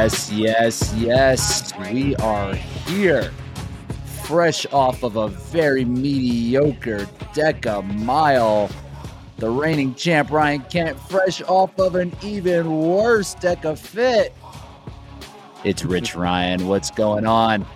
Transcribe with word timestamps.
Yes, 0.00 0.32
yes, 0.32 0.94
yes. 0.96 1.72
We 1.92 2.16
are 2.16 2.54
here. 2.54 3.30
Fresh 4.24 4.64
off 4.72 5.02
of 5.02 5.16
a 5.16 5.28
very 5.28 5.84
mediocre 5.84 7.06
DEKA 7.34 7.82
mile. 8.02 8.70
The 9.36 9.50
reigning 9.50 9.94
champ 9.94 10.30
Ryan 10.30 10.62
Kent, 10.70 10.98
fresh 10.98 11.42
off 11.42 11.78
of 11.78 11.96
an 11.96 12.16
even 12.22 12.78
worse 12.78 13.34
DEKA 13.34 13.76
fit. 13.76 14.34
It's 15.64 15.84
Rich 15.84 16.16
Ryan. 16.16 16.66
What's 16.66 16.90
going 16.90 17.26
on? 17.26 17.66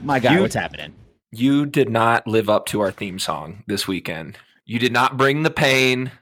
My 0.00 0.20
guy, 0.20 0.34
You- 0.34 0.42
what's 0.42 0.54
happening? 0.54 0.94
You 1.32 1.66
did 1.66 1.90
not 1.90 2.24
live 2.28 2.48
up 2.48 2.66
to 2.66 2.80
our 2.82 2.92
theme 2.92 3.18
song 3.18 3.64
this 3.66 3.88
weekend. 3.88 4.38
You 4.64 4.78
did 4.78 4.92
not 4.92 5.16
bring 5.16 5.42
the 5.42 5.50
pain. 5.50 6.12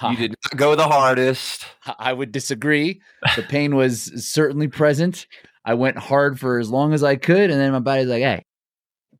Huh. 0.00 0.08
You 0.12 0.16
did 0.16 0.34
not 0.44 0.56
go 0.56 0.74
the 0.74 0.88
hardest. 0.88 1.66
I 1.98 2.14
would 2.14 2.32
disagree. 2.32 3.02
The 3.36 3.42
pain 3.42 3.76
was 3.76 4.10
certainly 4.26 4.66
present. 4.66 5.26
I 5.66 5.74
went 5.74 5.98
hard 5.98 6.40
for 6.40 6.58
as 6.58 6.70
long 6.70 6.94
as 6.94 7.04
I 7.04 7.16
could, 7.16 7.50
and 7.50 7.60
then 7.60 7.70
my 7.72 7.80
body's 7.80 8.06
like, 8.06 8.22
"Hey, 8.22 8.46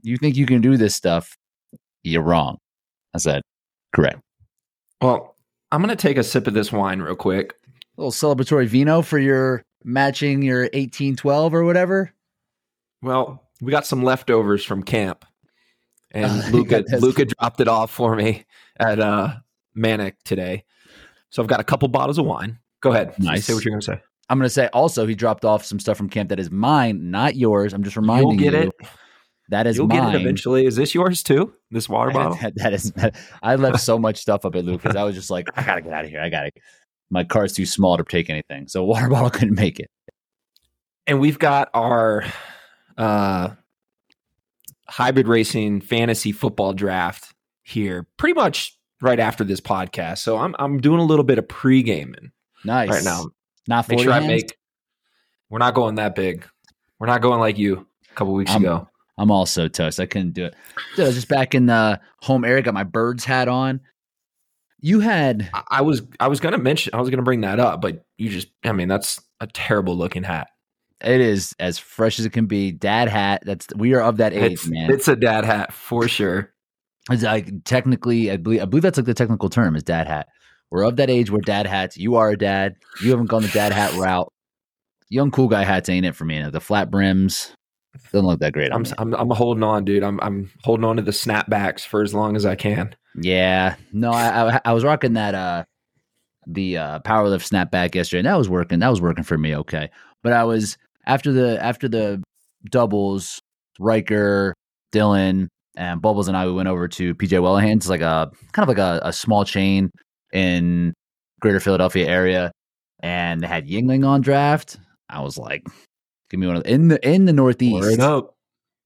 you 0.01 0.17
think 0.17 0.37
you 0.37 0.47
can 0.47 0.63
do 0.63 0.79
this 0.79 0.95
stuff? 0.97 1.37
You're 2.03 2.23
wrong." 2.23 2.57
I 3.13 3.19
said, 3.19 3.43
"Correct." 3.93 4.21
Well, 5.03 5.37
I'm 5.71 5.83
going 5.83 5.95
to 5.95 6.01
take 6.03 6.17
a 6.17 6.23
sip 6.23 6.47
of 6.47 6.55
this 6.55 6.73
wine 6.73 7.01
real 7.03 7.15
quick. 7.15 7.55
A 7.99 8.01
little 8.01 8.11
celebratory 8.13 8.67
vino 8.67 9.03
for 9.03 9.19
your 9.19 9.63
matching 9.85 10.41
your 10.41 10.63
1812 10.73 11.53
or 11.53 11.63
whatever. 11.65 12.11
Well, 13.03 13.43
we 13.61 13.71
got 13.71 13.85
some 13.87 14.03
leftovers 14.03 14.65
from 14.65 14.83
camp. 14.83 15.27
And 16.13 16.25
Uh, 16.43 16.49
Luca. 16.53 16.85
Luca 17.01 17.27
dropped 17.27 17.61
it 17.61 17.69
off 17.69 17.91
for 17.91 18.17
me 18.17 18.47
at 18.79 18.99
uh 18.99 19.35
Manic 19.75 20.17
today. 20.25 20.65
So 21.31 21.43
I've 21.43 21.49
got 21.49 21.61
a 21.61 21.65
couple 21.65 21.89
bottles 21.89 22.19
of 22.19 22.27
wine. 22.27 22.59
Go 22.81 22.93
ahead. 22.93 23.15
Nice. 23.19 23.47
Say 23.47 23.55
what 23.55 23.65
you're 23.65 23.71
going 23.73 23.81
to 23.81 23.87
say. 23.87 24.01
I'm 24.29 24.39
going 24.39 24.47
to 24.47 24.51
say 24.51 24.69
also 24.73 25.07
he 25.07 25.15
dropped 25.15 25.45
off 25.45 25.65
some 25.65 25.79
stuff 25.81 25.97
from 25.97 26.09
camp 26.09 26.29
that 26.29 26.39
is 26.39 26.51
mine, 26.51 27.11
not 27.11 27.35
yours. 27.37 27.73
I'm 27.73 27.83
just 27.83 27.97
reminding 27.97 28.39
You'll 28.39 28.51
get 28.53 28.63
you 28.65 28.69
it. 28.69 28.89
that 29.49 29.67
is 29.67 29.77
You'll 29.77 29.87
mine. 29.89 30.13
get 30.13 30.15
it 30.15 30.21
eventually. 30.21 30.67
Is 30.67 30.77
this 30.77 30.95
yours 30.95 31.23
too? 31.23 31.53
This 31.71 31.89
water 31.89 32.11
bottle? 32.15 32.37
That- 32.41 32.55
that 32.57 32.73
is. 32.73 32.93
I 33.43 33.57
left 33.57 33.81
so 33.81 33.99
much 34.07 34.19
stuff 34.19 34.45
up 34.45 34.55
at 34.55 34.65
Lucas. 34.65 34.95
I 34.95 35.03
was 35.05 35.15
just 35.15 35.31
like, 35.31 35.49
I 35.57 35.65
gotta 35.65 35.83
get 35.83 35.93
out 35.93 36.05
of 36.05 36.11
here. 36.11 36.21
I 36.21 36.29
gotta. 36.29 36.51
My 37.11 37.25
car's 37.25 37.53
too 37.53 37.67
small 37.67 37.97
to 37.97 38.05
take 38.05 38.31
anything, 38.31 38.69
so 38.69 38.85
water 38.85 39.09
bottle 39.11 39.31
couldn't 39.31 39.57
make 39.57 39.81
it. 39.81 39.91
and 41.09 41.19
we've 41.21 41.39
got 41.41 41.69
our 41.75 42.25
uh 42.97 43.51
hybrid 44.89 45.27
racing 45.29 45.81
fantasy 45.81 46.33
football 46.33 46.73
draft 46.73 47.33
here 47.63 48.07
pretty 48.17 48.35
much 48.35 48.77
right 49.01 49.21
after 49.21 49.45
this 49.45 49.61
podcast 49.61 50.19
so 50.19 50.37
i'm 50.39 50.55
i'm 50.59 50.81
doing 50.81 51.01
a 51.01 51.05
little 51.05 51.25
bit 51.25 51.39
of 51.39 51.49
pre-gaming 51.49 52.33
Nice. 52.65 52.89
right 52.91 53.05
now 53.05 53.27
Not 53.67 53.89
make 53.89 53.99
40 53.99 54.05
sure 54.05 54.13
i 54.13 54.21
make 54.21 54.57
we're 55.49 55.59
not 55.59 55.75
going 55.75 55.97
that 55.97 56.15
big 56.15 56.45
we're 56.99 57.07
not 57.07 57.23
going 57.23 57.41
like 57.41 57.59
you 57.59 57.87
a 58.11 58.15
couple 58.15 58.35
weeks 58.35 58.51
I'm- 58.51 58.63
ago 58.63 58.87
I'm 59.19 59.31
also 59.31 59.69
toast. 59.69 60.01
I 60.01 60.07
couldn't 60.07 60.31
do 60.33 60.47
it. 60.47 60.55
Dude, 60.97 61.05
I 61.05 61.09
was 61.09 61.15
just 61.15 61.29
back 61.29 61.55
in 61.55 61.67
the 61.67 62.01
home 62.23 62.43
area. 62.43 62.63
Got 62.63 62.73
my 62.73 62.85
birds 62.85 63.23
hat 63.27 63.49
on. 63.49 63.81
You 64.81 65.01
had 65.01 65.51
I, 65.53 65.63
I 65.71 65.81
was 65.83 66.01
i 66.19 66.29
was 66.29 66.41
gonna 66.41 66.57
mention 66.57 66.95
i 66.95 67.01
was 67.01 67.11
gonna 67.11 67.23
bring 67.23 67.43
that 67.43 67.61
up 67.61 67.83
but 67.83 68.07
you 68.17 68.31
just 68.31 68.49
i 68.65 68.73
mean 68.73 68.89
that's 68.89 69.21
a 69.39 69.47
terrible 69.47 69.95
looking 69.95 70.23
hat 70.23 70.49
it 71.05 71.21
is 71.21 71.55
as 71.61 71.79
fresh 71.79 72.19
as 72.19 72.25
it 72.25 72.31
can 72.31 72.47
be. 72.47 72.73
Dad 72.73 73.09
hat. 73.09 73.43
That's 73.45 73.67
we 73.75 73.93
are 73.95 74.01
of 74.03 74.19
that 74.19 74.33
age, 74.33 74.53
it's, 74.53 74.67
man. 74.69 74.91
it's 74.91 75.09
a 75.09 75.17
dad 75.17 75.45
hat 75.45 75.73
for 75.73 76.09
sure 76.09 76.53
It's 77.11 77.23
like 77.23 77.51
technically, 77.65 78.31
I 78.31 78.37
believe, 78.37 78.63
I 78.63 78.65
believe 78.65 78.83
that's 78.83 78.99
like 78.99 79.07
the 79.07 79.15
technical 79.15 79.51
term 79.51 79.77
is 79.77 79.83
dad 79.83 80.07
hat. 80.07 80.29
We're 80.71 80.85
of 80.85 80.97
that 80.97 81.11
age 81.11 81.31
where 81.31 81.41
dad 81.41 81.67
hats. 81.67 81.97
You 81.97 82.15
are 82.17 82.31
a 82.31 82.39
dad. 82.39 82.77
You 83.03 83.11
haven't 83.11 83.27
gone 83.27 83.43
the 83.43 83.49
dad 83.49 83.73
hat 83.73 83.93
route. 83.95 84.33
Young 85.09 85.33
cool 85.33 85.49
guy 85.49 85.65
hats 85.65 85.89
ain't 85.89 86.07
it 86.07 86.15
for 86.15 86.25
me. 86.25 86.49
The 86.49 86.61
flat 86.61 86.91
brims 86.91 87.53
doesn't 88.13 88.27
look 88.27 88.39
that 88.39 88.53
great. 88.53 88.73
I'm. 88.73 88.85
I'm 88.99 89.13
i'm 89.15 89.31
holding 89.31 89.65
on 89.65 89.85
dude 89.85 90.05
i'm 90.05 90.21
i'm 90.23 90.49
holding 90.63 90.85
on 90.85 90.95
to 90.97 91.03
the 91.03 91.11
snapbacks 91.11 91.81
for 91.81 92.03
as 92.03 92.15
long 92.15 92.37
as 92.37 92.47
i 92.47 92.55
can 92.55 92.95
Yeah, 93.17 93.75
no, 93.93 94.13
I, 94.13 94.55
I 94.55 94.61
I 94.67 94.73
was 94.73 94.85
rocking 94.85 95.15
that 95.15 95.35
uh 95.35 95.65
the 96.47 96.79
uh 96.79 96.99
PWR 97.01 97.31
LIFT 97.31 97.51
snapback 97.51 97.95
yesterday. 97.95 98.21
And 98.21 98.29
that 98.29 98.39
was 98.39 98.49
working. 98.49 98.79
That 98.79 98.89
was 98.89 99.01
working 99.01 99.25
for 99.25 99.37
me. 99.37 99.57
Okay, 99.57 99.91
but 100.23 100.33
I 100.33 100.45
was 100.45 100.79
after 101.07 101.33
the 101.33 101.63
after 101.63 101.89
the 101.89 102.23
doubles, 102.71 103.41
Riker, 103.79 104.55
Dylan, 104.93 105.49
and 105.81 106.03
Bubbles 106.03 106.29
and 106.29 106.37
I 106.37 106.45
we 106.47 106.53
went 106.53 106.69
over 106.69 106.87
to 106.87 107.15
PJ 107.15 107.43
Whelihan's, 107.43 107.89
like 107.89 108.03
a 108.03 108.31
kind 108.53 108.63
of 108.63 108.69
like 108.69 108.79
a, 108.79 109.01
a 109.03 109.13
small 109.13 109.45
chain 109.45 109.91
in 110.33 110.93
Greater 111.41 111.59
Philadelphia 111.59 112.07
area, 112.07 112.53
and 113.03 113.41
they 113.41 113.47
had 113.47 113.67
Yuengling 113.67 114.07
on 114.07 114.21
draft. 114.21 114.79
I 115.09 115.23
was 115.23 115.39
like, 115.39 115.67
give 116.29 116.39
me 116.39 116.47
one 116.47 116.57
of 116.57 116.67
in 116.67 116.89
the 116.89 117.09
in 117.09 117.25
the 117.25 117.33
Northeast 117.33 117.81
Word 117.81 117.99
up 118.01 118.35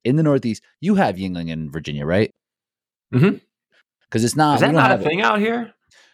in 0.04 0.16
the 0.16 0.22
Northeast. 0.22 0.62
You 0.80 0.94
have 0.94 1.16
Yuengling 1.16 1.50
in 1.50 1.70
Virginia, 1.70 2.06
right? 2.06 2.30
Mhm. 3.12 3.40
Because 4.08 4.22
it's 4.24 4.36
not. 4.36 4.54
Is 4.54 4.60
that 4.60 4.68
don't 4.68 4.76
a 4.76 4.82
have 4.82 5.00
it. 5.00 5.04
thing 5.04 5.20
out 5.20 5.40
here? 5.40 5.72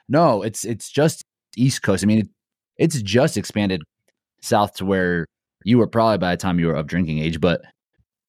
No, 0.09 0.43
it's 0.43 0.65
it's 0.65 0.91
just 0.91 1.23
East 1.57 1.83
Coast. 1.83 2.03
I 2.03 2.07
mean, 2.07 2.21
it, 2.21 2.29
it's 2.79 3.03
just 3.03 3.37
expanded 3.37 3.83
south 4.41 4.75
to 4.77 4.87
where 4.87 5.27
you 5.65 5.77
were 5.77 5.87
probably 5.87 6.17
by 6.17 6.31
the 6.35 6.41
time 6.41 6.59
you 6.59 6.69
were 6.69 6.75
of 6.75 6.87
drinking 6.87 7.19
age, 7.19 7.39
but 7.41 7.61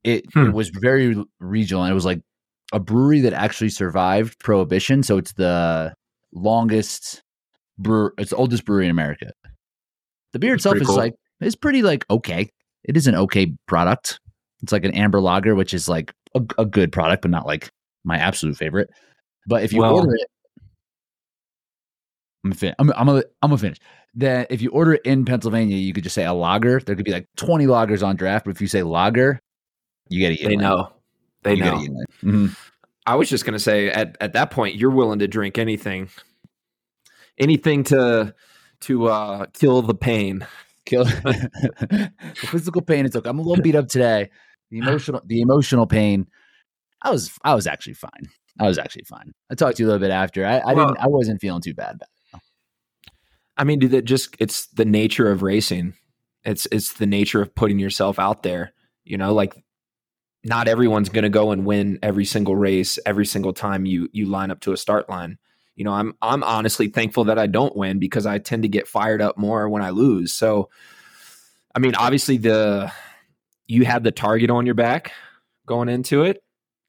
it, 0.03 0.25
Hmm. 0.33 0.47
it 0.47 0.53
was 0.53 0.69
very 0.69 1.16
regional. 1.39 1.83
And 1.83 1.91
it 1.91 1.95
was 1.95 2.03
like 2.06 2.22
a 2.71 2.79
brewery 2.79 3.21
that 3.21 3.33
actually 3.33 3.69
survived 3.69 4.39
Prohibition. 4.39 5.03
So 5.03 5.17
it's 5.17 5.33
the 5.33 5.93
longest 6.33 7.21
brew. 7.77 8.11
It's 8.17 8.29
the 8.31 8.37
oldest 8.37 8.65
brewery 8.65 8.85
in 8.85 8.91
America. 8.91 9.31
The 10.33 10.39
beer 10.39 10.51
That's 10.53 10.65
itself 10.65 10.77
is 10.81 10.87
cool. 10.87 10.95
like 10.95 11.15
it's 11.41 11.55
pretty 11.55 11.81
like 11.81 12.05
okay. 12.09 12.49
It 12.83 12.95
is 12.97 13.07
an 13.07 13.15
okay 13.15 13.53
product. 13.67 14.19
It's 14.63 14.71
like 14.71 14.85
an 14.85 14.93
amber 14.93 15.19
lager, 15.19 15.55
which 15.55 15.73
is 15.73 15.89
like 15.89 16.13
a, 16.35 16.41
a 16.57 16.65
good 16.65 16.91
product, 16.91 17.21
but 17.23 17.31
not 17.31 17.45
like 17.45 17.69
my 18.03 18.17
absolute 18.17 18.55
favorite. 18.57 18.89
But 19.47 19.63
if 19.63 19.73
you 19.73 19.81
Well- 19.81 19.95
order 19.95 20.13
it, 20.15 20.27
I'm 22.45 22.53
fin- 22.53 22.75
I'm 22.79 22.91
I'm 22.95 23.05
gonna 23.07 23.23
I'm 23.41 23.49
gonna 23.49 23.57
finish. 23.57 23.77
That 24.15 24.47
if 24.51 24.61
you 24.61 24.71
order 24.71 24.93
it 24.95 25.01
in 25.05 25.23
Pennsylvania, 25.25 25.77
you 25.77 25.93
could 25.93 26.03
just 26.03 26.15
say 26.15 26.25
a 26.25 26.33
lager. 26.33 26.79
There 26.79 26.95
could 26.95 27.05
be 27.05 27.11
like 27.13 27.27
20 27.38 27.65
lagers 27.65 28.05
on 28.05 28.15
draft, 28.17 28.45
but 28.45 28.51
if 28.51 28.59
you 28.61 28.67
say 28.67 28.83
lager, 28.83 29.39
you 30.09 30.19
get 30.19 30.33
it. 30.33 30.45
They 30.47 30.55
know. 30.57 30.91
They 31.44 31.56
you 31.56 31.63
know. 31.63 31.78
Get 31.79 31.90
it 31.91 32.25
Mhm. 32.25 32.57
I 33.06 33.16
was 33.16 33.29
just 33.29 33.46
going 33.46 33.53
to 33.53 33.59
say 33.59 33.90
at, 33.90 34.16
at 34.22 34.34
that 34.34 34.52
point, 34.52 34.75
you're 34.75 34.91
willing 34.91 35.19
to 35.19 35.28
drink 35.28 35.57
anything, 35.57 36.09
anything 37.38 37.84
to 37.85 38.34
to 38.81 39.07
uh, 39.07 39.46
kill 39.53 39.81
the 39.81 39.96
pain. 39.96 40.46
Kill 40.85 41.03
the 41.24 42.12
physical 42.35 42.81
pain. 42.81 43.06
It's 43.06 43.16
okay. 43.16 43.30
I'm 43.30 43.40
a 43.40 43.41
little 43.41 43.62
beat 43.63 43.75
up 43.75 43.88
today. 43.88 44.30
The 44.69 44.80
emotional 44.80 45.22
the 45.25 45.41
emotional 45.41 45.88
pain. 45.88 46.28
I 47.01 47.09
was 47.12 47.31
I 47.44 47.56
was 47.56 47.68
actually 47.68 47.94
fine. 47.96 48.30
I 48.59 48.68
was 48.68 48.78
actually 48.78 49.03
fine. 49.06 49.34
I 49.50 49.56
talked 49.56 49.78
to 49.78 49.84
you 49.84 49.88
a 49.88 49.90
little 49.91 50.06
bit 50.07 50.12
after. 50.13 50.46
I, 50.46 50.57
I 50.59 50.74
Well- 50.74 50.88
didn't 50.90 51.00
I 51.03 51.07
wasn't 51.07 51.41
feeling 51.41 51.62
too 51.62 51.74
bad. 51.74 52.01
I 53.57 53.63
mean, 53.63 53.80
dude, 53.80 53.91
that 53.91 54.06
just 54.06 54.35
it's 54.40 54.68
the 54.68 54.85
nature 54.85 55.30
of 55.31 55.41
racing. 55.41 55.94
It's 56.44 56.68
it's 56.72 56.94
the 56.94 57.06
nature 57.06 57.41
of 57.41 57.53
putting 57.53 57.80
yourself 57.80 58.18
out 58.19 58.44
there. 58.44 58.74
You 59.03 59.18
know, 59.18 59.34
like 59.34 59.56
not 60.44 60.68
everyone's 60.68 61.09
going 61.09 61.24
to 61.24 61.29
go 61.29 61.52
and 61.52 61.66
win 61.66 62.00
every 62.02 62.25
single 62.25 62.56
race 62.56 62.97
every 63.06 63.25
single 63.25 63.53
time 63.53 63.85
you 63.85 64.09
you 64.12 64.25
line 64.25 64.52
up 64.52 64.59
to 64.62 64.74
a 64.74 64.78
start 64.78 65.09
line. 65.09 65.38
You 65.75 65.85
know, 65.85 65.94
I'm 65.94 66.13
I'm 66.22 66.44
honestly 66.44 66.88
thankful 66.88 67.25
that 67.25 67.40
I 67.40 67.47
don't 67.47 67.75
win 67.75 68.00
because 68.00 68.25
I 68.25 68.40
tend 68.40 68.63
to 68.63 68.69
get 68.69 68.88
fired 68.88 69.22
up 69.22 69.38
more 69.38 69.69
when 69.69 69.81
I 69.81 69.91
lose. 69.91 70.34
So, 70.34 70.69
I 71.75 71.80
mean, 71.80 71.96
obviously 71.96 72.38
the 72.38 72.91
you 73.68 73.86
had 73.86 74.04
the 74.04 74.12
target 74.12 74.50
on 74.50 74.65
your 74.65 74.75
back 74.75 75.13
going 75.65 75.89
into 75.89 76.24
it, 76.24 76.44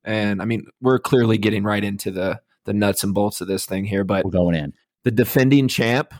and 0.04 0.42
I 0.42 0.46
mean, 0.46 0.66
we're 0.80 0.98
clearly 0.98 1.38
getting 1.38 1.62
right 1.62 1.82
into 1.84 2.10
the 2.10 2.40
the 2.64 2.72
nuts 2.72 3.04
and 3.04 3.12
bolts 3.14 3.40
of 3.40 3.48
this 3.48 3.66
thing 3.66 3.84
here, 3.84 4.04
but 4.04 4.24
We're 4.24 4.30
going 4.30 4.54
in. 4.54 4.72
the 5.04 5.10
defending 5.10 5.68
champ 5.68 6.14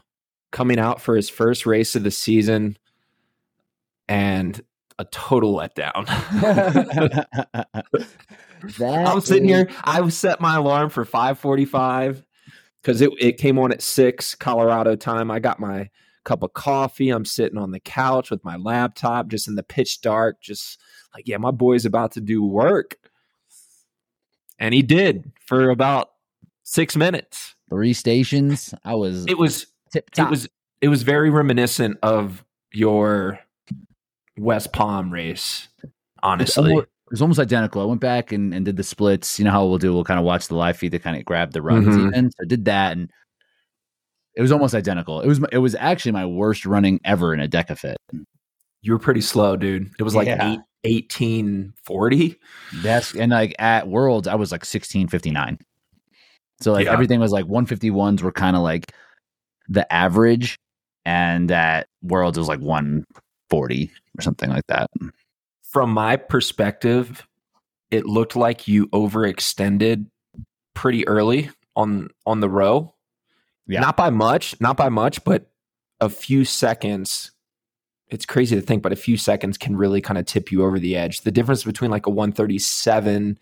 coming 0.51 0.79
out 0.79 1.01
for 1.01 1.17
his 1.17 1.31
first 1.31 1.67
race 1.67 1.95
of 1.97 2.03
the 2.03 2.11
season 2.11 2.77
and 4.09 4.61
a 4.99 5.05
total 5.06 5.55
letdown. 5.56 6.06
That 8.79 9.09
I 9.09 9.15
was 9.15 9.27
sitting 9.27 9.49
is- 9.49 9.56
here, 9.56 9.69
I 9.83 10.09
set 10.11 10.41
my 10.41 10.56
alarm 10.56 10.89
for 10.91 11.05
545 11.05 12.25
because 12.81 13.00
it, 13.00 13.11
it 13.19 13.33
came 13.39 13.59
on 13.59 13.73
at 13.73 13.83
six 13.83 14.35
Colorado 14.37 14.94
time. 14.94 15.31
I 15.33 15.41
got 15.41 15.59
my 15.59 15.91
cup 16.25 16.44
of 16.44 16.53
coffee. 16.53 17.11
I'm 17.11 17.25
sitting 17.25 17.59
on 17.59 17.73
the 17.73 17.81
couch 17.81 18.31
with 18.31 18.44
my 18.44 18.55
laptop, 18.56 19.27
just 19.29 19.49
in 19.49 19.56
the 19.56 19.65
pitch 19.65 20.00
dark, 20.00 20.41
just 20.41 20.79
like, 21.12 21.27
yeah, 21.27 21.39
my 21.39 21.50
boy's 21.50 21.85
about 21.85 22.12
to 22.12 22.21
do 22.21 22.44
work. 22.44 22.97
And 24.61 24.73
he 24.73 24.83
did 24.83 25.33
for 25.44 25.71
about 25.71 26.11
six 26.62 26.94
minutes. 26.97 27.56
three 27.69 27.93
stations. 27.93 28.73
I 28.85 28.94
was 28.94 29.27
It 29.27 29.39
was 29.39 29.67
tip 29.93 30.09
top. 30.11 30.29
it 30.29 30.31
was 30.31 30.49
it 30.81 30.89
was 30.89 31.03
very 31.03 31.31
reminiscent 31.31 31.99
of 32.05 32.44
your 32.73 33.41
West 34.38 34.73
Palm 34.73 35.12
race. 35.12 35.69
Honestly, 36.23 36.73
it 36.73 36.88
was 37.11 37.20
almost 37.23 37.40
identical. 37.40 37.82
I 37.82 37.84
went 37.84 38.00
back 38.00 38.32
and, 38.32 38.55
and 38.55 38.64
did 38.64 38.76
the 38.76 38.82
splits. 38.84 39.38
You 39.38 39.44
know 39.44 39.50
how 39.50 39.67
we'll 39.67 39.79
do? 39.79 39.93
We'll 39.93 40.05
kind 40.05 40.20
of 40.20 40.25
watch 40.25 40.49
the 40.49 40.55
live 40.55 40.76
feed 40.76 40.93
to 40.93 40.99
kind 40.99 41.17
of 41.17 41.25
grab 41.25 41.52
the 41.52 41.62
runs. 41.62 41.88
Mhm. 41.88 42.08
Even 42.08 42.31
so 42.31 42.37
I 42.43 42.46
did 42.46 42.64
that, 42.67 42.93
and 42.93 43.11
it 44.37 44.40
was 44.43 44.52
almost 44.52 44.75
identical. 44.75 45.20
It 45.20 45.26
was 45.26 45.40
it 45.52 45.58
was 45.58 45.75
actually 45.75 46.12
my 46.12 46.25
worst 46.26 46.64
running 46.64 47.00
ever 47.05 47.34
in 47.34 47.40
a 47.40 47.49
DEKA 47.49 47.76
fit. 47.79 47.96
You 48.82 48.93
were 48.93 48.99
pretty 48.99 49.20
slow, 49.20 49.56
dude. 49.56 49.90
It 49.99 50.02
was 50.05 50.14
like 50.14 50.26
Yeah. 50.26 50.56
eight, 50.84 51.02
1840. 51.06 52.37
That's 52.82 53.14
and 53.14 53.31
like 53.32 53.55
at 53.58 53.88
Worlds, 53.88 54.26
I 54.29 54.34
was 54.37 54.52
like 54.52 54.64
sixteen 54.64 55.08
fifty 55.08 55.31
nine. 55.31 55.58
So 56.61 56.73
like 56.73 56.87
Yeah. 56.87 56.93
everything 56.93 57.20
was 57.20 57.32
like 57.32 57.46
one 57.46 57.67
fifty 57.67 57.90
ones 57.90 58.23
were 58.23 58.32
kind 58.32 58.56
of 58.56 58.62
like 58.62 58.93
the 59.69 59.90
average, 59.93 60.56
and 61.05 61.50
at 61.50 61.88
Worlds 62.02 62.38
it 62.38 62.40
was 62.40 62.49
like 62.49 62.61
one 62.61 63.05
forty 63.50 63.90
or 64.19 64.23
something 64.23 64.50
like 64.50 64.67
that. 64.69 64.91
From 65.62 65.91
my 65.91 66.17
perspective, 66.17 67.26
it 67.91 68.06
looked 68.06 68.37
like 68.37 68.69
you 68.69 68.88
overextended 68.88 70.06
pretty 70.75 71.06
early 71.06 71.50
on 71.76 72.09
on 72.26 72.41
the 72.41 72.49
row. 72.49 72.94
Yeah. 73.67 73.81
Not 73.81 73.97
by 73.97 74.11
much, 74.11 74.61
not 74.61 74.76
by 74.76 74.88
much, 74.88 75.25
but 75.25 75.50
a 76.00 76.09
few 76.09 76.44
seconds. 76.44 77.31
It's 78.09 78.26
crazy 78.26 78.56
to 78.56 78.62
think, 78.62 78.82
but 78.82 78.93
a 78.93 78.97
few 78.97 79.17
seconds 79.17 79.56
can 79.56 79.76
really 79.76 80.00
kind 80.00 80.19
of 80.19 80.26
tip 80.26 80.53
you 80.53 80.65
over 80.65 80.79
the 80.79 80.97
edge. 80.97 81.23
The 81.23 81.31
difference 81.31 81.65
between 81.65 81.91
like 81.91 82.06
a 82.06 82.11
137, 82.11 83.38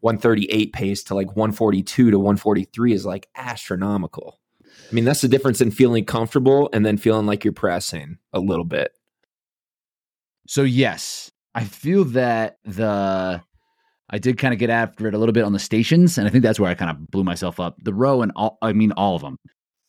138 0.00 0.72
pace 0.72 1.04
to 1.04 1.14
like 1.14 1.28
142 1.28 2.10
to 2.10 2.18
143 2.18 2.92
is 2.92 3.06
like 3.06 3.28
astronomical. 3.36 4.40
I 4.90 4.94
mean, 4.94 5.04
that's 5.04 5.20
the 5.20 5.28
difference 5.28 5.60
in 5.60 5.70
feeling 5.70 6.04
comfortable 6.04 6.70
and 6.72 6.84
then 6.84 6.96
feeling 6.96 7.26
like 7.26 7.44
you're 7.44 7.52
pressing 7.52 8.18
a 8.32 8.40
little 8.40 8.64
bit. 8.64 8.92
So 10.50 10.64
yes, 10.64 11.30
I 11.54 11.62
feel 11.62 12.04
that 12.06 12.56
the 12.64 13.40
I 14.10 14.18
did 14.18 14.36
kind 14.36 14.52
of 14.52 14.58
get 14.58 14.68
after 14.68 15.06
it 15.06 15.14
a 15.14 15.18
little 15.18 15.32
bit 15.32 15.44
on 15.44 15.52
the 15.52 15.60
stations, 15.60 16.18
and 16.18 16.26
I 16.26 16.30
think 16.32 16.42
that's 16.42 16.58
where 16.58 16.68
I 16.68 16.74
kind 16.74 16.90
of 16.90 17.08
blew 17.08 17.22
myself 17.22 17.60
up. 17.60 17.76
The 17.84 17.94
row 17.94 18.20
and 18.20 18.32
all, 18.34 18.58
I 18.60 18.72
mean 18.72 18.90
all 18.96 19.14
of 19.14 19.22
them, 19.22 19.36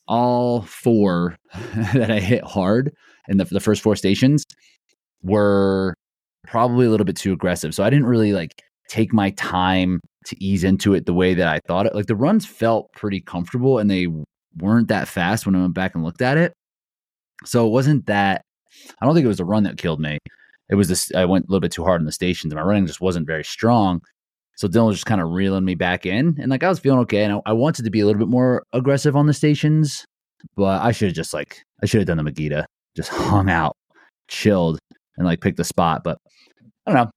all 0.07 0.61
four 0.61 1.35
that 1.95 2.11
I 2.11 2.19
hit 2.19 2.43
hard 2.43 2.93
in 3.27 3.37
the 3.37 3.45
the 3.45 3.59
first 3.59 3.81
four 3.81 3.95
stations 3.95 4.45
were 5.23 5.95
probably 6.45 6.85
a 6.85 6.91
little 6.91 7.05
bit 7.05 7.15
too 7.15 7.33
aggressive. 7.33 7.73
So 7.73 7.83
I 7.83 7.89
didn't 7.89 8.05
really 8.05 8.33
like 8.33 8.61
take 8.87 9.11
my 9.11 9.31
time 9.31 9.99
to 10.27 10.43
ease 10.43 10.63
into 10.63 10.93
it 10.93 11.07
the 11.07 11.13
way 11.15 11.33
that 11.33 11.47
I 11.47 11.59
thought 11.67 11.87
it. 11.87 11.95
Like 11.95 12.05
the 12.05 12.15
runs 12.15 12.45
felt 12.45 12.93
pretty 12.93 13.19
comfortable, 13.19 13.79
and 13.79 13.89
they 13.89 14.05
weren't 14.57 14.89
that 14.89 15.07
fast 15.07 15.47
when 15.47 15.55
I 15.55 15.61
went 15.61 15.73
back 15.73 15.95
and 15.95 16.03
looked 16.03 16.21
at 16.21 16.37
it. 16.37 16.53
So 17.45 17.65
it 17.65 17.71
wasn't 17.71 18.05
that. 18.05 18.43
I 19.01 19.07
don't 19.07 19.15
think 19.15 19.25
it 19.25 19.27
was 19.27 19.37
the 19.37 19.45
run 19.45 19.63
that 19.63 19.79
killed 19.79 19.99
me 19.99 20.19
it 20.71 20.75
was 20.75 20.87
this 20.87 21.11
I 21.13 21.25
went 21.25 21.45
a 21.45 21.51
little 21.51 21.59
bit 21.59 21.73
too 21.73 21.83
hard 21.83 22.01
in 22.01 22.05
the 22.05 22.11
stations 22.13 22.51
and 22.51 22.59
my 22.59 22.65
running 22.65 22.87
just 22.87 23.01
wasn't 23.01 23.27
very 23.27 23.43
strong. 23.43 24.01
So 24.55 24.67
Dylan 24.67 24.87
was 24.87 24.97
just 24.97 25.05
kind 25.05 25.21
of 25.21 25.29
reeling 25.29 25.65
me 25.65 25.75
back 25.75 26.05
in. 26.05 26.37
And 26.39 26.49
like 26.49 26.63
I 26.63 26.69
was 26.69 26.79
feeling 26.79 26.99
okay. 27.01 27.23
And 27.23 27.33
I, 27.33 27.41
I 27.47 27.53
wanted 27.53 27.83
to 27.83 27.91
be 27.91 27.99
a 27.99 28.05
little 28.05 28.19
bit 28.19 28.29
more 28.29 28.63
aggressive 28.71 29.15
on 29.15 29.27
the 29.27 29.33
stations, 29.33 30.05
but 30.55 30.81
I 30.81 30.93
should 30.93 31.09
have 31.09 31.15
just 31.15 31.33
like 31.33 31.63
I 31.83 31.85
should 31.85 31.99
have 31.99 32.07
done 32.07 32.17
the 32.17 32.23
Megiddo. 32.23 32.63
Just 32.95 33.09
hung 33.11 33.49
out, 33.49 33.75
chilled, 34.29 34.79
and 35.17 35.27
like 35.27 35.41
picked 35.41 35.57
the 35.57 35.63
spot. 35.65 36.03
But 36.03 36.17
I 36.87 36.93
don't 36.93 37.05
know. 37.05 37.11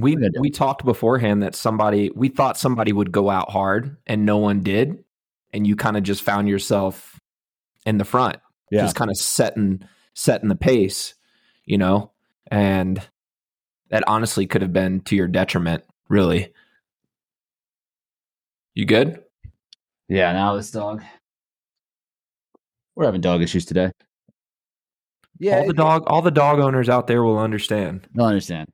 We 0.00 0.14
What 0.14 0.24
are 0.24 0.30
they 0.30 0.40
we 0.40 0.50
talked 0.50 0.84
beforehand 0.84 1.42
that 1.42 1.54
somebody 1.54 2.10
we 2.14 2.30
thought 2.30 2.56
somebody 2.56 2.92
would 2.92 3.12
go 3.12 3.30
out 3.30 3.50
hard 3.50 3.96
and 4.06 4.24
no 4.24 4.38
one 4.38 4.60
did, 4.60 5.04
and 5.52 5.66
you 5.66 5.76
kind 5.76 5.96
of 5.96 6.02
just 6.02 6.22
found 6.22 6.48
yourself 6.48 7.20
in 7.84 7.98
the 7.98 8.04
front, 8.04 8.36
just 8.72 8.96
kind 8.96 9.10
of 9.10 9.16
setting 9.18 9.82
setting 10.14 10.48
the 10.48 10.56
pace, 10.56 11.14
you 11.66 11.76
know, 11.76 12.11
and 12.50 13.00
that 13.90 14.04
honestly 14.06 14.46
could 14.46 14.62
have 14.62 14.72
been 14.72 15.00
to 15.02 15.16
your 15.16 15.28
detriment, 15.28 15.84
really. 16.08 16.52
You 18.74 18.86
good? 18.86 19.22
Yeah, 20.08 20.32
now 20.32 20.56
this 20.56 20.70
dog. 20.70 21.02
We're 22.94 23.06
having 23.06 23.20
dog 23.20 23.42
issues 23.42 23.64
today. 23.64 23.90
Yeah, 25.38 25.58
all 25.58 25.66
the 25.66 25.72
dog 25.74 26.04
all 26.06 26.22
the 26.22 26.30
dog 26.30 26.60
owners 26.60 26.88
out 26.88 27.06
there 27.06 27.22
will 27.22 27.38
understand. 27.38 28.06
Will 28.14 28.26
understand. 28.26 28.68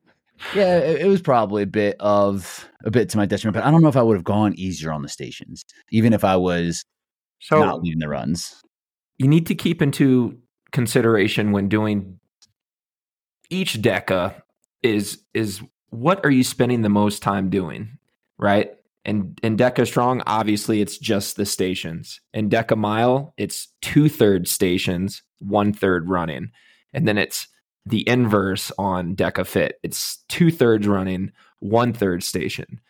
Yeah, 0.54 0.78
it, 0.78 1.02
it 1.02 1.06
was 1.06 1.20
probably 1.22 1.62
a 1.62 1.66
bit 1.66 1.96
of 2.00 2.68
a 2.84 2.90
bit 2.90 3.08
to 3.10 3.16
my 3.16 3.26
detriment, 3.26 3.54
but 3.54 3.64
I 3.64 3.70
don't 3.70 3.82
know 3.82 3.88
if 3.88 3.96
I 3.96 4.02
would 4.02 4.16
have 4.16 4.24
gone 4.24 4.54
easier 4.56 4.92
on 4.92 5.02
the 5.02 5.08
stations, 5.08 5.64
even 5.90 6.12
if 6.12 6.24
I 6.24 6.36
was 6.36 6.84
So 7.40 7.60
not 7.64 7.82
leading 7.82 7.98
the 8.00 8.08
runs. 8.08 8.62
you 9.18 9.28
need 9.28 9.46
to 9.46 9.54
keep 9.54 9.82
into 9.82 10.38
consideration 10.72 11.52
when 11.52 11.68
doing 11.68 12.18
each 13.50 13.74
DEKA 13.74 14.42
is 14.82 15.22
is 15.34 15.60
what 15.90 16.24
are 16.24 16.30
you 16.30 16.44
spending 16.44 16.82
the 16.82 16.88
most 16.88 17.22
time 17.22 17.50
doing 17.50 17.98
right? 18.38 18.70
And 19.04 19.38
in 19.42 19.56
DEKA 19.56 19.86
strong 19.86 20.22
obviously 20.26 20.80
it's 20.80 20.98
just 20.98 21.36
the 21.36 21.46
stations. 21.46 22.20
In 22.34 22.48
DEKA 22.48 22.76
mile 22.76 23.34
it's 23.36 23.68
two-thirds 23.82 24.50
stations 24.50 25.22
one-third 25.40 26.08
running. 26.08 26.50
And 26.92 27.06
then 27.06 27.18
it's 27.18 27.48
the 27.86 28.06
inverse 28.08 28.72
on 28.78 29.14
DEKA 29.14 29.46
fit. 29.46 29.78
It's 29.82 30.18
two-thirds 30.28 30.86
running 30.86 31.32
one-third 31.60 32.22
station. 32.22 32.80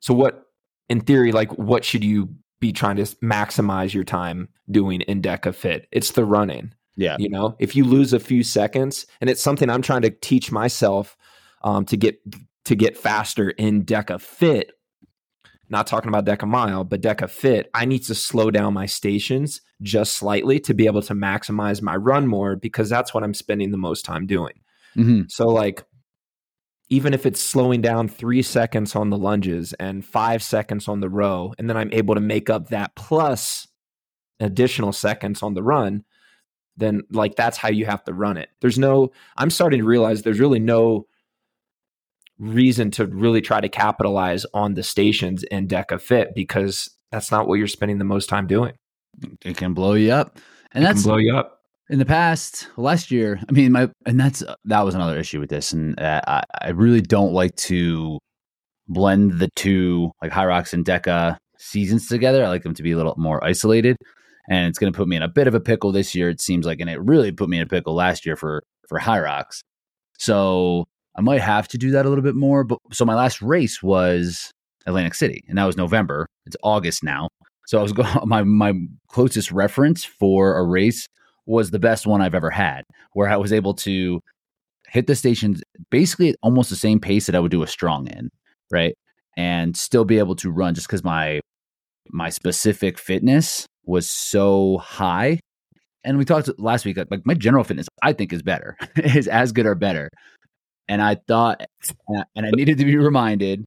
So 0.00 0.14
what 0.14 0.44
in 0.88 1.00
theory 1.00 1.32
like 1.32 1.52
what 1.58 1.84
should 1.84 2.04
you 2.04 2.34
be 2.60 2.72
trying 2.72 2.96
to 2.96 3.04
maximize 3.22 3.94
your 3.94 4.04
time 4.04 4.48
doing 4.70 5.00
in 5.02 5.22
DEKA 5.22 5.54
fit? 5.54 5.86
It's 5.92 6.12
the 6.12 6.24
running 6.24 6.74
Yeah. 6.98 7.16
you 7.18 7.28
know 7.30 7.56
if 7.58 7.74
you 7.74 7.84
lose 7.84 8.12
a 8.12 8.20
few 8.20 8.42
seconds 8.42 9.06
and 9.20 9.30
it's 9.30 9.40
something 9.40 9.70
i'm 9.70 9.82
trying 9.82 10.02
to 10.02 10.10
teach 10.10 10.52
myself 10.52 11.16
um, 11.62 11.84
to 11.86 11.96
get 11.96 12.20
to 12.64 12.74
get 12.74 12.96
faster 12.96 13.50
in 13.50 13.84
DEKA 13.84 14.20
fit 14.20 14.72
not 15.70 15.86
talking 15.86 16.08
about 16.08 16.26
DEKA 16.26 16.46
mile 16.46 16.84
but 16.84 17.00
DEKA 17.00 17.30
fit 17.30 17.70
i 17.72 17.84
need 17.84 18.00
to 18.00 18.14
slow 18.14 18.50
down 18.50 18.74
my 18.74 18.86
stations 18.86 19.60
just 19.80 20.14
slightly 20.14 20.58
to 20.60 20.74
be 20.74 20.86
able 20.86 21.02
to 21.02 21.14
maximize 21.14 21.80
my 21.80 21.94
run 21.94 22.26
more 22.26 22.56
because 22.56 22.88
that's 22.88 23.14
what 23.14 23.22
i'm 23.22 23.34
spending 23.34 23.70
the 23.70 23.78
most 23.78 24.04
time 24.04 24.26
doing 24.26 24.60
hmm 24.94 25.22
so 25.28 25.46
like 25.46 25.84
even 26.90 27.12
if 27.12 27.26
it's 27.26 27.40
slowing 27.40 27.82
down 27.82 28.08
three 28.08 28.42
seconds 28.42 28.96
on 28.96 29.10
the 29.10 29.18
lunges 29.18 29.74
and 29.74 30.04
five 30.04 30.42
seconds 30.42 30.88
on 30.88 31.00
the 31.00 31.08
row, 31.08 31.52
and 31.58 31.68
then 31.68 31.76
I'm 31.76 31.92
able 31.92 32.14
to 32.14 32.20
make 32.20 32.48
up 32.48 32.68
that 32.68 32.94
plus 32.94 33.68
additional 34.40 34.92
seconds 34.92 35.42
on 35.42 35.54
the 35.54 35.62
run, 35.62 36.04
then 36.78 37.02
like 37.10 37.36
that's 37.36 37.56
how 37.58 37.68
you 37.68 37.84
have 37.86 38.02
to 38.04 38.14
run 38.14 38.36
it. 38.38 38.48
There's 38.60 38.78
no, 38.78 39.10
I'm 39.36 39.50
starting 39.50 39.80
to 39.80 39.86
realize 39.86 40.22
there's 40.22 40.40
really 40.40 40.60
no 40.60 41.06
reason 42.38 42.90
to 42.92 43.06
really 43.06 43.40
try 43.40 43.60
to 43.60 43.68
capitalize 43.68 44.46
on 44.54 44.74
the 44.74 44.82
stations 44.82 45.42
in 45.44 45.66
DEKA 45.66 46.00
Fit 46.00 46.34
because 46.34 46.88
that's 47.10 47.30
not 47.30 47.48
what 47.48 47.56
you're 47.56 47.66
spending 47.66 47.98
the 47.98 48.04
most 48.04 48.28
time 48.28 48.46
doing. 48.46 48.74
It 49.44 49.56
can 49.56 49.74
blow 49.74 49.94
you 49.94 50.12
up, 50.12 50.38
and 50.72 50.84
It 50.84 50.86
that's 50.86 51.02
blow 51.02 51.16
you 51.16 51.36
up. 51.36 51.60
in 51.90 51.98
the 51.98 52.04
past 52.04 52.68
last 52.76 53.10
year. 53.10 53.40
I 53.48 53.52
mean, 53.52 53.72
my 53.72 53.90
and 54.06 54.20
that's 54.20 54.44
that 54.66 54.82
was 54.84 54.94
another 54.94 55.18
issue 55.18 55.40
with 55.40 55.50
this, 55.50 55.72
and 55.72 55.98
uh, 56.00 56.20
I 56.26 56.42
I 56.62 56.68
really 56.70 57.00
don't 57.00 57.32
like 57.32 57.56
to 57.56 58.18
blend 58.86 59.38
the 59.40 59.48
two 59.56 60.12
like 60.22 60.30
Hyrox 60.30 60.72
and 60.72 60.84
DEKA 60.84 61.36
seasons 61.58 62.06
together. 62.06 62.44
I 62.44 62.48
like 62.48 62.62
them 62.62 62.74
to 62.74 62.82
be 62.84 62.92
a 62.92 62.96
little 62.96 63.14
more 63.18 63.42
isolated, 63.42 63.96
and 64.48 64.66
it's 64.66 64.78
going 64.78 64.92
to 64.92 64.96
put 64.96 65.08
me 65.08 65.16
in 65.16 65.22
a 65.22 65.28
bit 65.28 65.46
of 65.46 65.54
a 65.54 65.60
pickle 65.60 65.92
this 65.92 66.14
year. 66.14 66.28
It 66.28 66.40
seems 66.40 66.66
like, 66.66 66.80
and 66.80 66.88
it 66.88 67.00
really 67.00 67.30
put 67.30 67.48
me 67.48 67.58
in 67.58 67.62
a 67.62 67.66
pickle 67.66 67.94
last 67.94 68.24
year 68.26 68.36
for 68.36 68.62
for 68.88 68.98
Hyrox. 68.98 69.60
So 70.18 70.84
I 71.16 71.20
might 71.20 71.42
have 71.42 71.68
to 71.68 71.78
do 71.78 71.90
that 71.92 72.06
a 72.06 72.08
little 72.08 72.24
bit 72.24 72.34
more. 72.34 72.64
But 72.64 72.78
so 72.92 73.04
my 73.04 73.14
last 73.14 73.42
race 73.42 73.82
was 73.82 74.50
Atlantic 74.86 75.14
City, 75.14 75.44
and 75.48 75.58
that 75.58 75.64
was 75.64 75.76
November. 75.76 76.26
It's 76.46 76.56
August 76.62 77.04
now. 77.04 77.28
So 77.66 77.78
I 77.78 77.82
was 77.82 77.92
going. 77.92 78.08
My 78.26 78.42
my 78.42 78.72
closest 79.08 79.52
reference 79.52 80.04
for 80.04 80.56
a 80.56 80.64
race 80.64 81.06
was 81.46 81.70
the 81.70 81.78
best 81.78 82.06
one 82.06 82.22
I've 82.22 82.34
ever 82.34 82.50
had, 82.50 82.84
where 83.12 83.28
I 83.28 83.36
was 83.36 83.52
able 83.52 83.74
to 83.74 84.20
hit 84.88 85.06
the 85.06 85.14
stations 85.14 85.62
basically 85.90 86.30
at 86.30 86.36
almost 86.42 86.70
the 86.70 86.76
same 86.76 86.98
pace 86.98 87.26
that 87.26 87.34
I 87.34 87.40
would 87.40 87.50
do 87.50 87.62
a 87.62 87.66
strong 87.66 88.06
in, 88.06 88.30
right? 88.70 88.94
And 89.36 89.76
still 89.76 90.06
be 90.06 90.18
able 90.18 90.36
to 90.36 90.50
run 90.50 90.74
just 90.74 90.86
because 90.86 91.04
my 91.04 91.40
my 92.10 92.30
specific 92.30 92.98
fitness 92.98 93.66
was 93.88 94.08
so 94.08 94.78
high. 94.78 95.40
And 96.04 96.18
we 96.18 96.24
talked 96.24 96.48
last 96.58 96.84
week, 96.84 96.96
like 97.10 97.26
my 97.26 97.34
general 97.34 97.64
fitness, 97.64 97.86
I 98.02 98.12
think 98.12 98.32
is 98.32 98.42
better, 98.42 98.76
is 98.96 99.26
as 99.28 99.52
good 99.52 99.66
or 99.66 99.74
better. 99.74 100.10
And 100.88 101.02
I 101.02 101.16
thought, 101.26 101.62
and 102.08 102.18
I- 102.20 102.24
and 102.36 102.46
I 102.46 102.50
needed 102.54 102.78
to 102.78 102.84
be 102.84 102.96
reminded 102.96 103.64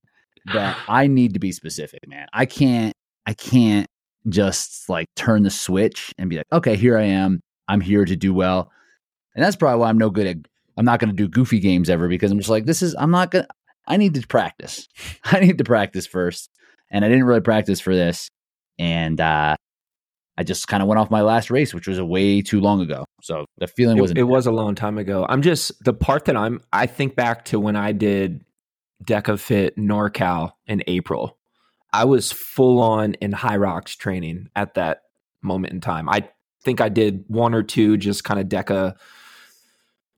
that 0.54 0.78
I 0.88 1.08
need 1.08 1.34
to 1.34 1.40
be 1.40 1.52
specific, 1.52 2.08
man. 2.08 2.28
I 2.34 2.46
can't, 2.46 2.94
I 3.26 3.34
can't 3.34 3.88
just 4.30 4.88
like 4.90 5.08
turn 5.16 5.44
the 5.44 5.50
switch 5.50 6.14
and 6.18 6.30
be 6.30 6.38
like, 6.38 6.46
okay, 6.52 6.76
here 6.76 6.98
I 6.98 7.04
am. 7.04 7.42
I'm 7.68 7.82
here 7.82 8.06
to 8.06 8.16
do 8.16 8.34
well. 8.34 8.72
And 9.36 9.44
that's 9.44 9.56
probably 9.56 9.80
why 9.80 9.90
I'm 9.90 9.98
no 9.98 10.10
good 10.10 10.28
at 10.28 10.38
I'm 10.78 10.86
not 10.86 11.00
going 11.00 11.10
to 11.10 11.16
do 11.16 11.28
goofy 11.28 11.60
games 11.60 11.90
ever 11.90 12.08
because 12.08 12.32
I'm 12.32 12.38
just 12.38 12.50
like 12.50 12.66
this 12.66 12.82
is 12.82 12.96
I'm 12.98 13.12
not 13.12 13.32
going 13.32 13.46
to 13.46 13.50
I 13.88 13.98
need 13.98 14.14
to 14.16 14.26
practice. 14.28 14.88
I 15.26 15.40
need 15.40 15.58
to 15.58 15.64
practice 15.64 16.06
first. 16.08 16.50
And 16.92 17.04
I 17.06 17.10
didn't 17.10 17.26
really 17.26 17.42
practice 17.42 17.80
for 17.80 17.96
this 17.96 18.30
and 18.80 19.20
uh 19.20 19.56
I 20.42 20.44
just 20.44 20.68
kind 20.68 20.82
of 20.82 20.90
went 20.90 20.98
off 20.98 21.12
my 21.12 21.22
last 21.22 21.52
race 21.52 21.72
which 21.72 21.88
was 21.88 22.00
a 22.00 22.06
way 22.06 22.42
too 22.42 22.60
long 22.60 22.82
ago. 22.82 23.06
So 23.22 23.46
the 23.60 23.68
feeling 23.68 24.00
wasn't 24.00 24.18
it 24.18 24.24
was 24.24 24.48
a 24.48 24.52
long 24.52 24.74
time 24.74 24.98
ago. 24.98 25.24
I'm 25.30 25.44
just 25.44 25.72
the 25.84 25.94
part 25.94 26.26
that 26.26 26.36
I'm. 26.36 26.62
I 26.74 26.88
think 26.88 27.16
back 27.16 27.46
to 27.46 27.60
when 27.60 27.76
I 27.76 27.92
did 27.92 28.44
DEKA 29.06 29.40
Fit 29.40 29.78
NorCal 29.78 30.54
in 30.66 30.82
April. 30.88 31.38
I 31.94 32.06
was 32.06 32.32
full 32.32 32.82
on 32.82 33.14
in 33.16 33.34
Hyrox 33.34 33.96
training 33.96 34.48
at 34.56 34.74
that 34.74 35.04
moment 35.44 35.74
in 35.74 35.82
time. 35.82 36.10
I 36.10 36.28
think 36.64 36.82
I 36.82 36.90
did 36.90 37.26
one 37.28 37.54
or 37.54 37.62
two 37.62 37.98
just 37.98 38.24
kind 38.24 38.40
of 38.40 38.48
DEKA 38.48 38.96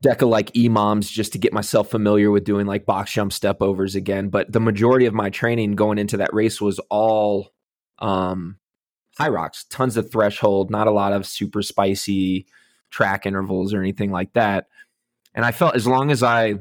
DEKA 0.05 0.29
like 0.29 0.51
EMOMs 0.53 1.11
just 1.11 1.33
to 1.33 1.39
get 1.39 1.51
myself 1.51 1.89
familiar 1.89 2.31
with 2.31 2.45
doing 2.45 2.65
like 2.65 2.85
box 2.85 3.11
jump 3.11 3.33
step 3.33 3.61
overs 3.61 3.95
again. 3.95 4.29
But 4.29 4.51
the 4.51 4.61
majority 4.61 5.05
of 5.05 5.13
my 5.13 5.29
training 5.29 5.75
going 5.75 5.97
into 5.97 6.17
that 6.17 6.33
race 6.33 6.61
was 6.61 6.79
all 6.89 7.53
um, 7.99 8.57
Hyrox, 9.19 9.65
tons 9.69 9.97
of 9.97 10.11
threshold, 10.11 10.71
not 10.71 10.87
a 10.87 10.91
lot 10.91 11.13
of 11.13 11.25
super 11.25 11.61
spicy 11.61 12.45
track 12.89 13.25
intervals 13.25 13.73
or 13.73 13.81
anything 13.81 14.11
like 14.11 14.33
that. 14.33 14.67
And 15.35 15.45
I 15.45 15.51
felt 15.51 15.75
as 15.75 15.87
long 15.87 16.11
as 16.11 16.23
I 16.23 16.55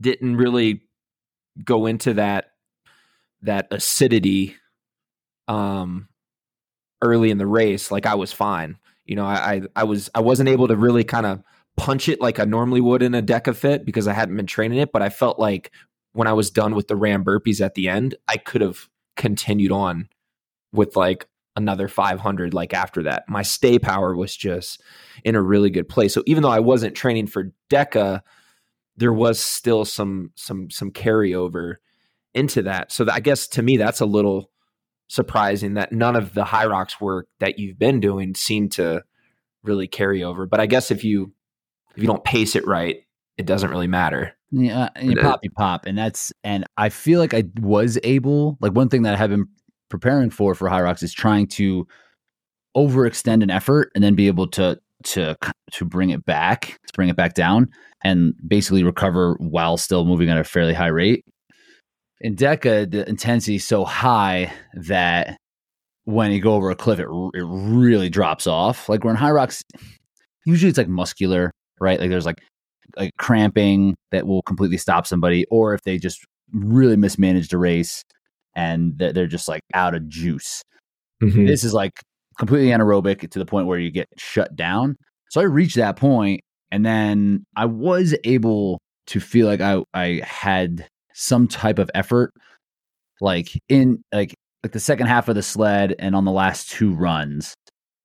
didn't 0.00 0.36
really 0.36 0.82
go 1.64 1.86
into 1.86 2.14
that 2.14 2.52
that 3.42 3.68
acidity 3.70 4.56
um 5.48 6.08
early 7.02 7.30
in 7.30 7.38
the 7.38 7.46
race, 7.46 7.90
like 7.90 8.06
I 8.06 8.14
was 8.14 8.32
fine. 8.32 8.78
You 9.04 9.16
know, 9.16 9.26
I 9.26 9.54
I, 9.54 9.62
I 9.76 9.84
was 9.84 10.10
I 10.14 10.20
wasn't 10.20 10.48
able 10.48 10.68
to 10.68 10.76
really 10.76 11.04
kind 11.04 11.26
of 11.26 11.42
punch 11.76 12.08
it 12.08 12.20
like 12.20 12.38
I 12.38 12.44
normally 12.44 12.80
would 12.80 13.02
in 13.02 13.14
a 13.14 13.22
DEKA 13.22 13.54
fit 13.54 13.84
because 13.84 14.08
I 14.08 14.12
hadn't 14.12 14.36
been 14.36 14.46
training 14.46 14.78
it, 14.78 14.92
but 14.92 15.02
I 15.02 15.08
felt 15.08 15.38
like 15.38 15.70
when 16.12 16.26
I 16.26 16.32
was 16.32 16.50
done 16.50 16.74
with 16.74 16.88
the 16.88 16.96
ram 16.96 17.24
burpees 17.24 17.60
at 17.60 17.74
the 17.74 17.88
end, 17.88 18.14
I 18.26 18.38
could 18.38 18.62
have 18.62 18.88
continued 19.16 19.72
on 19.72 20.08
with 20.72 20.96
like 20.96 21.28
another 21.56 21.88
500 21.88 22.54
like 22.54 22.74
after 22.74 23.02
that. 23.04 23.24
My 23.28 23.42
stay 23.42 23.78
power 23.78 24.14
was 24.14 24.36
just 24.36 24.82
in 25.24 25.34
a 25.34 25.42
really 25.42 25.70
good 25.70 25.88
place. 25.88 26.14
So 26.14 26.22
even 26.26 26.42
though 26.42 26.50
I 26.50 26.60
wasn't 26.60 26.94
training 26.94 27.26
for 27.26 27.52
DEKA, 27.70 28.20
there 28.96 29.12
was 29.12 29.40
still 29.40 29.84
some 29.84 30.30
some 30.34 30.70
some 30.70 30.90
carryover 30.90 31.76
into 32.34 32.62
that. 32.62 32.92
So 32.92 33.04
that, 33.04 33.14
I 33.14 33.20
guess 33.20 33.46
to 33.48 33.62
me 33.62 33.76
that's 33.76 34.00
a 34.00 34.06
little 34.06 34.50
surprising 35.08 35.74
that 35.74 35.92
none 35.92 36.16
of 36.16 36.34
the 36.34 36.44
Hyrox 36.44 37.00
work 37.00 37.28
that 37.40 37.58
you've 37.58 37.78
been 37.78 38.00
doing 38.00 38.34
seemed 38.34 38.72
to 38.72 39.02
really 39.62 39.86
carry 39.86 40.22
over. 40.22 40.46
But 40.46 40.60
I 40.60 40.66
guess 40.66 40.90
if 40.90 41.04
you 41.04 41.32
if 41.94 42.02
you 42.02 42.06
don't 42.06 42.24
pace 42.24 42.56
it 42.56 42.66
right, 42.66 43.02
it 43.36 43.46
doesn't 43.46 43.70
really 43.70 43.86
matter. 43.86 44.34
Yeah, 44.50 44.84
uh, 44.84 44.88
and 44.96 45.10
you 45.10 45.16
pop, 45.16 45.40
you 45.42 45.50
pop, 45.50 45.86
and 45.86 45.98
that's 45.98 46.32
and 46.44 46.64
I 46.76 46.88
feel 46.88 47.18
like 47.18 47.34
I 47.34 47.44
was 47.60 47.98
able. 48.04 48.58
Like 48.60 48.72
one 48.72 48.88
thing 48.88 49.02
that 49.02 49.14
I 49.14 49.16
have 49.16 49.30
been 49.30 49.48
preparing 49.88 50.30
for 50.30 50.54
for 50.54 50.68
Hyrox 50.68 51.02
is 51.02 51.12
trying 51.12 51.46
to 51.48 51.86
overextend 52.76 53.42
an 53.42 53.50
effort 53.50 53.90
and 53.94 54.04
then 54.04 54.14
be 54.14 54.26
able 54.26 54.46
to 54.48 54.78
to 55.04 55.36
to 55.72 55.84
bring 55.84 56.10
it 56.10 56.24
back, 56.24 56.78
to 56.86 56.92
bring 56.94 57.08
it 57.08 57.16
back 57.16 57.34
down, 57.34 57.68
and 58.04 58.34
basically 58.46 58.82
recover 58.82 59.36
while 59.38 59.76
still 59.76 60.04
moving 60.04 60.28
at 60.28 60.38
a 60.38 60.44
fairly 60.44 60.74
high 60.74 60.86
rate. 60.86 61.24
In 62.20 62.34
DEKA, 62.34 62.90
the 62.90 63.08
intensity 63.08 63.56
is 63.56 63.66
so 63.66 63.84
high 63.84 64.52
that 64.74 65.36
when 66.04 66.32
you 66.32 66.40
go 66.40 66.54
over 66.54 66.70
a 66.70 66.76
cliff, 66.76 66.98
it 66.98 67.08
it 67.34 67.44
really 67.46 68.08
drops 68.08 68.46
off. 68.46 68.88
Like 68.88 69.04
we're 69.04 69.10
in 69.10 69.16
Hyrox, 69.16 69.62
usually 70.44 70.70
it's 70.70 70.78
like 70.78 70.88
muscular, 70.88 71.50
right? 71.80 72.00
Like 72.00 72.10
there's 72.10 72.26
like 72.26 72.40
like 72.96 73.10
cramping 73.18 73.94
that 74.12 74.26
will 74.26 74.42
completely 74.42 74.78
stop 74.78 75.06
somebody, 75.06 75.44
or 75.50 75.74
if 75.74 75.82
they 75.82 75.98
just 75.98 76.24
really 76.52 76.96
mismanaged 76.96 77.52
a 77.52 77.58
race 77.58 78.02
and 78.56 78.98
they're 78.98 79.26
just 79.26 79.46
like 79.46 79.62
out 79.74 79.94
of 79.94 80.08
juice. 80.08 80.62
Mm-hmm. 81.22 81.46
This 81.46 81.62
is 81.62 81.72
like 81.72 82.00
completely 82.38 82.70
anaerobic 82.70 83.30
to 83.30 83.38
the 83.38 83.46
point 83.46 83.66
where 83.66 83.78
you 83.78 83.90
get 83.90 84.08
shut 84.16 84.56
down. 84.56 84.96
So 85.30 85.40
I 85.40 85.44
reached 85.44 85.76
that 85.76 85.96
point, 85.96 86.40
and 86.72 86.84
then 86.84 87.44
I 87.54 87.66
was 87.66 88.16
able 88.24 88.80
to 89.08 89.20
feel 89.20 89.46
like 89.46 89.60
I 89.60 89.82
I 89.94 90.22
had 90.24 90.88
some 91.14 91.46
type 91.46 91.78
of 91.78 91.90
effort, 91.94 92.32
like 93.20 93.48
in 93.68 94.02
like 94.12 94.34
like 94.62 94.72
the 94.72 94.80
second 94.80 95.06
half 95.06 95.28
of 95.28 95.34
the 95.34 95.42
sled 95.42 95.94
and 95.98 96.16
on 96.16 96.24
the 96.24 96.32
last 96.32 96.70
two 96.70 96.92
runs, 96.92 97.54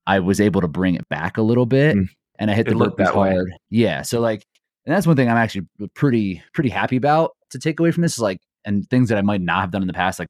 I 0.06 0.20
was 0.20 0.40
able 0.40 0.60
to 0.60 0.68
bring 0.68 0.94
it 0.94 1.08
back 1.08 1.38
a 1.38 1.42
little 1.42 1.66
bit, 1.66 1.96
mm. 1.96 2.08
and 2.38 2.50
I 2.50 2.54
hit 2.54 2.66
the 2.66 2.74
loop 2.74 2.98
that 2.98 3.14
hard. 3.14 3.46
Way. 3.46 3.56
Yeah, 3.70 4.02
so 4.02 4.20
like 4.20 4.42
and 4.84 4.94
that's 4.94 5.06
one 5.06 5.16
thing 5.16 5.30
I'm 5.30 5.36
actually 5.36 5.66
pretty 5.94 6.42
pretty 6.52 6.70
happy 6.70 6.96
about 6.96 7.32
to 7.50 7.58
take 7.58 7.80
away 7.80 7.90
from 7.90 8.02
this 8.02 8.14
is 8.14 8.18
like 8.18 8.38
and 8.64 8.88
things 8.90 9.08
that 9.08 9.18
I 9.18 9.22
might 9.22 9.40
not 9.40 9.60
have 9.60 9.70
done 9.70 9.82
in 9.82 9.88
the 9.88 9.94
past. 9.94 10.18
Like 10.18 10.28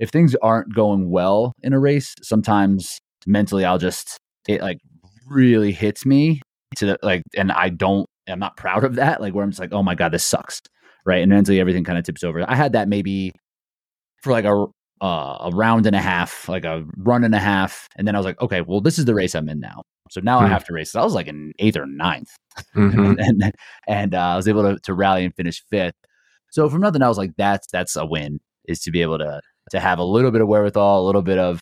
if 0.00 0.10
things 0.10 0.34
aren't 0.42 0.74
going 0.74 1.10
well 1.10 1.52
in 1.62 1.72
a 1.72 1.78
race, 1.78 2.14
sometimes 2.22 2.98
mentally 3.26 3.64
I'll 3.64 3.78
just 3.78 4.16
it 4.48 4.60
like 4.60 4.78
really 5.28 5.70
hits 5.70 6.04
me 6.04 6.40
to 6.76 6.86
the 6.86 6.98
like 7.02 7.22
and 7.36 7.52
I 7.52 7.68
don't 7.68 8.06
I'm 8.28 8.38
not 8.38 8.56
proud 8.56 8.82
of 8.82 8.96
that. 8.96 9.20
Like 9.20 9.34
where 9.34 9.44
I'm 9.44 9.50
just 9.50 9.60
like, 9.60 9.72
oh 9.72 9.82
my 9.82 9.94
God, 9.94 10.12
this 10.12 10.24
sucks. 10.24 10.60
Right. 11.04 11.22
And 11.22 11.30
mentally 11.30 11.60
everything 11.60 11.84
kind 11.84 11.98
of 11.98 12.04
tips 12.04 12.24
over. 12.24 12.44
I 12.48 12.54
had 12.54 12.72
that 12.72 12.88
maybe 12.88 13.32
for 14.22 14.32
like 14.32 14.44
a 14.44 14.66
uh, 15.02 15.38
a 15.40 15.50
round 15.54 15.86
and 15.86 15.96
a 15.96 16.00
half, 16.00 16.48
like 16.48 16.64
a 16.64 16.84
run 16.98 17.24
and 17.24 17.34
a 17.34 17.38
half. 17.38 17.88
And 17.96 18.06
then 18.06 18.14
I 18.14 18.18
was 18.18 18.26
like, 18.26 18.40
okay, 18.40 18.60
well, 18.60 18.82
this 18.82 18.98
is 18.98 19.06
the 19.06 19.14
race 19.14 19.34
I'm 19.34 19.48
in 19.48 19.58
now. 19.58 19.82
So 20.10 20.20
now 20.20 20.38
mm-hmm. 20.38 20.46
I 20.46 20.48
have 20.48 20.64
to 20.64 20.72
race. 20.72 20.94
I 20.94 21.02
was 21.02 21.14
like 21.14 21.28
in 21.28 21.52
eighth 21.58 21.76
or 21.76 21.86
ninth, 21.86 22.30
mm-hmm. 22.76 23.14
and 23.18 23.52
and 23.86 24.14
uh, 24.14 24.18
I 24.18 24.36
was 24.36 24.48
able 24.48 24.62
to 24.62 24.78
to 24.80 24.94
rally 24.94 25.24
and 25.24 25.34
finish 25.34 25.62
fifth. 25.70 25.94
So 26.50 26.68
from 26.68 26.80
nothing, 26.80 27.02
I 27.02 27.08
was 27.08 27.18
like, 27.18 27.30
that's 27.36 27.66
that's 27.72 27.96
a 27.96 28.04
win. 28.04 28.40
Is 28.66 28.80
to 28.80 28.90
be 28.90 29.02
able 29.02 29.18
to 29.18 29.40
to 29.70 29.80
have 29.80 29.98
a 29.98 30.04
little 30.04 30.30
bit 30.30 30.40
of 30.40 30.48
wherewithal, 30.48 31.02
a 31.02 31.06
little 31.06 31.22
bit 31.22 31.38
of 31.38 31.60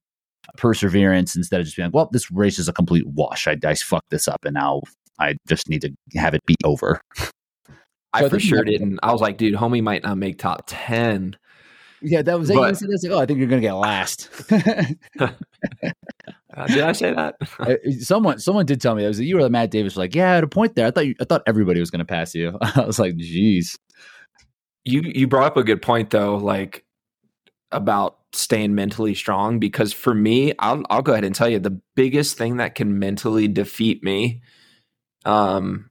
perseverance 0.57 1.37
instead 1.37 1.61
of 1.61 1.67
just 1.67 1.77
being 1.77 1.87
like, 1.89 1.95
well, 1.95 2.09
this 2.13 2.31
race 2.31 2.59
is 2.59 2.69
a 2.69 2.73
complete 2.73 3.07
wash. 3.07 3.47
I, 3.47 3.57
I 3.65 3.75
fucked 3.75 4.11
this 4.11 4.29
up, 4.29 4.45
and 4.45 4.55
now 4.55 4.83
I 5.19 5.37
just 5.47 5.69
need 5.69 5.83
to 5.83 5.93
have 6.17 6.35
it 6.35 6.45
be 6.47 6.57
over. 6.65 7.01
I 8.13 8.23
so 8.23 8.31
for 8.31 8.41
sure 8.41 8.65
didn't. 8.65 8.99
I 9.03 9.13
was 9.13 9.21
like, 9.21 9.37
dude, 9.37 9.55
homie 9.55 9.83
might 9.83 10.03
not 10.03 10.19
make 10.19 10.39
top 10.39 10.65
ten. 10.67 11.37
Yeah, 12.01 12.23
that 12.23 12.39
was 12.39 12.49
it. 12.51 12.55
But, 12.55 12.81
like, 12.81 13.13
oh, 13.13 13.19
I 13.19 13.27
think 13.27 13.39
you're 13.39 13.49
gonna 13.49 13.61
get 13.61 13.73
last. 13.73 14.31
Uh, 14.51 14.85
did 16.67 16.81
I 16.81 16.93
say 16.93 17.13
that? 17.13 17.37
Someone 18.01 18.39
someone 18.39 18.67
did 18.67 18.81
tell 18.81 18.95
me 18.95 19.03
that 19.03 19.09
was 19.09 19.21
you 19.21 19.37
were 19.37 19.43
the 19.43 19.51
Matt 19.51 19.71
Davis. 19.71 19.97
Like, 19.97 20.15
yeah, 20.15 20.37
at 20.37 20.45
a 20.45 20.49
point 20.49 20.75
there, 20.75 20.87
I 20.87 20.91
thought 20.91 21.07
you, 21.07 21.15
I 21.21 21.25
thought 21.25 21.43
everybody 21.47 21.81
was 21.81 21.91
going 21.91 22.01
to 22.01 22.05
pass 22.05 22.35
you. 22.35 22.57
I 22.63 22.85
was 22.85 22.99
like, 22.99 23.17
geez. 23.17 23.77
You 24.85 25.03
you 25.05 25.27
brought 25.27 25.47
up 25.47 25.57
a 25.57 25.65
good 25.65 25.83
point 25.83 26.11
though, 26.11 26.37
like 26.37 26.85
about 27.71 28.19
staying 28.33 28.75
mentally 28.75 29.15
strong. 29.15 29.59
Because 29.59 29.93
for 29.93 30.15
me, 30.15 30.53
I'll 30.59 30.83
I'll 30.91 31.03
go 31.03 31.13
ahead 31.13 31.25
and 31.25 31.35
tell 31.35 31.49
you 31.49 31.59
the 31.59 31.81
biggest 31.95 32.37
thing 32.37 32.59
that 32.59 32.75
can 32.75 32.99
mentally 32.99 33.49
defeat 33.49 34.03
me, 34.03 34.43
um, 35.25 35.91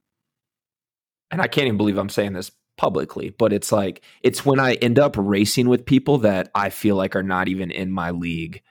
and 1.30 1.40
I 1.40 1.46
can't 1.46 1.66
even 1.66 1.76
believe 1.76 1.98
I'm 1.98 2.08
saying 2.08 2.32
this 2.32 2.50
publicly, 2.76 3.30
but 3.30 3.52
it's 3.52 3.72
like 3.72 4.02
it's 4.22 4.46
when 4.46 4.60
I 4.60 4.74
end 4.74 4.98
up 4.98 5.16
racing 5.18 5.68
with 5.68 5.84
people 5.84 6.18
that 6.18 6.50
I 6.54 6.70
feel 6.70 6.96
like 6.96 7.16
are 7.16 7.22
not 7.22 7.48
even 7.48 7.70
in 7.70 7.90
my 7.90 8.12
league 8.12 8.62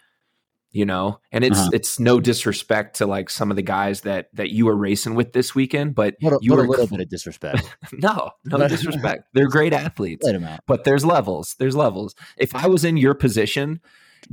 you 0.72 0.86
know? 0.86 1.20
And 1.32 1.44
it's 1.44 1.58
uh-huh. 1.58 1.70
it's 1.74 2.00
no 2.00 2.20
disrespect 2.20 2.98
to 2.98 3.06
like 3.06 3.30
some 3.30 3.50
of 3.50 3.56
the 3.56 3.64
guys 3.64 4.02
that 4.02 4.30
that 4.34 4.52
you 4.52 4.66
were 4.66 4.76
racing 4.76 5.16
with 5.16 5.34
this 5.34 5.56
weekend 5.56 5.96
but 5.96 6.16
what 6.20 6.34
a, 6.34 6.40
you 6.42 6.54
were 6.54 6.64
a 6.64 6.68
little 6.68 6.88
bit 6.88 7.00
of 7.02 7.10
disrespect. 7.10 7.76
No 7.94 8.32
no 8.46 8.68
disrespect. 8.68 9.26
They're 9.34 9.48
great 9.48 9.74
athletes 9.74 10.28
but 10.68 10.84
there's 10.84 11.06
levels 11.06 11.56
there's 11.60 11.76
levels. 11.76 12.16
If 12.38 12.56
i 12.56 12.68
was 12.68 12.84
in 12.84 12.98
your 12.98 13.14
position 13.14 13.82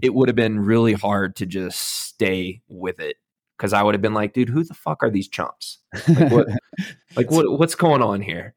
it 0.02 0.14
would 0.14 0.28
have 0.28 0.36
been 0.36 0.60
really 0.60 0.94
hard 0.94 1.36
to 1.36 1.46
just 1.46 1.78
stay 1.78 2.62
with 2.68 2.98
it 2.98 3.16
because 3.56 3.72
i 3.72 3.82
would 3.82 3.94
have 3.94 4.02
been 4.02 4.14
like 4.14 4.32
dude 4.32 4.48
who 4.48 4.64
the 4.64 4.74
fuck 4.74 5.02
are 5.02 5.10
these 5.10 5.28
chumps? 5.28 5.78
Like 6.08 6.32
what 6.32 6.48
like 7.16 7.30
what 7.30 7.58
what's 7.58 7.74
going 7.74 8.02
on 8.02 8.20
here? 8.20 8.54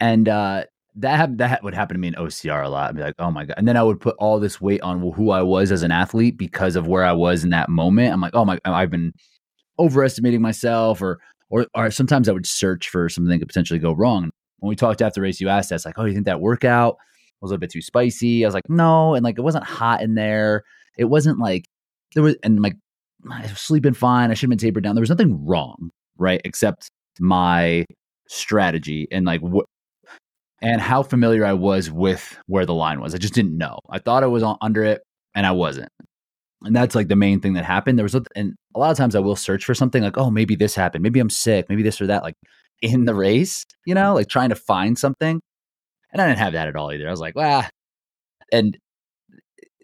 And 0.00 0.28
uh 0.28 0.64
that 0.96 1.38
that 1.38 1.62
would 1.62 1.74
happen 1.74 1.94
to 1.94 2.00
me 2.00 2.08
in 2.08 2.14
OCR 2.14 2.64
a 2.64 2.68
lot. 2.68 2.90
I'd 2.90 2.96
be 2.96 3.02
like, 3.02 3.14
oh 3.18 3.30
my 3.30 3.44
god, 3.44 3.54
and 3.56 3.66
then 3.66 3.76
I 3.76 3.82
would 3.82 4.00
put 4.00 4.16
all 4.18 4.38
this 4.38 4.60
weight 4.60 4.82
on 4.82 5.00
who 5.12 5.30
I 5.30 5.42
was 5.42 5.72
as 5.72 5.82
an 5.82 5.90
athlete 5.90 6.36
because 6.36 6.76
of 6.76 6.86
where 6.86 7.04
I 7.04 7.12
was 7.12 7.44
in 7.44 7.50
that 7.50 7.68
moment. 7.68 8.12
I'm 8.12 8.20
like, 8.20 8.34
oh 8.34 8.44
my, 8.44 8.58
I've 8.64 8.90
been 8.90 9.12
overestimating 9.78 10.42
myself, 10.42 11.00
or 11.00 11.18
or 11.48 11.66
or 11.74 11.90
sometimes 11.90 12.28
I 12.28 12.32
would 12.32 12.46
search 12.46 12.88
for 12.88 13.08
something 13.08 13.30
that 13.30 13.38
could 13.38 13.48
potentially 13.48 13.78
go 13.78 13.92
wrong. 13.92 14.30
When 14.58 14.68
we 14.68 14.76
talked 14.76 15.02
after 15.02 15.22
race, 15.22 15.40
you 15.40 15.48
asked 15.48 15.72
us 15.72 15.86
like, 15.86 15.98
oh, 15.98 16.04
you 16.04 16.12
think 16.12 16.26
that 16.26 16.40
workout 16.40 16.96
was 17.40 17.50
a 17.50 17.54
little 17.54 17.60
bit 17.60 17.70
too 17.70 17.82
spicy? 17.82 18.44
I 18.44 18.48
was 18.48 18.54
like, 18.54 18.68
no, 18.68 19.14
and 19.14 19.24
like 19.24 19.38
it 19.38 19.42
wasn't 19.42 19.64
hot 19.64 20.02
in 20.02 20.14
there. 20.14 20.62
It 20.98 21.06
wasn't 21.06 21.38
like 21.38 21.64
there 22.14 22.22
was, 22.22 22.36
and 22.42 22.60
like 22.60 22.76
I 23.30 23.42
was 23.42 23.60
sleeping 23.60 23.94
fine. 23.94 24.30
I 24.30 24.34
should 24.34 24.42
have 24.46 24.50
been 24.50 24.58
tapered 24.58 24.84
down. 24.84 24.94
There 24.94 25.02
was 25.02 25.10
nothing 25.10 25.44
wrong, 25.46 25.90
right? 26.18 26.40
Except 26.44 26.90
my 27.18 27.86
strategy 28.28 29.08
and 29.10 29.26
like 29.26 29.40
what 29.40 29.66
and 30.62 30.80
how 30.80 31.02
familiar 31.02 31.44
I 31.44 31.52
was 31.52 31.90
with 31.90 32.38
where 32.46 32.64
the 32.64 32.74
line 32.74 33.00
was. 33.00 33.14
I 33.14 33.18
just 33.18 33.34
didn't 33.34 33.58
know. 33.58 33.78
I 33.90 33.98
thought 33.98 34.22
I 34.22 34.28
was 34.28 34.42
on, 34.42 34.56
under 34.62 34.84
it 34.84 35.02
and 35.34 35.44
I 35.44 35.50
wasn't. 35.50 35.90
And 36.62 36.74
that's 36.74 36.94
like 36.94 37.08
the 37.08 37.16
main 37.16 37.40
thing 37.40 37.54
that 37.54 37.64
happened. 37.64 37.98
There 37.98 38.04
was, 38.04 38.14
a, 38.14 38.22
and 38.36 38.54
a 38.74 38.78
lot 38.78 38.92
of 38.92 38.96
times 38.96 39.16
I 39.16 39.20
will 39.20 39.34
search 39.34 39.64
for 39.64 39.74
something 39.74 40.02
like, 40.02 40.16
oh, 40.16 40.30
maybe 40.30 40.54
this 40.54 40.76
happened. 40.76 41.02
Maybe 41.02 41.18
I'm 41.18 41.30
sick. 41.30 41.66
Maybe 41.68 41.82
this 41.82 42.00
or 42.00 42.06
that, 42.06 42.22
like 42.22 42.36
in 42.80 43.04
the 43.04 43.14
race, 43.14 43.66
you 43.84 43.94
know, 43.94 44.14
like 44.14 44.28
trying 44.28 44.50
to 44.50 44.54
find 44.54 44.96
something. 44.96 45.40
And 46.12 46.22
I 46.22 46.28
didn't 46.28 46.38
have 46.38 46.52
that 46.52 46.68
at 46.68 46.76
all 46.76 46.92
either. 46.92 47.08
I 47.08 47.10
was 47.10 47.20
like, 47.20 47.34
well, 47.34 47.66
and 48.52 48.78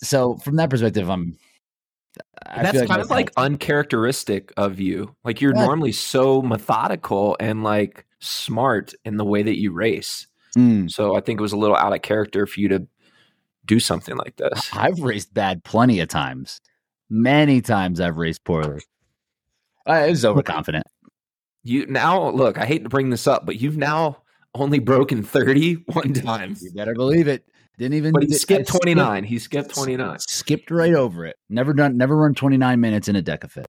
so 0.01 0.37
from 0.37 0.57
that 0.57 0.71
perspective, 0.71 1.11
I'm. 1.11 1.37
That's 2.47 2.79
like 2.79 2.89
kind 2.89 3.01
of 3.01 3.11
like 3.11 3.33
uncharacteristic 3.37 4.53
of 4.57 4.81
you. 4.81 5.15
Like 5.25 5.41
you're 5.41 5.55
yeah. 5.55 5.65
normally 5.65 5.93
so 5.93 6.43
methodical 6.43 7.37
and 7.41 7.63
like 7.63 8.07
smart 8.21 8.95
in 9.05 9.17
the 9.17 9.25
way 9.25 9.43
that 9.43 9.59
you 9.59 9.73
race. 9.73 10.27
Mm. 10.59 10.91
So 10.91 11.17
I 11.17 11.21
think 11.21 11.39
it 11.39 11.43
was 11.43 11.53
a 11.53 11.57
little 11.57 11.77
out 11.77 11.95
of 11.95 12.03
character 12.03 12.47
for 12.47 12.61
you 12.61 12.69
to 12.69 12.87
do 13.65 13.79
something 13.79 14.17
like 14.17 14.37
this. 14.37 14.69
I've 14.73 15.01
raced 15.01 15.33
bad 15.33 15.63
plenty 15.63 16.01
of 16.01 16.09
times. 16.09 16.61
Many 17.11 17.61
times 17.61 18.01
I've 18.01 18.17
raced 18.17 18.45
poorly. 18.45 18.83
I 19.87 20.09
was 20.09 20.25
overconfident. 20.25 20.85
You 21.63 21.87
now 21.87 22.31
look. 22.31 22.59
I 22.59 22.67
hate 22.67 22.83
to 22.83 22.89
bring 22.89 23.11
this 23.11 23.27
up, 23.27 23.47
but 23.47 23.61
you've 23.61 23.77
now 23.77 24.23
only 24.55 24.79
broken 24.79 25.23
30 25.23 25.75
one 25.87 26.13
time. 26.13 26.57
You 26.61 26.73
better 26.73 26.95
believe 26.95 27.29
it. 27.29 27.49
Didn't 27.79 27.95
even. 27.95 28.13
But 28.13 28.23
he 28.25 28.29
did- 28.29 28.41
skipped 28.41 28.75
I 28.75 28.79
29. 28.79 29.25
He 29.25 29.39
skipped 29.39 29.71
29. 29.75 30.19
Skipped 30.19 30.71
right 30.71 30.95
over 30.95 31.25
it. 31.27 31.37
Never 31.49 31.73
done. 31.73 31.97
Never 31.97 32.17
run 32.17 32.35
29 32.35 32.81
minutes 32.81 33.09
in 33.09 33.17
a 33.17 33.23
DEKAFIT. 33.23 33.65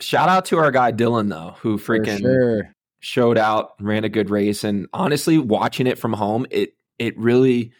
Shout 0.00 0.28
out 0.28 0.44
to 0.46 0.58
our 0.58 0.70
guy 0.70 0.92
Dylan 0.92 1.28
though, 1.28 1.56
who 1.60 1.78
freaking 1.78 2.20
sure. 2.20 2.74
Showed 3.00 3.38
out, 3.38 3.74
ran 3.80 4.04
a 4.04 4.08
good 4.08 4.28
race, 4.30 4.64
and 4.64 4.88
honestly, 4.92 5.38
watching 5.38 5.86
it 5.86 5.98
from 5.98 6.12
home, 6.12 6.46
it 6.50 6.74
it 6.98 7.16
really 7.18 7.72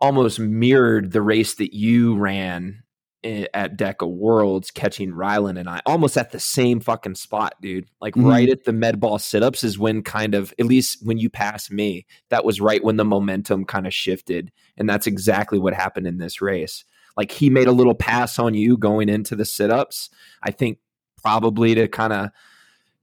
almost 0.00 0.38
mirrored 0.38 1.12
the 1.12 1.20
race 1.20 1.54
that 1.56 1.74
you 1.74 2.16
ran 2.16 2.82
at 3.22 3.76
DEKA 3.76 4.08
Worlds, 4.08 4.70
catching 4.70 5.10
Rylan 5.12 5.58
and 5.58 5.68
I 5.68 5.82
almost 5.84 6.16
at 6.16 6.30
the 6.30 6.40
same 6.40 6.80
fucking 6.80 7.16
spot, 7.16 7.54
dude. 7.60 7.86
Like 8.00 8.14
Mhm. 8.14 8.24
right 8.30 8.48
at 8.48 8.64
the 8.64 8.72
med 8.72 8.98
ball 8.98 9.18
sit 9.18 9.42
ups 9.42 9.62
is 9.62 9.78
when 9.78 10.02
kind 10.02 10.34
of 10.34 10.54
at 10.58 10.64
least 10.64 11.04
when 11.04 11.18
you 11.18 11.28
pass 11.28 11.70
me, 11.70 12.06
that 12.30 12.46
was 12.46 12.62
right 12.62 12.82
when 12.82 12.96
the 12.96 13.04
momentum 13.04 13.66
kind 13.66 13.86
of 13.86 13.92
shifted, 13.92 14.50
and 14.78 14.88
that's 14.88 15.06
exactly 15.06 15.58
what 15.58 15.74
happened 15.74 16.06
in 16.06 16.16
this 16.16 16.40
race. 16.40 16.84
Like 17.16 17.30
he 17.32 17.50
made 17.50 17.66
a 17.68 17.72
little 17.72 17.94
pass 17.94 18.38
on 18.38 18.54
you 18.54 18.78
going 18.78 19.10
into 19.10 19.36
the 19.36 19.44
sit 19.44 19.70
ups. 19.70 20.08
I 20.42 20.50
think 20.50 20.78
probably 21.22 21.74
to 21.74 21.88
kind 21.88 22.14
of 22.14 22.30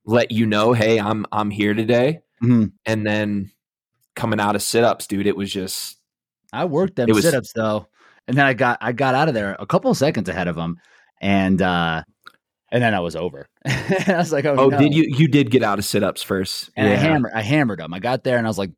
let 0.07 0.31
you 0.31 0.47
know, 0.47 0.73
hey, 0.73 0.99
I'm 0.99 1.25
I'm 1.31 1.51
here 1.51 1.75
today. 1.75 2.21
Mhm. 2.41 2.71
And 2.85 3.05
then 3.05 3.51
coming 4.15 4.39
out 4.39 4.55
of 4.55 4.63
sit 4.63 4.83
ups, 4.83 5.05
dude, 5.05 5.27
it 5.27 5.35
was 5.35 5.51
just 5.51 5.97
I 6.51 6.65
worked 6.65 6.95
them 6.95 7.13
sit 7.13 7.35
ups 7.35 7.51
though, 7.53 7.87
and 8.27 8.35
then 8.35 8.45
I 8.45 8.53
got 8.53 8.79
I 8.81 8.93
got 8.93 9.13
out 9.13 9.27
of 9.27 9.35
there 9.35 9.55
a 9.59 9.67
couple 9.67 9.91
of 9.91 9.97
seconds 9.97 10.29
ahead 10.29 10.47
of 10.47 10.55
them, 10.55 10.77
and 11.21 11.61
uh 11.61 12.01
and 12.71 12.83
then 12.83 12.93
I 12.93 12.99
was 12.99 13.15
over. 13.15 13.47
I 13.65 14.15
was 14.17 14.31
like, 14.31 14.45
oh, 14.45 14.55
oh, 14.57 14.69
no. 14.69 14.79
did 14.79 14.93
you 14.93 15.05
you 15.15 15.27
did 15.27 15.51
get 15.51 15.61
out 15.61 15.77
of 15.77 15.85
sit 15.85 16.03
ups 16.03 16.23
first? 16.23 16.71
And 16.75 16.87
I 16.87 16.95
hammered 16.95 17.31
I 17.35 17.41
hammered 17.41 17.79
them. 17.79 17.93
I 17.93 17.99
got 17.99 18.23
there 18.23 18.37
and 18.37 18.47
I 18.47 18.49
was 18.49 18.57
like, 18.57 18.71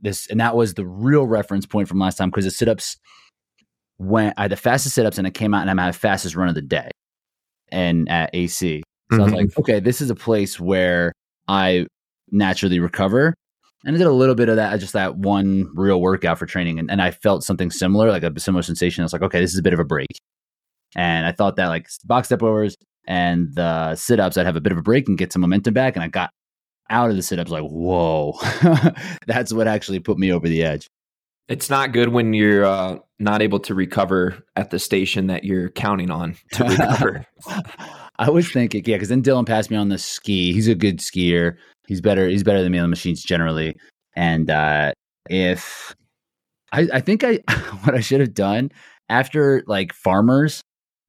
this, 0.00 0.28
and 0.28 0.40
that 0.40 0.56
was 0.56 0.74
the 0.74 0.86
real 0.86 1.26
reference 1.26 1.66
point 1.66 1.88
from 1.88 1.98
last 1.98 2.16
time 2.16 2.30
because 2.30 2.44
the 2.44 2.50
sit 2.50 2.68
ups 2.68 2.96
went 3.98 4.34
I 4.38 4.42
had 4.42 4.50
the 4.50 4.56
fastest 4.56 4.94
sit 4.94 5.04
ups 5.04 5.18
and 5.18 5.26
I 5.26 5.30
came 5.30 5.52
out 5.52 5.62
and 5.62 5.70
I'm 5.70 5.78
at 5.78 5.92
the 5.92 5.98
fastest 5.98 6.36
run 6.36 6.48
of 6.48 6.54
the 6.54 6.62
day, 6.62 6.90
and 7.70 8.08
at 8.08 8.30
AC. 8.32 8.82
So 9.16 9.22
I 9.22 9.24
was 9.24 9.32
Mhm. 9.32 9.36
like, 9.36 9.58
okay, 9.58 9.80
this 9.80 10.00
is 10.00 10.10
a 10.10 10.14
place 10.14 10.58
where 10.60 11.12
I 11.48 11.86
naturally 12.30 12.78
recover. 12.80 13.34
And 13.86 13.94
I 13.94 13.98
did 13.98 14.06
a 14.06 14.12
little 14.12 14.34
bit 14.34 14.48
of 14.48 14.56
that, 14.56 14.80
just 14.80 14.94
that 14.94 15.16
one 15.16 15.68
real 15.74 16.00
workout 16.00 16.38
for 16.38 16.46
training. 16.46 16.78
And, 16.78 16.90
and 16.90 17.02
I 17.02 17.10
felt 17.10 17.44
something 17.44 17.70
similar, 17.70 18.10
like 18.10 18.22
a 18.22 18.40
similar 18.40 18.62
sensation. 18.62 19.02
I 19.02 19.04
was 19.04 19.12
like, 19.12 19.22
okay, 19.22 19.40
this 19.40 19.52
is 19.52 19.58
a 19.58 19.62
bit 19.62 19.74
of 19.74 19.78
a 19.80 19.84
break. 19.84 20.08
And 20.96 21.26
I 21.26 21.32
thought 21.32 21.56
that 21.56 21.66
like 21.68 21.88
box 22.04 22.28
step 22.28 22.42
overs 22.42 22.76
and 23.06 23.54
the 23.54 23.94
sit 23.96 24.20
ups, 24.20 24.38
I'd 24.38 24.46
have 24.46 24.56
a 24.56 24.60
bit 24.60 24.72
of 24.72 24.78
a 24.78 24.82
break 24.82 25.06
and 25.08 25.18
get 25.18 25.32
some 25.32 25.42
momentum 25.42 25.74
back. 25.74 25.96
And 25.96 26.02
I 26.02 26.08
got 26.08 26.30
out 26.88 27.10
of 27.10 27.16
the 27.16 27.22
sit 27.22 27.38
ups 27.38 27.50
like, 27.50 27.62
whoa, 27.64 28.34
that's 29.26 29.52
what 29.52 29.66
actually 29.66 30.00
put 30.00 30.18
me 30.18 30.32
over 30.32 30.48
the 30.48 30.62
edge. 30.62 30.86
It's 31.48 31.68
not 31.68 31.92
good 31.92 32.08
when 32.08 32.32
you're 32.32 32.64
uh, 32.64 32.98
not 33.18 33.42
able 33.42 33.60
to 33.60 33.74
recover 33.74 34.38
at 34.56 34.70
the 34.70 34.78
station 34.78 35.26
that 35.26 35.44
you're 35.44 35.68
counting 35.68 36.10
on 36.10 36.36
to 36.52 36.64
recover. 36.68 37.26
I 38.18 38.30
was 38.30 38.50
thinking, 38.50 38.82
yeah, 38.86 38.96
because 38.96 39.08
then 39.08 39.22
Dylan 39.22 39.46
passed 39.46 39.70
me 39.70 39.76
on 39.76 39.88
the 39.88 39.98
ski. 39.98 40.52
He's 40.52 40.68
a 40.68 40.74
good 40.74 40.98
skier. 40.98 41.56
He's 41.86 42.00
better. 42.00 42.28
He's 42.28 42.44
better 42.44 42.62
than 42.62 42.72
me 42.72 42.78
on 42.78 42.84
the 42.84 42.88
machines 42.88 43.22
generally. 43.22 43.76
And 44.14 44.50
uh, 44.50 44.92
if 45.28 45.94
I, 46.72 46.88
I 46.92 47.00
think 47.00 47.24
I, 47.24 47.40
what 47.82 47.94
I 47.94 48.00
should 48.00 48.20
have 48.20 48.34
done 48.34 48.70
after 49.08 49.62
like 49.66 49.92
farmers, 49.92 50.60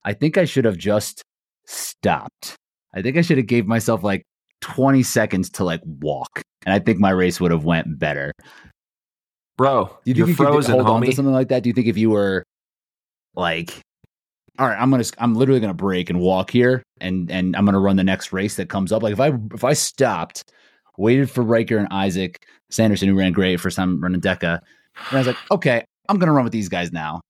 I 0.04 0.14
think 0.14 0.38
I 0.38 0.46
should 0.46 0.66
have 0.66 0.78
just 0.78 1.22
stopped. 1.66 2.56
I 2.94 3.02
think 3.02 3.18
I 3.18 3.22
should 3.22 3.38
have 3.38 3.48
gave 3.48 3.68
myself 3.68 4.04
like 4.04 4.24
20 4.62 5.04
seconds 5.04 5.50
to 5.52 5.64
like 5.64 5.82
walk, 5.84 6.42
and 6.66 6.74
I 6.74 6.80
think 6.80 7.00
my 7.00 7.12
race 7.12 7.40
would 7.42 7.52
have 7.52 7.66
went 7.66 8.00
better. 8.00 8.32
Bro, 9.58 9.86
Do 9.86 9.92
you 10.06 10.14
think 10.14 10.18
you're 10.18 10.28
you 10.28 10.36
frozen, 10.36 10.76
could 10.76 10.86
hold 10.86 10.96
on 10.98 11.02
to 11.04 11.12
something 11.14 11.34
like 11.34 11.50
that? 11.50 11.64
Do 11.64 11.70
you 11.70 11.74
think 11.74 11.88
if 11.88 11.98
you 11.98 12.10
were 12.10 12.44
like, 13.36 13.80
all 14.58 14.68
right, 14.68 14.80
I'm 14.80 14.90
gonna, 14.90 15.04
I'm 15.18 15.36
literally 15.36 15.60
gonna 15.60 15.74
break 15.74 16.10
and 16.10 16.20
walk 16.20 16.52
here, 16.52 16.84
and 17.02 17.30
and 17.32 17.56
I'm 17.56 17.66
gonna 17.66 17.80
run 17.80 17.96
the 17.96 18.04
next 18.04 18.32
race 18.32 18.56
that 18.56 18.70
comes 18.70 18.92
up. 18.92 19.04
Like 19.04 19.14
if 19.14 19.20
I 19.20 19.34
if 19.54 19.64
I 19.64 19.74
stopped, 19.74 20.52
waited 20.98 21.30
for 21.30 21.42
Riker 21.42 21.78
and 21.78 21.88
Isaac 21.92 22.46
Sanderson, 22.70 23.10
who 23.10 23.16
ran 23.16 23.34
great 23.34 23.60
first 23.60 23.76
time 23.76 24.02
running 24.02 24.22
DEKA, 24.22 24.60
and 25.10 25.12
I 25.12 25.18
was 25.18 25.28
like, 25.28 25.38
okay, 25.52 25.84
I'm 26.10 26.18
gonna 26.20 26.34
run 26.34 26.44
with 26.44 26.54
these 26.54 26.70
guys 26.70 26.92
now. 26.92 27.22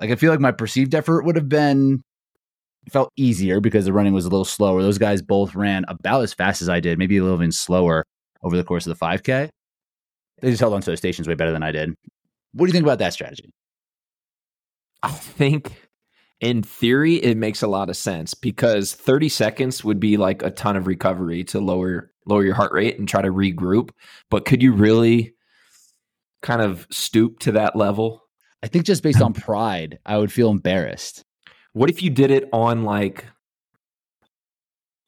Like 0.00 0.10
I 0.10 0.16
feel 0.16 0.30
like 0.30 0.40
my 0.40 0.52
perceived 0.52 0.94
effort 0.94 1.24
would 1.24 1.36
have 1.36 1.48
been 1.48 2.02
felt 2.90 3.10
easier 3.16 3.60
because 3.60 3.86
the 3.86 3.92
running 3.92 4.12
was 4.12 4.26
a 4.26 4.28
little 4.28 4.44
slower. 4.44 4.82
Those 4.82 4.98
guys 4.98 5.22
both 5.22 5.54
ran 5.54 5.84
about 5.88 6.22
as 6.22 6.34
fast 6.34 6.60
as 6.60 6.68
I 6.68 6.80
did, 6.80 6.98
maybe 6.98 7.16
a 7.16 7.22
little 7.22 7.38
bit 7.38 7.54
slower 7.54 8.04
over 8.42 8.56
the 8.56 8.64
course 8.64 8.86
of 8.86 8.98
the 8.98 9.04
5K. 9.04 9.48
They 10.40 10.50
just 10.50 10.60
held 10.60 10.74
on 10.74 10.82
to 10.82 10.90
the 10.90 10.96
stations 10.96 11.26
way 11.26 11.34
better 11.34 11.52
than 11.52 11.62
I 11.62 11.72
did. 11.72 11.94
What 12.52 12.66
do 12.66 12.68
you 12.68 12.72
think 12.72 12.84
about 12.84 12.98
that 12.98 13.14
strategy? 13.14 13.50
I 15.02 15.08
think 15.08 15.72
in 16.44 16.62
theory 16.62 17.14
it 17.14 17.38
makes 17.38 17.62
a 17.62 17.66
lot 17.66 17.88
of 17.88 17.96
sense 17.96 18.34
because 18.34 18.92
30 18.92 19.30
seconds 19.30 19.82
would 19.82 19.98
be 19.98 20.18
like 20.18 20.42
a 20.42 20.50
ton 20.50 20.76
of 20.76 20.86
recovery 20.86 21.42
to 21.42 21.58
lower 21.58 22.12
lower 22.26 22.44
your 22.44 22.54
heart 22.54 22.72
rate 22.72 22.98
and 22.98 23.08
try 23.08 23.22
to 23.22 23.30
regroup. 23.30 23.90
But 24.30 24.44
could 24.44 24.62
you 24.62 24.72
really 24.72 25.34
kind 26.42 26.60
of 26.60 26.86
stoop 26.90 27.38
to 27.40 27.52
that 27.52 27.76
level? 27.76 28.22
I 28.62 28.66
think 28.66 28.84
just 28.84 29.02
based 29.02 29.22
on 29.22 29.32
pride, 29.32 29.98
I 30.04 30.18
would 30.18 30.30
feel 30.30 30.50
embarrassed. 30.50 31.24
What 31.72 31.88
if 31.88 32.02
you 32.02 32.10
did 32.10 32.30
it 32.30 32.46
on 32.52 32.84
like 32.84 33.24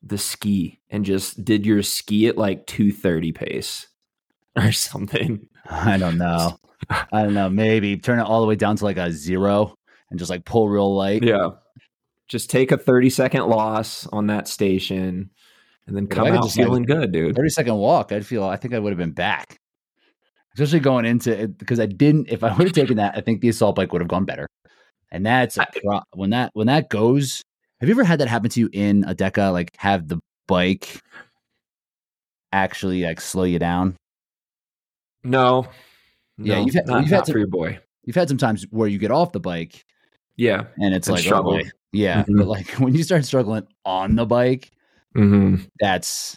the 0.03 0.18
ski 0.18 0.81
and 0.88 1.05
just 1.05 1.44
did 1.44 1.66
your 1.66 1.83
ski 1.83 2.29
at 2.29 2.38
like 2.38 2.66
230 2.66 3.33
pace 3.33 3.88
or 4.57 4.72
something? 4.72 5.49
I 5.68 5.99
don't 5.99 6.16
know. 6.16 6.59
I 6.88 7.22
don't 7.22 7.35
know. 7.35 7.51
Maybe 7.51 7.99
turn 7.99 8.20
it 8.20 8.27
all 8.27 8.40
the 8.40 8.46
way 8.46 8.57
down 8.57 8.77
to 8.77 8.85
like 8.85 8.96
a 8.96 9.12
zero 9.12 9.77
and 10.11 10.19
just 10.19 10.31
like 10.31 10.45
pull 10.45 10.69
real 10.69 10.95
light. 10.95 11.23
Yeah. 11.23 11.51
Just 12.29 12.51
take 12.51 12.73
a 12.73 12.77
30 12.77 13.11
second 13.11 13.47
loss 13.47 14.07
on 14.09 14.27
that 14.29 14.49
station 14.49 15.31
and 15.87 15.97
then 15.97 16.07
come 16.09 16.27
out 16.27 16.42
like, 16.42 16.53
feeling 16.53 16.83
good, 16.83 17.12
dude. 17.12 17.37
30 17.37 17.49
second 17.51 17.77
walk, 17.77 18.11
I'd 18.12 18.27
feel, 18.27 18.42
I 18.45 18.57
think 18.57 18.75
I 18.75 18.79
would 18.81 18.90
have 18.90 18.99
been 18.99 19.12
back. 19.12 19.59
Especially 20.55 20.81
going 20.81 21.05
into 21.05 21.38
it 21.42 21.59
because 21.59 21.79
I 21.79 21.87
didn't, 21.87 22.29
if 22.31 22.42
I 22.42 22.49
would 22.57 22.66
have 22.66 22.73
taken 22.75 22.97
that, 22.97 23.16
I 23.16 23.21
think 23.21 23.40
the 23.40 23.49
assault 23.49 23.77
bike 23.77 23.92
would 23.92 24.01
have 24.03 24.09
gone 24.09 24.25
better. 24.25 24.49
And 25.12 25.25
that's 25.25 25.57
I- 25.59 25.66
pro- 25.85 26.01
when 26.14 26.31
that, 26.31 26.51
when 26.55 26.66
that 26.66 26.88
goes, 26.88 27.42
have 27.81 27.88
you 27.88 27.95
ever 27.95 28.05
had 28.05 28.19
that 28.21 28.29
happen 28.29 28.51
to 28.51 28.61
you 28.61 28.71
in 28.73 29.05
a 29.05 29.14
DEKA? 29.14 29.53
Like 29.53 29.71
have 29.77 30.09
the 30.09 30.19
bike 30.49 31.01
actually 32.53 33.03
like 33.05 33.21
slow 33.21 33.45
you 33.45 33.59
down? 33.59 33.97
No. 35.23 35.66
Yeah, 36.38 36.57
No, 36.57 36.64
you've 36.64 36.75
had- 36.75 36.87
not, 36.87 37.03
you've 37.03 37.11
had 37.11 37.25
to- 37.27 37.33
for 37.33 37.38
your 37.38 37.49
boy. 37.49 37.79
You've 38.05 38.16
had 38.16 38.29
some 38.29 38.38
times 38.38 38.64
where 38.71 38.88
you 38.88 38.99
get 38.99 39.11
off 39.11 39.33
the 39.33 39.40
bike 39.40 39.85
Yeah. 40.37 40.64
and 40.79 40.94
it's 40.94 41.09
And 41.09 41.16
like, 41.16 41.25
oh, 41.25 41.27
struggle. 41.27 41.53
boy. 41.59 41.70
yeah. 41.92 42.25
Mhm. 42.25 42.38
But 42.38 42.46
like 42.46 42.70
when 42.79 42.94
you 42.94 43.03
start 43.03 43.25
struggling 43.25 43.66
on 43.85 44.16
the 44.16 44.27
bike, 44.27 44.70
Mm-hmm. 45.16 45.62
that's, 45.81 46.37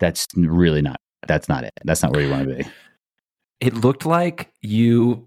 that's 0.00 0.26
really 0.36 0.82
not, 0.82 1.00
that's 1.28 1.48
not 1.48 1.62
it. 1.62 1.72
That's 1.84 2.02
not 2.02 2.12
where 2.12 2.22
you 2.24 2.30
want 2.30 2.48
to 2.48 2.54
be. 2.56 2.64
It 3.60 3.74
looked 3.74 4.04
like 4.04 4.50
you 4.62 5.26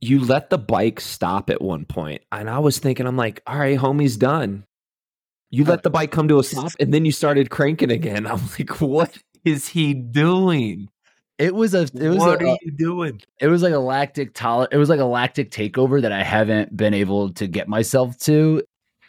you 0.00 0.18
let 0.24 0.50
the 0.50 0.58
bike 0.58 1.00
stop 1.00 1.48
at 1.50 1.60
one 1.62 1.84
point, 1.84 2.22
and 2.32 2.50
I 2.50 2.58
was 2.58 2.78
thinking, 2.78 3.06
I'm 3.06 3.16
like, 3.16 3.40
all 3.46 3.58
right, 3.58 3.78
homie's 3.78 4.16
done. 4.16 4.64
You 5.50 5.64
let 5.64 5.82
the 5.84 5.90
bike 5.90 6.10
come 6.10 6.26
to 6.28 6.38
a 6.40 6.42
stop, 6.44 6.72
and 6.80 6.92
then 6.92 7.04
you 7.04 7.12
started 7.12 7.50
cranking 7.50 7.90
again. 7.92 8.26
I'm 8.26 8.40
like, 8.58 8.80
what 8.80 9.16
is 9.44 9.68
he 9.68 9.94
doing? 9.94 10.88
It 11.42 11.54
was 11.54 11.74
a, 11.74 11.82
it 11.94 12.08
was 12.08 12.18
what 12.18 12.40
a, 12.40 12.50
are 12.50 12.58
you 12.62 12.70
doing? 12.70 13.20
it 13.40 13.48
was 13.48 13.62
like 13.62 13.72
a 13.72 13.78
lactic 13.78 14.32
toler 14.32 14.68
it 14.70 14.76
was 14.76 14.88
like 14.88 15.00
a 15.00 15.04
lactic 15.04 15.50
takeover 15.50 16.00
that 16.00 16.12
I 16.12 16.22
haven't 16.22 16.76
been 16.76 16.94
able 16.94 17.32
to 17.34 17.48
get 17.48 17.68
myself 17.68 18.16
to. 18.20 18.62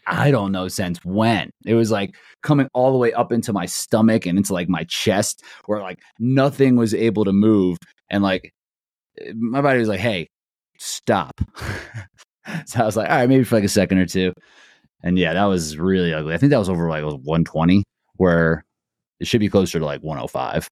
I 0.08 0.32
don't 0.32 0.52
know 0.52 0.67
since 0.67 1.04
when. 1.06 1.52
It 1.63 1.76
was 1.76 1.91
like 1.91 2.15
coming 2.41 2.67
all 2.74 2.91
the 2.91 2.98
way 2.98 3.13
up 3.13 3.32
into 3.32 3.54
my 3.54 3.67
stomach 3.67 4.26
and 4.26 4.38
into 4.38 4.52
like 4.52 4.67
my 4.67 4.84
chest 4.86 5.43
where 5.65 5.80
like 5.80 6.00
nothing 6.17 6.76
was 6.76 6.96
able 6.96 7.24
to 7.24 7.32
move 7.32 7.78
and 8.10 8.24
like 8.24 8.52
my 9.36 9.62
body 9.62 9.80
was 9.80 9.88
like, 9.88 10.00
"Hey, 10.00 10.28
stop." 10.80 11.39
so 12.65 12.82
I 12.82 12.86
was 12.86 12.98
like, 12.98 13.10
"All 13.10 13.15
right, 13.15 13.30
maybe 13.30 13.43
for 13.43 13.56
like 13.56 13.63
a 13.63 13.69
second 13.69 14.00
or 14.00 14.08
two. 14.08 14.34
And 15.04 15.19
yeah, 15.19 15.34
that 15.34 15.46
was 15.46 15.78
really 15.78 16.13
ugly. 16.13 16.34
I 16.34 16.38
think 16.38 16.50
that 16.50 16.58
was 16.58 16.69
over 16.69 16.89
like 16.89 17.04
120 17.04 17.84
where 18.15 18.65
it 19.19 19.28
should 19.28 19.39
be 19.39 19.50
closer 19.50 19.80
to 19.80 19.86
like 19.86 20.02
105. 20.02 20.67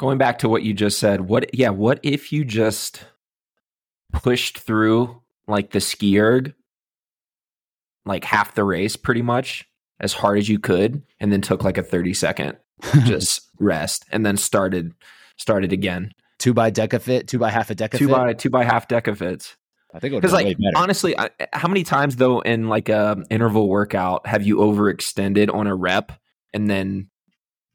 Going 0.00 0.16
back 0.16 0.38
to 0.38 0.48
what 0.48 0.62
you 0.62 0.72
just 0.72 0.98
said, 0.98 1.20
what 1.20 1.54
yeah, 1.54 1.68
what 1.68 2.00
if 2.02 2.32
you 2.32 2.42
just 2.42 3.04
pushed 4.14 4.58
through 4.58 5.20
like 5.46 5.72
the 5.72 5.80
ski 5.80 6.18
erg 6.18 6.54
like 8.06 8.24
half 8.24 8.54
the 8.54 8.64
race 8.64 8.96
pretty 8.96 9.20
much 9.20 9.68
as 10.00 10.14
hard 10.14 10.38
as 10.38 10.48
you 10.48 10.58
could 10.58 11.02
and 11.20 11.30
then 11.30 11.42
took 11.42 11.62
like 11.62 11.76
a 11.76 11.82
30 11.82 12.14
second 12.14 12.56
just 13.04 13.42
rest 13.58 14.06
and 14.10 14.24
then 14.24 14.38
started 14.38 14.94
started 15.36 15.70
again. 15.70 16.12
two 16.38 16.54
by 16.54 16.70
DEKA 16.70 17.02
fit, 17.02 17.28
two 17.28 17.38
by 17.38 17.50
half 17.50 17.70
a 17.70 17.74
DEKA 17.74 17.98
Two 17.98 18.08
by 18.08 18.32
two 18.32 18.48
by 18.48 18.64
half 18.64 18.88
DEKA 18.88 19.14
fits. 19.18 19.54
I 19.92 19.98
think 19.98 20.14
Because 20.14 20.30
be 20.30 20.44
like 20.44 20.56
honestly, 20.76 21.18
I, 21.18 21.28
how 21.52 21.68
many 21.68 21.82
times 21.82 22.16
though 22.16 22.40
in 22.40 22.70
like 22.70 22.88
a 22.88 23.22
interval 23.28 23.68
workout 23.68 24.26
have 24.26 24.46
you 24.46 24.56
overextended 24.56 25.52
on 25.52 25.66
a 25.66 25.74
rep 25.74 26.12
and 26.54 26.70
then 26.70 27.09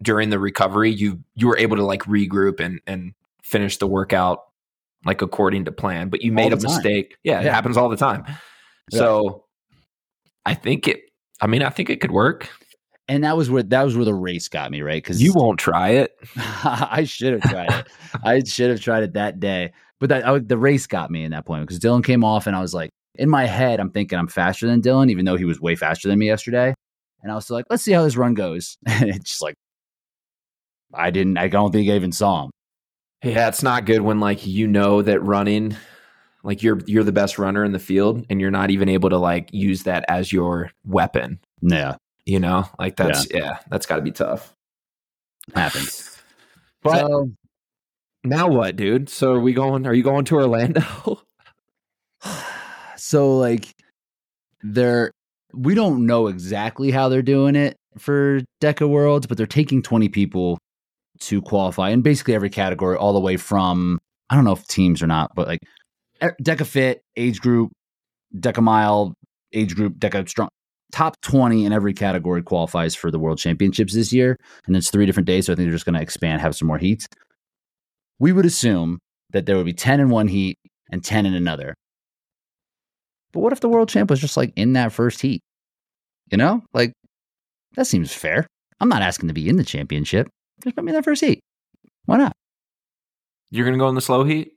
during 0.06 0.30
the 0.30 0.40
recovery, 0.40 0.92
you 0.92 1.20
you 1.36 1.48
were 1.48 1.58
able 1.58 1.76
to 1.76 1.84
like 1.84 2.04
regroup 2.04 2.60
and 2.60 2.80
and 2.88 3.14
finish 3.44 3.78
the 3.78 3.88
workout 3.88 4.44
like 5.06 5.22
according 5.22 5.66
to 5.66 5.72
plan. 5.72 6.10
But 6.10 6.22
you 6.22 6.32
made 6.32 6.54
a 6.54 6.58
time. 6.58 6.64
mistake. 6.64 7.18
Yeah, 7.24 7.42
it 7.42 7.52
happens 7.52 7.76
all 7.78 7.90
the 7.90 7.98
time. 7.98 8.24
Yeah. 8.28 9.00
So 9.00 9.46
I 10.46 10.54
think 10.54 10.88
it. 10.88 11.02
I 11.42 11.48
mean, 11.48 11.62
I 11.62 11.70
think 11.70 11.90
it 11.90 12.00
could 12.00 12.12
work. 12.12 12.50
And 13.08 13.24
that 13.24 13.38
was 13.38 13.52
where 13.52 13.62
that 13.62 13.84
was 13.84 13.96
where 13.96 14.06
the 14.06 14.16
race 14.16 14.48
got 14.48 14.72
me, 14.72 14.82
right? 14.82 15.04
Because 15.04 15.22
You 15.22 15.34
won't 15.34 15.60
try 15.60 15.90
it. 15.90 16.16
I 16.38 17.04
should 17.04 17.34
have 17.34 17.42
tried 17.42 17.72
it. 17.72 17.88
I 18.24 18.44
should 18.44 18.72
have 18.72 18.80
tried 18.80 19.04
it 19.04 19.14
that 19.14 19.40
day. 19.40 19.74
But 20.00 20.10
that 20.10 20.28
I, 20.28 20.40
the 20.40 20.58
race 20.58 20.88
got 20.88 21.12
me 21.12 21.24
in 21.24 21.32
that 21.32 21.46
point 21.46 21.64
because 21.64 21.80
Dylan 21.80 22.04
came 22.04 22.24
off, 22.24 22.48
and 22.48 22.56
I 22.56 22.62
was 22.62 22.74
like, 22.74 22.90
in 23.18 23.30
my 23.30 23.46
head, 23.46 23.80
I'm 23.80 23.92
thinking 23.92 24.18
I'm 24.18 24.28
faster 24.28 24.68
than 24.68 24.82
Dylan, 24.82 25.10
even 25.12 25.26
though 25.26 25.38
he 25.38 25.46
was 25.46 25.62
way 25.62 25.76
faster 25.76 26.08
than 26.08 26.20
me 26.20 26.26
yesterday. 26.26 26.74
And 27.22 27.32
I 27.32 27.36
was 27.36 27.50
like, 27.50 27.66
let's 27.70 27.84
see 27.84 27.92
how 27.92 28.04
this 28.04 28.18
run 28.18 28.34
goes. 28.34 28.78
And 28.88 29.10
it's 29.10 29.30
just 29.30 29.42
like, 29.42 29.56
I 30.96 31.12
didn't. 31.12 31.38
I 31.38 31.48
don't 31.48 31.72
think 31.72 31.90
I 31.90 31.94
even 31.94 32.12
saw 32.12 32.46
him. 32.46 32.52
Yeah, 33.24 33.48
it's 33.48 33.64
not 33.64 33.86
good 33.86 34.02
when 34.02 34.20
like 34.20 34.46
you 34.46 34.68
know 34.68 35.02
that 35.02 35.20
running, 35.22 35.76
like 36.44 36.62
you're 36.62 36.80
you're 36.86 37.04
the 37.04 37.12
best 37.12 37.40
runner 37.40 37.64
in 37.64 37.72
the 37.72 37.80
field, 37.80 38.26
and 38.30 38.40
you're 38.40 38.52
not 38.52 38.70
even 38.72 38.90
able 38.90 39.10
to 39.10 39.18
like 39.18 39.50
use 39.52 39.84
that 39.84 40.06
as 40.08 40.32
your 40.32 40.72
weapon. 40.86 41.40
Yeah, 41.62 41.96
You 42.26 42.40
know, 42.40 42.70
like 42.78 42.96
that's 42.96 43.28
yeah, 43.34 43.60
that's 43.70 43.86
got 43.86 43.96
to 43.98 44.02
be 44.02 44.12
tough. 44.12 44.54
happens. 45.54 46.12
But 46.84 47.00
so, 47.00 47.32
now 48.24 48.48
what, 48.48 48.76
dude? 48.76 49.10
So 49.10 49.34
are 49.34 49.40
we 49.40 49.54
going? 49.54 49.88
Are 49.88 49.94
you 49.96 50.04
going 50.04 50.24
to 50.26 50.36
Orlando? 50.36 50.84
so 52.96 53.40
like 53.40 53.74
they're 54.62 55.10
we 55.52 55.74
don't 55.74 56.06
know 56.06 56.28
exactly 56.28 56.92
how 56.92 57.10
they're 57.10 57.24
doing 57.24 57.56
it 57.56 57.76
for 57.98 58.42
DEKA 58.62 58.88
Worlds, 58.88 59.26
but 59.26 59.38
they're 59.38 59.48
taking 59.48 59.82
20 59.82 60.10
people 60.10 60.60
to 61.20 61.42
qualify 61.42 61.90
in 61.90 62.02
basically 62.02 62.36
every 62.36 62.50
category, 62.50 62.98
all 62.98 63.14
the 63.14 63.20
way 63.20 63.38
from 63.38 64.00
I 64.30 64.36
don't 64.36 64.46
know 64.46 64.54
if 64.54 64.68
teams 64.68 65.04
or 65.04 65.08
not, 65.08 65.32
but 65.36 65.48
like 65.48 65.62
DEKA 66.22 66.66
Fit, 66.66 67.02
age 67.16 67.40
group, 67.42 67.72
DEKA 68.38 68.62
Mile, 68.62 69.14
age 69.54 69.76
group, 69.76 69.98
DEKA 69.98 70.28
Strong. 70.28 70.50
Top 70.92 71.20
20 71.22 71.66
in 71.66 71.74
every 71.74 71.94
category 71.94 72.42
qualifies 72.42 72.96
for 72.96 73.12
the 73.12 73.20
World 73.20 73.38
Championships 73.38 73.94
this 73.94 74.14
year. 74.14 74.38
And 74.66 74.78
it's 74.78 74.90
three 74.90 75.06
different 75.06 75.28
days. 75.28 75.48
So 75.48 75.54
I 75.54 75.56
think 75.56 75.66
they're 75.66 75.76
just 75.76 75.86
going 75.86 75.96
to 75.96 76.02
expand, 76.02 76.42
have 76.42 76.56
some 76.56 76.68
more 76.68 76.78
heats. 76.78 77.06
We 78.20 78.32
would 78.32 78.46
assume 78.46 79.00
that 79.32 79.46
there 79.46 79.58
would 79.58 79.66
be 79.66 79.74
10 79.74 80.00
in 80.00 80.10
one 80.10 80.28
heat 80.28 80.58
and 80.90 81.04
10 81.04 81.26
in 81.26 81.34
another. 81.34 81.76
But 83.34 83.42
what 83.42 83.52
if 83.52 83.60
the 83.60 83.68
world 83.68 83.90
champ 83.90 84.10
was 84.10 84.22
just 84.22 84.38
like 84.38 84.54
in 84.56 84.74
that 84.74 84.94
first 84.94 85.22
heat? 85.22 85.42
You 86.32 86.38
know, 86.38 86.64
like 86.74 86.94
that 87.76 87.86
seems 87.88 88.14
fair. 88.14 88.48
I'm 88.80 88.90
not 88.90 89.02
asking 89.02 89.28
to 89.28 89.34
be 89.34 89.50
in 89.50 89.58
the 89.58 89.64
championship. 89.66 90.30
Just 90.64 90.76
put 90.76 90.86
me 90.86 90.92
in 90.92 90.96
that 90.96 91.04
first 91.04 91.24
heat. 91.24 91.40
Why 92.06 92.18
not? 92.18 92.34
You're 93.52 93.66
gonna 93.66 93.78
go 93.78 93.90
in 93.90 93.96
the 93.96 94.02
slow 94.02 94.24
heat? 94.24 94.52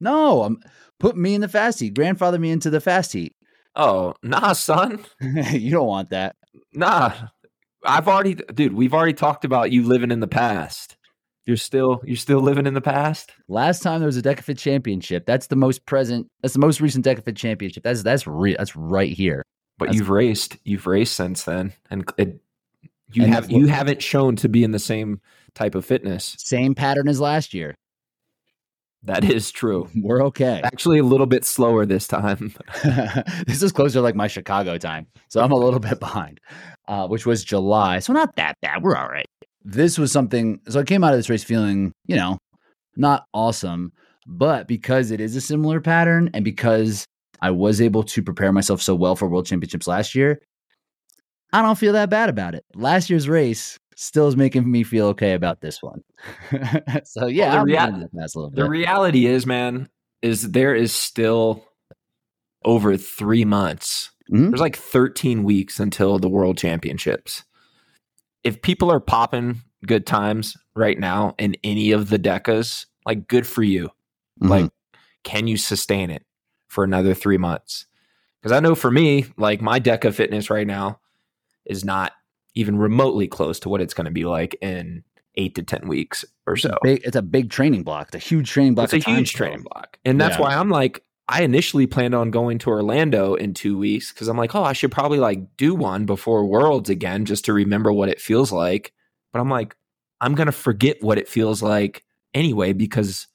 No, 0.00 0.42
I'm 0.42 0.60
put 0.98 1.16
me 1.16 1.34
in 1.34 1.40
the 1.40 1.48
fast 1.48 1.80
heat. 1.80 1.94
Grandfather 1.94 2.38
me 2.38 2.50
into 2.50 2.70
the 2.70 2.80
fast 2.80 3.12
heat. 3.12 3.32
Oh, 3.76 4.14
nah, 4.22 4.52
son. 4.52 5.04
you 5.52 5.70
don't 5.70 5.86
want 5.86 6.10
that. 6.10 6.36
Nah. 6.72 7.12
I've 7.84 8.08
already 8.08 8.34
dude, 8.34 8.74
we've 8.74 8.94
already 8.94 9.14
talked 9.14 9.44
about 9.44 9.72
you 9.72 9.82
living 9.84 10.10
in 10.10 10.20
the 10.20 10.28
past. 10.28 10.96
You're 11.46 11.56
still 11.56 12.00
you're 12.04 12.16
still 12.16 12.40
living 12.40 12.66
in 12.66 12.74
the 12.74 12.80
past? 12.80 13.32
Last 13.48 13.82
time 13.82 14.00
there 14.00 14.06
was 14.06 14.18
a 14.18 14.22
DEKAFIT 14.22 14.58
championship. 14.58 15.24
That's 15.26 15.46
the 15.46 15.56
most 15.56 15.86
present. 15.86 16.26
That's 16.42 16.54
the 16.54 16.60
most 16.60 16.80
recent 16.80 17.04
DEKAFIT 17.04 17.36
championship. 17.36 17.82
That's 17.82 18.02
that's 18.02 18.26
re- 18.26 18.56
that's 18.56 18.76
right 18.76 19.12
here. 19.12 19.42
But 19.78 19.86
That's- 19.86 19.98
you've 19.98 20.10
raced. 20.10 20.58
You've 20.64 20.86
raced 20.86 21.14
since 21.14 21.44
then. 21.44 21.72
And 21.90 22.04
it 22.18 22.40
you 23.12 23.24
And 23.24 23.34
have 23.34 23.50
you 23.50 23.66
haven't 23.66 24.02
shown 24.02 24.36
to 24.36 24.48
be 24.48 24.64
in 24.64 24.72
the 24.72 24.78
same 24.78 25.20
type 25.54 25.74
of 25.74 25.84
fitness. 25.84 26.36
Same 26.38 26.74
pattern 26.74 27.08
as 27.08 27.20
last 27.20 27.54
year. 27.54 27.76
That 29.02 29.24
is 29.24 29.50
true. 29.50 29.88
We're 30.02 30.22
okay. 30.26 30.60
Actually 30.62 30.98
a 30.98 31.04
little 31.04 31.26
bit 31.26 31.44
slower 31.44 31.86
this 31.86 32.06
time. 32.06 32.54
this 33.46 33.62
is 33.62 33.72
closer 33.72 33.94
to 33.94 34.02
like 34.02 34.14
my 34.14 34.26
Chicago 34.26 34.78
time. 34.78 35.06
So 35.28 35.42
I'm 35.42 35.52
a 35.52 35.56
little 35.56 35.80
bit 35.80 36.00
behind, 36.00 36.40
uh, 36.88 37.08
which 37.08 37.26
was 37.26 37.44
July. 37.44 37.98
So 38.00 38.12
not 38.12 38.36
that 38.36 38.56
bad. 38.60 38.82
We're 38.82 38.96
all 38.96 39.08
right. 39.08 39.26
This 39.62 39.98
was 39.98 40.12
something. 40.12 40.60
So 40.68 40.80
I 40.80 40.84
came 40.84 41.04
out 41.04 41.12
of 41.12 41.18
this 41.18 41.30
race 41.30 41.44
feeling, 41.44 41.92
you 42.06 42.16
know, 42.16 42.38
not 42.96 43.24
awesome, 43.32 43.92
but 44.26 44.68
because 44.68 45.10
it 45.10 45.20
is 45.20 45.36
a 45.36 45.40
similar 45.40 45.80
pattern 45.80 46.30
and 46.34 46.44
because 46.44 47.06
I 47.42 47.50
was 47.50 47.80
able 47.80 48.02
to 48.04 48.22
prepare 48.22 48.52
myself 48.52 48.82
so 48.82 48.94
well 48.94 49.16
for 49.16 49.28
World 49.28 49.46
Championships 49.46 49.86
last 49.86 50.14
year, 50.14 50.40
I 51.52 51.62
don't 51.62 51.78
feel 51.78 51.92
that 51.94 52.10
bad 52.10 52.28
about 52.28 52.54
it. 52.54 52.64
Last 52.74 53.10
year's 53.10 53.28
race 53.28 53.78
still 53.96 54.28
is 54.28 54.36
making 54.36 54.70
me 54.70 54.82
feel 54.82 55.06
okay 55.08 55.32
about 55.34 55.60
this 55.60 55.82
one. 55.82 56.02
so 57.04 57.26
yeah, 57.26 57.50
the 57.52 57.58
I'm 57.58 57.64
rea- 57.66 57.74
The 58.54 58.68
reality 58.68 59.26
is, 59.26 59.46
man, 59.46 59.88
is 60.22 60.52
there 60.52 60.74
is 60.74 60.92
still 60.94 61.64
over 62.64 62.96
three 62.96 63.44
months. 63.44 64.10
Mhm. 64.30 64.50
There's 64.50 64.60
like 64.60 64.76
13 64.76 65.42
weeks 65.44 65.80
until 65.80 66.18
the 66.18 66.28
world 66.28 66.56
championships. 66.58 67.44
If 68.44 68.62
people 68.62 68.90
are 68.92 69.00
popping 69.00 69.60
good 69.86 70.06
times 70.06 70.56
right 70.74 70.98
now 70.98 71.34
in 71.38 71.56
any 71.64 71.90
of 71.92 72.10
the 72.10 72.18
DEKAs, 72.18 72.86
like 73.06 73.26
good 73.28 73.46
for 73.46 73.62
you. 73.62 73.90
Mhm. 74.42 74.48
Like, 74.48 74.70
can 75.24 75.46
you 75.46 75.56
sustain 75.56 76.10
it 76.10 76.24
for 76.68 76.84
another 76.84 77.12
three 77.14 77.38
months? 77.38 77.86
Because 78.40 78.52
I 78.52 78.60
know 78.60 78.74
for 78.74 78.90
me, 78.90 79.26
like 79.36 79.60
my 79.60 79.80
DEKA 79.80 80.12
fitness 80.14 80.48
right 80.48 80.66
now 80.66 80.99
is 81.70 81.84
not 81.84 82.12
even 82.54 82.76
remotely 82.76 83.28
close 83.28 83.60
to 83.60 83.68
what 83.68 83.80
it's 83.80 83.94
going 83.94 84.04
to 84.06 84.10
be 84.10 84.24
like 84.24 84.56
in 84.60 85.04
eight 85.36 85.54
to 85.54 85.62
10 85.62 85.86
weeks 85.86 86.24
or 86.46 86.56
so. 86.56 86.76
big, 86.82 87.00
it's 87.04 87.16
a 87.16 87.22
big 87.22 87.48
training 87.50 87.84
block. 87.84 88.08
It's 88.08 88.16
a 88.16 88.28
huge 88.28 88.50
training 88.50 88.74
block. 88.74 88.92
It's 88.92 89.06
a 89.06 89.10
huge 89.10 89.32
training 89.32 89.62
block. 89.62 89.98
And 90.04 90.20
that's 90.20 90.36
Yeah. 90.36 90.42
why 90.42 90.54
I'm 90.56 90.68
like, 90.68 91.02
I 91.28 91.42
initially 91.42 91.86
planned 91.86 92.14
on 92.14 92.32
going 92.32 92.58
to 92.58 92.70
Orlando 92.70 93.34
in 93.34 93.54
two 93.54 93.78
weeks 93.78 94.12
because 94.12 94.26
I'm 94.26 94.36
like, 94.36 94.54
oh, 94.56 94.64
I 94.64 94.72
should 94.72 94.90
probably 94.90 95.20
like 95.20 95.56
do 95.56 95.76
one 95.76 96.04
before 96.04 96.44
Worlds 96.44 96.90
again 96.90 97.24
just 97.24 97.44
to 97.44 97.52
remember 97.52 97.92
what 97.92 98.08
it 98.08 98.20
feels 98.20 98.50
like. 98.50 98.92
But 99.32 99.38
I'm 99.38 99.48
like, 99.48 99.76
I'm 100.20 100.34
going 100.34 100.46
to 100.46 100.52
forget 100.52 101.00
what 101.00 101.18
it 101.18 101.28
feels 101.28 101.62
like 101.62 102.04
anyway 102.34 102.72
because 102.72 103.28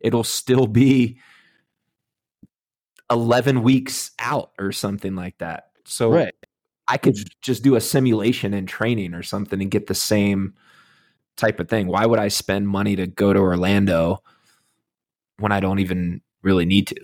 it'll 0.00 0.24
still 0.24 0.66
be 0.66 1.20
11 3.10 3.62
weeks 3.62 4.10
out 4.18 4.50
or 4.58 4.72
something 4.72 5.14
like 5.14 5.38
that. 5.38 5.68
So 5.84 6.10
Right. 6.10 6.34
I 6.88 6.96
could 6.98 7.16
just 7.42 7.62
do 7.62 7.74
a 7.74 7.80
simulation 7.80 8.54
in 8.54 8.66
training 8.66 9.14
or 9.14 9.22
something 9.22 9.60
and 9.60 9.70
get 9.70 9.86
the 9.86 9.94
same 9.94 10.54
type 11.36 11.58
of 11.60 11.68
thing. 11.68 11.86
Why 11.88 12.06
would 12.06 12.18
I 12.18 12.28
spend 12.28 12.68
money 12.68 12.96
to 12.96 13.06
go 13.06 13.32
to 13.32 13.38
Orlando 13.40 14.18
when 15.38 15.52
I 15.52 15.60
don't 15.60 15.80
even 15.80 16.20
really 16.42 16.64
need 16.64 16.86
to? 16.88 16.96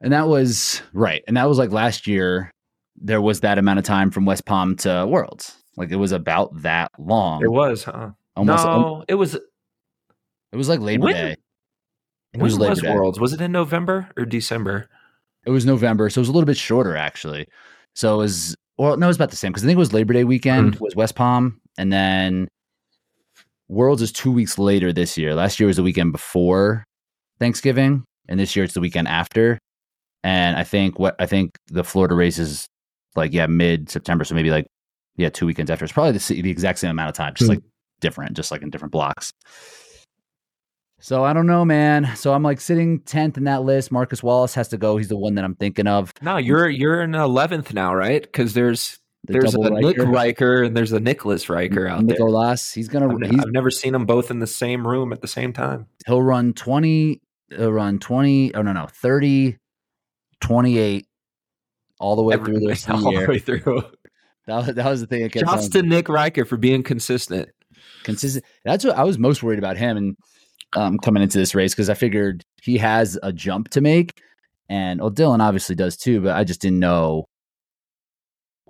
And 0.00 0.12
that 0.12 0.28
was 0.28 0.82
right. 0.92 1.22
And 1.26 1.36
that 1.36 1.48
was 1.48 1.58
like 1.58 1.70
last 1.70 2.06
year. 2.06 2.50
There 2.96 3.20
was 3.22 3.40
that 3.40 3.58
amount 3.58 3.78
of 3.78 3.84
time 3.84 4.10
from 4.10 4.26
West 4.26 4.44
Palm 4.44 4.76
to 4.76 5.06
Worlds. 5.08 5.56
Like 5.76 5.90
it 5.90 5.96
was 5.96 6.12
about 6.12 6.62
that 6.62 6.92
long. 6.98 7.42
It 7.42 7.50
was, 7.50 7.84
huh? 7.84 8.10
almost. 8.36 8.64
no, 8.64 9.04
it 9.08 9.14
was. 9.14 9.34
it 9.34 10.56
was 10.56 10.68
like 10.68 10.80
Labor 10.80 11.04
When- 11.04 11.14
Day. 11.14 11.30
It 11.32 12.38
When 12.40 12.42
was 12.44 12.58
was, 12.58 12.80
Day. 12.80 12.92
Worlds? 12.94 13.18
Was 13.18 13.32
it 13.32 13.40
in 13.40 13.52
November 13.52 14.08
or 14.16 14.24
December? 14.24 14.88
It 15.44 15.50
was 15.50 15.66
November, 15.66 16.08
so 16.10 16.18
it 16.18 16.22
was 16.22 16.28
a 16.28 16.32
little 16.32 16.46
bit 16.46 16.56
shorter 16.56 16.96
actually. 16.96 17.46
So 17.94 18.14
it 18.14 18.18
was 18.18 18.56
well, 18.78 18.96
no, 18.96 19.06
it 19.06 19.08
was 19.08 19.16
about 19.16 19.30
the 19.30 19.36
same 19.36 19.52
because 19.52 19.64
I 19.64 19.66
think 19.66 19.76
it 19.76 19.78
was 19.78 19.92
Labor 19.92 20.12
Day 20.14 20.24
weekend 20.24 20.76
was 20.76 20.96
West 20.96 21.14
Palm, 21.14 21.60
and 21.78 21.92
then 21.92 22.48
Worlds 23.68 24.02
is 24.02 24.12
two 24.12 24.32
weeks 24.32 24.58
later 24.58 24.92
this 24.92 25.16
year. 25.16 25.34
Last 25.34 25.60
year 25.60 25.66
was 25.66 25.76
the 25.76 25.82
weekend 25.82 26.12
before 26.12 26.84
Thanksgiving, 27.38 28.04
and 28.28 28.38
this 28.40 28.54
year 28.56 28.64
it's 28.64 28.74
the 28.74 28.80
weekend 28.80 29.08
after. 29.08 29.58
And 30.24 30.56
I 30.56 30.64
think 30.64 30.98
what 30.98 31.16
I 31.18 31.26
think 31.26 31.56
the 31.68 31.84
Florida 31.84 32.14
race 32.14 32.38
is 32.38 32.66
like 33.16 33.32
yeah 33.32 33.46
mid 33.46 33.90
September, 33.90 34.24
so 34.24 34.34
maybe 34.34 34.50
like 34.50 34.66
yeah 35.16 35.28
two 35.28 35.46
weekends 35.46 35.70
after. 35.70 35.84
It's 35.84 35.92
probably 35.92 36.12
the, 36.12 36.42
the 36.42 36.50
exact 36.50 36.78
same 36.78 36.90
amount 36.90 37.08
of 37.10 37.14
time, 37.14 37.34
just 37.34 37.48
Hmm. 37.48 37.54
like 37.56 37.62
different, 38.00 38.36
just 38.36 38.50
like 38.50 38.62
in 38.62 38.70
different 38.70 38.92
blocks. 38.92 39.32
So 41.02 41.24
I 41.24 41.32
don't 41.32 41.48
know, 41.48 41.64
man. 41.64 42.14
So 42.14 42.32
I'm 42.32 42.44
like 42.44 42.60
sitting 42.60 43.00
tenth 43.00 43.36
in 43.36 43.44
that 43.44 43.64
list. 43.64 43.90
Marcus 43.90 44.22
Wallace 44.22 44.54
has 44.54 44.68
to 44.68 44.78
go. 44.78 44.96
He's 44.96 45.08
the 45.08 45.16
one 45.16 45.34
that 45.34 45.44
I'm 45.44 45.56
thinking 45.56 45.88
of. 45.88 46.12
No, 46.22 46.36
you're 46.36 46.68
you're 46.70 47.02
in 47.02 47.14
eleventh 47.16 47.74
now, 47.74 47.92
right? 47.92 48.22
Because 48.22 48.54
there's 48.54 49.00
The 49.26 49.32
there's 49.32 49.54
a 49.54 49.58
Nick 49.70 49.98
Riker. 49.98 50.62
And 50.62 50.76
there's 50.76 50.92
a 50.92 51.00
Nicholas 51.00 51.48
Riker 51.48 51.88
out 51.88 52.06
there. 52.06 52.16
Nicolas. 52.18 52.72
He's 52.72 52.86
gonna. 52.88 53.12
I've, 53.12 53.30
he's, 53.30 53.40
I've 53.40 53.50
never 53.52 53.68
seen 53.70 53.92
them 53.94 54.06
both 54.06 54.30
in 54.30 54.38
the 54.38 54.46
same 54.46 54.86
room 54.86 55.12
at 55.12 55.20
the 55.22 55.28
same 55.28 55.52
time. 55.52 55.86
he'll 56.06 56.22
run 56.22 56.52
twenty. 56.52 57.20
He'll 57.50 57.72
run 57.72 57.98
twenty. 57.98 58.54
Oh 58.54 58.62
no, 58.62 58.72
no, 58.72 58.86
30, 58.86 59.58
28, 60.40 61.06
all 61.98 62.14
the 62.16 62.22
way 62.22 62.34
Every- 62.34 62.46
through 62.46 62.60
the 62.60 62.68
rest 62.68 62.88
all 62.90 63.00
the 63.12 63.26
way 63.26 63.38
through. 63.40 63.82
That, 64.46 64.56
was- 64.66 64.74
that 64.74 64.86
was 64.88 65.00
the 65.00 65.06
thing. 65.08 65.28
To 65.30 65.82
Nick 65.82 66.08
Riker 66.08 66.44
for 66.44 66.56
being 66.56 66.82
consistent. 66.84 67.48
consistent. 68.04 68.44
That's 68.64 68.84
what 68.84 68.96
I 68.96 69.02
was 69.04 69.18
most 69.18 69.42
worried 69.42 69.58
about 69.58 69.76
him 69.76 69.96
and 69.96 70.16
um, 70.74 70.98
coming 70.98 71.22
into 71.22 71.38
this 71.38 71.54
race 71.54 71.74
because 71.74 71.90
I 71.90 71.94
figured 71.94 72.44
he 72.62 72.78
has 72.78 73.18
a 73.22 73.32
jump 73.32 73.68
to 73.70 73.80
make, 73.80 74.20
and 74.68 75.00
well, 75.00 75.10
Dylan 75.10 75.40
obviously 75.40 75.74
does 75.74 75.96
too. 75.96 76.20
But 76.20 76.36
I 76.36 76.44
just 76.44 76.60
didn't 76.60 76.78
know 76.80 77.26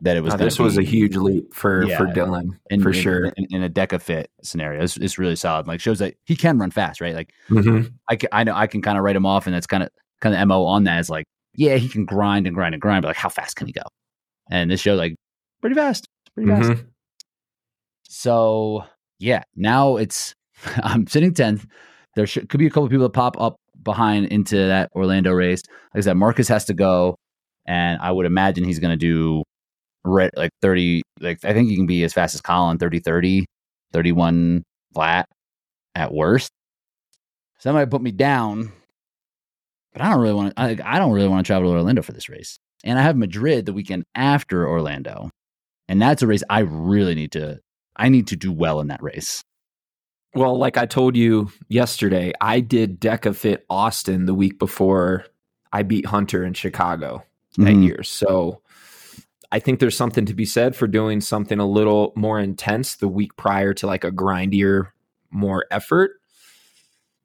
that 0.03 0.17
it 0.17 0.23
was. 0.23 0.35
Oh, 0.35 0.37
this 0.37 0.59
was 0.59 0.77
a 0.79 0.83
huge 0.83 1.15
leap 1.17 1.55
for 1.55 1.85
Yeah. 1.85 1.97
for 1.99 2.07
Dylan 2.07 2.59
in, 2.71 2.83
for 2.83 2.91
in- 2.91 3.01
sure. 3.01 3.27
in, 3.37 3.47
in 3.51 3.63
a 3.63 3.71
DEKA 3.71 4.01
fit 4.03 4.31
scenario. 4.43 4.83
It's, 4.83 4.97
it's 4.97 5.19
really 5.19 5.37
solid. 5.37 5.67
Like 5.69 5.81
shows 5.81 6.01
that 6.01 6.15
he 6.25 6.35
can 6.35 6.59
run 6.59 6.71
fast, 6.73 7.01
right? 7.01 7.15
Like 7.15 7.33
Mhm. 7.49 7.93
I 8.09 8.17
can, 8.17 8.29
I 8.33 8.43
know 8.45 8.55
I 8.55 8.67
can 8.67 8.83
kind 8.83 8.99
of 8.99 9.05
write 9.05 9.17
him 9.17 9.27
off, 9.27 9.47
and 9.47 9.55
that's 9.55 9.67
kind 9.67 9.83
of 9.83 9.91
kind 10.21 10.35
of 10.35 10.49
mo 10.49 10.65
on 10.65 10.85
that 10.85 10.99
is 11.01 11.09
like, 11.11 11.27
yeah, 11.55 11.77
he 11.77 11.89
can 11.89 12.05
grind 12.05 12.47
and 12.47 12.55
grind 12.57 12.75
and 12.75 12.81
grind, 12.83 13.03
but 13.03 13.09
like 13.09 13.17
how 13.17 13.29
fast 13.29 13.57
can 13.57 13.67
he 13.69 13.73
go? 13.73 13.83
And 14.51 14.71
this 14.71 14.81
show 14.81 14.95
like 14.95 15.15
pretty 15.61 15.75
fast, 15.77 16.07
pretty 16.35 16.51
fast. 16.51 16.71
Mhm. 16.71 16.87
So 18.09 18.85
yeah, 19.19 19.43
now 19.57 19.97
it's 19.97 20.35
I'm 20.83 21.07
sitting 21.07 21.35
tenth. 21.35 21.67
There 22.15 22.27
should, 22.27 22.49
could 22.49 22.59
be 22.59 22.67
a 22.67 22.71
couple 22.71 22.89
people 22.89 23.05
that 23.05 23.13
pop 23.13 23.41
up 23.41 23.57
behind 23.83 24.27
into 24.27 24.57
that 24.57 24.91
Orlando 24.95 25.33
race. 25.33 25.63
Like 25.95 26.01
I 26.01 26.01
said, 26.01 26.17
Marcus 26.17 26.49
has 26.49 26.67
to 26.67 26.75
go, 26.75 27.17
and 27.67 28.01
I 28.01 28.13
would 28.13 28.27
imagine 28.27 28.65
he's 28.65 28.79
going 28.79 28.97
to 28.97 28.97
do 28.97 29.43
like 30.05 30.51
30. 30.61 31.03
Like 31.21 31.45
I 31.45 31.53
think 31.53 31.69
he 31.69 31.77
can 31.77 31.87
be 31.87 32.05
as 32.05 32.13
fast 32.13 32.35
as 32.35 32.41
Colin 32.41 32.79
30 32.79 33.01
30, 33.01 33.47
31 33.93 34.63
flat 34.95 35.27
at 35.95 36.13
worst. 36.13 36.51
Somebody 37.59 37.89
put 37.89 38.03
me 38.03 38.11
down, 38.11 38.73
but 39.93 40.03
I 40.03 40.11
don't 40.11 40.21
really 40.21 40.35
want 40.35 40.57
to. 40.57 40.63
I 40.89 40.99
don't 40.99 41.13
really 41.13 41.29
want 41.29 41.47
to 41.47 41.49
travel 41.49 41.71
to 41.71 41.77
Orlando 41.77 42.03
for 42.03 42.13
this 42.13 42.29
race, 42.29 42.59
and 42.85 42.99
I 42.99 43.03
have 43.03 43.17
Madrid 43.17 43.67
the 43.67 43.73
weekend 43.73 44.05
after 44.15 44.69
Orlando, 44.69 45.31
and 45.89 46.03
that's 46.03 46.23
a 46.23 46.27
race 46.27 46.43
I 46.51 46.61
really 46.61 47.15
need 47.15 47.33
to. 47.33 47.61
I 47.97 48.09
need 48.09 48.27
to 48.29 48.37
do 48.37 48.51
well 48.51 48.81
in 48.81 48.89
that 48.89 49.03
race. 49.03 49.43
Well, 50.35 50.57
like 50.59 50.79
I 50.79 50.87
told 50.87 51.17
you 51.17 51.51
yesterday, 51.69 52.33
I 52.41 52.61
did 52.61 53.01
DEKA 53.01 53.35
Fit 53.37 53.67
Austin 53.69 54.25
the 54.27 54.35
week 54.35 54.59
before 54.59 55.27
I 55.73 55.83
beat 55.83 56.07
Hunter 56.07 56.43
in 56.45 56.55
Chicago 56.55 57.23
that 57.59 57.75
Mhm. 57.75 57.85
year. 57.85 58.03
So 58.03 58.63
I 59.51 59.59
think 59.59 59.79
there's 59.81 59.97
something 59.97 60.25
to 60.25 60.35
be 60.35 60.47
said 60.47 60.75
for 60.75 60.87
doing 60.87 61.21
something 61.21 61.59
a 61.59 61.67
little 61.67 62.13
more 62.17 62.41
intense 62.41 62.97
the 62.97 63.09
week 63.09 63.37
prior 63.37 63.75
to 63.75 63.87
like 63.87 64.05
a 64.05 64.11
grindier, 64.11 64.89
more 65.31 65.67
effort. 65.71 66.13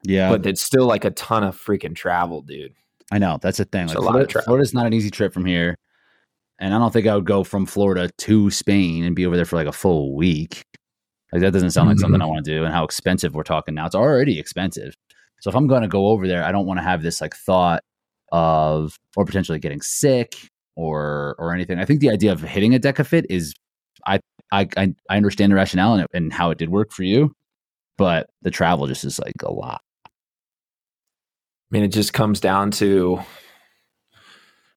Yeah, 0.04 0.30
But 0.30 0.46
it's 0.46 0.60
still 0.60 0.86
like 0.86 1.04
a 1.04 1.10
ton 1.10 1.42
of 1.42 1.56
freaking 1.56 1.94
travel, 1.96 2.42
dude. 2.42 2.72
I 3.10 3.18
know 3.18 3.38
that's 3.40 3.58
the 3.58 3.64
thing. 3.64 3.88
Like 3.88 3.96
a 3.96 4.00
lot 4.00 4.08
of 4.08 4.12
Florida, 4.12 4.32
travel. 4.32 4.44
Florida's 4.44 4.74
not 4.74 4.86
an 4.86 4.92
easy 4.92 5.10
trip 5.10 5.32
from 5.32 5.46
here, 5.46 5.76
and 6.58 6.74
I 6.74 6.78
don't 6.78 6.92
think 6.92 7.06
I 7.06 7.14
would 7.16 7.24
go 7.24 7.42
from 7.42 7.64
Florida 7.66 8.10
to 8.18 8.50
Spain 8.50 9.02
and 9.04 9.16
be 9.16 9.24
over 9.26 9.34
there 9.34 9.44
for 9.46 9.56
like 9.56 9.66
a 9.66 9.72
full 9.72 10.14
week. 10.14 10.62
Like 11.32 11.42
that 11.42 11.52
doesn't 11.52 11.72
sound 11.72 11.88
like 11.88 11.98
something 11.98 12.20
mm-hmm. 12.20 12.22
I 12.22 12.32
want 12.32 12.44
to 12.44 12.50
do. 12.50 12.64
And 12.64 12.72
how 12.72 12.84
expensive 12.84 13.34
we're 13.34 13.42
talking 13.42 13.74
now? 13.74 13.86
It's 13.86 13.94
already 13.94 14.38
expensive. 14.38 14.94
So 15.40 15.50
if 15.50 15.56
I'm 15.56 15.66
going 15.66 15.82
to 15.82 15.88
go 15.88 16.08
over 16.08 16.26
there, 16.26 16.44
I 16.44 16.52
don't 16.52 16.66
want 16.66 16.78
to 16.78 16.84
have 16.84 17.02
this 17.02 17.20
like 17.20 17.34
thought 17.34 17.82
of 18.32 18.96
or 19.16 19.24
potentially 19.24 19.58
getting 19.58 19.80
sick 19.80 20.34
or 20.76 21.34
or 21.38 21.54
anything. 21.54 21.78
I 21.78 21.84
think 21.84 22.00
the 22.00 22.10
idea 22.10 22.32
of 22.32 22.40
hitting 22.40 22.74
a 22.74 22.78
DEKA 22.78 23.06
fit 23.06 23.26
is 23.28 23.54
I 24.06 24.20
I 24.50 24.68
I, 24.76 24.94
understand 25.10 25.52
the 25.52 25.56
rationale 25.56 25.94
and, 25.94 26.06
and 26.12 26.32
how 26.32 26.50
it 26.50 26.58
did 26.58 26.70
work 26.70 26.92
for 26.92 27.02
you, 27.02 27.32
but 27.96 28.30
the 28.42 28.50
travel 28.50 28.86
just 28.86 29.04
is 29.04 29.18
like 29.18 29.42
a 29.42 29.52
lot. 29.52 29.82
I 30.06 30.10
mean, 31.70 31.84
it 31.84 31.88
just 31.88 32.14
comes 32.14 32.40
down 32.40 32.70
to 32.72 33.20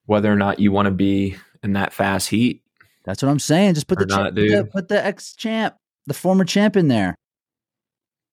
whether 0.05 0.31
or 0.31 0.35
not 0.35 0.59
you 0.59 0.71
want 0.71 0.87
to 0.87 0.91
be 0.91 1.37
in 1.63 1.73
that 1.73 1.93
fast 1.93 2.29
heat. 2.29 2.63
That's 3.05 3.23
what 3.23 3.29
I'm 3.29 3.39
saying. 3.39 3.75
Just 3.75 3.87
put 3.87 3.99
the, 3.99 4.05
champ, 4.05 4.21
not, 4.21 4.35
put 4.35 4.35
the 4.35 4.69
put 4.71 4.87
the 4.89 5.05
ex 5.05 5.33
champ, 5.35 5.75
the 6.11 6.19
former 6.19 6.43
champion 6.43 6.89
there. 6.89 7.15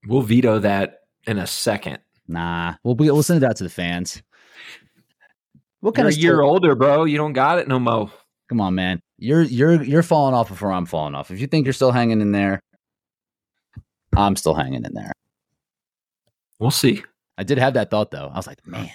We'll 0.07 0.23
veto 0.23 0.59
that 0.59 1.01
in 1.27 1.39
a 1.39 1.47
second. 1.47 1.99
Nah, 2.27 2.75
we'll 2.83 2.97
be, 2.97 3.05
we'll 3.05 3.23
send 3.23 3.43
it 3.43 3.47
out 3.47 3.57
to 3.57 3.65
the 3.65 3.71
fans. 3.71 4.21
What 5.81 5.95
kind 5.95 6.07
You're 6.07 6.11
of 6.11 6.19
year 6.19 6.43
older, 6.43 6.75
bro. 6.75 7.05
You 7.05 7.17
don't 7.19 7.35
got 7.35 7.61
it 7.61 7.69
no 7.69 7.79
mo. 7.79 8.11
Come 8.49 8.61
on, 8.61 8.75
man. 8.75 9.01
You're 9.17 9.43
you're 9.43 9.83
you're 9.83 10.03
falling 10.03 10.35
off 10.35 10.49
before 10.49 10.73
I'm 10.73 10.87
falling 10.87 11.15
off. 11.15 11.31
If 11.31 11.41
you 11.41 11.47
think 11.47 11.67
you're 11.67 11.73
still 11.73 11.93
hanging 11.93 12.21
in 12.21 12.33
there, 12.33 12.61
I'm 14.17 14.35
still 14.35 14.55
hanging 14.55 14.85
in 14.85 14.95
there. 14.95 15.13
We'll 16.59 16.73
see. 16.73 17.05
I 17.37 17.45
did 17.45 17.59
have 17.59 17.75
that 17.75 17.91
thought 17.91 18.11
though. 18.11 18.29
I 18.33 18.37
was 18.37 18.49
like, 18.49 18.67
man, 18.67 18.91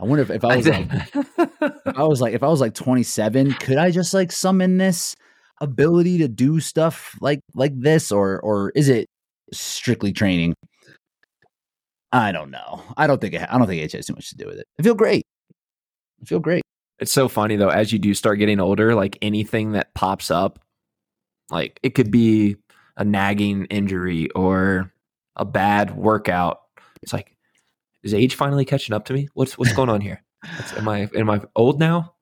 I 0.00 0.04
wonder 0.04 0.22
if, 0.22 0.30
if 0.30 0.44
I 0.44 0.56
was 0.56 0.66
like, 0.66 0.88
if 1.14 1.96
I 1.96 2.02
was 2.02 2.20
like 2.20 2.34
if 2.34 2.42
I 2.42 2.48
was 2.48 2.60
like 2.60 2.74
27, 2.74 3.52
could 3.52 3.78
I 3.78 3.92
just 3.92 4.12
like 4.12 4.32
summon 4.32 4.78
this 4.78 5.14
ability 5.60 6.18
to 6.18 6.28
do 6.28 6.60
stuff 6.60 7.16
like 7.20 7.40
like 7.54 7.78
this, 7.78 8.10
or 8.12 8.40
or 8.40 8.70
is 8.74 8.88
it 8.88 9.08
strictly 9.52 10.12
training? 10.12 10.54
I 12.12 12.32
don't 12.32 12.50
know. 12.50 12.82
I 12.96 13.06
don't 13.06 13.20
think 13.20 13.34
it, 13.34 13.46
I 13.50 13.58
don't 13.58 13.66
think 13.66 13.82
H 13.82 13.92
has 13.92 14.06
too 14.06 14.14
much 14.14 14.30
to 14.30 14.36
do 14.36 14.46
with 14.46 14.58
it. 14.58 14.66
I 14.78 14.82
feel 14.82 14.94
great. 14.94 15.24
I 16.22 16.24
feel 16.24 16.38
great. 16.40 16.62
It's 16.98 17.12
so 17.12 17.28
funny 17.28 17.56
though, 17.56 17.68
as 17.68 17.92
you 17.92 17.98
do 17.98 18.14
start 18.14 18.38
getting 18.38 18.60
older, 18.60 18.94
like 18.94 19.18
anything 19.20 19.72
that 19.72 19.92
pops 19.94 20.30
up, 20.30 20.58
like 21.50 21.78
it 21.82 21.90
could 21.90 22.10
be 22.10 22.56
a 22.96 23.04
nagging 23.04 23.66
injury 23.66 24.30
or 24.30 24.92
a 25.36 25.44
bad 25.44 25.94
workout. 25.94 26.62
It's 27.02 27.12
like, 27.12 27.36
is 28.02 28.14
age 28.14 28.34
finally 28.34 28.64
catching 28.64 28.94
up 28.94 29.04
to 29.06 29.12
me? 29.12 29.28
What's 29.34 29.58
what's 29.58 29.72
going 29.74 29.90
on 29.90 30.00
here? 30.00 30.22
Am 30.76 30.88
I 30.88 31.08
am 31.14 31.28
I 31.28 31.42
old 31.54 31.78
now? 31.78 32.14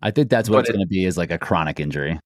I 0.00 0.10
think 0.12 0.30
that's 0.30 0.48
what 0.48 0.56
But 0.56 0.60
it's 0.60 0.68
it- 0.70 0.72
going 0.74 0.86
to 0.86 0.88
be 0.88 1.04
is 1.04 1.16
like 1.18 1.30
a 1.30 1.38
chronic 1.38 1.78
injury, 1.80 2.18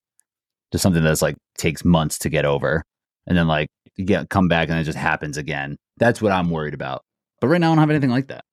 just 0.71 0.81
something 0.81 1.03
that's 1.03 1.21
like 1.21 1.35
takes 1.57 1.83
months 1.85 2.17
to 2.19 2.29
get 2.29 2.45
over, 2.45 2.83
and 3.27 3.37
then 3.37 3.47
like 3.47 3.69
you 3.95 4.05
get 4.05 4.29
come 4.29 4.47
back 4.47 4.69
and 4.69 4.79
it 4.79 4.83
just 4.83 4.97
happens 4.97 5.37
again. 5.37 5.77
That's 5.97 6.21
what 6.21 6.31
I'm 6.31 6.49
worried 6.49 6.73
about. 6.73 7.03
But 7.39 7.47
right 7.47 7.59
now, 7.59 7.71
I 7.71 7.75
don't 7.75 7.79
have 7.79 7.89
anything 7.89 8.09
like 8.09 8.27
that. 8.27 8.43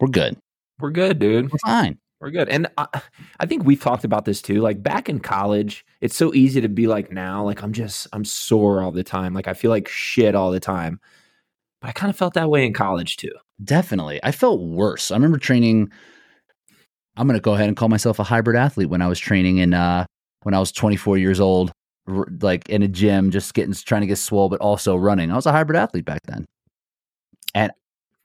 We're 0.00 0.08
good. 0.08 0.36
We're 0.80 0.90
good, 0.90 1.18
dude. 1.18 1.52
We're 1.52 1.58
fine. 1.58 1.98
We're 2.20 2.30
good. 2.30 2.48
And 2.48 2.68
I, 2.78 2.86
I 3.40 3.46
think 3.46 3.64
we've 3.64 3.80
talked 3.80 4.04
about 4.04 4.24
this 4.24 4.42
too. 4.42 4.60
Like 4.60 4.82
back 4.82 5.08
in 5.08 5.18
college, 5.18 5.84
it's 6.00 6.16
so 6.16 6.32
easy 6.34 6.60
to 6.60 6.68
be 6.68 6.86
like 6.86 7.10
now, 7.10 7.44
like 7.44 7.62
I'm 7.62 7.72
just, 7.72 8.06
I'm 8.12 8.24
sore 8.24 8.80
all 8.80 8.92
the 8.92 9.02
time. 9.02 9.34
Like 9.34 9.48
I 9.48 9.54
feel 9.54 9.70
like 9.70 9.88
shit 9.88 10.34
all 10.34 10.52
the 10.52 10.60
time. 10.60 11.00
But 11.80 11.88
I 11.88 11.92
kind 11.92 12.10
of 12.10 12.16
felt 12.16 12.34
that 12.34 12.48
way 12.48 12.64
in 12.64 12.72
college 12.72 13.16
too. 13.16 13.32
Definitely. 13.62 14.20
I 14.22 14.30
felt 14.30 14.60
worse. 14.60 15.10
I 15.10 15.16
remember 15.16 15.38
training. 15.38 15.90
I'm 17.16 17.26
going 17.26 17.38
to 17.38 17.42
go 17.42 17.54
ahead 17.54 17.68
and 17.68 17.76
call 17.76 17.88
myself 17.88 18.18
a 18.18 18.24
hybrid 18.24 18.56
athlete 18.56 18.88
when 18.88 19.02
I 19.02 19.08
was 19.08 19.18
training 19.18 19.58
in, 19.58 19.74
uh, 19.74 20.06
when 20.42 20.54
I 20.54 20.58
was 20.58 20.72
24 20.72 21.18
years 21.18 21.40
old, 21.40 21.72
r- 22.06 22.26
like 22.40 22.68
in 22.68 22.82
a 22.82 22.88
gym, 22.88 23.30
just 23.30 23.54
getting, 23.54 23.74
trying 23.74 24.02
to 24.02 24.06
get 24.06 24.18
swole, 24.18 24.48
but 24.48 24.60
also 24.60 24.96
running. 24.96 25.30
I 25.30 25.36
was 25.36 25.46
a 25.46 25.52
hybrid 25.52 25.76
athlete 25.76 26.04
back 26.04 26.20
then. 26.26 26.46
And 27.54 27.72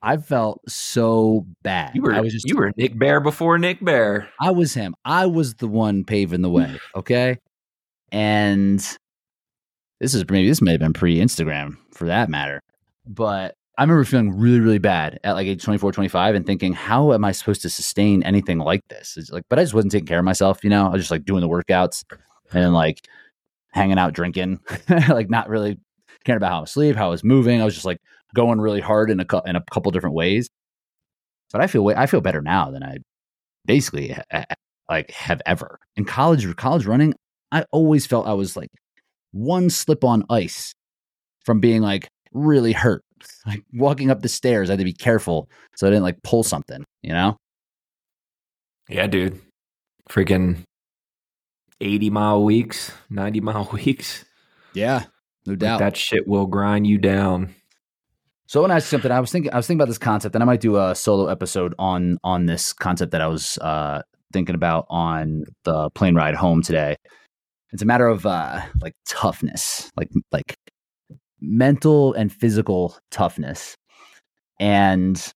I 0.01 0.17
felt 0.17 0.61
so 0.69 1.45
bad. 1.63 1.91
You 1.95 2.01
were, 2.01 2.13
I 2.13 2.21
was 2.21 2.33
just, 2.33 2.47
you 2.47 2.55
were 2.55 2.71
Nick 2.77 2.97
Bare 2.97 3.19
before 3.19 3.57
Nick 3.57 3.83
Bare. 3.83 4.29
I 4.39 4.51
was 4.51 4.73
him. 4.73 4.95
I 5.03 5.25
was 5.25 5.55
the 5.55 5.67
one 5.67 6.03
paving 6.03 6.41
the 6.41 6.49
way. 6.49 6.79
Okay. 6.95 7.37
And 8.11 8.79
this 9.99 10.13
is 10.13 10.23
maybe 10.29 10.47
this 10.47 10.61
may 10.61 10.71
have 10.71 10.79
been 10.79 10.93
pre 10.93 11.17
Instagram 11.17 11.77
for 11.91 12.05
that 12.05 12.29
matter. 12.29 12.61
But 13.05 13.55
I 13.77 13.83
remember 13.83 14.03
feeling 14.05 14.37
really, 14.37 14.59
really 14.59 14.79
bad 14.79 15.19
at 15.23 15.33
like 15.33 15.47
age 15.47 15.63
24, 15.63 15.91
25 15.91 16.35
and 16.35 16.45
thinking, 16.45 16.73
how 16.73 17.13
am 17.13 17.23
I 17.23 17.31
supposed 17.31 17.61
to 17.61 17.69
sustain 17.69 18.23
anything 18.23 18.57
like 18.57 18.87
this? 18.87 19.15
It's 19.17 19.31
like, 19.31 19.43
but 19.49 19.59
I 19.59 19.63
just 19.63 19.73
wasn't 19.73 19.91
taking 19.91 20.07
care 20.07 20.19
of 20.19 20.25
myself, 20.25 20.63
you 20.63 20.69
know? 20.69 20.87
I 20.87 20.89
was 20.89 21.01
just 21.01 21.11
like 21.11 21.25
doing 21.25 21.41
the 21.41 21.49
workouts 21.49 22.03
and 22.53 22.73
like 22.73 23.07
hanging 23.71 23.99
out, 23.99 24.13
drinking, 24.13 24.59
like 25.09 25.29
not 25.29 25.49
really 25.49 25.77
caring 26.25 26.37
about 26.37 26.51
how 26.51 26.57
I 26.57 26.61
was 26.61 26.71
asleep, 26.71 26.95
how 26.95 27.07
I 27.07 27.11
was 27.11 27.23
moving. 27.23 27.61
I 27.61 27.65
was 27.65 27.75
just 27.75 27.85
like 27.85 27.99
going 28.35 28.59
really 28.59 28.81
hard 28.81 29.11
in 29.11 29.19
a, 29.19 29.25
cou- 29.25 29.43
in 29.45 29.55
a 29.55 29.63
couple 29.71 29.91
different 29.91 30.15
ways. 30.15 30.49
But 31.51 31.61
I 31.61 31.67
feel 31.67 31.83
way, 31.83 31.93
I 31.95 32.07
feel 32.07 32.21
better 32.21 32.41
now 32.41 32.71
than 32.71 32.83
I 32.83 32.97
basically 33.65 34.15
ha- 34.31 34.45
like 34.89 35.11
have 35.11 35.41
ever 35.45 35.79
in 35.95 36.05
college 36.05 36.55
college 36.55 36.85
running 36.85 37.13
i 37.51 37.63
always 37.71 38.05
felt 38.05 38.25
i 38.27 38.33
was 38.33 38.55
like 38.55 38.69
one 39.31 39.69
slip 39.69 40.03
on 40.03 40.23
ice 40.29 40.73
from 41.45 41.59
being 41.59 41.81
like 41.81 42.07
really 42.33 42.71
hurt 42.71 43.03
like 43.45 43.63
walking 43.73 44.09
up 44.11 44.21
the 44.21 44.29
stairs 44.29 44.69
i 44.69 44.73
had 44.73 44.79
to 44.79 44.85
be 44.85 44.93
careful 44.93 45.49
so 45.75 45.87
i 45.87 45.89
didn't 45.89 46.03
like 46.03 46.21
pull 46.23 46.43
something 46.43 46.83
you 47.03 47.11
know 47.13 47.35
Yeah, 48.89 49.07
dude. 49.07 49.41
Freaking 50.09 50.63
80 51.81 52.09
mile 52.09 52.43
weeks, 52.43 52.91
90 53.09 53.39
mile 53.49 53.69
weeks. 53.73 54.25
yeah 54.73 55.03
no 55.45 55.51
Like, 55.53 55.59
doubt 55.59 55.79
that 55.79 55.97
shit 55.97 56.27
will 56.27 56.45
grind 56.47 56.87
you 56.87 56.97
down. 56.97 57.53
so 58.47 58.59
i 58.59 58.61
want 58.61 58.71
to 58.71 58.75
ask 58.75 58.85
you 58.87 58.97
something 58.97 59.11
i 59.11 59.19
was 59.19 59.31
thinking 59.31 59.53
i 59.53 59.57
was 59.57 59.67
thinking 59.67 59.79
about 59.81 59.89
this 59.89 59.97
concept 59.97 60.35
and 60.35 60.43
i 60.43 60.45
might 60.45 60.61
do 60.61 60.77
a 60.77 60.95
solo 60.95 61.27
episode 61.27 61.73
on 61.79 62.17
on 62.23 62.45
this 62.45 62.73
concept 62.73 63.11
that 63.11 63.21
i 63.21 63.27
was 63.27 63.57
uh 63.59 64.01
thinking 64.33 64.55
about 64.55 64.85
on 64.89 65.43
the 65.63 65.89
plane 65.91 66.15
ride 66.15 66.35
home 66.35 66.61
today 66.61 66.95
it's 67.71 67.81
a 67.81 67.85
matter 67.85 68.07
of 68.07 68.25
uh 68.25 68.61
like 68.81 68.93
toughness 69.07 69.91
like 69.97 70.09
like 70.31 70.57
mental 71.41 72.13
and 72.13 72.31
physical 72.31 72.97
toughness. 73.11 73.75
And 74.59 75.33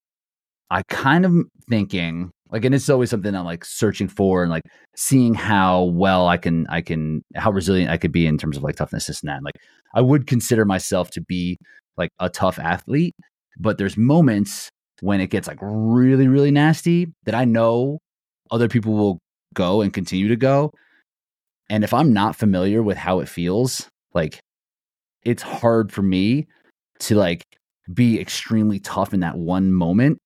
i 0.71 0.81
kind 0.83 1.25
of 1.25 1.35
thinking 1.69 2.31
like 2.49 2.63
and 2.63 2.73
it's 2.73 2.89
always 2.89 3.09
something 3.09 3.35
i'm 3.35 3.43
like 3.43 3.65
searching 3.65 4.07
for 4.07 4.41
and 4.41 4.49
like 4.49 4.63
seeing 4.95 5.33
how 5.33 5.83
well 5.83 6.29
i 6.29 6.37
can 6.37 6.65
i 6.67 6.79
can 6.79 7.21
how 7.35 7.51
resilient 7.51 7.91
i 7.91 7.97
could 7.97 8.13
be 8.13 8.25
in 8.25 8.37
terms 8.37 8.55
of 8.55 8.63
like 8.63 8.77
toughness 8.77 9.07
this 9.07 9.21
and 9.21 9.29
that 9.29 9.43
like 9.43 9.55
i 9.95 9.99
would 10.01 10.27
consider 10.27 10.63
myself 10.63 11.11
to 11.11 11.19
be 11.19 11.57
like 11.97 12.09
a 12.19 12.29
tough 12.29 12.57
athlete 12.57 13.13
but 13.59 13.77
there's 13.77 13.97
moments 13.97 14.69
when 15.01 15.19
it 15.19 15.27
gets 15.27 15.45
like 15.45 15.59
really 15.61 16.29
really 16.29 16.51
nasty 16.51 17.05
that 17.25 17.35
i 17.35 17.43
know 17.43 17.99
other 18.49 18.69
people 18.69 18.93
will 18.93 19.19
go 19.53 19.81
and 19.81 19.93
continue 19.93 20.27
to 20.27 20.35
go. 20.35 20.71
And 21.69 21.83
if 21.83 21.93
I'm 21.93 22.13
not 22.13 22.35
familiar 22.35 22.83
with 22.83 22.97
how 22.97 23.19
it 23.19 23.29
feels, 23.29 23.87
like 24.13 24.41
it's 25.23 25.43
hard 25.43 25.91
for 25.91 26.01
me 26.01 26.47
to 26.99 27.15
like 27.15 27.43
be 27.93 28.19
extremely 28.19 28.79
tough 28.79 29.13
in 29.13 29.19
that 29.21 29.37
one 29.37 29.71
moment. 29.71 30.19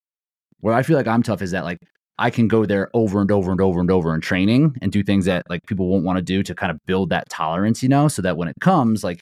Where 0.59 0.73
I 0.73 0.83
feel 0.83 0.97
like 0.97 1.07
I'm 1.07 1.23
tough 1.23 1.41
is 1.41 1.51
that 1.51 1.63
like 1.63 1.79
I 2.17 2.29
can 2.29 2.47
go 2.47 2.65
there 2.65 2.89
over 2.93 3.21
and 3.21 3.31
over 3.31 3.51
and 3.51 3.61
over 3.61 3.79
and 3.79 3.91
over 3.91 4.15
in 4.15 4.21
training 4.21 4.75
and 4.81 4.91
do 4.91 5.03
things 5.03 5.25
that 5.25 5.43
like 5.49 5.61
people 5.67 5.87
won't 5.87 6.05
want 6.05 6.17
to 6.17 6.23
do 6.23 6.43
to 6.43 6.55
kind 6.55 6.71
of 6.71 6.79
build 6.85 7.09
that 7.09 7.29
tolerance, 7.29 7.83
you 7.83 7.89
know, 7.89 8.07
so 8.07 8.21
that 8.21 8.37
when 8.37 8.47
it 8.47 8.55
comes, 8.61 9.03
like 9.03 9.21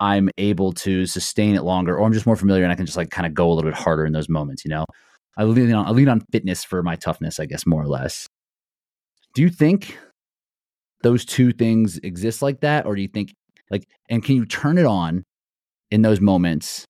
I'm 0.00 0.28
able 0.36 0.72
to 0.72 1.06
sustain 1.06 1.54
it 1.54 1.62
longer, 1.62 1.96
or 1.96 2.04
I'm 2.04 2.12
just 2.12 2.26
more 2.26 2.36
familiar 2.36 2.64
and 2.64 2.72
I 2.72 2.76
can 2.76 2.86
just 2.86 2.96
like 2.98 3.10
kind 3.10 3.26
of 3.26 3.34
go 3.34 3.50
a 3.50 3.54
little 3.54 3.70
bit 3.70 3.78
harder 3.78 4.04
in 4.04 4.12
those 4.12 4.28
moments, 4.28 4.64
you 4.64 4.68
know. 4.70 4.84
I 5.36 5.44
lean 5.44 5.72
on 5.72 5.86
I 5.86 5.90
lean 5.90 6.08
on 6.08 6.20
fitness 6.32 6.64
for 6.64 6.82
my 6.82 6.96
toughness, 6.96 7.38
I 7.40 7.46
guess, 7.46 7.66
more 7.66 7.82
or 7.82 7.88
less. 7.88 8.26
Do 9.34 9.42
you 9.42 9.48
think 9.48 9.96
those 11.02 11.24
two 11.24 11.52
things 11.52 11.98
exist 11.98 12.42
like 12.42 12.60
that, 12.60 12.84
or 12.84 12.96
do 12.96 13.02
you 13.02 13.08
think 13.08 13.32
like 13.72 13.88
and 14.08 14.22
can 14.22 14.36
you 14.36 14.46
turn 14.46 14.78
it 14.78 14.86
on 14.86 15.24
in 15.90 16.02
those 16.02 16.20
moments 16.20 16.86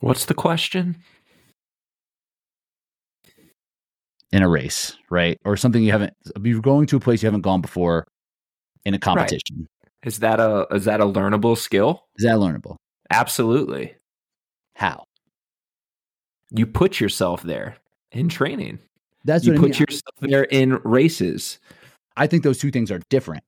What's 0.00 0.26
the 0.26 0.34
question? 0.34 0.96
in 4.34 4.42
a 4.42 4.48
race, 4.48 4.96
right? 5.10 5.38
Or 5.44 5.56
something 5.56 5.82
you 5.82 5.92
haven't 5.92 6.12
you're 6.42 6.60
going 6.60 6.86
to 6.88 6.96
a 6.96 7.00
place 7.00 7.22
you 7.22 7.28
haven't 7.28 7.42
gone 7.42 7.60
before 7.60 8.04
in 8.84 8.92
a 8.92 8.98
competition. 8.98 9.68
Is 10.02 10.18
that 10.18 10.40
a 10.40 10.66
is 10.72 10.86
that 10.86 11.00
a 11.00 11.06
learnable 11.06 11.56
skill? 11.56 12.02
Is 12.16 12.24
that 12.24 12.36
learnable? 12.38 12.76
Absolutely. 13.10 13.94
How? 14.74 15.04
You 16.50 16.66
put 16.66 17.00
yourself 17.00 17.42
there 17.42 17.76
in 18.10 18.28
training. 18.28 18.80
That's 19.24 19.44
you 19.44 19.52
what 19.52 19.58
I 19.58 19.60
put 19.62 19.70
mean. 19.70 19.80
yourself 19.80 20.14
there 20.20 20.44
in 20.44 20.80
races. 20.84 21.58
I 22.16 22.26
think 22.26 22.42
those 22.42 22.58
two 22.58 22.70
things 22.70 22.90
are 22.90 23.00
different. 23.10 23.42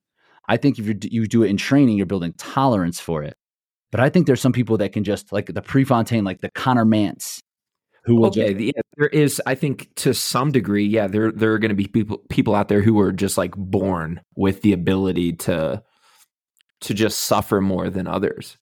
I 0.49 0.57
think 0.57 0.79
if 0.79 0.87
you 0.87 0.97
you 1.03 1.27
do 1.27 1.43
it 1.43 1.49
in 1.49 1.57
training, 1.57 1.97
you're 1.97 2.05
building 2.05 2.33
tolerance 2.37 2.99
for 2.99 3.23
it. 3.23 3.35
But 3.91 4.01
I 4.01 4.09
think 4.09 4.27
there's 4.27 4.41
some 4.41 4.53
people 4.53 4.77
that 4.77 4.91
can 4.91 5.03
just 5.03 5.31
like 5.31 5.47
the 5.47 5.61
Prefontaine, 5.61 6.23
like 6.23 6.41
the 6.41 6.49
Connor 6.51 6.85
Mantz, 6.85 7.39
who 8.03 8.15
will 8.15 8.27
Okay, 8.27 8.53
just 8.53 8.65
yeah, 8.65 8.81
there 8.97 9.07
is. 9.07 9.41
I 9.45 9.55
think 9.55 9.89
to 9.97 10.13
some 10.13 10.51
degree, 10.51 10.85
yeah, 10.85 11.07
there 11.07 11.31
there 11.31 11.53
are 11.53 11.59
going 11.59 11.69
to 11.69 11.75
be 11.75 11.87
people 11.87 12.19
people 12.29 12.55
out 12.55 12.67
there 12.69 12.81
who 12.81 12.99
are 12.99 13.11
just 13.11 13.37
like 13.37 13.55
born 13.55 14.21
with 14.35 14.61
the 14.61 14.73
ability 14.73 15.33
to 15.33 15.83
to 16.81 16.93
just 16.93 17.21
suffer 17.21 17.61
more 17.61 17.89
than 17.89 18.07
others. 18.07 18.57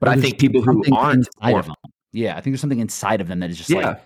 But 0.00 0.10
I 0.10 0.20
think 0.20 0.38
people 0.38 0.62
who 0.62 0.82
aren't, 0.94 1.26
inside 1.26 1.54
or- 1.54 1.60
of 1.60 1.66
them. 1.66 1.76
Yeah, 2.12 2.32
I 2.32 2.40
think 2.40 2.52
there's 2.52 2.60
something 2.60 2.80
inside 2.80 3.20
of 3.20 3.28
them 3.28 3.40
that 3.40 3.50
is 3.50 3.58
just 3.58 3.70
yeah, 3.70 3.88
like 3.88 4.00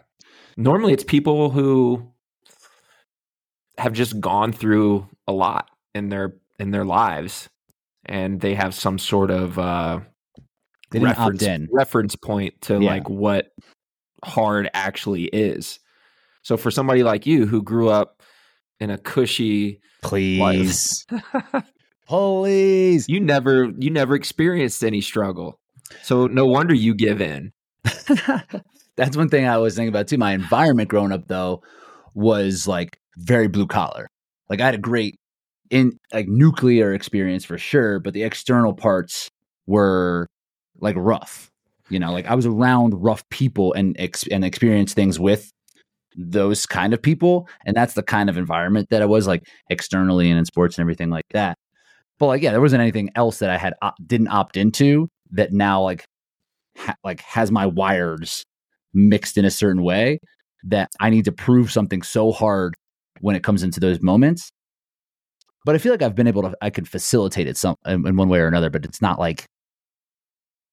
normally 0.57 0.93
it's 0.93 1.05
people 1.05 1.51
who 1.51 2.10
have 3.81 3.93
just 3.93 4.21
gone 4.21 4.53
through 4.53 5.09
a 5.27 5.33
lot 5.33 5.69
in 5.95 6.09
their 6.09 6.35
in 6.59 6.71
their 6.71 6.85
lives, 6.85 7.49
and 8.07 8.40
they 8.40 8.55
have 8.55 8.75
some 8.75 8.99
sort 8.99 9.31
of 9.31 9.59
uh, 9.59 10.01
reference 10.95 11.45
reference 11.73 12.16
point 12.16 12.61
to 12.62 12.75
Yeah. 12.81 12.90
like 12.90 13.09
what 13.09 13.47
hard 14.25 14.69
actually 14.75 15.25
is. 15.25 15.79
So 16.43 16.57
for 16.57 16.71
somebody 16.71 17.03
like 17.03 17.27
you 17.27 17.47
who 17.47 17.62
grew 17.62 17.88
up 17.88 18.23
in 18.79 18.90
a 18.90 18.99
cushy 18.99 19.81
Please, 20.03 21.05
please. 22.07 23.07
you 23.09 23.21
never 23.21 23.71
you 23.79 23.90
never 23.90 24.14
experienced 24.14 24.83
any 24.85 25.01
struggle. 25.01 25.59
So 26.03 26.27
no 26.27 26.47
wonder 26.47 26.75
you 26.75 26.95
give 26.95 27.21
in. 27.21 27.53
That's 28.97 29.16
one 29.16 29.29
thing 29.29 29.47
I 29.47 29.59
was 29.59 29.75
thinking 29.77 29.88
about 29.88 30.09
too. 30.09 30.19
My 30.19 30.33
environment 30.33 30.88
growing 30.88 31.12
up 31.12 31.27
though 31.29 31.62
was 32.14 32.66
like 32.66 32.99
very 33.21 33.49
blue 33.49 33.67
collar. 33.67 34.09
Like 34.49 34.61
I 34.61 34.67
had 34.67 34.75
a 34.75 34.79
great 34.79 35.17
in 35.71 35.99
like 36.13 36.27
nuclear 36.29 36.93
experience 36.93 37.45
for 37.45 37.59
sure, 37.59 38.01
but 38.01 38.13
the 38.13 38.25
external 38.25 38.75
parts 38.75 39.31
were 39.67 40.27
like 40.81 40.97
rough. 40.99 41.49
You 41.89 41.99
know, 41.99 42.13
like 42.13 42.27
I 42.27 42.35
was 42.35 42.47
around 42.47 43.03
rough 43.03 43.29
people 43.31 43.73
and 43.73 43.97
ex- 43.99 44.27
and 44.29 44.45
experienced 44.45 44.95
things 44.95 45.19
with 45.19 45.51
those 46.17 46.67
kind 46.67 46.93
of 46.93 47.03
people, 47.03 47.49
and 47.65 47.77
that's 47.77 47.95
the 47.95 48.03
kind 48.03 48.29
of 48.29 48.37
environment 48.37 48.89
that 48.91 49.03
I 49.03 49.07
was 49.07 49.27
like 49.27 49.49
externally 49.69 50.31
and 50.31 50.39
in 50.39 50.45
sports 50.45 50.77
and 50.77 50.83
everything 50.83 51.11
like 51.11 51.27
that. 51.33 51.57
But 52.19 52.27
like, 52.27 52.43
yeah, 52.43 52.51
there 52.51 52.61
wasn't 52.61 52.83
anything 52.83 53.11
else 53.17 53.39
that 53.39 53.51
I 53.51 53.57
had 53.57 53.75
op- 53.83 53.97
didn't 54.07 54.29
opt 54.29 54.57
into 54.57 55.09
that 55.33 55.53
now 55.53 55.83
like 55.83 56.05
ha- 56.77 56.97
like 57.05 57.21
has 57.21 57.51
my 57.51 57.67
wires 57.67 58.45
mixed 58.93 59.39
in 59.39 59.45
a 59.45 59.51
certain 59.51 59.83
way 59.83 60.19
that 60.65 60.91
I 61.01 61.11
need 61.11 61.25
to 61.25 61.33
prove 61.33 61.73
something 61.73 62.03
so 62.03 62.33
hard 62.33 62.75
when 63.21 63.37
it 63.37 63.43
comes 63.43 63.63
into 63.63 63.81
those 63.81 64.01
moments. 64.01 64.51
But 65.65 65.75
I 65.75 65.79
feel 65.79 65.93
like 65.93 66.03
I've 66.03 66.15
been 66.15 66.27
able 66.27 66.43
to 66.43 66.57
I 66.61 66.71
could 66.71 66.89
facilitate 66.89 67.47
it 67.47 67.57
some 67.57 67.77
in, 67.87 68.17
one 68.17 68.29
way 68.29 68.41
or 68.41 68.47
another, 68.47 68.71
but 68.71 68.85
it's 68.85 69.03
not 69.03 69.19
like 69.19 69.47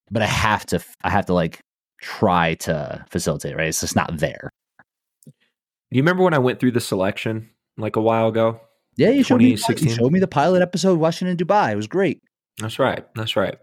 but 0.10 0.22
I 0.22 0.28
have 0.28 0.66
to 0.68 0.84
I 1.04 1.10
have 1.10 1.26
to 1.28 1.34
like 1.34 1.60
try 2.02 2.56
to 2.56 3.06
facilitate, 3.10 3.54
it, 3.54 3.58
right? 3.58 3.68
It's 3.68 3.82
just 3.82 3.96
not 3.96 4.18
there. 4.18 4.50
Do 5.26 5.32
you 5.92 6.02
remember 6.02 6.24
when 6.24 6.34
I 6.34 6.40
went 6.40 6.60
through 6.60 6.72
the 6.72 6.82
selection 6.82 7.50
like 7.78 7.96
a 7.96 8.02
while 8.02 8.28
ago? 8.28 8.60
Yeah, 8.96 9.10
you 9.10 9.24
showed 9.24 9.40
me 9.40 9.50
you 9.50 9.58
showed 9.58 10.12
me 10.12 10.20
the 10.20 10.28
pilot 10.28 10.62
episode 10.62 10.94
of 10.94 11.00
Washington 11.00 11.38
Dubai. 11.38 11.74
It 11.74 11.76
was 11.76 11.88
great. 11.88 12.22
That's 12.58 12.80
right. 12.80 13.06
That's 13.16 13.36
right. 13.36 13.58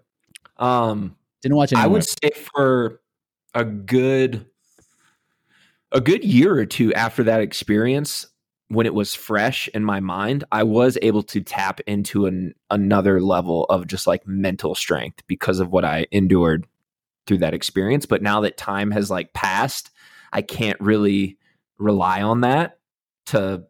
Um 0.59 1.17
Didn't 1.43 1.57
watch 1.57 1.73
it. 1.73 1.79
I 1.79 1.87
would 1.87 2.05
say 2.05 2.31
for 2.55 3.01
a 3.55 3.65
good 3.65 4.47
a 5.93 6.01
good 6.01 6.25
year 6.25 6.57
or 6.57 6.67
two 6.67 6.93
after 6.95 7.25
that 7.25 7.41
experience 7.41 8.27
when 8.75 8.87
it 8.87 8.95
was 8.95 9.15
fresh 9.15 9.69
in 9.69 9.85
my 9.85 10.01
mind 10.01 10.45
I 10.53 10.63
was 10.63 10.99
able 11.03 11.23
to 11.25 11.41
tap 11.41 11.81
into 11.87 12.27
an 12.27 12.55
another 12.71 13.21
level 13.21 13.65
of 13.65 13.87
just 13.87 14.07
like 14.07 14.27
mental 14.27 14.75
strength 14.75 15.23
because 15.27 15.61
of 15.61 15.71
what 15.71 15.85
I 15.85 16.07
endured 16.11 16.67
through 17.27 17.39
that 17.39 17.55
experience 17.55 18.07
but 18.07 18.23
now 18.23 18.41
that 18.43 18.57
time 18.57 18.91
has 18.91 19.11
like 19.11 19.33
passed 19.33 19.91
I 20.33 20.43
can't 20.43 20.81
really 20.81 21.39
rely 21.79 22.23
on 22.23 22.43
that 22.43 22.79
to 23.27 23.65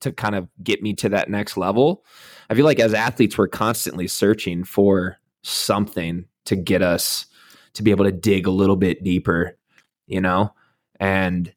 to 0.00 0.12
kind 0.12 0.34
of 0.34 0.48
get 0.62 0.82
me 0.82 0.94
to 0.94 1.08
that 1.10 1.30
next 1.30 1.56
level 1.56 2.04
I 2.48 2.54
feel 2.54 2.64
like 2.64 2.80
as 2.80 2.94
athletes 2.94 3.36
we're 3.36 3.48
constantly 3.48 4.06
searching 4.08 4.64
for 4.64 5.18
something 5.42 6.26
to 6.46 6.56
get 6.56 6.82
us 6.82 7.26
to 7.76 7.82
be 7.82 7.90
able 7.90 8.04
to 8.04 8.12
dig 8.12 8.46
a 8.46 8.50
little 8.50 8.76
bit 8.76 9.04
deeper, 9.04 9.56
you 10.06 10.20
know? 10.20 10.52
And 10.98 11.52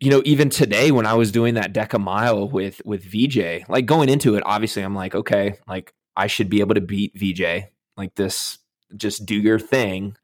you 0.00 0.10
know, 0.10 0.22
even 0.24 0.48
today 0.48 0.90
when 0.90 1.06
I 1.06 1.14
was 1.14 1.32
doing 1.32 1.54
that 1.54 1.72
DEKA 1.72 2.00
mile 2.00 2.48
with 2.48 2.80
with 2.84 3.02
VJ, 3.04 3.68
like 3.68 3.86
going 3.86 4.08
into 4.08 4.36
it, 4.36 4.42
obviously 4.46 4.82
I'm 4.82 4.94
like, 4.94 5.14
okay, 5.14 5.54
like 5.66 5.92
I 6.16 6.26
should 6.26 6.48
be 6.48 6.60
able 6.60 6.74
to 6.74 6.80
beat 6.80 7.12
VJ. 7.18 7.68
Like 7.96 8.14
this 8.14 8.58
just 8.96 9.26
do 9.26 9.34
your 9.36 9.58
thing. 9.58 10.16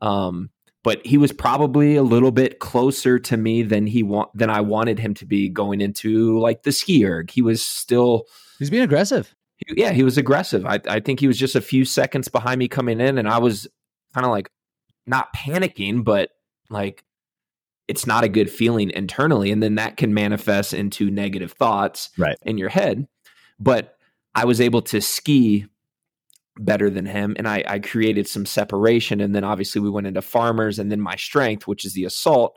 Um 0.00 0.50
but 0.84 1.04
he 1.06 1.16
was 1.16 1.30
probably 1.30 1.94
a 1.94 2.02
little 2.02 2.32
bit 2.32 2.58
closer 2.58 3.16
to 3.20 3.36
me 3.36 3.62
than 3.62 3.86
he 3.86 4.02
want 4.02 4.36
than 4.36 4.50
I 4.50 4.60
wanted 4.60 4.98
him 4.98 5.14
to 5.14 5.24
be 5.24 5.48
going 5.48 5.80
into 5.80 6.38
like 6.40 6.64
the 6.64 6.72
ski 6.72 7.04
erg. 7.06 7.30
He 7.30 7.40
was 7.40 7.64
still 7.64 8.24
he's 8.58 8.68
being 8.70 8.82
aggressive. 8.82 9.34
he- 9.58 9.80
yeah, 9.80 9.92
he 9.92 10.02
was 10.02 10.18
aggressive. 10.18 10.66
I, 10.66 10.80
I 10.88 11.00
think 11.00 11.20
he 11.20 11.26
was 11.28 11.38
just 11.38 11.54
a 11.54 11.60
few 11.60 11.84
seconds 11.84 12.28
behind 12.28 12.58
me 12.58 12.66
coming 12.68 13.00
in, 13.00 13.16
and 13.16 13.28
I 13.28 13.38
was 13.38 13.68
kind 14.12 14.26
of 14.26 14.32
like 14.32 14.50
not 15.06 15.32
panicking, 15.34 16.02
but 16.04 16.30
like 16.68 17.04
it's 17.92 18.06
not 18.06 18.24
a 18.24 18.28
good 18.28 18.50
feeling 18.50 18.90
internally. 18.90 19.50
And 19.52 19.62
then 19.62 19.74
that 19.74 19.96
can 19.98 20.14
manifest 20.14 20.72
into 20.72 21.10
negative 21.10 21.52
thoughts 21.52 22.08
Right. 22.16 22.38
in 22.42 22.56
your 22.56 22.70
head. 22.70 23.06
But 23.60 23.96
I 24.34 24.46
was 24.46 24.60
able 24.62 24.80
to 24.82 25.00
ski 25.02 25.66
better 26.56 26.88
than 26.90 27.04
him, 27.06 27.34
and 27.38 27.46
I, 27.46 27.62
I 27.66 27.78
created 27.78 28.26
some 28.28 28.46
separation. 28.46 29.20
And 29.20 29.34
then 29.34 29.44
obviously 29.44 29.80
we 29.82 29.90
went 29.90 30.06
into 30.06 30.22
farmers, 30.22 30.78
and 30.78 30.90
then 30.90 31.00
my 31.00 31.16
strength, 31.16 31.66
which 31.66 31.84
is 31.84 31.92
the 31.94 32.04
assault, 32.04 32.56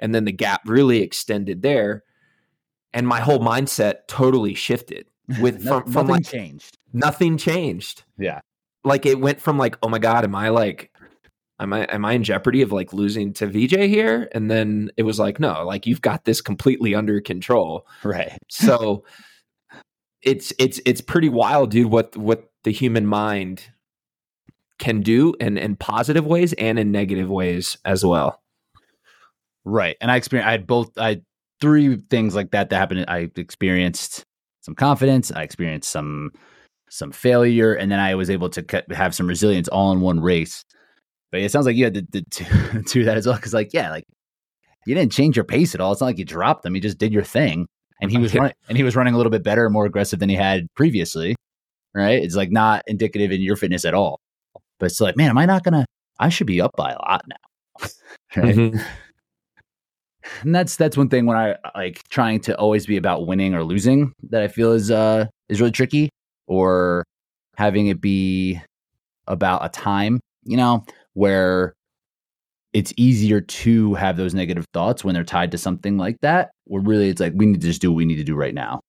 and 0.00 0.12
then 0.14 0.24
the 0.24 0.32
gap 0.32 0.62
really 0.66 1.00
extended 1.02 1.62
there. 1.62 2.02
And 2.94 3.06
my 3.06 3.20
whole 3.20 3.38
mindset 3.40 4.06
totally 4.08 4.54
shifted 4.54 5.06
with 5.40 5.64
No- 5.64 5.80
from, 5.80 5.92
from 5.92 6.06
nothing 6.06 6.08
like 6.14 6.26
changed. 6.26 6.78
nothing 6.92 7.36
changed. 7.38 8.02
Yeah. 8.18 8.40
Like 8.84 9.06
it 9.06 9.20
went 9.20 9.40
from 9.40 9.58
like, 9.58 9.76
oh 9.82 9.88
my 9.88 9.98
God, 10.00 10.24
am 10.24 10.34
I 10.34 10.48
like 10.48 10.90
am 11.62 11.72
I 11.72 11.84
am 11.84 12.04
I 12.04 12.12
in 12.12 12.24
jeopardy 12.24 12.62
of 12.62 12.72
like 12.72 12.92
losing 12.92 13.32
to 13.34 13.46
VJ 13.46 13.74
here? 13.88 14.28
And 14.32 14.50
then 14.50 14.90
it 14.96 15.04
was 15.04 15.18
like, 15.18 15.40
no, 15.40 15.64
like 15.64 15.86
you've 15.86 16.02
got 16.02 16.24
this 16.24 16.40
completely 16.40 16.94
under 16.94 17.20
control. 17.20 17.86
Right. 18.04 18.38
So 18.50 19.04
it's 20.22 20.52
it's 20.58 20.80
it's 20.86 21.00
pretty 21.00 21.28
wild, 21.28 21.70
dude, 21.70 21.90
what 21.90 22.16
what 22.16 22.50
the 22.64 22.70
human 22.70 23.06
mind 23.06 23.64
can 24.82 25.00
do 25.00 25.32
in, 25.38 25.56
in 25.56 25.76
positive 25.76 26.26
ways 26.26 26.52
and 26.54 26.78
in 26.78 26.90
negative 26.90 27.30
ways 27.30 27.78
as 27.84 28.04
well. 28.04 28.42
Right. 29.64 29.96
And 30.00 30.10
I 30.10 30.16
experienced, 30.16 30.48
I 30.48 30.52
had 30.52 30.66
both, 30.66 30.98
I 30.98 31.08
had 31.10 31.22
three 31.60 31.96
things 31.96 32.34
like 32.34 32.50
that 32.50 32.70
that 32.70 32.76
happened. 32.76 33.04
I 33.06 33.30
experienced 33.36 34.24
some 34.60 34.74
confidence, 34.74 35.30
I 35.30 35.42
experienced 35.42 35.90
some, 35.90 36.30
some 36.90 37.12
failure, 37.12 37.74
and 37.74 37.92
then 37.92 38.00
I 38.00 38.16
was 38.16 38.28
able 38.28 38.48
to 38.50 38.62
cut, 38.62 38.90
have 38.90 39.14
some 39.14 39.28
resilience 39.28 39.68
all 39.68 39.92
in 39.92 40.00
one 40.00 40.20
race. 40.20 40.64
But 41.32 41.40
it 41.40 41.50
sounds 41.50 41.66
like 41.66 41.76
you 41.76 41.84
had 41.84 42.12
to, 42.12 42.22
two, 42.30 42.82
two 42.82 43.00
of 43.00 43.06
that 43.06 43.16
as 43.16 43.26
well. 43.26 43.38
Cause 43.38 43.54
like, 43.54 43.72
yeah, 43.72 43.90
like 43.90 44.04
you 44.86 44.94
didn't 44.94 45.12
change 45.12 45.34
your 45.34 45.44
pace 45.44 45.74
at 45.74 45.80
all. 45.80 45.90
It's 45.92 46.00
not 46.00 46.08
like 46.08 46.18
you 46.18 46.24
dropped 46.24 46.62
them. 46.62 46.74
You 46.74 46.80
just 46.80 46.98
did 46.98 47.12
your 47.12 47.24
thing. 47.24 47.66
And 48.00 48.10
he 48.10 48.18
was 48.18 48.34
running 48.34 48.54
and 48.68 48.76
he 48.76 48.84
was 48.84 48.94
running 48.94 49.14
a 49.14 49.16
little 49.16 49.30
bit 49.30 49.42
better 49.42 49.64
and 49.64 49.72
more 49.72 49.86
aggressive 49.86 50.20
than 50.20 50.28
he 50.28 50.36
had 50.36 50.66
previously. 50.76 51.34
Right? 51.94 52.22
It's 52.22 52.36
like 52.36 52.50
not 52.50 52.84
indicative 52.86 53.32
in 53.32 53.40
your 53.40 53.56
fitness 53.56 53.84
at 53.84 53.94
all. 53.94 54.20
But 54.78 54.86
it's 54.86 55.00
like, 55.00 55.16
man, 55.16 55.30
am 55.30 55.38
I 55.38 55.46
not 55.46 55.64
gonna 55.64 55.86
I 56.18 56.28
should 56.28 56.46
be 56.46 56.60
up 56.60 56.72
by 56.76 56.92
a 56.92 56.98
lot 56.98 57.24
now. 57.26 57.86
right? 58.36 58.54
Mm-hmm. 58.54 58.80
And 60.42 60.54
that's 60.54 60.76
that's 60.76 60.96
one 60.96 61.08
thing 61.08 61.26
when 61.26 61.36
I 61.36 61.56
like 61.74 62.08
trying 62.08 62.40
to 62.40 62.56
always 62.56 62.86
be 62.86 62.96
about 62.96 63.26
winning 63.26 63.54
or 63.54 63.64
losing 63.64 64.12
that 64.30 64.42
I 64.42 64.48
feel 64.48 64.72
is 64.72 64.90
uh 64.90 65.26
is 65.48 65.60
really 65.60 65.72
tricky 65.72 66.10
or 66.46 67.04
having 67.56 67.88
it 67.88 68.00
be 68.00 68.60
about 69.26 69.64
a 69.64 69.68
time, 69.68 70.20
you 70.44 70.56
know, 70.56 70.84
where 71.14 71.74
it's 72.72 72.92
easier 72.96 73.40
to 73.40 73.94
have 73.94 74.16
those 74.16 74.34
negative 74.34 74.64
thoughts 74.72 75.04
when 75.04 75.14
they're 75.14 75.24
tied 75.24 75.50
to 75.50 75.58
something 75.58 75.98
like 75.98 76.16
that. 76.22 76.50
Where 76.64 76.82
really 76.82 77.08
it's 77.08 77.20
like 77.20 77.32
we 77.36 77.46
need 77.46 77.60
to 77.60 77.66
just 77.66 77.80
do 77.80 77.90
what 77.90 77.96
we 77.96 78.04
need 78.04 78.16
to 78.16 78.24
do 78.24 78.34
right 78.34 78.54
now, 78.54 78.80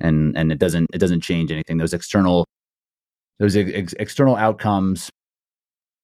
and 0.00 0.36
and 0.36 0.52
it 0.52 0.58
doesn't 0.58 0.88
it 0.92 0.98
doesn't 0.98 1.22
change 1.22 1.50
anything. 1.50 1.78
Those 1.78 1.94
external 1.94 2.46
those 3.38 3.56
ex- 3.56 3.94
external 3.94 4.36
outcomes 4.36 5.10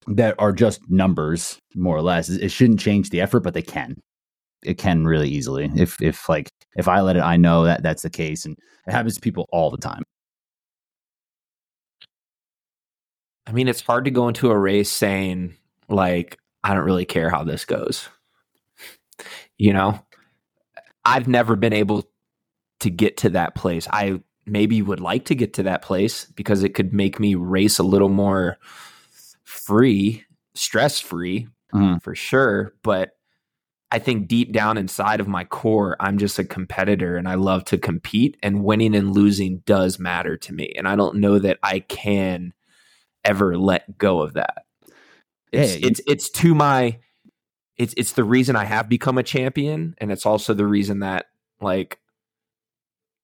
that 0.06 0.34
are 0.38 0.52
just 0.52 0.80
numbers 0.90 1.58
more 1.74 1.96
or 1.96 2.02
less. 2.02 2.28
It 2.28 2.50
shouldn't 2.50 2.80
change 2.80 3.10
the 3.10 3.20
effort, 3.20 3.40
but 3.40 3.54
they 3.54 3.62
can. 3.62 4.00
It 4.64 4.78
can 4.78 5.06
really 5.06 5.28
easily 5.28 5.70
if 5.76 6.00
if 6.00 6.28
like 6.28 6.48
if 6.76 6.88
I 6.88 7.00
let 7.00 7.16
it, 7.16 7.22
I 7.22 7.36
know 7.36 7.64
that 7.64 7.82
that's 7.82 8.02
the 8.02 8.10
case, 8.10 8.44
and 8.44 8.56
it 8.86 8.92
happens 8.92 9.14
to 9.16 9.20
people 9.20 9.48
all 9.52 9.70
the 9.70 9.78
time. 9.78 10.02
I 13.46 13.52
mean, 13.52 13.68
it's 13.68 13.80
hard 13.80 14.04
to 14.04 14.10
go 14.10 14.28
into 14.28 14.50
a 14.50 14.58
race 14.58 14.90
saying 14.90 15.56
like 15.88 16.38
I 16.64 16.74
don't 16.74 16.84
really 16.84 17.04
care 17.04 17.30
how 17.30 17.44
this 17.44 17.64
goes. 17.64 18.08
You 19.58 19.72
know, 19.72 20.00
I've 21.04 21.28
never 21.28 21.56
been 21.56 21.72
able 21.72 22.08
to 22.80 22.90
get 22.90 23.16
to 23.18 23.30
that 23.30 23.54
place. 23.54 23.86
I 23.92 24.20
maybe 24.46 24.82
would 24.82 25.00
like 25.00 25.26
to 25.26 25.34
get 25.34 25.54
to 25.54 25.62
that 25.64 25.82
place 25.82 26.24
because 26.34 26.62
it 26.62 26.74
could 26.74 26.92
make 26.92 27.20
me 27.20 27.34
race 27.34 27.78
a 27.78 27.84
little 27.84 28.08
more 28.08 28.58
free, 29.44 30.24
stress 30.54 30.98
free 30.98 31.48
mm-hmm. 31.72 31.98
for 31.98 32.14
sure. 32.14 32.74
But 32.82 33.16
I 33.90 33.98
think 33.98 34.26
deep 34.26 34.52
down 34.52 34.78
inside 34.78 35.20
of 35.20 35.28
my 35.28 35.44
core, 35.44 35.96
I'm 36.00 36.18
just 36.18 36.38
a 36.38 36.44
competitor 36.44 37.16
and 37.16 37.28
I 37.28 37.34
love 37.34 37.64
to 37.66 37.78
compete, 37.78 38.36
and 38.42 38.64
winning 38.64 38.94
and 38.94 39.12
losing 39.12 39.58
does 39.66 39.98
matter 39.98 40.36
to 40.38 40.52
me. 40.52 40.72
And 40.76 40.88
I 40.88 40.96
don't 40.96 41.16
know 41.16 41.38
that 41.38 41.58
I 41.62 41.80
can 41.80 42.54
ever 43.24 43.56
let 43.56 43.98
go 43.98 44.20
of 44.22 44.34
that. 44.34 44.64
It's 45.52 45.74
it's 45.74 46.00
it's 46.06 46.30
to 46.30 46.54
my 46.54 46.98
it's 47.76 47.94
it's 47.96 48.12
the 48.12 48.24
reason 48.24 48.56
I 48.56 48.64
have 48.64 48.88
become 48.88 49.18
a 49.18 49.22
champion, 49.22 49.94
and 49.98 50.10
it's 50.10 50.24
also 50.24 50.54
the 50.54 50.66
reason 50.66 51.00
that 51.00 51.26
like 51.60 51.98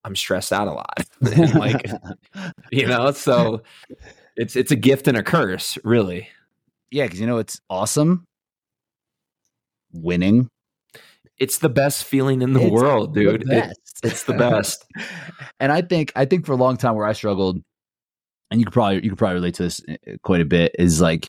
I'm 0.04 0.16
stressed 0.16 0.52
out 0.52 0.68
a 0.68 0.72
lot. 0.72 1.06
like 1.54 1.84
you 2.72 2.86
know, 2.86 3.10
so 3.12 3.62
it's 4.36 4.56
it's 4.56 4.70
a 4.70 4.76
gift 4.76 5.08
and 5.08 5.16
a 5.16 5.22
curse, 5.22 5.78
really. 5.84 6.28
Yeah, 6.90 7.04
because 7.04 7.20
you 7.20 7.26
know 7.26 7.38
it's 7.38 7.60
awesome. 7.68 8.24
Winning. 9.92 10.48
It's 11.38 11.58
the 11.58 11.68
best 11.68 12.04
feeling 12.04 12.42
in 12.42 12.52
the 12.52 12.62
it's 12.62 12.70
world, 12.70 13.14
dude. 13.14 13.46
The 13.46 13.68
it, 13.68 13.78
it's 14.02 14.24
the 14.24 14.32
best. 14.38 14.84
and 15.60 15.70
I 15.70 15.82
think 15.82 16.12
I 16.16 16.24
think 16.24 16.46
for 16.46 16.52
a 16.52 16.56
long 16.56 16.76
time 16.76 16.94
where 16.94 17.06
I 17.06 17.12
struggled, 17.12 17.62
and 18.50 18.60
you 18.60 18.66
could 18.66 18.72
probably 18.72 18.96
you 18.96 19.10
could 19.10 19.18
probably 19.18 19.34
relate 19.34 19.54
to 19.54 19.64
this 19.64 19.80
eh, 19.88 20.16
quite 20.22 20.40
a 20.40 20.46
bit, 20.46 20.74
is 20.78 21.00
like 21.00 21.28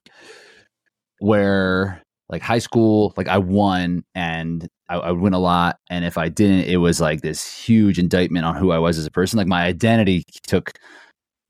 where 1.19 2.01
like 2.29 2.41
high 2.41 2.59
school, 2.59 3.13
like 3.17 3.27
I 3.27 3.39
won 3.39 4.03
and 4.13 4.67
I, 4.87 4.97
I, 4.97 5.11
would 5.11 5.21
win 5.21 5.33
a 5.33 5.39
lot. 5.39 5.77
And 5.89 6.05
if 6.05 6.17
I 6.17 6.29
didn't, 6.29 6.65
it 6.65 6.77
was 6.77 7.01
like 7.01 7.21
this 7.21 7.51
huge 7.51 7.97
indictment 7.97 8.45
on 8.45 8.55
who 8.55 8.71
I 8.71 8.77
was 8.77 8.99
as 8.99 9.05
a 9.07 9.11
person. 9.11 9.37
Like 9.37 9.47
my 9.47 9.63
identity 9.63 10.23
took 10.43 10.73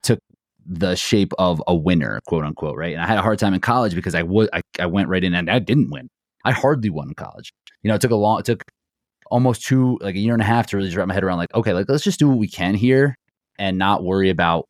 took 0.04 0.20
the 0.66 0.96
shape 0.96 1.34
of 1.38 1.62
a 1.68 1.76
winner, 1.76 2.22
quote 2.28 2.46
unquote, 2.46 2.78
right? 2.78 2.94
And 2.94 3.02
I 3.02 3.08
had 3.08 3.18
a 3.18 3.22
hard 3.22 3.40
time 3.40 3.54
in 3.54 3.60
college 3.60 3.94
because 3.94 4.16
I 4.16 4.24
would 4.24 4.50
I, 4.54 4.62
I 4.80 4.86
went 4.86 5.10
right 5.10 5.24
in 5.24 5.34
and 5.34 5.50
I 5.50 5.60
didn't 5.60 5.92
win. 5.92 6.10
I 6.46 6.52
hardly 6.52 6.90
won 6.90 7.10
in 7.10 7.16
college. 7.16 7.52
You 7.84 7.90
know, 7.90 7.96
it 7.96 8.02
took 8.02 8.12
a 8.12 8.16
long 8.16 8.40
it 8.40 8.46
took 8.46 8.64
almost 9.30 9.64
two 9.66 9.98
like 10.02 10.16
a 10.16 10.20
year 10.20 10.34
and 10.34 10.42
a 10.42 10.46
half 10.46 10.68
to 10.68 10.78
really 10.78 10.88
just 10.88 10.98
wrap 10.98 11.08
my 11.08 11.14
head 11.14 11.24
around 11.24 11.38
like, 11.38 11.54
okay, 11.54 11.74
like 11.74 11.88
let's 11.90 12.04
just 12.04 12.20
do 12.20 12.30
what 12.30 12.38
we 12.38 12.48
can 12.48 12.74
here 12.74 13.16
and 13.58 13.78
not 13.78 14.04
worry 14.04 14.30
about 14.30 14.69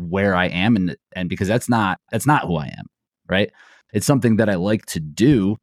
where 0.00 0.34
I 0.34 0.46
am 0.46 0.76
and 0.76 0.96
and 1.14 1.28
because 1.28 1.48
that's 1.48 1.68
not 1.68 1.98
that's 2.10 2.26
not 2.26 2.46
who 2.46 2.56
I 2.56 2.66
am, 2.66 2.86
right? 3.28 3.50
it's 3.92 4.06
something 4.06 4.36
that 4.36 4.48
I 4.48 4.54
like 4.54 4.86
to 4.86 5.00
do. 5.00 5.56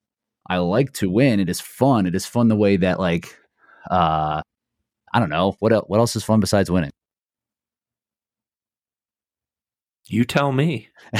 I 0.49 0.57
like 0.57 0.93
to 0.93 1.09
win. 1.09 1.39
It 1.39 1.49
is 1.49 1.61
fun. 1.61 2.05
It 2.05 2.15
is 2.15 2.25
fun 2.25 2.47
the 2.47 2.55
way 2.55 2.77
that 2.77 2.99
like 2.99 3.35
uh 3.89 4.41
I 5.13 5.19
don't 5.19 5.29
know 5.29 5.55
what 5.59 5.73
else, 5.73 5.85
what 5.87 5.99
else 5.99 6.15
is 6.15 6.23
fun 6.23 6.39
besides 6.39 6.69
winning. 6.71 6.91
You 10.09 10.23
tell 10.23 10.53
me. 10.53 10.87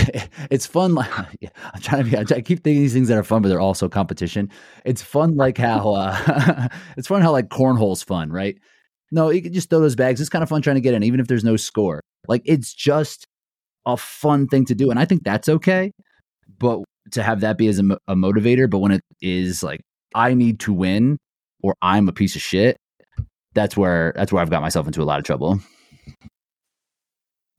it's 0.50 0.66
fun. 0.66 0.96
Like, 0.96 1.10
I'm 1.74 1.82
trying 1.82 2.06
to 2.06 2.10
be. 2.10 2.18
I 2.18 2.42
keep 2.42 2.64
thinking 2.64 2.82
these 2.82 2.94
things 2.94 3.10
that 3.10 3.18
are 3.18 3.24
fun, 3.24 3.42
but 3.42 3.50
they're 3.50 3.60
also 3.60 3.90
competition. 3.90 4.50
It's 4.86 5.02
fun, 5.02 5.36
like 5.36 5.58
how 5.58 5.92
uh, 5.92 6.68
it's 6.98 7.08
fun 7.08 7.22
how 7.22 7.32
like 7.32 7.50
cornhole's 7.50 8.04
fun, 8.04 8.32
right? 8.32 8.58
No, 9.12 9.30
you 9.30 9.42
can 9.42 9.54
just 9.54 9.70
throw 9.70 9.80
those 9.80 9.96
bags. 9.96 10.20
It's 10.20 10.30
kind 10.30 10.44
of 10.44 10.50
fun 10.50 10.62
trying 10.62 10.76
to 10.76 10.82
get 10.82 10.94
in, 10.94 11.04
even 11.04 11.20
if 11.20 11.28
there's 11.28 11.44
no 11.44 11.56
score. 11.56 12.02
Like 12.28 12.42
it's 12.46 12.74
just 12.74 13.26
a 13.86 13.96
fun 13.96 14.48
thing 14.48 14.66
to 14.66 14.76
do, 14.76 14.92
and 14.92 15.00
I 15.00 15.06
think 15.06 15.24
that's 15.24 15.48
okay. 15.48 15.92
But 16.60 16.84
to 17.12 17.24
have 17.24 17.42
that 17.42 17.58
be 17.58 17.68
as 17.68 17.80
a, 17.80 17.84
a 18.08 18.16
motivator, 18.16 18.70
but 18.70 18.80
when 18.80 18.92
it 18.92 19.02
is 19.22 19.64
like 19.64 19.82
I 20.14 20.34
need 20.34 20.60
to 20.62 20.74
win 20.74 21.18
or 21.62 21.76
I'm 21.82 22.10
a 22.10 22.14
piece 22.14 22.36
of 22.36 22.42
shit, 22.42 22.78
that's 23.54 23.78
where 23.78 24.14
that's 24.16 24.32
where 24.32 24.42
I've 24.42 24.50
got 24.50 24.62
myself 24.62 24.88
into 24.88 25.02
a 25.02 25.06
lot 25.06 25.20
of 25.20 25.26
trouble. 25.26 25.60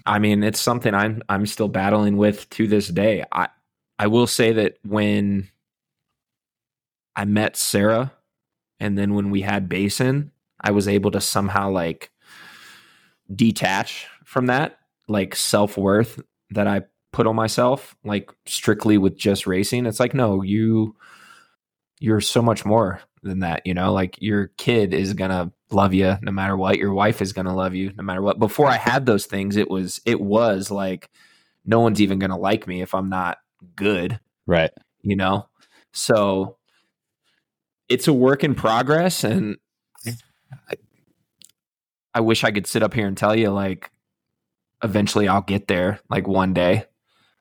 I 0.07 0.19
mean, 0.19 0.43
it's 0.43 0.61
something 0.61 0.95
I'm 0.95 1.23
I'm 1.29 1.47
still 1.47 1.69
battling 1.69 2.17
with 2.17 2.49
to 2.51 2.67
this 2.67 2.89
day. 2.89 3.25
I 3.33 3.49
I 3.99 4.07
will 4.07 4.27
say 4.27 4.53
that 4.53 4.79
when 4.85 5.49
I 7.17 7.25
met 7.25 7.57
Sarah 7.57 8.13
and 8.81 8.97
then 8.97 9.15
when 9.15 9.31
we 9.31 9.43
had 9.43 9.69
Basin, 9.69 10.31
I 10.61 10.71
was 10.71 10.89
able 10.89 11.11
to 11.13 11.21
somehow 11.21 11.71
like 11.71 12.11
detach 13.35 14.07
from 14.25 14.47
that 14.47 14.79
like 15.09 15.35
self-worth 15.37 16.21
that 16.51 16.67
I 16.67 16.83
put 17.13 17.27
on 17.27 17.37
myself 17.37 17.95
like 18.05 18.31
strictly 18.47 18.99
with 18.99 19.17
just 19.17 19.47
racing. 19.47 19.87
It's 19.87 20.01
like 20.01 20.15
no 20.15 20.43
you 20.43 20.97
you're 22.01 22.21
so 22.21 22.43
much 22.43 22.65
more 22.65 23.01
than 23.23 23.41
that 23.41 23.63
you 23.67 23.75
know? 23.75 23.93
Like 23.93 24.17
your 24.21 24.49
kid 24.57 24.95
is 24.95 25.15
gonna 25.15 25.53
love 25.71 25.95
you 25.95 26.17
no 26.23 26.33
matter 26.33 26.57
what. 26.57 26.79
Your 26.79 26.93
wife 26.93 27.21
is 27.23 27.33
gonna 27.33 27.55
love 27.55 27.75
you 27.75 27.93
no 27.97 28.03
matter 28.03 28.23
what. 28.23 28.39
Before 28.39 28.69
i 28.69 28.77
had 28.77 29.07
those 29.07 29.27
things 29.27 29.57
it 29.57 29.71
was 29.71 30.01
it 30.07 30.21
was 30.21 30.71
like 30.71 31.11
no 31.65 31.81
one's 31.81 32.01
even 32.01 32.19
gonna 32.19 32.39
like 32.39 32.67
me 32.67 32.83
if 32.83 32.95
i'm 32.95 33.11
not 33.11 33.39
good 33.77 34.19
right. 34.47 34.71
you 35.03 35.17
know? 35.17 35.49
So 35.93 36.57
it's 37.89 38.09
a 38.09 38.13
work 38.13 38.45
in 38.45 38.55
progress 38.55 39.25
and 39.25 39.57
I, 40.71 40.75
I 42.15 42.21
wish 42.21 42.45
i 42.45 42.51
could 42.51 42.67
sit 42.67 42.83
up 42.83 42.95
here 42.95 43.07
and 43.07 43.17
tell 43.17 43.37
you 43.37 43.51
like 43.51 43.91
eventually 44.83 45.29
i'll 45.29 45.43
get 45.43 45.69
there 45.69 46.01
like 46.09 46.27
one 46.27 46.55
day 46.55 46.87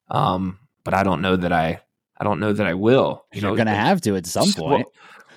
um, 0.09 0.59
but 0.83 0.93
I 0.93 1.03
don't 1.03 1.21
know 1.21 1.35
that 1.35 1.51
I 1.51 1.81
I 2.19 2.23
don't 2.23 2.39
know 2.39 2.53
that 2.53 2.65
I 2.65 2.73
will. 2.73 3.25
You 3.33 3.41
You're 3.41 3.51
know, 3.51 3.57
gonna 3.57 3.75
have 3.75 4.01
to 4.01 4.15
at 4.15 4.25
some 4.25 4.51
point. 4.53 4.87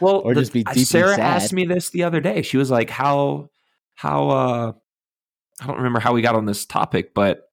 Well, 0.01 0.15
well 0.15 0.21
or 0.23 0.35
the, 0.35 0.41
just 0.41 0.53
be 0.53 0.65
deeply 0.65 0.85
Sarah 0.85 1.17
sad. 1.17 1.21
asked 1.21 1.53
me 1.53 1.65
this 1.65 1.91
the 1.91 2.05
other 2.05 2.21
day. 2.21 2.43
She 2.43 2.57
was 2.57 2.71
like, 2.71 2.91
"How 2.91 3.51
how 3.95 4.29
uh 4.31 4.73
I 5.61 5.67
don't 5.67 5.77
remember 5.77 6.01
how 6.01 6.13
we 6.15 6.23
got 6.23 6.37
on 6.37 6.47
this 6.47 6.65
topic, 6.67 7.15
but 7.15 7.49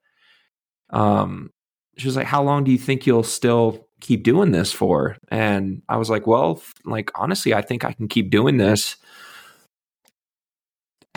um 0.90 1.52
she 1.98 2.08
was 2.08 2.16
like, 2.16 2.28
"How 2.28 2.44
long 2.44 2.64
do 2.64 2.72
you 2.72 2.78
think 2.78 3.08
you'll 3.08 3.24
still 3.24 3.88
keep 4.00 4.24
doing 4.24 4.52
this 4.52 4.72
for?" 4.72 5.18
And 5.30 5.82
I 5.90 5.98
was 5.98 6.10
like, 6.10 6.28
"Well, 6.28 6.62
like 6.86 7.12
honestly, 7.16 7.54
I 7.54 7.62
think 7.62 7.84
I 7.84 7.94
can 7.94 8.08
keep 8.08 8.30
doing 8.30 8.58
this 8.58 8.98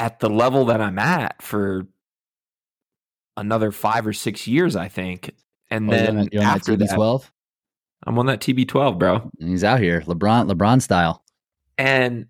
at 0.00 0.18
the 0.18 0.28
level 0.28 0.64
that 0.64 0.80
I'm 0.80 0.98
at 0.98 1.40
for 1.42 1.86
another 3.36 3.70
5 3.70 4.08
or 4.08 4.12
6 4.12 4.46
years, 4.48 4.74
I 4.74 4.88
think." 4.88 5.32
And 5.70 5.88
oh, 5.88 5.92
then 5.92 6.28
you're 6.32 6.42
on, 6.42 6.48
after 6.48 6.76
that, 6.76 6.88
TB12? 6.90 7.30
I'm 8.06 8.18
on 8.18 8.26
that 8.26 8.40
TB12, 8.40 8.98
bro. 8.98 9.30
He's 9.38 9.62
out 9.62 9.80
here, 9.80 10.00
LeBron, 10.02 10.50
LeBron 10.50 10.82
style. 10.82 11.22
And 11.78 12.26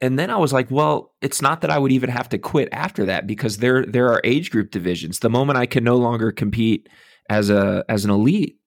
and 0.00 0.18
then 0.18 0.30
I 0.30 0.36
was 0.36 0.52
like, 0.52 0.70
well, 0.70 1.14
it's 1.22 1.40
not 1.40 1.62
that 1.62 1.70
I 1.70 1.78
would 1.78 1.92
even 1.92 2.10
have 2.10 2.28
to 2.30 2.38
quit 2.38 2.68
after 2.72 3.06
that 3.06 3.26
because 3.26 3.58
there 3.58 3.86
there 3.86 4.08
are 4.08 4.20
age 4.24 4.50
group 4.50 4.70
divisions. 4.70 5.20
The 5.20 5.30
moment 5.30 5.58
I 5.58 5.66
can 5.66 5.84
no 5.84 5.96
longer 5.96 6.30
compete 6.30 6.88
as 7.30 7.48
a 7.48 7.84
as 7.88 8.04
an 8.04 8.10
elite, 8.10 8.58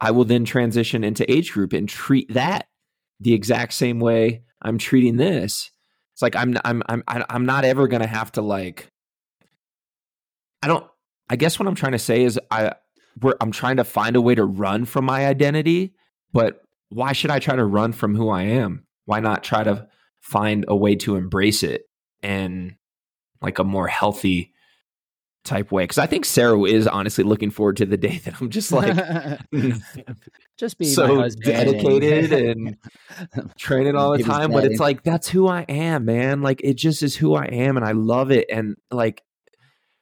I 0.00 0.10
will 0.10 0.24
then 0.24 0.44
transition 0.44 1.04
into 1.04 1.30
age 1.30 1.52
group 1.52 1.72
and 1.72 1.88
treat 1.88 2.32
that 2.32 2.68
the 3.20 3.34
exact 3.34 3.74
same 3.74 4.00
way 4.00 4.42
I'm 4.62 4.78
treating 4.78 5.16
this. 5.16 5.70
It's 6.14 6.22
like 6.22 6.36
I'm 6.36 6.56
I'm 6.64 6.82
I'm 6.88 7.02
I'm 7.06 7.46
not 7.46 7.64
ever 7.64 7.86
to 7.88 8.06
have 8.06 8.32
to 8.32 8.42
like 8.42 8.88
I 10.62 10.68
don't 10.68 10.86
I 11.28 11.36
guess 11.36 11.58
what 11.58 11.68
I'm 11.68 11.74
trying 11.74 11.92
to 11.92 11.98
say 11.98 12.22
is 12.22 12.40
I 12.50 12.72
where 13.20 13.34
I'm 13.40 13.52
trying 13.52 13.76
to 13.76 13.84
find 13.84 14.16
a 14.16 14.20
way 14.20 14.34
to 14.34 14.44
run 14.44 14.86
from 14.86 15.04
my 15.04 15.26
identity, 15.26 15.94
but 16.32 16.62
why 16.88 17.12
should 17.12 17.30
I 17.30 17.38
try 17.38 17.56
to 17.56 17.64
run 17.64 17.92
from 17.92 18.14
who 18.14 18.28
I 18.28 18.42
am? 18.42 18.84
why 19.04 19.20
not 19.20 19.44
try 19.44 19.62
to 19.62 19.86
find 20.20 20.64
a 20.68 20.76
way 20.76 20.96
to 20.96 21.16
embrace 21.16 21.62
it 21.62 21.82
and 22.22 22.76
like 23.42 23.58
a 23.58 23.64
more 23.64 23.88
healthy 23.88 24.53
type 25.44 25.70
way 25.70 25.84
because 25.84 25.98
i 25.98 26.06
think 26.06 26.24
sarah 26.24 26.60
is 26.62 26.86
honestly 26.86 27.22
looking 27.22 27.50
forward 27.50 27.76
to 27.76 27.84
the 27.84 27.98
day 27.98 28.16
that 28.24 28.40
i'm 28.40 28.48
just 28.48 28.72
like 28.72 28.96
just 30.58 30.78
be 30.78 30.86
so 30.86 31.28
dedicated 31.28 32.32
and 32.32 32.76
training 33.58 33.94
all 33.94 34.16
the 34.16 34.24
time 34.24 34.50
but 34.50 34.64
it's 34.64 34.80
like 34.80 35.02
that's 35.02 35.28
who 35.28 35.46
i 35.46 35.60
am 35.62 36.06
man. 36.06 36.40
Like 36.40 36.62
it 36.64 36.74
just 36.74 37.02
is 37.02 37.14
who 37.14 37.34
i 37.34 37.44
am 37.44 37.76
and 37.76 37.84
i 37.84 37.92
love 37.92 38.30
it 38.30 38.46
and 38.50 38.76
like 38.90 39.22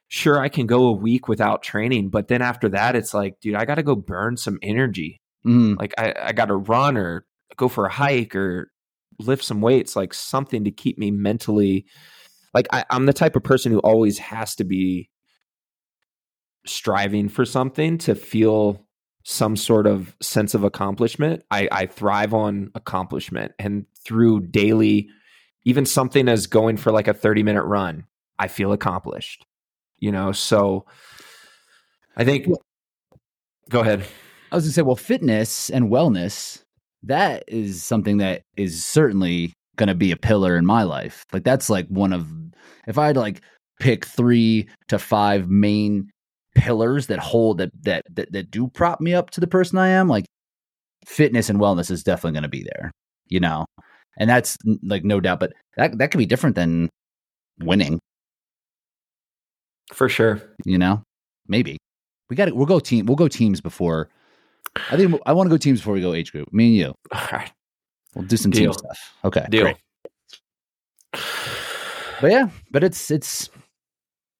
sure 0.07 0.39
i 0.39 0.47
can 0.47 0.65
go 0.65 0.85
a 0.85 0.93
week 0.93 1.27
without 1.27 1.61
training 1.61 2.09
but 2.09 2.29
then 2.29 2.41
after 2.41 2.69
that 2.69 2.95
it's 2.95 3.13
like 3.13 3.37
dude 3.41 3.55
i 3.55 3.65
gotta 3.65 3.83
go 3.83 3.95
burn 3.95 4.37
some 4.37 4.57
energy. 4.61 5.19
Mm, 5.45 5.77
like 5.77 5.93
i, 5.97 6.13
I 6.17 6.31
gotta 6.31 6.55
run 6.55 6.95
or 6.95 7.25
go 7.57 7.67
for 7.67 7.85
a 7.85 7.91
hike 7.91 8.33
or 8.33 8.71
lift 9.19 9.43
some 9.43 9.59
weights 9.59 9.95
like 9.95 10.13
something 10.13 10.63
to 10.63 10.71
keep 10.71 10.97
me 10.97 11.11
mentally 11.11 11.85
like 12.53 12.67
I, 12.71 12.85
i'm 12.89 13.05
the 13.05 13.13
type 13.13 13.35
of 13.35 13.43
person 13.43 13.71
who 13.71 13.79
always 13.79 14.17
has 14.19 14.55
to 14.55 14.63
be 14.63 15.09
striving 16.65 17.29
for 17.29 17.45
something 17.45 17.97
to 17.97 18.15
feel 18.15 18.85
some 19.23 19.55
sort 19.55 19.87
of 19.87 20.15
sense 20.21 20.53
of 20.53 20.63
accomplishment 20.63 21.43
i, 21.51 21.67
I 21.71 21.85
thrive 21.85 22.33
on 22.33 22.71
accomplishment. 22.75 23.53
And 23.59 23.85
through 24.05 24.47
daily 24.47 25.09
even 25.65 25.85
something 25.85 26.27
as 26.27 26.47
going 26.47 26.75
for 26.75 26.91
like 26.91 27.07
a 27.07 27.13
30 27.13 27.43
minute 27.43 27.63
run 27.63 28.05
i 28.39 28.47
feel 28.47 28.71
accomplished 28.71 29.45
you 29.99 30.11
know? 30.11 30.33
So 30.33 30.85
i 32.17 32.23
think 32.25 32.47
go 33.69 33.81
ahead. 33.81 34.05
I 34.51 34.55
was 34.55 34.65
gonna 34.65 34.73
say, 34.73 34.81
well, 34.83 34.95
fitness 34.95 35.69
and 35.69 35.89
wellness, 35.89 36.63
that 37.03 37.43
is 37.47 37.83
something 37.83 38.17
that 38.17 38.43
is 38.55 38.85
certainly 38.85 39.53
gonna 39.75 39.95
be 39.95 40.11
a 40.11 40.17
pillar 40.17 40.55
in 40.55 40.65
my 40.65 40.83
life. 40.83 41.25
Like 41.33 41.43
that's 41.43 41.69
like 41.69 41.87
one 41.87 42.13
of 42.13 42.31
if 42.87 42.97
I 42.97 43.07
had 43.07 43.17
like 43.17 43.41
pick 43.79 44.05
three 44.05 44.69
to 44.89 44.99
five 44.99 45.49
main 45.49 46.09
pillars 46.55 47.07
that 47.07 47.19
hold 47.19 47.57
that 47.59 47.71
that 47.83 48.05
that, 48.13 48.31
that 48.31 48.51
do 48.51 48.67
prop 48.67 49.01
me 49.01 49.13
up 49.13 49.31
to 49.31 49.41
the 49.41 49.47
person 49.47 49.77
I 49.77 49.89
am, 49.89 50.07
like 50.07 50.25
fitness 51.05 51.49
and 51.49 51.59
wellness 51.59 51.91
is 51.91 52.03
definitely 52.03 52.35
gonna 52.35 52.49
be 52.49 52.63
there, 52.63 52.91
you 53.27 53.39
know. 53.39 53.65
And 54.17 54.29
that's 54.29 54.57
like 54.83 55.03
no 55.03 55.19
doubt, 55.19 55.39
but 55.39 55.53
that 55.77 55.97
that 55.97 56.11
could 56.11 56.19
be 56.19 56.25
different 56.25 56.55
than 56.55 56.89
winning, 57.59 57.99
for 59.93 60.09
sure 60.09 60.41
you 60.65 60.77
know? 60.77 61.03
Maybe. 61.47 61.77
We 62.29 62.35
got 62.35 62.45
to 62.45 62.55
we'll 62.55 62.65
go 62.65 62.79
team 62.79 63.05
we'll 63.05 63.15
go 63.17 63.27
teams 63.27 63.61
before 63.61 64.09
I 64.91 64.97
think 64.97 65.19
I 65.25 65.33
want 65.33 65.47
to 65.47 65.53
go 65.53 65.57
teams 65.57 65.81
before 65.81 65.93
we 65.93 66.01
go 66.01 66.13
age 66.13 66.31
group. 66.31 66.51
Me 66.53 66.67
and 66.67 66.75
you. 66.75 66.93
all 67.11 67.27
right 67.31 67.51
We'll 68.15 68.25
do 68.25 68.37
some 68.37 68.51
team 68.51 68.71
stuff. 68.73 69.13
Okay. 69.25 69.45
deal 69.49 69.63
great. 69.63 69.77
But 72.21 72.31
yeah, 72.31 72.49
but 72.71 72.83
it's 72.83 73.11
it's 73.11 73.49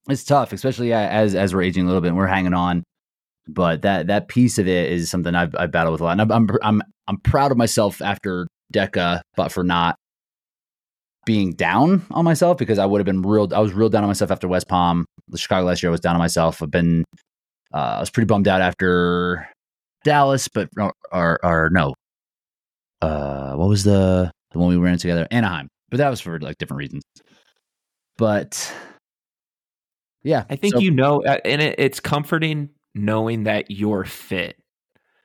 it's 0.09 0.23
tough, 0.23 0.53
especially 0.53 0.93
as 0.93 1.35
as 1.35 1.53
we're 1.53 1.61
aging 1.63 1.83
a 1.83 1.87
little 1.87 2.01
bit 2.01 2.09
and 2.09 2.17
we're 2.17 2.27
hanging 2.27 2.53
on. 2.53 2.83
But 3.47 3.81
that 3.81 4.07
that 4.07 4.27
piece 4.27 4.57
of 4.57 4.67
it 4.67 4.91
is 4.91 5.09
something 5.09 5.35
I've 5.35 5.55
I've 5.57 5.71
battled 5.71 5.93
with 5.93 6.01
a 6.01 6.05
lot. 6.05 6.19
And 6.19 6.21
I'm 6.21 6.31
I'm 6.31 6.49
I'm, 6.61 6.81
I'm 7.07 7.17
proud 7.17 7.51
of 7.51 7.57
myself 7.57 8.01
after 8.01 8.47
DEKA, 8.73 9.21
but 9.35 9.51
for 9.51 9.63
not 9.63 9.95
being 11.25 11.53
down 11.53 12.05
on 12.11 12.25
myself 12.25 12.57
because 12.57 12.79
I 12.79 12.85
would 12.85 12.99
have 12.99 13.05
been 13.05 13.21
real. 13.21 13.49
I 13.53 13.59
was 13.59 13.73
real 13.73 13.89
down 13.89 14.03
on 14.03 14.09
myself 14.09 14.31
after 14.31 14.47
West 14.47 14.67
Palm. 14.67 15.05
The 15.29 15.37
Chicago 15.37 15.65
last 15.67 15.81
year, 15.81 15.89
I 15.89 15.91
was 15.91 16.01
down 16.01 16.15
on 16.15 16.19
myself. 16.19 16.61
I've 16.61 16.71
been. 16.71 17.03
Uh, 17.73 17.95
I 17.97 17.99
was 17.99 18.09
pretty 18.09 18.27
bummed 18.27 18.47
out 18.47 18.61
after 18.61 19.49
Dallas, 20.03 20.47
but 20.47 20.69
or 20.77 20.93
or, 21.11 21.39
or 21.43 21.69
no. 21.71 21.93
Uh, 23.01 23.55
what 23.55 23.67
was 23.67 23.83
the 23.83 24.31
the 24.51 24.59
one 24.59 24.69
we 24.69 24.77
ran 24.77 24.97
together? 24.97 25.27
Anaheim, 25.31 25.69
but 25.89 25.97
that 25.97 26.09
was 26.09 26.21
for 26.21 26.39
like 26.39 26.57
different 26.57 26.79
reasons. 26.79 27.03
But 28.17 28.71
yeah, 30.23 30.45
I 30.49 30.55
think 30.55 30.75
so- 30.75 30.79
you 30.79 30.91
know, 30.91 31.23
uh, 31.23 31.39
and 31.45 31.61
it, 31.61 31.75
it's 31.79 31.99
comforting 31.99 32.69
knowing 32.95 33.43
that 33.43 33.69
you're 33.71 34.05
fit. 34.05 34.57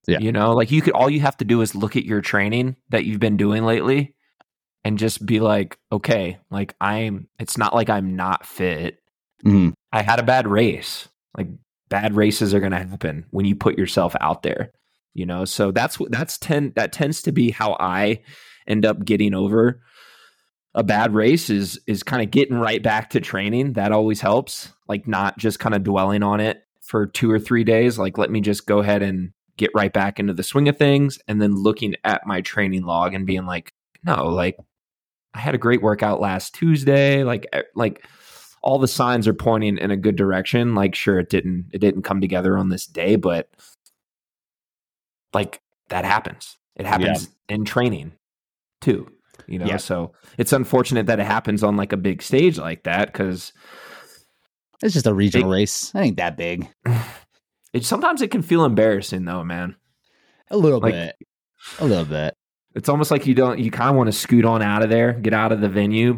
Yeah. 0.06 0.20
You 0.20 0.32
know, 0.32 0.52
like 0.54 0.70
you 0.70 0.80
could, 0.80 0.94
all 0.94 1.10
you 1.10 1.20
have 1.20 1.36
to 1.36 1.44
do 1.44 1.60
is 1.60 1.74
look 1.74 1.94
at 1.96 2.04
your 2.06 2.22
training 2.22 2.76
that 2.88 3.04
you've 3.04 3.20
been 3.20 3.36
doing 3.36 3.64
lately 3.64 4.14
and 4.82 4.98
just 4.98 5.26
be 5.26 5.38
like, 5.40 5.78
okay, 5.92 6.38
like 6.50 6.74
I'm, 6.80 7.28
it's 7.38 7.58
not 7.58 7.74
like 7.74 7.90
I'm 7.90 8.16
not 8.16 8.46
fit. 8.46 8.98
Mhm. 9.44 9.74
I 9.92 10.00
had 10.02 10.18
a 10.18 10.22
bad 10.22 10.48
race. 10.48 11.08
Like 11.36 11.48
bad 11.90 12.16
races 12.16 12.54
are 12.54 12.60
going 12.60 12.72
to 12.72 12.78
happen 12.78 13.26
when 13.30 13.44
you 13.44 13.54
put 13.54 13.76
yourself 13.76 14.16
out 14.20 14.42
there, 14.42 14.72
you 15.12 15.26
know? 15.26 15.44
So 15.44 15.72
that's 15.72 16.00
what, 16.00 16.10
that's 16.10 16.38
10, 16.38 16.72
that 16.76 16.92
tends 16.92 17.20
to 17.22 17.32
be 17.32 17.50
how 17.50 17.76
I 17.78 18.22
end 18.66 18.86
up 18.86 19.04
getting 19.04 19.34
over 19.34 19.82
a 20.74 20.82
bad 20.82 21.12
race 21.14 21.50
is 21.50 21.80
is 21.86 22.02
kind 22.02 22.22
of 22.22 22.30
getting 22.30 22.56
right 22.58 22.82
back 22.82 23.10
to 23.10 23.20
training 23.20 23.72
that 23.72 23.90
always 23.90 24.20
helps 24.20 24.72
like 24.88 25.06
not 25.06 25.38
just 25.38 25.58
kind 25.60 25.74
of 25.74 25.82
dwelling 25.84 26.22
on 26.22 26.40
it 26.40 26.64
for 26.80 27.06
two 27.06 27.30
or 27.30 27.38
three 27.38 27.64
days 27.64 27.98
like 27.98 28.16
let 28.18 28.30
me 28.30 28.40
just 28.40 28.66
go 28.66 28.78
ahead 28.78 29.02
and 29.02 29.32
get 29.56 29.70
right 29.74 29.92
back 29.92 30.18
into 30.18 30.32
the 30.32 30.42
swing 30.42 30.68
of 30.68 30.76
things 30.78 31.18
and 31.28 31.42
then 31.42 31.54
looking 31.54 31.94
at 32.04 32.26
my 32.26 32.40
training 32.40 32.84
log 32.84 33.12
and 33.14 33.26
being 33.26 33.44
like 33.44 33.72
no 34.04 34.26
like 34.28 34.56
i 35.34 35.38
had 35.38 35.54
a 35.54 35.58
great 35.58 35.82
workout 35.82 36.20
last 36.20 36.54
tuesday 36.54 37.24
like 37.24 37.46
like 37.74 38.06
all 38.62 38.78
the 38.78 38.88
signs 38.88 39.28
are 39.28 39.34
pointing 39.34 39.76
in 39.78 39.90
a 39.90 39.96
good 39.96 40.16
direction 40.16 40.74
like 40.74 40.94
sure 40.94 41.18
it 41.18 41.28
didn't 41.28 41.66
it 41.72 41.78
didn't 41.78 42.02
come 42.02 42.20
together 42.20 42.56
on 42.56 42.68
this 42.70 42.86
day 42.86 43.16
but 43.16 43.48
like 45.34 45.60
that 45.88 46.04
happens 46.04 46.56
it 46.76 46.86
happens 46.86 47.28
in 47.48 47.64
training 47.64 48.12
too 48.80 49.10
you 49.46 49.58
know 49.58 49.66
Yeah. 49.66 49.76
so 49.76 50.12
it's 50.38 50.52
unfortunate 50.52 51.06
that 51.06 51.20
it 51.20 51.26
happens 51.26 51.62
on 51.62 51.76
like 51.76 51.92
a 51.92 51.96
big 51.96 52.22
stage 52.22 52.58
like 52.58 52.84
that 52.84 53.12
because 53.12 53.52
it's 54.82 54.94
just 54.94 55.06
a 55.06 55.14
regional 55.14 55.48
Big- 55.50 55.60
race. 55.60 55.92
I 55.94 56.02
ain't 56.02 56.16
that 56.18 56.36
big. 56.36 56.68
it 57.72 57.84
sometimes 57.84 58.22
it 58.22 58.30
can 58.30 58.42
feel 58.42 58.64
embarrassing 58.64 59.24
though 59.24 59.44
man 59.44 59.76
A 60.50 60.56
little 60.56 60.80
Like- 60.80 60.94
bit. 60.94 61.16
A 61.80 61.84
little 61.84 62.04
bit. 62.04 62.34
it's 62.76 62.88
almost 62.88 63.10
like 63.10 63.26
you 63.26 63.34
don't 63.34 63.58
you 63.58 63.70
kind 63.70 63.90
of 63.90 63.96
want 63.96 64.06
to 64.08 64.12
scoot 64.12 64.44
on 64.44 64.62
out 64.62 64.82
of 64.82 64.90
there 64.90 65.12
get 65.12 65.34
out 65.34 65.50
of 65.52 65.60
the 65.60 65.68
venue 65.68 66.16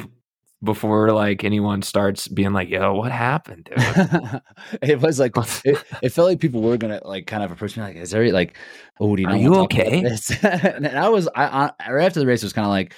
before 0.62 1.10
like 1.12 1.42
anyone 1.42 1.80
starts 1.80 2.28
being 2.28 2.52
like 2.52 2.68
yo 2.68 2.92
what 2.92 3.10
happened 3.10 3.64
dude 3.74 4.40
it 4.82 5.00
was 5.00 5.18
like 5.18 5.32
it, 5.64 5.82
it 6.02 6.10
felt 6.10 6.28
like 6.28 6.38
people 6.38 6.60
were 6.60 6.76
gonna 6.76 7.00
like 7.06 7.26
kind 7.26 7.42
of 7.42 7.50
approach 7.50 7.74
me 7.78 7.82
like, 7.82 7.96
"Is 7.96 8.10
there 8.10 8.30
like, 8.30 8.58
oh, 9.00 9.16
do 9.16 9.22
you 9.22 9.28
Are 9.28 9.36
you 9.36 9.50
wanna 9.50 9.62
talk 9.62 9.72
about 9.72 9.86
okay? 9.86 10.02
this?" 10.02 10.30
and 10.44 10.86
I 10.86 11.08
was, 11.08 11.26
I, 11.34 11.72
I 11.80 11.90
right 11.90 12.04
after 12.04 12.20
the 12.20 12.26
race 12.26 12.42
was 12.42 12.52
kind 12.52 12.66
of 12.66 12.70
like, 12.70 12.94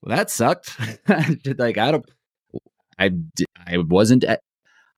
well, 0.00 0.16
that 0.16 0.30
sucked. 0.30 0.74
like 1.58 1.76
I 1.76 1.90
don't, 1.90 2.10
I, 3.00 3.10
I 3.66 3.78
wasn't, 3.78 4.24
at, 4.24 4.40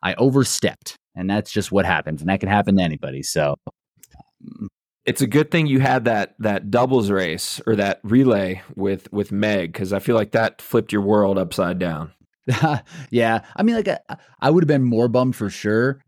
I 0.03 0.15
overstepped, 0.15 0.97
and 1.15 1.31
that's 1.31 1.53
just 1.53 1.73
what 1.73 1.87
happens, 1.87 2.21
and 2.21 2.29
that 2.29 2.41
can 2.41 2.49
happen 2.49 2.77
to 2.77 2.83
anybody. 2.83 3.23
So, 3.23 3.55
um, 3.67 4.69
it's 5.05 5.21
a 5.21 5.27
good 5.27 5.51
thing 5.51 5.67
you 5.67 5.81
had 5.81 6.05
that 6.05 6.35
that 6.39 6.71
doubles 6.71 7.11
race 7.11 7.61
or 7.67 7.75
that 7.75 7.99
relay 8.05 8.63
with 8.77 9.13
with 9.13 9.33
meg 9.33 9.73
because 9.73 9.93
i 9.93 9.99
feel 9.99 10.15
like 10.15 10.31
that 10.31 10.63
flipped 10.63 10.93
your 10.93 11.03
world 11.03 11.39
upside 11.39 11.81
down 11.81 12.13
yeah, 13.11 13.41
I 13.57 13.63
mean, 13.63 13.77
like 13.77 13.89
I, 13.89 14.17
I 14.41 14.51
would 14.51 14.65
have 14.65 14.69
been 14.69 14.85
more 14.85 15.09
bummed 15.09 15.37
for 15.37 15.51
sure, 15.51 16.01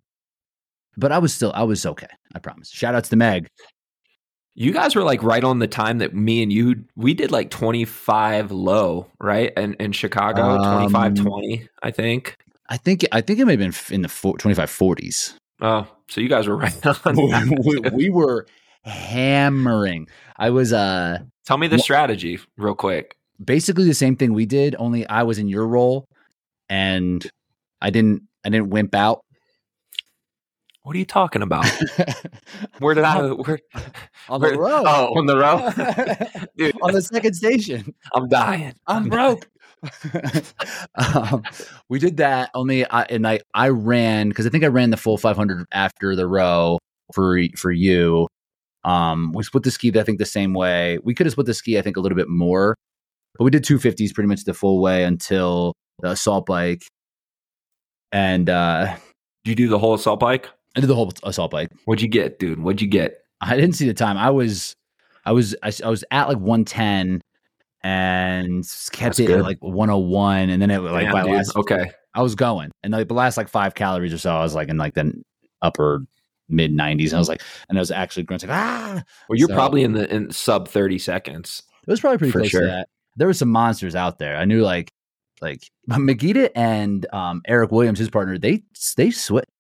but 0.97 1.13
I 1.13 1.19
was 1.19 1.33
still, 1.33 1.53
I 1.55 1.63
was 1.63 1.87
okay. 1.87 2.09
I 2.35 2.39
promise. 2.39 2.71
Shout 2.71 2.95
outs 2.95 3.09
to 3.11 3.17
Meg. 3.17 3.49
You 4.57 4.73
guys 4.73 4.95
were 4.95 5.03
like 5.03 5.23
right 5.23 5.43
on 5.45 5.59
the 5.59 5.67
time 5.67 5.99
that 5.99 6.15
me 6.15 6.43
and 6.43 6.53
you 6.53 6.85
we 6.97 7.13
did 7.15 7.31
like 7.33 7.51
25 7.51 8.51
low 8.53 9.07
right 9.21 9.53
and 9.57 9.75
in 9.81 9.93
chicago 9.93 10.57
Um, 10.59 10.75
25 10.91 11.15
20 11.15 11.69
i 11.83 11.91
think 11.91 12.37
I 12.67 12.79
think, 12.79 13.05
I 13.13 13.21
think 13.21 13.39
it 13.41 13.45
may 13.45 13.53
have 13.53 13.61
been 13.89 13.95
in 13.95 14.01
the 14.03 14.09
four, 14.09 14.39
25 14.39 14.71
40s. 14.71 15.35
oh 15.61 15.87
so 16.09 16.21
you 16.23 16.29
guys 16.31 16.47
were 16.49 16.57
right 16.65 16.87
on 17.07 17.15
we, 17.17 17.79
we- 17.79 17.91
we 17.91 18.11
were 18.11 18.47
hammering. 18.85 20.09
I 20.37 20.51
was 20.51 20.73
uh 20.73 21.19
tell 21.47 21.59
me 21.59 21.69
the 21.69 21.79
strategy 21.79 22.39
real 22.57 22.75
quick 22.75 23.17
basically 23.43 23.85
the 23.85 23.95
same 23.95 24.17
thing 24.17 24.33
we 24.33 24.47
did, 24.47 24.77
only 24.79 25.07
I 25.07 25.25
was 25.25 25.39
in 25.39 25.49
your 25.49 25.67
role 25.67 26.07
and 26.69 27.27
I 27.81 27.91
didn't 27.91 28.23
I 28.45 28.51
didn't 28.51 28.71
wimp 28.71 28.95
out. 28.95 29.21
What 30.85 30.95
are 30.95 30.99
you 30.99 31.05
talking 31.05 31.43
about 31.43 31.67
where 32.79 32.95
did 32.95 33.05
i 33.05 33.21
where, 33.33 33.59
on 34.29 34.41
where- 34.41 34.51
the 34.53 34.59
road. 34.59 34.85
oh 34.87 35.19
on 35.19 35.27
the 35.27 35.37
row 35.37 35.71
Dude, 36.57 36.77
on 36.83 36.93
the 36.93 37.03
second 37.03 37.35
station. 37.35 37.95
i'm 38.15 38.29
dying 38.29 38.75
I'm 38.87 39.09
broke. 39.09 39.49
um, 40.95 41.43
we 41.89 41.99
did 41.99 42.17
that 42.19 42.51
only 42.55 42.87
I, 42.89 43.03
and 43.03 43.27
I 43.27 43.41
I 43.53 43.69
ran 43.69 44.29
because 44.31 44.47
I 44.47 44.51
think 44.51 44.65
I 44.65 44.69
ran 44.69 44.91
the 44.91 44.97
full 44.97 45.19
500 45.19 45.67
after 45.73 46.17
the 46.17 46.27
row 46.27 46.79
for 47.15 47.39
for 47.57 47.71
you. 47.71 48.27
Um, 48.85 49.33
we 49.35 49.43
split 49.43 49.63
the 49.65 49.71
ski 49.71 49.93
I 49.99 50.03
think 50.03 50.19
the 50.19 50.25
same 50.27 50.55
way. 50.55 50.99
We 51.03 51.15
could 51.15 51.27
have 51.27 51.33
split 51.33 51.47
the 51.47 51.55
ski 51.55 51.79
I 51.79 51.83
think 51.83 51.97
a 51.97 52.01
little 52.01 52.17
bit 52.17 52.29
more, 52.29 52.77
but 53.39 53.45
we 53.45 53.51
did 53.51 53.65
250s 53.65 54.15
pretty 54.15 54.29
much 54.29 54.45
the 54.45 54.55
full 54.55 54.81
way 54.81 55.05
until 55.05 55.75
the 56.01 56.11
assault 56.11 56.47
bike. 56.47 56.83
And 58.13 58.49
uh, 58.49 58.97
did 59.45 59.51
you 59.51 59.57
do 59.67 59.69
the 59.69 59.79
whole 59.79 59.95
assault 59.95 60.21
bike 60.21 60.49
I 60.77 60.81
did 60.81 60.87
the 60.89 60.95
whole 60.95 61.13
assault 61.23 61.51
bike. 61.51 61.71
what'd 61.85 62.03
you 62.03 62.09
get 62.09 62.39
dude 62.39 62.61
what'd 62.61 62.81
you 62.83 62.89
get 62.89 63.21
I 63.41 63.57
didn't 63.57 63.75
see 63.75 63.87
the 63.87 63.95
time. 63.95 64.17
I 64.17 64.31
was, 64.31 64.75
I 65.27 65.33
was, 65.33 65.55
I, 65.63 65.71
I 65.85 65.91
was 65.91 66.03
at 66.11 66.29
like 66.29 66.39
110, 66.39 67.21
and 67.83 68.65
kept 68.93 69.19
That's 69.19 69.31
it 69.31 69.43
like 69.43 69.59
101, 69.61 70.49
and 70.51 70.63
then 70.63 70.71
it 70.71 70.79
was 70.81 70.93
like 70.93 71.05
Damn, 71.05 71.13
by 71.13 71.23
dude. 71.25 71.33
last 71.33 71.57
okay. 71.57 71.91
I 72.15 72.23
was 72.23 72.35
going, 72.35 72.71
and 72.83 72.93
like 72.93 73.09
the 73.09 73.15
last 73.15 73.37
like 73.37 73.49
five 73.49 73.75
calories 73.75 74.13
or 74.15 74.19
so, 74.19 74.35
I 74.35 74.43
was 74.43 74.55
like 74.55 74.69
in 74.69 74.79
like 74.79 74.95
the 74.95 75.13
upper 75.61 76.07
mid 76.49 76.73
90s, 76.73 77.07
and 77.07 77.15
I 77.15 77.19
was 77.19 77.29
like, 77.29 77.43
and 77.69 77.77
I 77.77 77.81
was 77.81 77.91
actually 77.91 78.23
grunting 78.23 78.49
like, 78.49 78.59
ah. 78.59 79.03
Well, 79.29 79.39
you're 79.39 79.49
So- 79.49 79.55
probably 79.55 79.83
in 79.83 79.93
the 79.93 80.13
in 80.15 80.31
sub 80.31 80.69
30 80.69 80.99
seconds. 80.99 81.63
It 81.87 81.91
was 81.91 82.01
probably 82.01 82.19
pretty 82.19 82.33
close 82.33 82.49
sure. 82.51 82.63
to 82.63 82.67
that. 82.69 82.89
There 83.17 83.27
were 83.27 83.35
some 83.35 83.51
monsters 83.51 83.95
out 83.95 84.19
there. 84.19 84.37
I 84.37 84.47
knew 84.47 84.63
like 84.63 84.91
like 85.43 85.69
Megita 85.91 86.49
and 86.55 87.05
um, 87.13 87.43
Eric 87.47 87.71
Williams, 87.73 87.99
his 87.99 88.09
partner. 88.09 88.39
They 88.39 88.63
they 88.97 89.11
switched. 89.11 89.51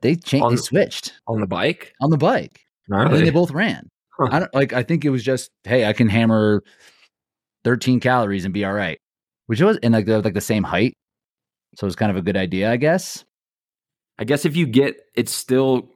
They 0.00 0.14
changed. 0.16 0.44
On- 0.44 0.50
They 0.52 0.56
switched 0.60 1.12
On 1.26 1.40
the 1.40 1.46
bike? 1.46 1.92
on 2.00 2.10
the 2.10 2.16
bike, 2.16 2.60
and 2.88 3.12
then 3.12 3.24
they 3.24 3.30
both 3.30 3.50
ran. 3.50 3.88
Huh. 4.18 4.28
I 4.32 4.38
don't 4.40 4.54
like. 4.54 4.72
I 4.72 4.82
think 4.82 5.04
it 5.04 5.10
was 5.10 5.22
just 5.22 5.50
hey, 5.64 5.84
I 5.86 5.92
can 5.92 6.08
hammer 6.08 6.62
thirteen 7.64 8.00
calories 8.00 8.44
and 8.44 8.54
be 8.54 8.64
all 8.64 8.72
right, 8.72 8.98
which 9.46 9.60
was 9.60 9.78
and 9.82 9.94
like 9.94 10.06
like 10.08 10.34
the 10.34 10.40
same 10.40 10.62
height, 10.64 10.94
so 11.76 11.84
it 11.84 11.88
was 11.88 11.96
kind 11.96 12.10
of 12.10 12.16
a 12.16 12.22
good 12.22 12.36
idea, 12.36 12.70
I 12.70 12.76
guess. 12.76 13.24
I 14.18 14.24
guess 14.24 14.44
if 14.44 14.56
you 14.56 14.66
get 14.66 14.96
it's 15.14 15.32
still 15.32 15.88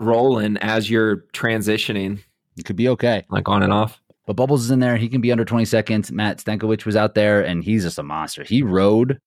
rolling 0.00 0.56
as 0.58 0.90
you're 0.90 1.18
transitioning, 1.32 2.20
It 2.56 2.64
could 2.64 2.76
be 2.76 2.88
okay. 2.90 3.24
like 3.30 3.48
on 3.48 3.62
and 3.62 3.72
off. 3.72 4.00
But 4.26 4.34
Bubbles 4.36 4.64
is 4.64 4.70
in 4.70 4.80
there. 4.80 4.96
He 4.96 5.08
can 5.08 5.20
be 5.20 5.32
under 5.32 5.44
20 5.44 5.64
seconds. 5.64 6.12
Matt 6.12 6.38
Stankovic 6.38 6.84
was 6.84 6.96
out 6.96 7.14
there 7.14 7.42
and 7.44 7.64
he's 7.64 7.84
just 7.84 7.98
a 7.98 8.02
monster. 8.02 8.44
He 8.44 8.62
rode 8.62 9.18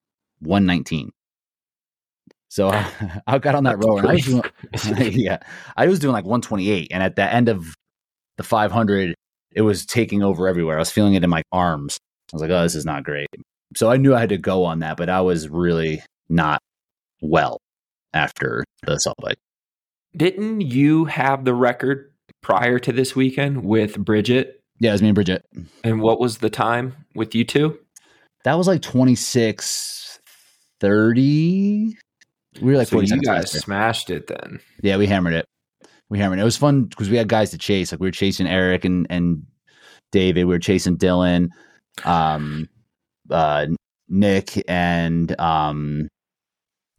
119. 0.42 1.12
So 2.52 2.70
I, 2.70 2.86
I 3.28 3.40
got 3.40 3.56
on 3.56 3.64
that 3.64 3.84
rower 3.84 4.00
and 4.00 4.10
I 4.10 4.14
was 4.16 4.26
doing, 4.26 4.44
yeah, 5.14 5.40
I 5.78 5.88
was 5.88 6.00
doing 6.00 6.12
like 6.12 6.26
128. 6.26 6.90
And 6.92 7.02
at 7.02 7.16
the 7.16 7.34
end 7.34 7.48
of 7.48 7.74
the 8.38 8.44
500, 8.44 9.16
it 9.54 9.62
was 9.62 9.86
taking 9.86 10.22
over 10.22 10.48
everywhere. 10.48 10.76
I 10.76 10.80
was 10.80 10.92
feeling 10.92 11.14
it 11.14 11.24
in 11.24 11.30
my 11.30 11.44
arms. 11.52 11.98
I 12.32 12.36
was 12.36 12.42
like, 12.42 12.52
oh, 12.52 12.62
this 12.64 12.76
is 12.76 12.86
not 12.86 13.04
great. 13.04 13.28
So 13.76 13.90
I 13.90 13.96
knew 13.96 14.14
I 14.14 14.20
had 14.20 14.30
to 14.30 14.38
go 14.38 14.66
on 14.66 14.80
that, 14.80 14.98
but 14.98 15.10
I 15.10 15.22
was 15.22 15.48
really 15.48 16.04
not 16.30 16.62
well 17.22 17.58
after 18.14 18.66
the 18.84 19.00
salt 19.00 19.18
bike. 19.22 19.38
Didn't 20.16 20.60
you 20.62 21.06
have 21.06 21.46
the 21.46 21.54
record 21.54 22.12
prior 22.42 22.80
to 22.80 22.92
this 22.92 23.16
weekend 23.16 23.64
with 23.64 23.98
Bridget? 23.98 24.60
Yeah, 24.80 24.90
it 24.90 24.94
was 24.94 25.02
me 25.02 25.10
and 25.10 25.16
Bridget. 25.16 25.46
And 25.86 26.02
what 26.02 26.20
was 26.20 26.40
the 26.40 26.50
time 26.50 26.96
with 27.16 27.34
you 27.34 27.46
two? 27.46 27.80
That 28.44 28.58
was 28.58 28.68
like 28.68 28.82
26 28.82 30.20
30. 30.82 31.96
We 32.60 32.72
were 32.72 32.78
like 32.78 32.88
so 32.90 32.98
40 32.98 33.08
you 33.08 33.22
guys 33.22 33.44
faster. 33.44 33.60
smashed 33.60 34.10
it 34.10 34.28
then. 34.28 34.60
Yeah, 34.82 34.98
we 34.98 35.08
hammered 35.08 35.34
it. 35.34 35.46
We 36.10 36.20
hammered 36.20 36.40
it. 36.40 36.42
It 36.42 36.46
was 36.46 36.58
fun 36.58 36.86
because 36.86 37.10
we 37.10 37.18
had 37.18 37.30
guys 37.30 37.52
to 37.52 37.58
chase. 37.58 37.92
Like 37.92 38.02
we 38.02 38.08
were 38.08 38.12
chasing 38.12 38.48
Eric 38.48 38.84
and 38.84 39.08
and 39.10 39.44
David. 40.12 40.46
We 40.46 40.54
were 40.54 40.60
chasing 40.60 40.98
Dylan, 40.98 41.48
um, 42.04 42.68
uh, 43.30 43.68
Nick, 44.10 44.62
and 44.70 45.40
um, 45.40 46.10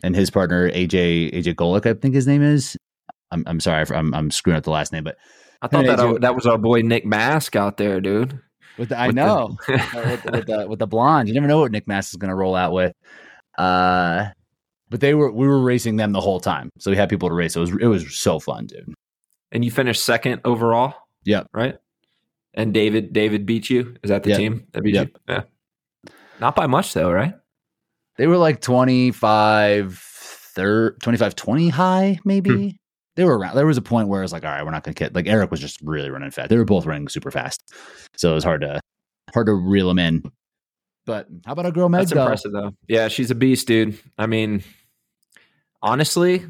and 0.02 0.16
his 0.16 0.30
partner 0.30 0.70
AJ 0.70 1.34
AJ 1.34 1.54
Golik. 1.56 1.84
I 1.84 1.92
think 1.92 2.14
his 2.14 2.26
name 2.26 2.42
is. 2.42 2.76
I'm 3.30 3.44
I'm 3.46 3.60
sorry. 3.60 3.84
I'm 3.94 4.14
I'm 4.14 4.30
screwing 4.30 4.56
up 4.56 4.64
the 4.64 4.70
last 4.70 4.92
name, 4.92 5.04
but 5.04 5.16
I 5.60 5.68
thought 5.68 5.84
that 5.86 5.98
Joe. 5.98 6.18
that 6.18 6.34
was 6.34 6.46
our 6.46 6.58
boy 6.58 6.80
Nick 6.80 7.04
Mask 7.04 7.54
out 7.54 7.76
there, 7.76 8.00
dude. 8.00 8.40
with 8.78 8.88
the, 8.88 8.98
I 8.98 9.08
With 9.08 9.16
know 9.16 9.56
uh, 9.68 9.78
with, 9.94 10.24
with 10.24 10.46
the 10.46 10.66
with 10.68 10.78
the 10.78 10.86
blonde. 10.86 11.28
You 11.28 11.34
never 11.34 11.46
know 11.46 11.60
what 11.60 11.70
Nick 11.72 11.86
Mask 11.86 12.12
is 12.12 12.16
going 12.16 12.30
to 12.30 12.34
roll 12.34 12.54
out 12.54 12.72
with. 12.72 12.94
Uh, 13.58 14.28
but 14.92 15.00
they 15.00 15.14
were 15.14 15.32
we 15.32 15.48
were 15.48 15.60
racing 15.60 15.96
them 15.96 16.12
the 16.12 16.20
whole 16.20 16.38
time, 16.38 16.70
so 16.78 16.90
we 16.92 16.96
had 16.96 17.08
people 17.08 17.28
to 17.28 17.34
race. 17.34 17.56
It 17.56 17.60
was 17.60 17.70
it 17.70 17.86
was 17.86 18.16
so 18.16 18.38
fun, 18.38 18.66
dude. 18.66 18.94
and 19.50 19.64
you 19.64 19.70
finished 19.72 20.04
second 20.04 20.40
overall. 20.44 20.94
Yep. 21.24 21.48
Right. 21.52 21.76
And 22.54 22.72
David 22.72 23.12
David 23.12 23.44
beat 23.46 23.68
you. 23.70 23.96
Is 24.04 24.10
that 24.10 24.22
the 24.22 24.30
Yep. 24.30 24.38
team 24.38 24.66
that 24.72 24.82
beat 24.82 24.94
Yep. 24.94 25.08
you? 25.08 25.14
Yeah. 25.28 25.42
Not 26.40 26.54
by 26.54 26.66
much 26.68 26.92
though, 26.94 27.10
right? 27.10 27.34
They 28.18 28.26
were 28.26 28.36
like 28.36 28.60
25, 28.60 29.98
thir 30.54 30.90
25, 31.02 31.34
20 31.34 31.68
high, 31.70 32.18
maybe. 32.24 32.50
Hmm. 32.50 32.76
They 33.16 33.24
were 33.24 33.38
around. 33.38 33.56
There 33.56 33.66
was 33.66 33.76
a 33.76 33.82
point 33.82 34.08
where 34.08 34.20
I 34.20 34.22
was 34.22 34.32
like, 34.32 34.44
all 34.44 34.50
right, 34.50 34.64
we're 34.64 34.70
not 34.70 34.84
going 34.84 34.94
to 34.94 34.98
get 34.98 35.14
like 35.14 35.26
Eric 35.26 35.50
was 35.50 35.60
just 35.60 35.80
really 35.82 36.08
running 36.10 36.30
fast. 36.30 36.48
They 36.48 36.56
were 36.56 36.64
both 36.64 36.86
running 36.86 37.08
super 37.08 37.30
fast. 37.30 37.60
So 38.16 38.32
it 38.32 38.34
was 38.34 38.44
hard 38.44 38.62
to 38.62 38.80
hard 39.34 39.46
to 39.46 39.54
reel 39.54 39.88
them 39.88 39.98
in. 39.98 40.22
But 41.04 41.26
how 41.46 41.52
about 41.52 41.66
a 41.66 41.72
girl 41.72 41.88
Meg? 41.88 42.00
That's 42.02 42.12
though? 42.12 42.22
impressive 42.22 42.52
though. 42.52 42.72
Yeah, 42.88 43.08
she's 43.08 43.30
a 43.30 43.34
beast, 43.34 43.66
dude. 43.66 43.98
I 44.18 44.26
mean, 44.26 44.62
honestly, 45.82 46.46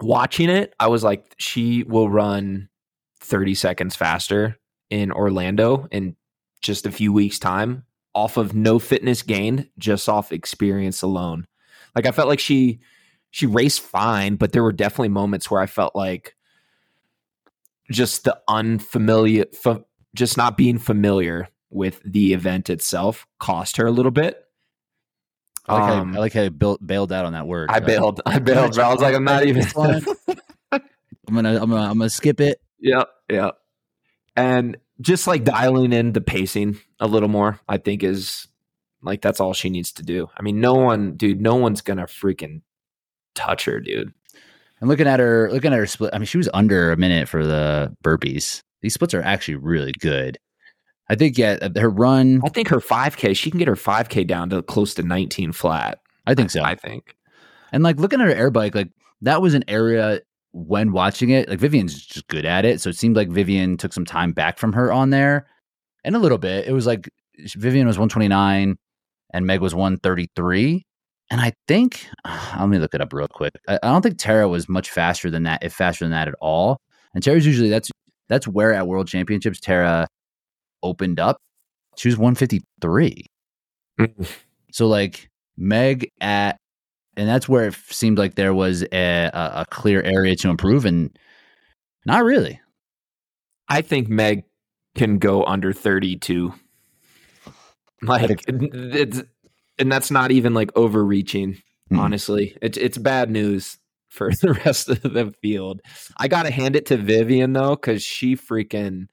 watching 0.00 0.50
it, 0.50 0.74
I 0.78 0.88
was 0.88 1.04
like, 1.04 1.34
she 1.38 1.82
will 1.84 2.08
run 2.08 2.68
30 3.20 3.54
seconds 3.54 3.96
faster 3.96 4.58
in 4.90 5.12
Orlando 5.12 5.88
in 5.90 6.16
just 6.60 6.86
a 6.86 6.92
few 6.92 7.12
weeks' 7.12 7.38
time 7.38 7.84
off 8.14 8.36
of 8.38 8.54
no 8.54 8.78
fitness 8.78 9.22
gained, 9.22 9.68
just 9.78 10.08
off 10.08 10.32
experience 10.32 11.02
alone. 11.02 11.46
Like 11.94 12.06
I 12.06 12.12
felt 12.12 12.28
like 12.28 12.40
she 12.40 12.80
she 13.30 13.46
raced 13.46 13.82
fine, 13.82 14.36
but 14.36 14.52
there 14.52 14.62
were 14.62 14.72
definitely 14.72 15.10
moments 15.10 15.50
where 15.50 15.60
I 15.60 15.66
felt 15.66 15.94
like 15.94 16.34
just 17.90 18.24
the 18.24 18.40
unfamiliar 18.48 19.44
fa- 19.52 19.84
just 20.14 20.38
not 20.38 20.56
being 20.56 20.78
familiar 20.78 21.48
with 21.68 22.00
the 22.04 22.32
event 22.32 22.70
itself 22.70 23.26
cost 23.38 23.76
her 23.76 23.86
a 23.86 23.92
little 23.92 24.10
bit. 24.10 24.45
I 25.68 25.74
like, 25.74 25.82
Um, 25.92 26.12
how, 26.12 26.18
I 26.18 26.20
like 26.20 26.32
how 26.32 26.42
you 26.42 26.50
built, 26.50 26.86
bailed 26.86 27.12
out 27.12 27.24
on 27.26 27.32
that 27.32 27.46
word. 27.46 27.70
I 27.72 27.80
bailed. 27.80 28.20
I 28.26 28.38
bailed. 28.38 28.78
I 28.78 28.92
was 28.92 29.00
like, 29.00 29.14
I'm 29.14 29.24
not 29.24 29.44
even. 29.44 29.64
I'm 30.72 31.34
gonna 31.34 31.60
I'm 31.60 31.70
gonna 31.70 31.90
I'm 31.90 31.98
gonna 31.98 32.10
skip 32.10 32.40
it. 32.40 32.60
yeah, 32.78 33.04
yeah. 33.28 33.50
And 34.36 34.76
just 35.00 35.26
like 35.26 35.44
dialing 35.44 35.92
in 35.92 36.12
the 36.12 36.20
pacing 36.20 36.78
a 37.00 37.06
little 37.06 37.28
more, 37.28 37.58
I 37.68 37.78
think 37.78 38.02
is 38.04 38.46
like 39.02 39.22
that's 39.22 39.40
all 39.40 39.52
she 39.52 39.68
needs 39.70 39.92
to 39.94 40.02
do. 40.02 40.28
I 40.36 40.42
mean, 40.42 40.60
no 40.60 40.74
one, 40.74 41.16
dude, 41.16 41.40
no 41.40 41.56
one's 41.56 41.80
gonna 41.80 42.04
freaking 42.06 42.62
touch 43.34 43.64
her, 43.64 43.80
dude. 43.80 44.12
I'm 44.80 44.88
looking 44.88 45.06
at 45.08 45.18
her 45.20 45.50
looking 45.50 45.72
at 45.72 45.78
her 45.78 45.86
split. 45.86 46.10
I 46.14 46.18
mean, 46.18 46.26
she 46.26 46.38
was 46.38 46.48
under 46.54 46.92
a 46.92 46.96
minute 46.96 47.28
for 47.28 47.44
the 47.44 47.96
burpees. 48.04 48.60
These 48.82 48.94
splits 48.94 49.14
are 49.14 49.22
actually 49.22 49.56
really 49.56 49.92
good. 49.98 50.38
I 51.08 51.14
think 51.14 51.38
yeah, 51.38 51.58
uh, 51.62 51.70
her 51.80 51.90
run. 51.90 52.40
I 52.44 52.48
think 52.48 52.68
her 52.68 52.80
5K, 52.80 53.36
she 53.36 53.50
can 53.50 53.58
get 53.58 53.68
her 53.68 53.76
5K 53.76 54.26
down 54.26 54.50
to 54.50 54.62
close 54.62 54.94
to 54.94 55.02
19 55.02 55.52
flat. 55.52 56.00
I 56.26 56.34
think 56.34 56.50
so. 56.50 56.62
I 56.62 56.74
think. 56.74 57.14
And 57.72 57.82
like 57.82 57.98
looking 57.98 58.20
at 58.20 58.26
her 58.26 58.34
air 58.34 58.50
bike, 58.50 58.74
like 58.74 58.90
that 59.22 59.40
was 59.40 59.54
an 59.54 59.64
area 59.68 60.20
when 60.52 60.92
watching 60.92 61.30
it, 61.30 61.48
like 61.48 61.58
Vivian's 61.58 62.04
just 62.04 62.26
good 62.28 62.44
at 62.44 62.64
it. 62.64 62.80
So 62.80 62.90
it 62.90 62.96
seemed 62.96 63.16
like 63.16 63.28
Vivian 63.28 63.76
took 63.76 63.92
some 63.92 64.04
time 64.04 64.32
back 64.32 64.58
from 64.58 64.72
her 64.72 64.92
on 64.92 65.10
there. 65.10 65.46
And 66.04 66.14
a 66.14 66.20
little 66.20 66.38
bit. 66.38 66.68
It 66.68 66.72
was 66.72 66.86
like 66.86 67.10
Vivian 67.38 67.86
was 67.86 67.98
129 67.98 68.76
and 69.32 69.46
Meg 69.46 69.60
was 69.60 69.74
133. 69.74 70.84
And 71.30 71.40
I 71.40 71.52
think 71.66 72.06
let 72.58 72.68
me 72.68 72.78
look 72.78 72.94
it 72.94 73.00
up 73.00 73.12
real 73.12 73.28
quick. 73.28 73.54
I, 73.68 73.78
I 73.82 73.88
don't 73.88 74.02
think 74.02 74.18
Tara 74.18 74.48
was 74.48 74.68
much 74.68 74.90
faster 74.90 75.30
than 75.30 75.44
that, 75.44 75.62
if 75.62 75.72
faster 75.72 76.04
than 76.04 76.12
that 76.12 76.28
at 76.28 76.34
all. 76.40 76.78
And 77.14 77.22
Tara's 77.22 77.46
usually 77.46 77.70
that's 77.70 77.90
that's 78.28 78.48
where 78.48 78.72
at 78.72 78.86
World 78.86 79.08
Championships 79.08 79.60
Tara 79.60 80.08
opened 80.86 81.20
up. 81.20 81.38
She 81.96 82.08
was 82.08 82.16
153. 82.16 83.26
Mm. 83.98 84.28
So 84.72 84.86
like 84.86 85.28
Meg 85.56 86.10
at, 86.20 86.58
and 87.16 87.28
that's 87.28 87.48
where 87.48 87.68
it 87.68 87.74
seemed 87.74 88.18
like 88.18 88.34
there 88.34 88.54
was 88.54 88.82
a, 88.92 89.30
a, 89.32 89.66
clear 89.70 90.02
area 90.02 90.36
to 90.36 90.50
improve, 90.50 90.84
and 90.84 91.18
not 92.04 92.24
really. 92.24 92.60
I 93.68 93.80
think 93.80 94.08
Meg 94.08 94.44
can 94.94 95.18
go 95.18 95.44
under 95.44 95.72
32. 95.72 96.52
Like 98.02 98.42
it's 98.48 99.22
and 99.78 99.90
that's 99.90 100.10
not 100.10 100.30
even 100.30 100.54
like 100.54 100.70
overreaching, 100.76 101.62
Mhm. 101.90 101.98
honestly. 101.98 102.56
It's 102.60 102.76
it's 102.76 102.98
bad 102.98 103.30
news 103.30 103.78
for 104.10 104.30
the 104.42 104.52
rest 104.64 104.88
of 104.90 105.02
the 105.02 105.32
field. 105.42 105.80
I 106.18 106.28
got 106.28 106.42
to 106.44 106.50
hand 106.50 106.76
it 106.76 106.86
to 106.86 106.96
Vivian 106.98 107.54
though 107.54 107.76
cuz 107.76 108.02
she 108.02 108.36
freaking 108.36 109.06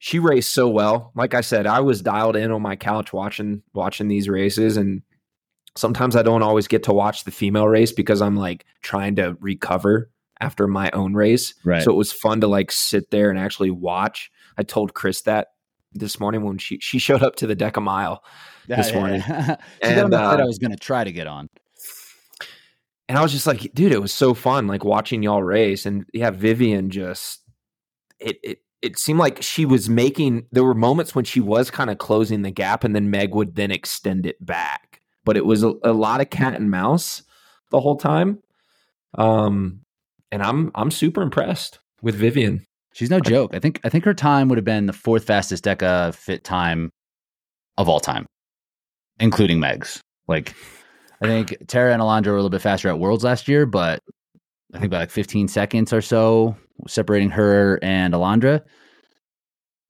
she 0.00 0.18
raced 0.18 0.52
so 0.52 0.68
well. 0.68 1.12
Like 1.14 1.34
I 1.34 1.42
said, 1.42 1.66
I 1.66 1.80
was 1.80 2.02
dialed 2.02 2.34
in 2.34 2.50
on 2.50 2.62
my 2.62 2.74
couch 2.74 3.12
watching 3.12 3.62
watching 3.74 4.08
these 4.08 4.28
races 4.28 4.76
and 4.76 5.02
sometimes 5.76 6.16
I 6.16 6.22
don't 6.22 6.42
always 6.42 6.66
get 6.66 6.82
to 6.84 6.92
watch 6.92 7.24
the 7.24 7.30
female 7.30 7.68
race 7.68 7.92
because 7.92 8.20
I'm 8.20 8.36
like 8.36 8.64
trying 8.82 9.14
to 9.16 9.36
recover 9.40 10.10
after 10.40 10.66
my 10.66 10.90
own 10.92 11.12
race. 11.14 11.54
Right. 11.64 11.82
So 11.82 11.92
it 11.92 11.96
was 11.96 12.12
fun 12.12 12.40
to 12.40 12.46
like 12.46 12.72
sit 12.72 13.10
there 13.10 13.30
and 13.30 13.38
actually 13.38 13.70
watch. 13.70 14.30
I 14.56 14.62
told 14.62 14.94
Chris 14.94 15.20
that 15.22 15.48
this 15.92 16.18
morning 16.18 16.42
when 16.44 16.56
she 16.56 16.78
she 16.80 16.98
showed 16.98 17.22
up 17.22 17.36
to 17.36 17.46
the 17.46 17.54
DEKA 17.54 17.82
Mile, 17.82 18.24
this 18.66 18.92
morning. 18.94 19.20
she 19.26 19.28
got 19.28 19.60
And, 19.82 20.14
uh, 20.14 20.36
I 20.40 20.44
was 20.44 20.58
going 20.58 20.70
to 20.70 20.78
try 20.78 21.04
to 21.04 21.12
get 21.12 21.26
on. 21.26 21.50
and 23.08 23.18
I 23.18 23.22
was 23.22 23.32
just 23.32 23.46
like, 23.46 23.72
dude, 23.74 23.92
it 23.92 24.00
was 24.00 24.12
so 24.12 24.32
fun, 24.32 24.66
like 24.66 24.82
watching 24.82 25.22
y'all 25.22 25.42
race. 25.42 25.84
And 25.84 26.06
yeah, 26.14 26.30
Vivian 26.30 26.88
just 26.90 27.42
it 28.18 28.38
it 28.42 28.58
it 28.82 28.98
seemed 28.98 29.18
like 29.18 29.42
she 29.42 29.64
was 29.64 29.88
making. 29.90 30.46
There 30.52 30.64
were 30.64 30.74
moments 30.74 31.14
when 31.14 31.24
she 31.24 31.40
was 31.40 31.70
kind 31.70 31.90
of 31.90 31.98
closing 31.98 32.42
the 32.42 32.50
gap, 32.50 32.84
and 32.84 32.94
then 32.94 33.10
Meg 33.10 33.34
would 33.34 33.54
then 33.56 33.70
extend 33.70 34.26
it 34.26 34.44
back. 34.44 35.00
But 35.24 35.36
it 35.36 35.44
was 35.44 35.62
a, 35.62 35.74
a 35.84 35.92
lot 35.92 36.20
of 36.20 36.30
cat 36.30 36.54
and 36.54 36.70
mouse 36.70 37.22
the 37.70 37.80
whole 37.80 37.96
time. 37.96 38.42
Um, 39.16 39.80
and 40.32 40.42
I'm 40.42 40.70
I'm 40.74 40.90
super 40.90 41.22
impressed 41.22 41.78
with 42.02 42.14
Vivian. 42.14 42.64
She's 42.92 43.10
no 43.10 43.20
joke. 43.20 43.54
I 43.54 43.58
think 43.58 43.80
I 43.84 43.88
think 43.88 44.04
her 44.04 44.14
time 44.14 44.48
would 44.48 44.58
have 44.58 44.64
been 44.64 44.86
the 44.86 44.92
fourth 44.92 45.24
fastest 45.24 45.64
DEKAFIT 45.64 46.42
time 46.42 46.90
of 47.76 47.88
all 47.88 48.00
time, 48.00 48.26
including 49.18 49.60
Meg's. 49.60 50.00
Like 50.26 50.54
I 51.20 51.26
think 51.26 51.56
Tara 51.68 51.92
and 51.92 52.02
Alondra 52.02 52.28
were 52.28 52.32
a 52.32 52.36
little 52.36 52.50
bit 52.50 52.62
faster 52.62 52.88
at 52.88 52.98
Worlds 52.98 53.24
last 53.24 53.46
year, 53.46 53.66
but 53.66 54.00
I 54.74 54.78
think 54.78 54.90
by 54.90 54.98
like 54.98 55.10
15 55.10 55.48
seconds 55.48 55.92
or 55.92 56.00
so 56.00 56.56
separating 56.88 57.30
her 57.30 57.78
and 57.82 58.14
Alondra. 58.14 58.62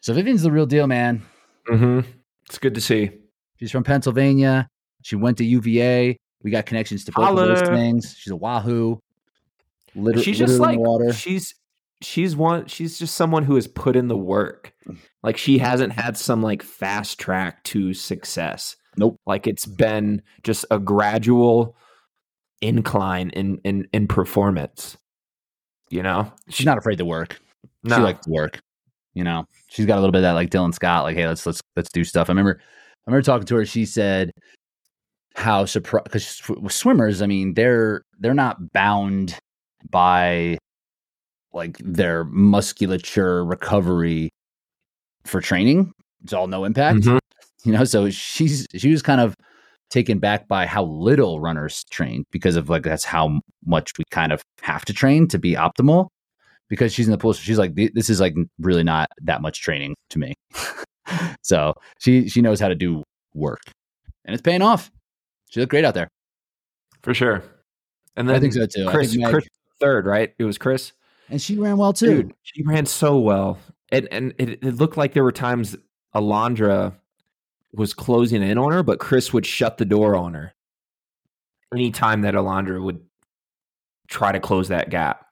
So 0.00 0.14
Vivian's 0.14 0.42
the 0.42 0.50
real 0.50 0.66
deal, 0.66 0.86
man. 0.86 1.22
Mm-hmm. 1.68 2.00
It's 2.46 2.58
good 2.58 2.74
to 2.74 2.80
see. 2.80 3.10
She's 3.58 3.70
from 3.70 3.84
Pennsylvania. 3.84 4.68
She 5.02 5.16
went 5.16 5.38
to 5.38 5.44
UVA. 5.44 6.16
We 6.42 6.50
got 6.50 6.66
connections 6.66 7.04
to 7.04 7.12
both 7.12 7.24
Holla. 7.26 7.48
of 7.50 7.58
those 7.58 7.68
things. 7.68 8.16
She's 8.18 8.30
a 8.32 8.36
Wahoo. 8.36 8.98
Liter- 9.94 10.22
she's 10.22 10.38
just 10.38 10.58
like 10.58 10.78
water. 10.78 11.12
she's 11.12 11.54
she's 12.00 12.34
one 12.34 12.66
she's 12.66 12.98
just 12.98 13.14
someone 13.14 13.44
who 13.44 13.56
has 13.56 13.66
put 13.66 13.96
in 13.96 14.08
the 14.08 14.16
work. 14.16 14.72
Like 15.22 15.36
she 15.36 15.58
hasn't 15.58 15.92
had 15.92 16.16
some 16.16 16.42
like 16.42 16.62
fast 16.62 17.18
track 17.18 17.62
to 17.64 17.92
success. 17.92 18.76
Nope. 18.96 19.16
Like 19.26 19.46
it's 19.46 19.66
been 19.66 20.22
just 20.42 20.64
a 20.70 20.78
gradual 20.78 21.76
incline 22.62 23.30
in 23.30 23.58
in 23.64 23.88
in 23.92 24.06
performance. 24.06 24.96
You 25.90 26.02
know? 26.02 26.32
She's 26.48 26.66
not 26.66 26.78
afraid 26.78 26.98
to 26.98 27.04
work. 27.04 27.40
no. 27.82 27.96
She 27.96 28.02
likes 28.02 28.24
to 28.26 28.30
work. 28.30 28.60
You 29.14 29.24
know, 29.24 29.44
she's 29.68 29.86
got 29.86 29.96
a 29.96 30.00
little 30.00 30.12
bit 30.12 30.18
of 30.18 30.22
that 30.22 30.32
like 30.32 30.50
Dylan 30.50 30.72
Scott, 30.72 31.02
like, 31.02 31.16
hey, 31.16 31.26
let's 31.26 31.44
let's 31.44 31.60
let's 31.76 31.90
do 31.90 32.04
stuff. 32.04 32.28
I 32.28 32.32
remember 32.32 32.60
I 32.60 33.10
remember 33.10 33.24
talking 33.24 33.46
to 33.48 33.56
her, 33.56 33.66
she 33.66 33.84
said 33.84 34.30
how 35.34 35.64
surprised 35.64 36.04
because 36.04 36.40
swimmers, 36.68 37.20
I 37.22 37.26
mean, 37.26 37.54
they're 37.54 38.04
they're 38.20 38.34
not 38.34 38.72
bound 38.72 39.36
by 39.90 40.58
like 41.52 41.76
their 41.78 42.22
musculature 42.24 43.44
recovery 43.44 44.30
for 45.24 45.40
training. 45.40 45.92
It's 46.22 46.32
all 46.32 46.46
no 46.46 46.64
impact. 46.64 47.00
Mhm. 47.00 47.18
You 47.64 47.72
know, 47.72 47.84
so 47.84 48.10
she's 48.10 48.66
she 48.76 48.90
was 48.90 49.02
kind 49.02 49.20
of 49.20 49.34
taken 49.90 50.18
back 50.18 50.46
by 50.48 50.66
how 50.66 50.84
little 50.84 51.40
runners 51.40 51.84
train 51.90 52.24
because 52.30 52.56
of 52.56 52.68
like 52.68 52.82
that's 52.84 53.04
how 53.04 53.40
much 53.66 53.92
we 53.98 54.04
kind 54.10 54.32
of 54.32 54.42
have 54.62 54.84
to 54.84 54.92
train 54.92 55.26
to 55.28 55.38
be 55.38 55.54
optimal 55.54 56.08
because 56.68 56.92
she's 56.92 57.06
in 57.06 57.12
the 57.12 57.18
pool 57.18 57.34
so 57.34 57.40
she's 57.40 57.58
like 57.58 57.74
this 57.94 58.08
is 58.08 58.20
like 58.20 58.34
really 58.60 58.84
not 58.84 59.08
that 59.20 59.42
much 59.42 59.60
training 59.60 59.94
to 60.08 60.18
me 60.18 60.34
so 61.42 61.74
she 61.98 62.28
she 62.28 62.40
knows 62.40 62.60
how 62.60 62.68
to 62.68 62.74
do 62.74 63.02
work 63.34 63.60
and 64.24 64.32
it's 64.34 64.42
paying 64.42 64.62
off 64.62 64.90
she 65.48 65.58
looked 65.60 65.70
great 65.70 65.84
out 65.84 65.94
there 65.94 66.08
For 67.02 67.12
sure. 67.14 67.42
And 68.16 68.28
then 68.28 68.36
i 68.36 68.38
think 68.40 68.52
so 68.52 68.66
too 68.66 68.86
I 68.88 68.92
Chris, 68.92 69.10
think 69.10 69.22
Meg- 69.22 69.32
Chris 69.32 69.46
third, 69.80 70.06
right? 70.06 70.32
It 70.38 70.44
was 70.44 70.58
Chris. 70.58 70.92
and 71.28 71.40
she 71.42 71.56
ran 71.56 71.76
well 71.78 71.92
too 71.92 72.22
Dude, 72.22 72.34
she 72.42 72.62
ran 72.64 72.86
so 72.86 73.18
well. 73.18 73.58
And 73.90 74.06
and 74.12 74.34
it, 74.38 74.62
it 74.62 74.76
looked 74.76 74.96
like 74.96 75.14
there 75.14 75.24
were 75.24 75.32
times 75.32 75.76
Alondra 76.14 76.94
was 77.72 77.94
closing 77.94 78.42
in 78.42 78.58
on 78.58 78.72
her, 78.72 78.82
but 78.82 78.98
Chris 78.98 79.32
would 79.32 79.46
shut 79.46 79.78
the 79.78 79.84
door 79.84 80.16
on 80.16 80.34
her. 80.34 80.52
Anytime 81.74 82.22
that 82.22 82.34
Alondra 82.34 82.82
would 82.82 83.00
try 84.08 84.32
to 84.32 84.40
close 84.40 84.68
that 84.68 84.90
gap. 84.90 85.24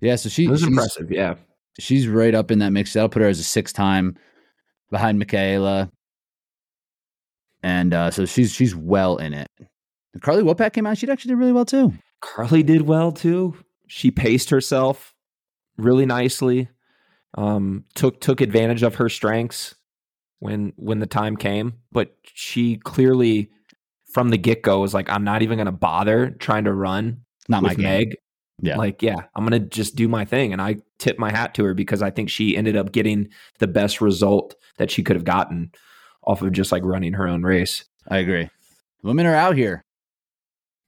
yeah 0.00 0.16
so 0.16 0.28
she 0.28 0.48
was 0.48 0.60
she's, 0.60 0.68
impressive, 0.68 1.12
yeah. 1.12 1.36
she's 1.78 2.08
right 2.08 2.34
up 2.34 2.50
in 2.50 2.58
that 2.58 2.70
mix 2.70 2.92
that'll 2.92 3.08
put 3.08 3.22
her 3.22 3.28
as 3.28 3.38
a 3.38 3.44
six 3.44 3.72
time 3.72 4.16
behind 4.90 5.16
michaela 5.16 5.88
and 7.62 7.94
uh 7.94 8.10
so 8.10 8.26
she's 8.26 8.50
she's 8.50 8.74
well 8.74 9.16
in 9.18 9.32
it 9.32 9.46
carly 10.20 10.42
wopak 10.42 10.72
came 10.72 10.88
out 10.88 10.98
she 10.98 11.08
actually 11.08 11.28
did 11.28 11.38
really 11.38 11.52
well 11.52 11.64
too 11.64 11.92
Carly 12.20 12.62
did 12.62 12.82
well 12.82 13.12
too. 13.12 13.56
She 13.86 14.10
paced 14.10 14.50
herself 14.50 15.14
really 15.76 16.06
nicely. 16.06 16.68
Um, 17.34 17.84
took 17.94 18.20
took 18.20 18.40
advantage 18.40 18.82
of 18.82 18.96
her 18.96 19.08
strengths 19.08 19.74
when 20.40 20.72
when 20.76 20.98
the 20.98 21.06
time 21.06 21.36
came, 21.36 21.74
but 21.92 22.14
she 22.24 22.76
clearly 22.76 23.50
from 24.12 24.30
the 24.30 24.38
get 24.38 24.62
go 24.62 24.80
was 24.80 24.92
like, 24.92 25.08
I'm 25.08 25.24
not 25.24 25.42
even 25.42 25.56
going 25.56 25.66
to 25.66 25.72
bother 25.72 26.30
trying 26.30 26.64
to 26.64 26.72
run 26.72 27.22
not 27.48 27.62
my 27.62 27.74
game. 27.74 27.84
Meg. 27.84 28.16
Yeah. 28.62 28.76
Like, 28.76 29.02
yeah, 29.02 29.22
I'm 29.34 29.46
going 29.46 29.62
to 29.62 29.68
just 29.68 29.96
do 29.96 30.06
my 30.08 30.24
thing. 30.24 30.52
And 30.52 30.60
I 30.60 30.76
tip 30.98 31.18
my 31.18 31.30
hat 31.30 31.54
to 31.54 31.64
her 31.64 31.72
because 31.72 32.02
I 32.02 32.10
think 32.10 32.28
she 32.28 32.56
ended 32.56 32.76
up 32.76 32.92
getting 32.92 33.28
the 33.58 33.66
best 33.66 34.00
result 34.00 34.54
that 34.76 34.90
she 34.90 35.02
could 35.02 35.16
have 35.16 35.24
gotten 35.24 35.70
off 36.24 36.42
of 36.42 36.52
just 36.52 36.72
like 36.72 36.84
running 36.84 37.14
her 37.14 37.26
own 37.26 37.42
race. 37.42 37.84
I 38.08 38.18
agree. 38.18 38.50
Women 39.02 39.26
are 39.26 39.34
out 39.34 39.56
here. 39.56 39.82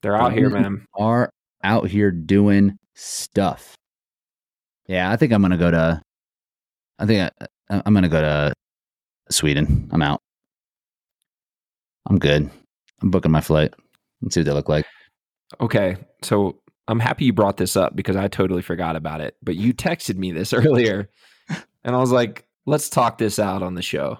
They're 0.03 0.15
out 0.15 0.33
here, 0.33 0.49
man. 0.49 0.85
Are 0.95 1.29
out 1.63 1.87
here 1.87 2.11
doing 2.11 2.77
stuff. 2.93 3.75
Yeah, 4.85 5.09
I 5.09 5.15
think 5.15 5.31
I'm 5.31 5.41
gonna 5.41 5.57
go 5.57 5.71
to. 5.71 6.01
I 6.99 7.05
think 7.05 7.31
I, 7.69 7.81
I'm 7.85 7.93
gonna 7.93 8.09
go 8.09 8.21
to 8.21 8.53
Sweden. 9.33 9.89
I'm 9.91 10.01
out. 10.01 10.21
I'm 12.09 12.19
good. 12.19 12.49
I'm 13.01 13.11
booking 13.11 13.31
my 13.31 13.41
flight. 13.41 13.73
Let's 14.21 14.35
see 14.35 14.41
what 14.41 14.45
they 14.45 14.51
look 14.51 14.69
like. 14.69 14.85
Okay. 15.59 15.97
So 16.21 16.59
I'm 16.87 16.99
happy 16.99 17.25
you 17.25 17.33
brought 17.33 17.57
this 17.57 17.75
up 17.75 17.95
because 17.95 18.15
I 18.15 18.27
totally 18.27 18.61
forgot 18.61 18.95
about 18.95 19.21
it. 19.21 19.35
But 19.41 19.55
you 19.55 19.73
texted 19.73 20.17
me 20.17 20.31
this 20.31 20.53
earlier 20.53 21.09
and 21.83 21.95
I 21.95 21.99
was 21.99 22.11
like, 22.11 22.45
let's 22.65 22.89
talk 22.89 23.17
this 23.17 23.39
out 23.39 23.63
on 23.63 23.75
the 23.75 23.81
show. 23.81 24.19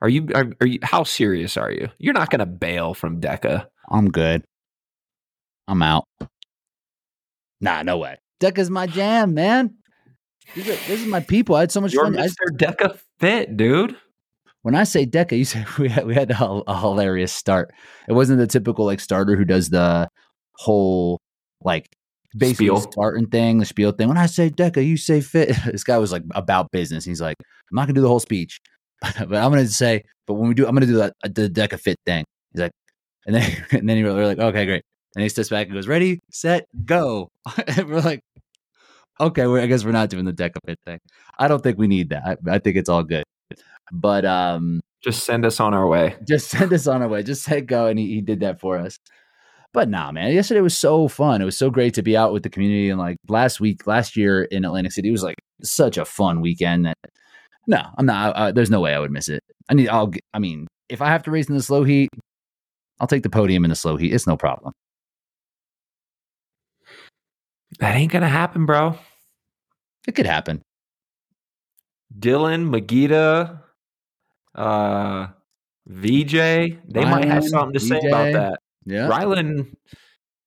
Are 0.00 0.08
you, 0.08 0.28
are, 0.34 0.46
are 0.60 0.66
you, 0.66 0.78
how 0.82 1.04
serious 1.04 1.56
are 1.56 1.70
you? 1.70 1.88
You're 1.98 2.14
not 2.14 2.30
going 2.30 2.40
to 2.40 2.46
bail 2.46 2.94
from 2.94 3.20
DEKA. 3.20 3.66
I'm 3.90 4.10
good. 4.10 4.44
I'm 5.66 5.82
out. 5.82 6.04
Nah, 7.60 7.82
no 7.82 7.98
way. 7.98 8.18
DEKA's 8.40 8.70
my 8.70 8.86
jam, 8.86 9.34
man. 9.34 9.74
These 10.54 10.66
are, 10.68 10.76
this 10.86 11.00
is 11.00 11.06
my 11.06 11.20
people. 11.20 11.56
I 11.56 11.60
had 11.60 11.72
so 11.72 11.80
much 11.80 11.92
You're 11.92 12.04
fun. 12.04 12.18
I- 12.18 12.26
Mr. 12.26 12.50
DECA 12.56 12.98
fit, 13.18 13.56
dude. 13.56 13.96
When 14.64 14.74
I 14.74 14.84
say 14.84 15.04
DEKA, 15.04 15.36
you 15.36 15.44
say 15.44 15.66
we 15.78 15.90
had 15.90 16.06
we 16.06 16.14
had 16.14 16.30
a, 16.30 16.44
a 16.66 16.80
hilarious 16.80 17.32
start. 17.32 17.72
It 18.08 18.14
wasn't 18.14 18.38
the 18.38 18.46
typical 18.46 18.86
like 18.86 18.98
starter 18.98 19.36
who 19.36 19.44
does 19.44 19.68
the 19.68 20.08
whole 20.56 21.20
like 21.62 21.90
basically 22.36 22.66
Spiel. 22.68 22.80
Spartan 22.80 23.26
thing, 23.26 23.58
the 23.58 23.66
spiel 23.66 23.92
thing. 23.92 24.08
When 24.08 24.16
I 24.16 24.24
say 24.24 24.48
DEKA, 24.48 24.86
you 24.86 24.96
say 24.96 25.20
fit. 25.20 25.54
this 25.66 25.84
guy 25.84 25.98
was 25.98 26.12
like 26.12 26.22
about 26.34 26.70
business. 26.72 27.04
He's 27.04 27.20
like, 27.20 27.36
I'm 27.40 27.76
not 27.76 27.82
gonna 27.82 27.92
do 27.92 28.00
the 28.00 28.08
whole 28.08 28.20
speech, 28.20 28.58
but 29.02 29.34
I'm 29.34 29.50
gonna 29.50 29.66
say, 29.68 30.02
but 30.26 30.34
when 30.34 30.48
we 30.48 30.54
do, 30.54 30.66
I'm 30.66 30.74
gonna 30.74 30.86
do 30.86 30.96
that 30.96 31.14
the 31.22 31.50
DEKAFIT 31.50 31.96
thing. 32.06 32.24
He's 32.52 32.62
like, 32.62 32.72
and 33.26 33.36
then 33.36 33.66
and 33.72 33.86
then 33.86 34.02
we're 34.02 34.26
like, 34.26 34.38
okay, 34.38 34.64
great. 34.64 34.84
And 35.14 35.22
he 35.22 35.28
steps 35.28 35.50
back 35.50 35.66
and 35.66 35.74
goes, 35.74 35.86
ready, 35.86 36.20
set, 36.30 36.66
go. 36.86 37.30
and 37.66 37.86
we're 37.86 38.00
like, 38.00 38.22
okay, 39.20 39.46
we 39.46 39.60
I 39.60 39.66
guess 39.66 39.84
we're 39.84 39.92
not 39.92 40.08
doing 40.08 40.24
the 40.24 40.32
DEKAFIT 40.32 40.76
thing. 40.86 41.00
I 41.38 41.48
don't 41.48 41.62
think 41.62 41.76
we 41.76 41.86
need 41.86 42.08
that. 42.08 42.22
I, 42.24 42.54
I 42.54 42.58
think 42.60 42.76
it's 42.76 42.88
all 42.88 43.02
good. 43.02 43.24
But 43.92 44.24
um, 44.24 44.80
Just 45.02 45.24
send 45.24 45.44
us 45.44 45.60
on 45.60 45.74
our 45.74 45.86
way. 45.86 46.16
just 46.26 46.48
send 46.50 46.72
us 46.72 46.86
on 46.86 47.02
our 47.02 47.08
way. 47.08 47.22
Just 47.22 47.44
said 47.44 47.66
go, 47.66 47.86
and 47.86 47.98
he, 47.98 48.06
he 48.14 48.20
did 48.20 48.40
that 48.40 48.60
for 48.60 48.78
us. 48.78 48.96
But 49.72 49.88
nah, 49.88 50.12
man, 50.12 50.32
yesterday 50.32 50.60
was 50.60 50.78
so 50.78 51.08
fun. 51.08 51.42
It 51.42 51.44
was 51.44 51.58
so 51.58 51.68
great 51.68 51.94
to 51.94 52.02
be 52.02 52.16
out 52.16 52.32
with 52.32 52.44
the 52.44 52.48
community. 52.48 52.90
And 52.90 52.98
like 52.98 53.16
last 53.28 53.58
week, 53.60 53.86
last 53.88 54.16
year 54.16 54.44
in 54.44 54.64
Atlantic 54.64 54.92
City, 54.92 55.08
it 55.08 55.12
was 55.12 55.24
like 55.24 55.36
such 55.62 55.98
a 55.98 56.04
fun 56.04 56.40
weekend. 56.40 56.86
That 56.86 56.96
no, 57.66 57.82
I'm 57.98 58.06
not. 58.06 58.36
Uh, 58.36 58.52
there's 58.52 58.70
no 58.70 58.80
way 58.80 58.94
I 58.94 59.00
would 59.00 59.10
miss 59.10 59.28
it. 59.28 59.42
I 59.68 59.74
need. 59.74 59.88
I'll. 59.88 60.12
I 60.32 60.38
mean, 60.38 60.68
if 60.88 61.02
I 61.02 61.08
have 61.08 61.22
to 61.24 61.30
race 61.30 61.48
in 61.48 61.56
the 61.56 61.62
slow 61.62 61.82
heat, 61.82 62.08
I'll 63.00 63.08
take 63.08 63.24
the 63.24 63.30
podium 63.30 63.64
in 63.64 63.70
the 63.70 63.74
slow 63.76 63.96
heat. 63.96 64.12
It's 64.12 64.26
no 64.26 64.36
problem. 64.36 64.72
That 67.80 67.96
ain't 67.96 68.12
going 68.12 68.22
to 68.22 68.28
happen, 68.28 68.66
bro. 68.66 68.96
It 70.06 70.14
could 70.14 70.26
happen. 70.26 70.62
Dylan, 72.16 72.70
Magita, 72.70 73.63
uh, 74.54 75.26
VJ, 75.86 76.32
they 76.32 77.04
might 77.04 77.24
have 77.26 77.44
something 77.46 77.72
to 77.74 77.80
say 77.80 77.98
about 77.98 78.32
that. 78.32 78.58
Yeah. 78.86 79.08
Rylan, 79.08 79.74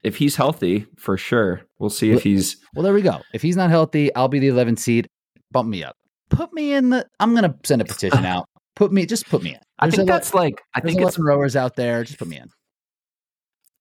if 0.04 0.16
he's 0.16 0.36
healthy, 0.36 0.86
for 0.98 1.18
sure. 1.18 1.62
We'll 1.80 1.90
see 1.90 2.12
if 2.12 2.24
he's 2.24 2.58
Well, 2.76 2.84
there 2.84 2.94
we 2.94 3.02
go. 3.02 3.22
If 3.34 3.42
he's 3.42 3.58
not 3.58 3.70
healthy, 3.70 4.14
I'll 4.16 4.28
be 4.28 4.40
the 4.40 4.50
11th 4.50 4.80
seed. 4.80 5.08
Bump 5.52 5.70
me 5.70 5.84
up. 5.84 5.96
Put 6.30 6.54
me 6.54 6.74
in 6.74 6.90
the. 6.90 7.06
I'm 7.20 7.34
gonna 7.34 7.56
send 7.64 7.82
a 7.82 7.86
petition 7.86 8.26
out. 8.26 8.48
Put 8.76 8.92
me. 8.92 9.06
Just 9.06 9.28
put 9.30 9.42
me 9.42 9.52
in. 9.54 9.60
I 9.80 9.90
think 9.90 10.02
lot- 10.10 10.16
that's 10.16 10.34
like 10.34 10.62
I 10.74 10.82
think 10.82 11.00
it's 11.02 11.18
rowers 11.18 11.56
out 11.56 11.76
there. 11.76 12.04
Just 12.04 12.20
put 12.20 12.28
me 12.28 12.38
in. 12.38 12.50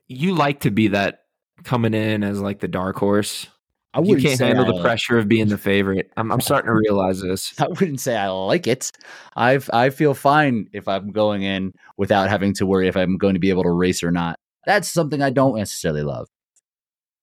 you 0.07 0.35
like 0.35 0.61
to 0.61 0.71
be 0.71 0.89
that 0.89 1.21
coming 1.65 1.93
in 1.95 2.23
as 2.23 2.41
like 2.41 2.61
the 2.61 2.69
dark 2.69 2.97
horse. 2.97 3.49
I 3.97 4.01
You 4.01 4.09
wouldn't 4.09 4.27
can't 4.27 4.39
say 4.39 4.47
handle 4.49 4.67
I- 4.67 4.77
the 4.77 4.83
pressure 4.83 5.17
of 5.19 5.27
being 5.27 5.49
the 5.49 5.57
favorite. 5.59 6.11
I'm 6.17 6.31
I'm 6.31 6.41
starting 6.41 6.69
to 6.69 6.75
realize 6.87 7.21
this. 7.23 7.53
I 7.59 7.67
wouldn't 7.69 8.01
say 8.01 8.17
I 8.17 8.29
like 8.29 8.67
it. 8.67 8.93
I've 9.37 9.69
I 9.73 9.91
feel 9.91 10.13
fine 10.15 10.69
if 10.73 10.87
I'm 10.87 11.11
going 11.13 11.43
in 11.43 11.73
without 11.97 12.29
having 12.29 12.53
to 12.55 12.67
worry 12.67 12.89
if 12.89 12.97
I'm 12.97 13.17
going 13.17 13.35
to 13.35 13.41
be 13.41 13.49
able 13.51 13.63
to 13.63 13.71
race 13.71 14.03
or 14.03 14.11
not. 14.13 14.37
That's 14.67 14.91
something 14.93 15.23
I 15.23 15.31
don't 15.31 15.57
necessarily 15.57 16.03
love. 16.03 16.27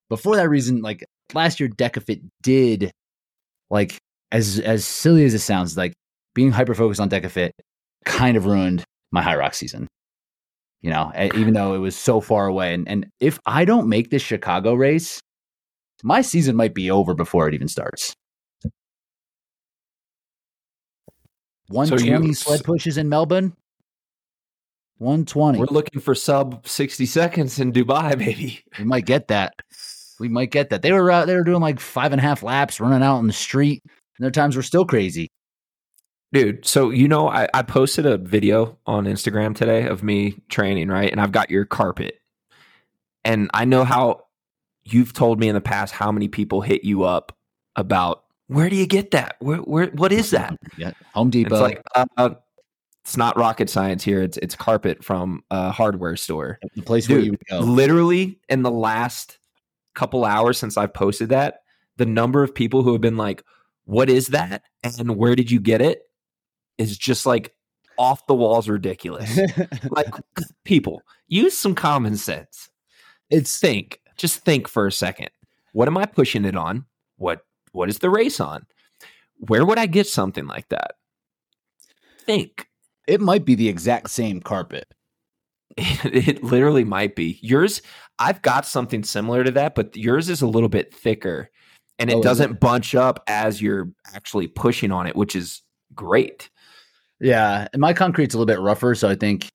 But 0.09 0.19
for 0.19 0.35
that 0.35 0.49
reason, 0.49 0.81
like 0.81 1.05
last 1.33 1.59
year, 1.59 1.69
DEKAFIT 1.69 2.21
did 2.41 2.91
like 3.69 3.97
as 4.31 4.59
as 4.59 4.83
silly 4.85 5.25
as 5.25 5.33
it 5.33 5.39
sounds, 5.39 5.77
like 5.77 5.93
being 6.33 6.51
hyper 6.51 6.73
focused 6.73 6.99
on 6.99 7.09
DEKAFIT 7.09 7.51
kind 8.05 8.35
of 8.35 8.45
ruined 8.45 8.83
my 9.11 9.21
Hyrox 9.21 9.55
season. 9.55 9.87
You 10.81 10.89
know, 10.89 11.11
even 11.35 11.53
though 11.53 11.75
it 11.75 11.77
was 11.77 11.95
so 11.95 12.19
far 12.19 12.47
away, 12.47 12.73
and 12.73 12.87
and 12.89 13.07
if 13.19 13.39
I 13.45 13.63
don't 13.63 13.87
make 13.87 14.09
this 14.09 14.21
Chicago 14.21 14.73
race, 14.73 15.19
my 16.03 16.21
season 16.21 16.55
might 16.55 16.75
be 16.75 16.91
over 16.91 17.15
before 17.15 17.47
it 17.47 17.55
even 17.55 17.67
starts. 17.67 18.15
120 21.69 22.27
you- 22.27 22.33
sled 22.33 22.63
pushes 22.63 22.97
in 22.97 23.09
Melbourne. 23.09 23.55
120. 24.99 25.59
We're 25.59 25.65
looking 25.65 25.99
for 25.99 26.13
sub 26.13 26.65
60 26.67 27.05
seconds 27.07 27.59
in 27.59 27.73
Dubai, 27.73 28.17
maybe. 28.17 28.63
We 28.77 28.85
might 28.85 29.05
get 29.05 29.29
that. 29.29 29.53
We 30.19 30.29
might 30.29 30.51
get 30.51 30.69
that. 30.69 30.81
They 30.81 30.91
were 30.91 31.09
out. 31.09 31.27
They 31.27 31.35
were 31.35 31.43
doing 31.43 31.61
like 31.61 31.79
five 31.79 32.11
and 32.11 32.19
a 32.19 32.23
half 32.23 32.43
laps, 32.43 32.79
running 32.79 33.01
out 33.01 33.19
in 33.19 33.27
the 33.27 33.33
street. 33.33 33.81
And 33.83 34.23
their 34.23 34.31
times 34.31 34.55
were 34.55 34.61
still 34.61 34.85
crazy. 34.85 35.29
Dude, 36.31 36.65
so 36.65 36.89
you 36.89 37.07
know, 37.07 37.27
I, 37.29 37.47
I 37.53 37.63
posted 37.63 38.05
a 38.05 38.17
video 38.17 38.77
on 38.85 39.05
Instagram 39.05 39.55
today 39.55 39.87
of 39.87 40.03
me 40.03 40.37
training, 40.49 40.89
right? 40.89 41.11
And 41.11 41.19
I've 41.19 41.31
got 41.31 41.49
your 41.49 41.65
carpet. 41.65 42.15
And 43.25 43.49
I 43.53 43.65
know 43.65 43.83
how 43.83 44.22
you've 44.85 45.13
told 45.13 45.39
me 45.39 45.47
in 45.47 45.55
the 45.55 45.61
past 45.61 45.93
how 45.93 46.11
many 46.11 46.27
people 46.27 46.61
hit 46.61 46.83
you 46.83 47.03
up 47.03 47.35
about 47.75 48.23
where 48.47 48.69
do 48.69 48.75
you 48.75 48.85
get 48.85 49.11
that? 49.11 49.37
Where, 49.39 49.57
where 49.57 49.87
what 49.87 50.11
is 50.11 50.31
that? 50.31 50.57
Yeah, 50.77 50.91
Home 51.13 51.29
Depot. 51.29 51.55
It's 51.55 51.61
like 51.61 51.83
uh, 51.95 52.29
it's 53.03 53.17
not 53.17 53.37
rocket 53.37 53.69
science 53.69 54.03
here. 54.03 54.21
It's 54.21 54.37
it's 54.37 54.55
carpet 54.55 55.03
from 55.03 55.43
a 55.49 55.71
hardware 55.71 56.15
store. 56.15 56.59
the 56.75 56.81
place 56.81 57.09
where 57.09 57.19
you 57.19 57.37
go. 57.49 57.59
literally 57.59 58.39
in 58.49 58.63
the 58.63 58.71
last 58.71 59.39
couple 59.93 60.25
hours 60.25 60.57
since 60.57 60.77
I've 60.77 60.93
posted 60.93 61.29
that, 61.29 61.61
the 61.97 62.05
number 62.05 62.43
of 62.43 62.53
people 62.53 62.83
who 62.83 62.91
have 62.91 63.01
been 63.01 63.17
like, 63.17 63.43
"What 63.85 64.09
is 64.09 64.27
that?" 64.27 64.63
and 64.83 65.17
"Where 65.17 65.35
did 65.35 65.49
you 65.51 65.59
get 65.59 65.81
it?" 65.81 66.03
is 66.77 66.97
just 66.97 67.25
like 67.25 67.53
off 67.97 68.25
the 68.27 68.33
walls 68.33 68.69
ridiculous. 68.69 69.39
like 69.89 70.13
people, 70.63 71.01
use 71.27 71.57
some 71.57 71.75
common 71.75 72.17
sense. 72.17 72.69
it's 73.29 73.57
Think, 73.59 73.99
just 74.17 74.39
think 74.45 74.67
for 74.67 74.87
a 74.87 74.91
second. 74.91 75.29
What 75.73 75.87
am 75.87 75.97
I 75.97 76.05
pushing 76.05 76.45
it 76.45 76.55
on? 76.55 76.85
What 77.17 77.45
what 77.71 77.89
is 77.89 77.99
the 77.99 78.09
race 78.09 78.39
on? 78.39 78.65
Where 79.47 79.65
would 79.65 79.79
I 79.79 79.85
get 79.87 80.07
something 80.07 80.47
like 80.47 80.69
that? 80.69 80.91
Think. 82.25 82.67
it 83.07 83.19
might 83.19 83.43
be 83.45 83.55
the 83.55 83.67
exact 83.67 84.09
same 84.09 84.39
carpet. 84.41 84.85
It 86.05 86.43
literally 86.43 86.83
might 86.83 87.15
be. 87.15 87.39
Yours, 87.41 87.81
I've 88.19 88.41
got 88.43 88.65
something 88.67 89.03
similar 89.03 89.43
to 89.43 89.51
that, 89.51 89.73
but 89.75 89.95
yours 89.97 90.29
is 90.29 90.41
a 90.43 90.47
little 90.47 90.69
bit 90.69 90.93
thicker 90.93 91.49
and 91.97 92.09
it 92.11 92.17
Oh, 92.17 92.21
doesn't 92.21 92.59
bunch 92.59 92.93
up 92.95 93.23
as 93.27 93.61
you're 93.61 93.89
actually 94.13 94.47
pushing 94.47 94.91
on 94.91 95.07
it, 95.07 95.15
which 95.15 95.35
is 95.35 95.61
great. 95.95 96.49
Yeah, 97.19 97.67
and 97.73 97.79
my 97.81 97.93
concrete's 97.93 98.35
a 98.35 98.37
little 98.37 98.53
bit 98.53 98.59
rougher, 98.61 98.93
so 98.95 99.09
I 99.09 99.15
think 99.15 99.49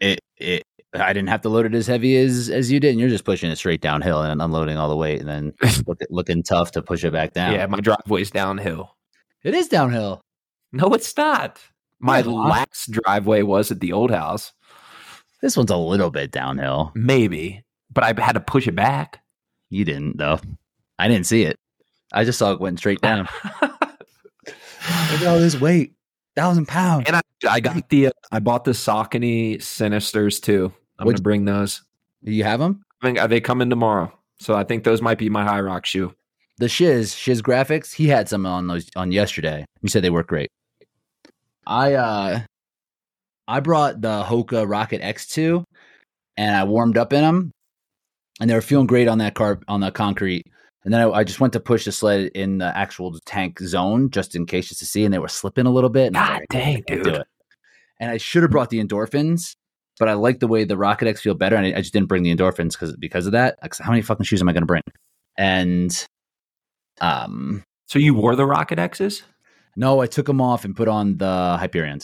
it 0.00 0.20
it 0.36 0.62
I 0.94 1.12
didn't 1.12 1.28
have 1.28 1.42
to 1.42 1.48
load 1.48 1.66
it 1.66 1.74
as 1.74 1.86
heavy 1.86 2.16
as 2.16 2.48
as 2.50 2.70
you 2.70 2.80
did, 2.80 2.90
and 2.90 3.00
you're 3.00 3.08
just 3.08 3.24
pushing 3.24 3.50
it 3.50 3.56
straight 3.56 3.80
downhill 3.80 4.22
and 4.22 4.42
unloading 4.42 4.76
all 4.76 4.88
the 4.88 4.96
weight, 4.96 5.20
and 5.20 5.28
then 5.28 5.52
look, 5.86 6.00
looking 6.10 6.42
tough 6.42 6.72
to 6.72 6.82
push 6.82 7.04
it 7.04 7.12
back 7.12 7.32
down. 7.32 7.52
Yeah, 7.54 7.66
my 7.66 7.80
driveway's 7.80 8.30
downhill. 8.30 8.96
it 9.44 9.54
is 9.54 9.68
downhill. 9.68 10.20
No, 10.72 10.92
it's 10.94 11.16
not. 11.16 11.60
My 12.00 12.18
Yeah. 12.20 12.30
last 12.30 12.90
driveway 12.90 13.42
was 13.42 13.70
at 13.70 13.80
the 13.80 13.92
old 13.92 14.10
house. 14.10 14.52
This 15.42 15.56
one's 15.56 15.70
a 15.70 15.76
little 15.76 16.10
bit 16.10 16.30
downhill. 16.32 16.92
Maybe, 16.94 17.62
but 17.92 18.04
I 18.04 18.08
had 18.20 18.32
to 18.32 18.40
push 18.40 18.66
it 18.66 18.74
back. 18.74 19.20
You 19.68 19.84
didn't 19.84 20.16
though. 20.18 20.40
I 20.98 21.08
didn't 21.08 21.26
see 21.26 21.42
it. 21.44 21.56
I 22.12 22.24
just 22.24 22.38
saw 22.38 22.52
it 22.52 22.60
went 22.60 22.78
straight 22.78 23.00
down. 23.00 23.28
Look 24.46 25.22
at 25.22 25.26
all 25.26 25.38
this 25.38 25.60
weight, 25.60 25.92
thousand 26.34 26.66
pounds. 26.66 27.04
and 27.06 27.16
I, 27.16 27.20
I 27.48 27.60
got 27.60 27.88
the, 27.88 28.08
uh, 28.08 28.10
I 28.32 28.38
bought 28.40 28.64
the 28.64 28.72
Saucony 28.72 29.56
Sinisters 29.58 30.40
too. 30.42 30.72
I'm 31.00 31.06
Which- 31.06 31.16
to 31.16 31.22
bring 31.22 31.44
those. 31.44 31.82
You 32.22 32.44
have 32.44 32.60
them? 32.60 32.82
I 33.02 33.06
think 33.06 33.18
uh, 33.18 33.26
they 33.26 33.40
come 33.40 33.62
in 33.62 33.70
tomorrow. 33.70 34.12
So 34.40 34.54
I 34.54 34.64
think 34.64 34.84
those 34.84 35.00
might 35.00 35.18
be 35.18 35.30
my 35.30 35.44
Hyrox 35.44 35.86
shoe. 35.86 36.14
The 36.58 36.68
Shiz 36.68 37.14
Shiz 37.14 37.40
Graphics. 37.40 37.94
He 37.94 38.06
had 38.08 38.28
some 38.28 38.44
on 38.44 38.66
those 38.66 38.88
on 38.94 39.10
yesterday. 39.10 39.64
He 39.80 39.88
said 39.88 40.02
they 40.02 40.10
work 40.10 40.26
great. 40.26 40.50
I 41.66 41.94
uh, 41.94 42.40
I 43.48 43.60
brought 43.60 44.02
the 44.02 44.22
Hoka 44.22 44.68
Rocket 44.68 45.00
X2, 45.00 45.64
and 46.36 46.56
I 46.56 46.64
warmed 46.64 46.98
up 46.98 47.14
in 47.14 47.22
them, 47.22 47.50
and 48.40 48.50
they 48.50 48.54
were 48.54 48.60
feeling 48.60 48.86
great 48.86 49.08
on 49.08 49.18
that 49.18 49.34
carp 49.34 49.64
on 49.68 49.80
the 49.80 49.90
concrete. 49.90 50.44
And 50.84 50.92
then 50.92 51.00
I, 51.00 51.10
I 51.10 51.24
just 51.24 51.40
went 51.40 51.52
to 51.54 51.60
push 51.60 51.84
the 51.84 51.92
sled 51.92 52.30
in 52.34 52.58
the 52.58 52.76
actual 52.76 53.18
tank 53.26 53.58
zone 53.60 54.10
just 54.10 54.34
in 54.34 54.46
case, 54.46 54.68
just 54.68 54.80
to 54.80 54.86
see, 54.86 55.04
and 55.04 55.12
they 55.12 55.18
were 55.18 55.28
slipping 55.28 55.66
a 55.66 55.70
little 55.70 55.90
bit. 55.90 56.08
And 56.08 56.16
I 56.16 56.26
God 56.26 56.32
like, 56.34 56.46
dang, 56.50 56.82
dude. 56.86 57.04
do 57.04 57.14
it. 57.14 57.26
And 57.98 58.10
I 58.10 58.16
should 58.16 58.42
have 58.42 58.50
brought 58.50 58.70
the 58.70 58.82
endorphins, 58.82 59.56
but 60.00 60.08
I 60.08 60.14
like 60.14 60.40
the 60.40 60.48
way 60.48 60.64
the 60.64 60.76
Rocket 60.76 61.06
X 61.06 61.20
feel 61.20 61.34
better, 61.34 61.54
and 61.54 61.66
I, 61.66 61.78
I 61.78 61.80
just 61.82 61.92
didn't 61.92 62.08
bring 62.08 62.24
the 62.24 62.34
endorphins 62.34 62.72
because 62.72 62.96
because 62.96 63.26
of 63.26 63.32
that. 63.32 63.58
Like, 63.62 63.76
how 63.78 63.90
many 63.90 64.02
fucking 64.02 64.24
shoes 64.24 64.40
am 64.40 64.48
I 64.48 64.52
going 64.52 64.62
to 64.62 64.66
bring? 64.66 64.82
And 65.38 66.06
um, 67.00 67.62
So 67.86 67.98
you 68.00 68.14
wore 68.14 68.34
the 68.34 68.46
Rocket 68.46 68.78
X's? 68.80 69.22
no, 69.76 70.00
I 70.00 70.06
took 70.06 70.26
them 70.26 70.40
off 70.40 70.64
and 70.64 70.74
put 70.74 70.88
on 70.88 71.18
the 71.18 71.56
Hyperions. 71.60 72.02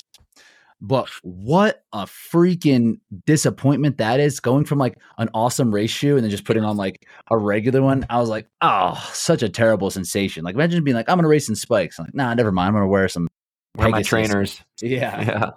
But 0.80 1.09
what 1.22 1.82
a 1.92 2.05
freaking 2.05 3.01
disappointment 3.24 3.97
that 3.97 4.20
is 4.20 4.40
going 4.40 4.66
from 4.66 4.78
like 4.78 4.99
an 5.16 5.30
awesome 5.32 5.74
race 5.74 5.90
shoe 5.90 6.16
and 6.16 6.22
then 6.22 6.30
just 6.30 6.44
putting 6.44 6.64
on 6.64 6.76
like 6.76 7.07
a 7.30 7.38
regular 7.38 7.80
one. 7.80 8.05
I 8.11 8.20
was 8.20 8.28
like, 8.28 8.47
oh, 8.61 9.03
such 9.12 9.42
a 9.42 9.49
terrible 9.49 9.90
sensation. 9.90 10.44
Like 10.44 10.55
imagine 10.55 10.84
being 10.84 10.94
like, 10.94 11.09
I'm 11.09 11.16
gonna 11.16 11.28
race 11.28 11.49
in 11.49 11.55
spikes. 11.57 11.99
I'm 11.99 12.05
like, 12.05 12.14
nah, 12.14 12.34
never 12.34 12.53
mind. 12.53 12.68
I'm 12.68 12.74
gonna 12.74 12.88
wear 12.88 13.09
some 13.09 13.26
Where 13.74 13.88
are 13.88 13.90
my 13.90 14.03
trainers? 14.03 14.61
Yeah. 14.82 15.24
Yeah. 15.26 15.51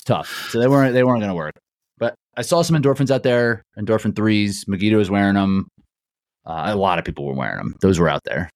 It's 0.00 0.04
tough. 0.06 0.48
So 0.50 0.58
they 0.58 0.66
weren't 0.66 0.94
they 0.94 1.04
weren't 1.04 1.20
gonna 1.20 1.34
work. 1.34 1.52
But 1.98 2.14
I 2.36 2.40
saw 2.42 2.62
some 2.62 2.74
endorphins 2.74 3.10
out 3.10 3.22
there, 3.22 3.62
endorphin 3.78 4.16
threes. 4.16 4.64
Megiddo 4.66 4.96
was 4.96 5.10
wearing 5.10 5.34
them. 5.34 5.68
Uh, 6.46 6.64
a 6.68 6.76
lot 6.76 6.98
of 6.98 7.04
people 7.04 7.26
were 7.26 7.34
wearing 7.34 7.58
them. 7.58 7.74
Those 7.82 7.98
were 7.98 8.08
out 8.08 8.22
there. 8.24 8.48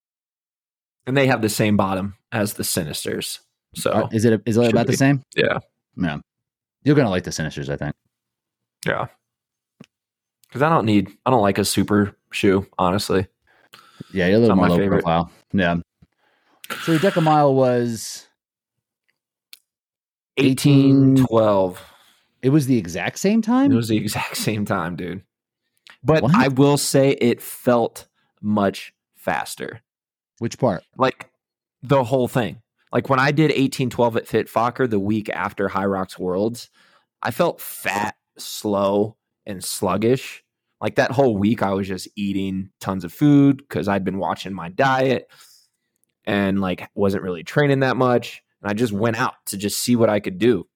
And 1.06 1.14
they 1.16 1.26
have 1.26 1.42
the 1.42 1.50
same 1.50 1.76
bottom 1.76 2.14
as 2.32 2.54
the 2.54 2.62
Sinisters. 2.62 3.40
So 3.74 3.90
Uh, 3.90 4.08
is 4.10 4.24
it 4.24 4.40
is 4.46 4.56
it 4.56 4.72
about 4.72 4.86
the 4.86 4.96
same? 4.96 5.22
yeah. 5.36 5.58
Yeah. 5.98 6.16
You're 6.82 6.96
gonna 6.96 7.10
like 7.10 7.24
the 7.24 7.30
Sinisters, 7.30 7.68
I 7.68 7.76
think. 7.76 7.94
Yeah. 8.86 9.06
Because 10.48 10.62
I 10.62 10.68
don't 10.70 10.86
need, 10.86 11.10
I 11.26 11.30
don't 11.30 11.42
like 11.42 11.58
a 11.58 11.64
super 11.64 12.16
shoe, 12.32 12.66
honestly. 12.78 13.26
Yeah, 14.12 14.28
you're 14.28 14.36
a 14.36 14.40
little 14.40 14.56
more 14.56 14.68
low 14.70 14.78
favorite. 14.78 15.02
profile. 15.02 15.30
Yeah. 15.52 15.76
So 16.84 16.92
your 16.92 17.00
deca 17.00 17.22
mile 17.22 17.54
was 17.54 18.23
18 18.23 18.23
1812. 20.36 21.82
it 22.42 22.50
was 22.50 22.66
the 22.66 22.78
exact 22.78 23.18
same 23.18 23.42
time. 23.42 23.72
It 23.72 23.76
was 23.76 23.88
the 23.88 23.96
exact 23.96 24.36
same 24.36 24.64
time, 24.64 24.96
dude. 24.96 25.22
But 26.02 26.22
What? 26.22 26.34
I 26.34 26.48
will 26.48 26.76
say 26.76 27.10
it 27.12 27.40
felt 27.40 28.06
much 28.40 28.92
faster. 29.16 29.80
Which 30.38 30.58
part? 30.58 30.82
Like 30.96 31.30
the 31.82 32.04
whole 32.04 32.28
thing. 32.28 32.60
Like 32.92 33.08
when 33.08 33.18
I 33.18 33.32
did 33.32 33.50
1812 33.50 34.16
at 34.16 34.26
Fit 34.26 34.48
Fokker 34.48 34.88
the 34.88 35.00
week 35.00 35.28
after 35.30 35.68
Hyrox 35.68 36.18
Worlds, 36.18 36.70
I 37.22 37.30
felt 37.30 37.60
fat, 37.60 38.14
slow, 38.38 39.16
and 39.46 39.64
sluggish. 39.64 40.44
Like 40.80 40.96
that 40.96 41.10
whole 41.10 41.36
week, 41.36 41.62
I 41.62 41.72
was 41.72 41.88
just 41.88 42.08
eating 42.14 42.70
tons 42.80 43.04
of 43.04 43.12
food 43.12 43.58
because 43.58 43.88
I'd 43.88 44.04
been 44.04 44.18
watching 44.18 44.52
my 44.52 44.68
diet 44.68 45.28
and 46.24 46.60
like 46.60 46.88
wasn't 46.94 47.22
really 47.22 47.42
training 47.42 47.80
that 47.80 47.96
much. 47.96 48.42
And 48.64 48.70
I 48.70 48.74
just 48.74 48.94
went 48.94 49.18
out 49.18 49.34
to 49.46 49.58
just 49.58 49.78
see 49.78 49.94
what 49.94 50.08
I 50.08 50.20
could 50.20 50.38
do. 50.38 50.66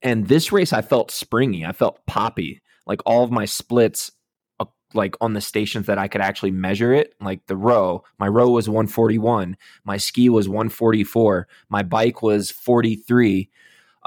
And 0.00 0.26
this 0.26 0.50
race, 0.50 0.72
I 0.72 0.80
felt 0.80 1.10
springy. 1.10 1.66
I 1.66 1.72
felt 1.72 2.04
poppy. 2.06 2.62
Like 2.86 3.02
all 3.04 3.22
of 3.22 3.30
my 3.30 3.44
splits, 3.44 4.10
uh, 4.58 4.64
like 4.94 5.14
on 5.20 5.34
the 5.34 5.42
stations 5.42 5.86
that 5.86 5.98
I 5.98 6.08
could 6.08 6.22
actually 6.22 6.52
measure 6.52 6.94
it, 6.94 7.14
like 7.20 7.46
the 7.46 7.56
row, 7.56 8.02
my 8.18 8.28
row 8.28 8.48
was 8.48 8.66
141, 8.66 9.58
my 9.84 9.98
ski 9.98 10.30
was 10.30 10.48
144, 10.48 11.46
my 11.68 11.82
bike 11.82 12.22
was 12.22 12.50
43. 12.50 13.50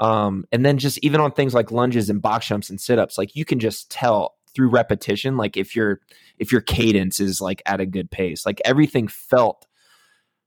Um, 0.00 0.44
and 0.50 0.66
then 0.66 0.78
just 0.78 0.98
even 0.98 1.20
on 1.20 1.30
things 1.30 1.54
like 1.54 1.70
lunges 1.70 2.10
and 2.10 2.20
box 2.20 2.48
jumps 2.48 2.70
and 2.70 2.80
sit 2.80 2.98
ups, 2.98 3.16
like 3.16 3.36
you 3.36 3.44
can 3.44 3.60
just 3.60 3.88
tell 3.88 4.34
through 4.52 4.68
repetition, 4.68 5.36
like 5.36 5.56
if 5.56 5.76
your 5.76 6.00
if 6.38 6.50
your 6.50 6.60
cadence 6.60 7.20
is 7.20 7.40
like 7.40 7.62
at 7.66 7.80
a 7.80 7.86
good 7.86 8.10
pace, 8.10 8.44
like 8.44 8.60
everything 8.64 9.06
felt 9.06 9.68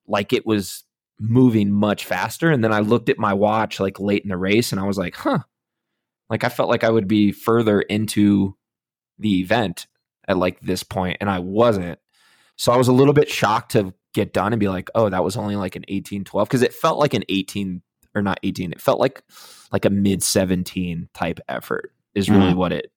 like 0.05 0.33
it 0.33 0.45
was 0.45 0.83
moving 1.19 1.71
much 1.71 2.05
faster. 2.05 2.51
And 2.51 2.63
then 2.63 2.71
I 2.73 2.79
looked 2.79 3.09
at 3.09 3.17
my 3.17 3.33
watch 3.33 3.79
like 3.79 3.99
late 3.99 4.23
in 4.23 4.29
the 4.29 4.37
race 4.37 4.71
and 4.71 4.79
I 4.79 4.85
was 4.85 4.97
like, 4.97 5.15
huh. 5.15 5.39
Like 6.29 6.43
I 6.43 6.49
felt 6.49 6.69
like 6.69 6.83
I 6.83 6.89
would 6.89 7.07
be 7.07 7.31
further 7.31 7.79
into 7.81 8.55
the 9.17 9.39
event 9.39 9.87
at 10.27 10.37
like 10.37 10.59
this 10.59 10.83
point, 10.83 11.17
and 11.21 11.29
I 11.29 11.39
wasn't. 11.39 11.99
So 12.57 12.71
I 12.73 12.77
was 12.77 12.89
a 12.89 12.93
little 12.93 13.13
bit 13.13 13.29
shocked 13.29 13.71
to 13.71 13.93
get 14.13 14.33
done 14.33 14.51
and 14.51 14.59
be 14.59 14.67
like, 14.67 14.89
oh, 14.93 15.09
that 15.09 15.23
was 15.23 15.37
only 15.37 15.55
like 15.55 15.75
an 15.77 15.85
18 15.87 16.25
12 16.25 16.47
because 16.47 16.61
it 16.63 16.73
felt 16.73 16.99
like 16.99 17.13
an 17.13 17.23
18 17.29 17.81
or 18.13 18.21
not 18.21 18.39
18. 18.43 18.73
It 18.73 18.81
felt 18.81 18.99
like 18.99 19.23
like 19.71 19.85
a 19.85 19.89
mid 19.89 20.21
17 20.21 21.07
type 21.13 21.39
effort 21.47 21.93
is 22.13 22.29
really 22.29 22.51
Mhm. 22.53 22.57
what 22.57 22.73
it 22.73 22.91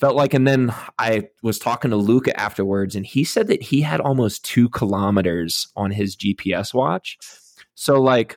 felt 0.00 0.16
like. 0.16 0.34
And 0.34 0.46
then 0.46 0.74
I 0.98 1.28
was 1.42 1.58
talking 1.60 1.90
to 1.92 1.96
Luca 1.96 2.38
afterwards, 2.38 2.96
and 2.96 3.06
he 3.06 3.22
said 3.22 3.46
that 3.46 3.62
he 3.62 3.82
had 3.82 4.00
almost 4.00 4.44
two 4.44 4.68
kilometers 4.70 5.68
on 5.76 5.92
his 5.92 6.16
GPS 6.16 6.74
watch. 6.74 7.16
So 7.76 8.00
like, 8.02 8.36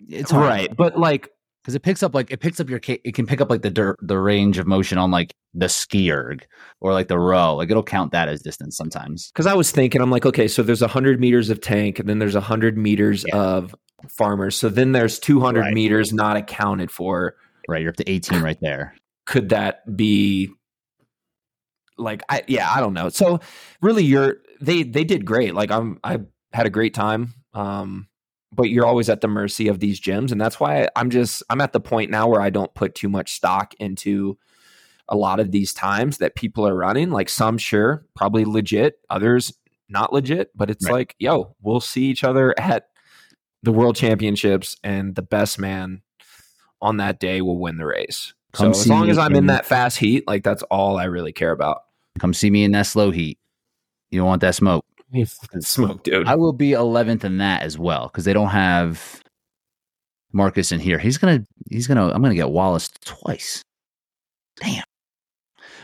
It's 0.00 0.30
hard. 0.32 0.48
right, 0.48 0.76
but 0.76 0.98
like, 0.98 1.28
because 1.62 1.74
it 1.76 1.80
picks 1.82 2.02
up 2.02 2.14
like 2.14 2.30
it 2.30 2.40
picks 2.40 2.60
up 2.60 2.68
your 2.68 2.78
it 2.86 3.14
can 3.14 3.24
pick 3.26 3.40
up 3.40 3.48
like 3.48 3.62
the 3.62 3.70
dir- 3.70 3.96
the 4.02 4.18
range 4.18 4.58
of 4.58 4.66
motion 4.66 4.98
on 4.98 5.10
like 5.10 5.32
the 5.54 5.68
ski 5.68 6.10
erg 6.12 6.44
or 6.80 6.92
like 6.92 7.08
the 7.08 7.18
row. 7.18 7.54
Like 7.56 7.70
it'll 7.70 7.82
count 7.82 8.12
that 8.12 8.28
as 8.28 8.42
distance 8.42 8.76
sometimes. 8.76 9.30
because 9.32 9.46
I 9.46 9.54
was 9.54 9.70
thinking, 9.70 10.02
I'm 10.02 10.10
like, 10.10 10.26
okay, 10.26 10.46
so 10.48 10.62
there's 10.62 10.82
100 10.82 11.20
meters 11.20 11.48
of 11.48 11.60
tank, 11.62 11.98
and 12.00 12.06
then 12.08 12.18
there's 12.18 12.34
100 12.34 12.76
meters 12.76 13.24
Yeah. 13.28 13.36
of 13.38 13.74
farmers. 14.10 14.56
So 14.56 14.68
then 14.68 14.92
there's 14.92 15.18
200 15.18 15.60
Right. 15.60 15.72
meters 15.74 16.12
not 16.12 16.36
accounted 16.36 16.90
for. 16.90 17.36
Right, 17.66 17.80
you're 17.80 17.88
up 17.90 17.96
to 17.96 18.10
18 18.10 18.42
right 18.42 18.58
there. 18.60 18.94
Could 19.24 19.48
that 19.50 19.80
be 19.96 20.50
like 21.96 22.22
I 22.28 22.42
yeah, 22.46 22.70
I 22.70 22.80
don't 22.80 22.92
know. 22.94 23.08
So 23.08 23.40
really 23.80 24.04
you're 24.04 24.36
they 24.60 24.82
they 24.82 25.04
did 25.04 25.24
great. 25.24 25.54
Like 25.54 25.70
I'm 25.70 25.98
I 26.04 26.18
had 26.52 26.66
a 26.66 26.70
great 26.70 26.92
time. 26.92 27.32
Um 27.54 28.08
but 28.54 28.70
you're 28.70 28.86
always 28.86 29.08
at 29.08 29.20
the 29.20 29.28
mercy 29.28 29.68
of 29.68 29.80
these 29.80 30.00
gyms 30.00 30.30
and 30.32 30.40
that's 30.40 30.60
why 30.60 30.88
I'm 30.96 31.10
just 31.10 31.42
I'm 31.50 31.60
at 31.60 31.72
the 31.72 31.80
point 31.80 32.10
now 32.10 32.28
where 32.28 32.40
I 32.40 32.50
don't 32.50 32.72
put 32.74 32.94
too 32.94 33.08
much 33.08 33.32
stock 33.32 33.74
into 33.78 34.38
a 35.08 35.16
lot 35.16 35.40
of 35.40 35.50
these 35.50 35.74
times 35.74 36.18
that 36.18 36.34
people 36.34 36.66
are 36.66 36.74
running. 36.74 37.10
Like 37.10 37.28
some 37.28 37.58
sure, 37.58 38.06
probably 38.16 38.44
legit, 38.44 38.98
others 39.10 39.52
not 39.88 40.12
legit, 40.12 40.50
but 40.56 40.70
it's 40.70 40.86
Right. 40.86 40.92
like, 40.92 41.14
yo, 41.18 41.54
we'll 41.60 41.80
see 41.80 42.04
each 42.06 42.24
other 42.24 42.54
at 42.58 42.88
the 43.62 43.72
world 43.72 43.96
championships 43.96 44.76
and 44.82 45.14
the 45.14 45.22
best 45.22 45.58
man 45.58 46.00
on 46.80 46.96
that 46.98 47.18
day 47.20 47.42
will 47.42 47.58
win 47.58 47.76
the 47.76 47.86
race. 47.86 48.32
Come 48.52 48.72
so 48.72 48.80
as 48.80 48.86
long 48.88 49.10
as 49.10 49.18
I'm 49.18 49.32
in 49.32 49.38
in- 49.38 49.46
that 49.46 49.66
fast 49.66 49.98
heat, 49.98 50.26
like 50.26 50.42
that's 50.44 50.62
all 50.64 50.96
I 50.96 51.04
really 51.04 51.32
care 51.32 51.50
about. 51.52 51.82
Come 52.18 52.32
see 52.32 52.50
me 52.50 52.64
in 52.64 52.72
that 52.72 52.86
slow 52.86 53.10
heat. 53.10 53.38
You 54.10 54.20
don't 54.20 54.26
want 54.28 54.40
that 54.42 54.54
smoke. 54.54 54.84
You 55.14 55.26
fucking 55.26 55.60
smoke, 55.60 56.02
dude. 56.02 56.26
I 56.26 56.34
will 56.34 56.52
be 56.52 56.70
11th 56.70 57.22
in 57.24 57.38
that 57.38 57.62
as 57.62 57.78
well 57.78 58.08
because 58.08 58.24
they 58.24 58.32
don't 58.32 58.48
have 58.48 59.22
Marcus 60.32 60.72
in 60.72 60.80
here. 60.80 60.98
He's 60.98 61.18
gonna, 61.18 61.44
he's 61.70 61.86
gonna, 61.86 62.08
I'm 62.08 62.20
gonna 62.20 62.34
get 62.34 62.50
Wallace 62.50 62.90
twice. 63.04 63.62
Damn. 64.56 64.82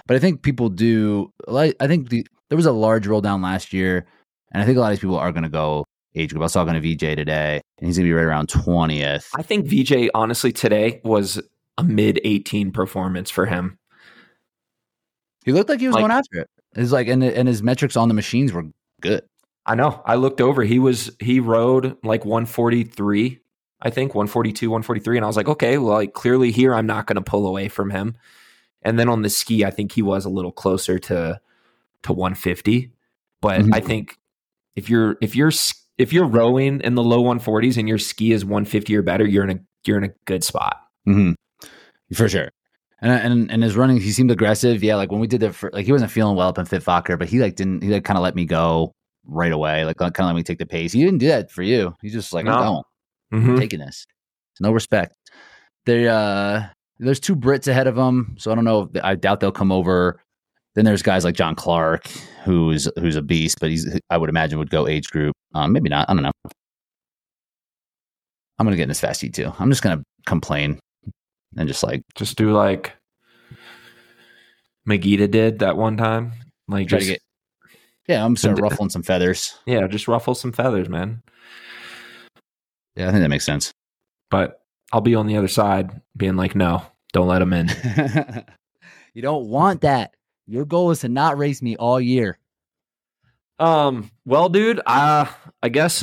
But 0.07 0.17
I 0.17 0.19
think 0.19 0.43
people 0.43 0.69
do. 0.69 1.33
Like, 1.47 1.77
I 1.79 1.87
think 1.87 2.09
the, 2.09 2.27
there 2.49 2.57
was 2.57 2.67
a 2.67 2.73
large 2.73 3.07
roll 3.07 3.21
down 3.21 3.41
last 3.43 3.73
year, 3.73 4.07
and 4.51 4.61
I 4.63 4.67
think 4.67 4.77
a 4.77 4.81
lot 4.81 4.89
of 4.89 4.93
these 4.93 5.01
people 5.01 5.17
are 5.19 5.31
gonna 5.31 5.49
go 5.49 5.85
age 6.17 6.31
group. 6.31 6.41
I 6.41 6.45
was 6.47 6.53
talking 6.53 6.75
to 6.75 6.81
VJ 6.81 7.17
today, 7.17 7.61
and 7.79 7.87
he's 7.87 7.97
gonna 7.99 8.09
be 8.09 8.13
right 8.13 8.25
around 8.25 8.49
20th. 8.49 9.29
I 9.37 9.43
think 9.43 9.67
VJ 9.67 10.11
honestly 10.13 10.51
today 10.51 11.01
was 11.05 11.41
a 11.79 11.85
mid 11.85 12.21
18 12.25 12.73
performance 12.73 13.31
for 13.31 13.47
him. 13.47 13.79
He 15.45 15.53
looked 15.53 15.69
like 15.71 15.79
he 15.81 15.87
was 15.87 15.95
Like- 15.95 16.03
going 16.03 16.11
after 16.13 16.41
it. 16.41 16.51
It's 16.75 16.91
like, 16.93 17.07
and 17.09 17.23
and 17.23 17.47
his 17.49 17.63
metrics 17.63 17.97
on 17.97 18.09
the 18.09 18.15
machines 18.15 18.53
were 18.53 18.65
good. 19.01 19.23
I 19.67 19.75
know. 19.75 20.03
I 20.05 20.15
looked 20.17 20.41
over. 20.41 20.63
He 20.63 20.79
was 20.79 21.11
he 21.21 21.39
rode 21.41 21.97
like 22.03 22.25
143, 22.25 23.39
I 23.83 23.91
think 23.91 24.15
142, 24.15 24.71
143, 24.71 25.17
and 25.19 25.25
I 25.25 25.27
was 25.27 25.37
like, 25.37 25.49
okay, 25.49 25.79
well, 25.79 25.95
like 25.95 26.13
clearly 26.13 26.51
here 26.51 26.75
I'm 26.75 26.87
not 26.87 27.07
going 27.07 27.17
to 27.17 27.23
pull 27.23 27.47
away 27.47 27.69
from 27.69 27.91
him. 27.91 28.17
And 28.83 28.99
then 28.99 29.09
on 29.09 29.23
the 29.23 29.29
ski, 29.31 29.65
I 29.65 29.71
think 29.71 29.93
he 29.93 30.03
was 30.03 30.25
a 30.25 30.31
little 30.31 30.53
closer 30.53 30.99
to 31.01 31.41
to 32.03 32.13
150. 32.13 32.91
But 33.43 33.61
Mhm. 33.61 33.75
I 33.75 33.81
think 33.81 34.17
if 34.77 34.89
you're 34.89 35.17
if 35.21 35.37
you're 35.37 35.53
if 35.99 36.13
you're 36.13 36.27
rowing 36.27 36.81
in 36.81 36.95
the 36.95 37.03
low 37.03 37.23
140s 37.23 37.77
and 37.77 37.87
your 37.89 37.99
ski 37.99 38.33
is 38.33 38.45
150 38.45 38.97
or 38.97 39.03
better, 39.03 39.27
you're 39.27 39.45
in 39.45 39.51
a 39.51 39.61
you're 39.87 39.99
in 39.99 40.05
a 40.05 40.15
good 40.25 40.43
spot. 40.43 40.79
Mm-hmm. 41.07 41.33
For 42.15 42.29
sure. 42.29 42.51
And 43.03 43.13
and 43.13 43.51
and 43.51 43.63
his 43.63 43.77
running, 43.77 43.99
he 44.01 44.13
seemed 44.13 44.31
aggressive. 44.31 44.83
Yeah, 44.83 44.97
like 44.97 45.11
when 45.11 45.21
we 45.21 45.27
did 45.27 45.41
the 45.41 45.53
fir- 45.53 45.71
like 45.73 45.87
he 45.87 45.93
wasn't 45.93 46.11
feeling 46.11 46.37
well 46.37 46.49
up 46.49 46.59
in 46.59 46.67
Fit 46.67 46.83
Fokker, 46.83 47.19
but 47.19 47.29
he 47.29 47.39
like 47.41 47.57
didn't 47.57 47.83
he 47.83 47.89
like 47.91 48.05
kind 48.05 48.17
of 48.19 48.23
let 48.23 48.35
me 48.35 48.45
go 48.45 48.93
right 49.25 49.53
away, 49.53 49.85
like 49.85 49.97
kind 49.97 50.13
of 50.19 50.27
let 50.27 50.35
me 50.35 50.43
take 50.43 50.59
the 50.59 50.67
pace. 50.67 50.93
He 50.93 51.03
didn't 51.05 51.19
do 51.19 51.29
that 51.29 51.51
for 51.51 51.63
you. 51.63 51.95
He's 52.03 52.13
just 52.13 52.33
like 52.33 52.45
No. 52.45 52.53
I'm 52.53 52.63
going, 52.63 52.83
Mhm. 53.33 53.49
I'm 53.51 53.59
taking 53.59 53.79
this. 53.81 54.07
No 54.61 54.73
respect. 54.73 55.15
They 55.87 56.09
uh, 56.09 56.65
there's 56.99 57.21
two 57.21 57.35
Brits 57.35 57.67
ahead 57.69 57.87
of 57.87 57.97
him, 57.97 58.35
so 58.39 58.53
I 58.53 58.55
don't 58.55 58.65
know. 58.65 58.91
If, 58.95 59.03
I 59.03 59.15
doubt 59.15 59.41
they'll 59.41 59.51
come 59.53 59.73
over. 59.73 60.21
Then 60.75 60.85
there's 60.85 61.03
guys 61.03 61.25
like 61.25 61.35
John 61.35 61.55
Clark, 61.55 62.07
who's 62.45 62.87
who's 62.99 63.17
a 63.17 63.23
beast, 63.23 63.59
but 63.61 63.71
he's 63.71 63.99
I 64.11 64.19
would 64.19 64.29
imagine 64.29 64.59
would 64.59 64.69
go 64.71 64.87
age 64.87 65.09
group. 65.11 65.35
Um, 65.55 65.73
maybe 65.73 65.89
not. 65.89 66.09
I 66.11 66.15
don't 66.15 66.23
know. 66.23 66.33
I'm 68.59 68.67
gonna 68.67 68.77
get 68.77 68.83
in 68.85 68.89
this 68.89 69.01
fast 69.01 69.23
heat 69.23 69.33
too. 69.35 69.53
I'm 69.59 69.71
just 69.71 69.83
gonna 69.83 70.03
complain 70.27 70.79
and 71.57 71.69
just 71.69 71.83
like 71.83 72.03
Just 72.15 72.37
do 72.37 72.53
like 72.53 72.93
Megita 74.89 75.31
did 75.31 75.61
that 75.61 75.77
one 75.77 75.97
time. 75.97 76.33
Like 76.69 76.89
just 76.89 77.07
get. 77.07 77.21
Yeah, 78.09 78.25
I'm 78.25 78.35
start 78.37 78.57
d- 78.57 78.63
ruffling 78.63 78.91
some 78.91 79.03
feathers. 79.03 79.57
yeah, 79.67 79.87
just 79.87 80.09
ruffle 80.09 80.35
some 80.35 80.53
feathers, 80.53 80.89
man. 80.89 81.23
Yeah, 82.97 83.09
I 83.09 83.11
think 83.13 83.23
that 83.23 83.29
makes 83.29 83.45
sense. 83.45 83.73
But 84.31 84.61
I'll 84.93 85.01
be 85.01 85.15
on 85.15 85.27
the 85.27 85.37
other 85.37 85.49
side, 85.49 86.01
being 86.17 86.37
like, 86.37 86.57
no, 86.57 86.83
don't 87.13 87.29
let 87.29 87.43
him 87.43 87.53
in. 87.53 87.69
you 89.15 89.23
don't 89.23 89.47
want 89.49 89.83
that. 89.83 90.15
Your 90.47 90.65
goal 90.65 90.91
is 90.91 91.01
to 91.01 91.09
not 91.09 91.39
race 91.39 91.63
me 91.63 91.77
all 91.77 92.01
year. 92.01 92.39
Um, 93.61 94.11
well, 94.25 94.49
dude, 94.49 94.81
uh, 94.87 95.27
I 95.63 95.69
guess 95.69 96.03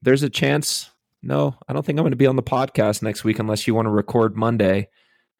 there's 0.00 0.22
a 0.22 0.30
chance. 0.30 0.90
No, 1.22 1.56
I 1.66 1.72
don't 1.72 1.84
think 1.84 1.98
I'm 1.98 2.04
going 2.04 2.12
to 2.12 2.16
be 2.16 2.26
on 2.26 2.36
the 2.36 2.42
podcast 2.42 3.02
next 3.02 3.24
week 3.24 3.38
unless 3.38 3.66
you 3.66 3.74
want 3.74 3.86
to 3.86 3.90
record 3.90 4.36
Monday. 4.36 4.88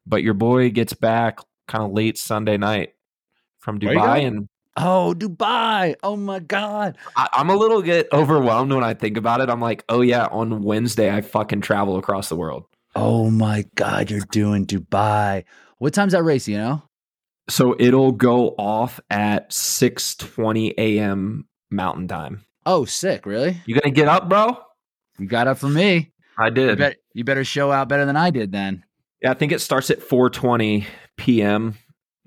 But 0.06 0.22
your 0.22 0.34
boy 0.34 0.70
gets 0.70 0.92
back 0.92 1.38
kind 1.66 1.84
of 1.84 1.92
late 1.92 2.18
Sunday 2.18 2.56
night 2.56 2.94
from 3.60 3.78
Dubai, 3.78 4.26
and 4.26 4.48
Oh, 4.80 5.12
Dubai! 5.16 5.96
Oh 6.04 6.16
my 6.16 6.38
God! 6.38 6.96
I, 7.16 7.28
I'm 7.32 7.50
a 7.50 7.56
little 7.56 7.82
get 7.82 8.12
overwhelmed 8.12 8.72
when 8.72 8.84
I 8.84 8.94
think 8.94 9.16
about 9.16 9.40
it. 9.40 9.50
I'm 9.50 9.60
like, 9.60 9.84
oh 9.88 10.02
yeah, 10.02 10.26
on 10.26 10.62
Wednesday 10.62 11.12
I 11.12 11.20
fucking 11.20 11.62
travel 11.62 11.96
across 11.96 12.28
the 12.28 12.36
world. 12.36 12.64
Oh 12.94 13.28
my 13.28 13.64
God! 13.74 14.08
You're 14.10 14.20
doing 14.30 14.66
Dubai. 14.66 15.44
What 15.78 15.94
time's 15.94 16.12
that 16.12 16.22
race? 16.22 16.46
You 16.46 16.58
know? 16.58 16.82
So 17.48 17.74
it'll 17.78 18.12
go 18.12 18.50
off 18.56 19.00
at 19.10 19.50
6:20 19.50 20.74
a.m. 20.78 21.48
Mountain 21.70 22.06
Time. 22.06 22.44
Oh, 22.64 22.84
sick! 22.84 23.26
Really? 23.26 23.60
You 23.66 23.74
gonna 23.74 23.92
get 23.92 24.06
up, 24.06 24.28
bro? 24.28 24.58
You 25.18 25.26
got 25.26 25.48
up 25.48 25.58
for 25.58 25.68
me. 25.68 26.10
I 26.38 26.46
You, 26.46 26.50
did. 26.54 26.78
bet, 26.78 26.96
you 27.14 27.24
better 27.24 27.44
show 27.44 27.72
out 27.72 27.88
better 27.88 28.04
than 28.04 28.16
I 28.16 28.30
did 28.30 28.52
then. 28.52 28.84
Yeah, 29.22 29.32
I 29.32 29.34
think 29.34 29.50
it 29.52 29.60
starts 29.60 29.90
at 29.90 30.00
4:20 30.00 30.84
p.m. 31.16 31.74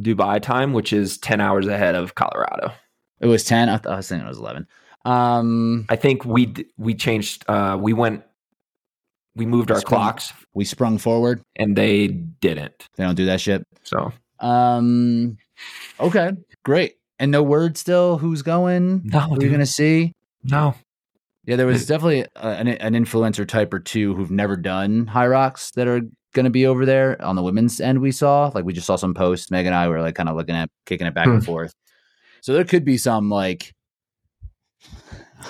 Dubai 0.02 0.42
time, 0.42 0.74
which 0.74 0.92
is 0.94 1.18
10 1.20 1.39
hours 1.39 1.68
ahead 1.68 1.96
of 1.96 2.16
Colorado. 2.16 2.72
It 3.20 3.28
was 3.28 3.44
ten. 3.44 3.70
I, 3.70 3.78
thought, 3.78 3.94
I 3.94 3.98
was 3.98 4.10
thinking 4.10 4.26
it 4.26 4.30
was 4.30 4.39
eleven. 4.39 4.68
Um, 5.06 5.86
I 5.89 5.96
think 5.96 6.26
we 6.26 6.48
d- 6.48 6.66
we 6.78 6.96
changed. 6.96 7.46
Uh, 7.48 7.78
we 7.80 7.94
went. 7.94 8.24
We 9.36 9.46
moved 9.46 9.72
our 9.72 9.80
Sprung. 9.80 10.02
clocks, 10.02 10.34
we 10.54 10.66
sprung 10.66 10.98
forward. 10.98 11.42
and 11.56 11.76
they 11.78 12.08
didn't. 12.08 12.89
They 12.98 13.04
don't 13.06 13.16
do 13.16 13.26
that 13.28 13.39
shit. 13.39 13.66
So 13.84 14.12
Um, 14.39 15.38
okay, 16.00 16.32
great. 16.64 16.96
And 17.20 17.32
no 17.32 17.44
word 17.44 17.78
still. 17.78 18.18
Who's 18.18 18.42
going? 18.42 19.02
no, 19.06 19.20
Who 19.22 19.44
you 19.46 19.52
gonna 19.52 19.66
see? 19.66 20.14
no. 20.44 20.74
Yeah, 21.46 21.56
there 21.56 21.66
was 21.66 21.88
definitely 21.88 22.26
a, 22.36 22.48
an, 22.48 22.68
an 22.68 22.94
influencer 22.94 23.48
type 23.48 23.74
or 23.74 23.80
two 23.80 24.14
who've 24.16 24.30
never 24.32 24.56
done 24.56 25.08
Hyrox 25.08 25.72
that 25.74 25.88
are 25.88 26.02
going 26.34 26.44
to 26.44 26.52
be 26.52 26.66
over 26.68 26.86
there 26.86 27.20
on 27.22 27.36
the 27.36 27.42
women's 27.42 27.82
end. 27.82 28.00
We 28.00 28.12
saw 28.12 28.52
like 28.54 28.64
we 28.64 28.74
just 28.74 28.86
saw 28.88 28.96
some 28.96 29.14
posts. 29.14 29.50
Meg 29.52 29.66
and 29.66 29.74
I 29.76 29.88
were 29.88 30.02
like 30.02 30.16
kind 30.16 30.30
of 30.30 30.36
looking 30.36 30.56
at 30.56 30.70
kicking 30.86 31.08
it 31.08 31.14
back 31.14 31.28
and 31.28 31.39
Hmm. 31.39 31.46
forth. 31.46 31.74
So 32.42 32.54
there 32.54 32.64
could 32.64 32.86
be 32.86 32.98
some 32.98 33.30
like 33.30 33.74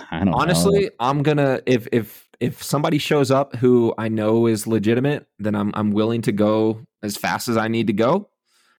I 0.10 0.18
don't 0.20 0.28
know. 0.28 0.34
Honestly, 0.34 0.90
I'm 1.00 1.24
gonna 1.24 1.62
if 1.66 1.88
if 1.92 2.28
if 2.40 2.64
somebody 2.64 2.98
shows 2.98 3.30
up 3.30 3.56
who 3.58 3.94
I 3.98 4.08
know 4.08 4.48
is 4.48 4.66
legitimate, 4.66 5.28
then 5.40 5.56
I'm 5.56 5.72
I'm 5.76 5.92
willing 5.92 6.22
to 6.24 6.32
go 6.32 6.82
as 7.04 7.18
fast 7.18 7.48
as 7.50 7.58
I 7.58 7.68
need 7.68 7.88
to 7.88 7.94
go. 7.94 8.30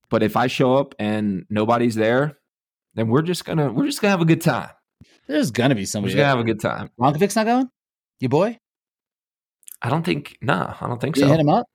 But 0.08 0.22
if 0.22 0.36
I 0.36 0.46
show 0.46 0.74
up 0.76 0.94
and 0.98 1.44
nobody's 1.48 1.94
there, 1.94 2.38
then 2.94 3.08
we're 3.08 3.22
just 3.22 3.44
gonna 3.44 3.70
we're 3.72 3.86
just 3.86 4.00
gonna 4.00 4.10
have 4.12 4.20
a 4.20 4.26
good 4.26 4.40
time. 4.40 4.70
There's 5.32 5.50
gonna 5.50 5.74
be 5.74 5.86
somebody. 5.86 6.14
We're 6.14 6.18
gonna 6.18 6.28
have 6.28 6.38
a 6.38 6.44
good 6.44 6.60
time. 6.60 6.90
Ronkovic's 7.00 7.36
not 7.36 7.46
going. 7.46 7.68
You 8.20 8.28
boy, 8.28 8.58
I 9.80 9.88
don't 9.88 10.04
think 10.04 10.36
no, 10.42 10.74
I 10.80 10.86
don't 10.86 11.00
think 11.00 11.16
you 11.16 11.22
so. 11.22 11.28
hit 11.28 11.40
him 11.40 11.48
up. 11.48 11.66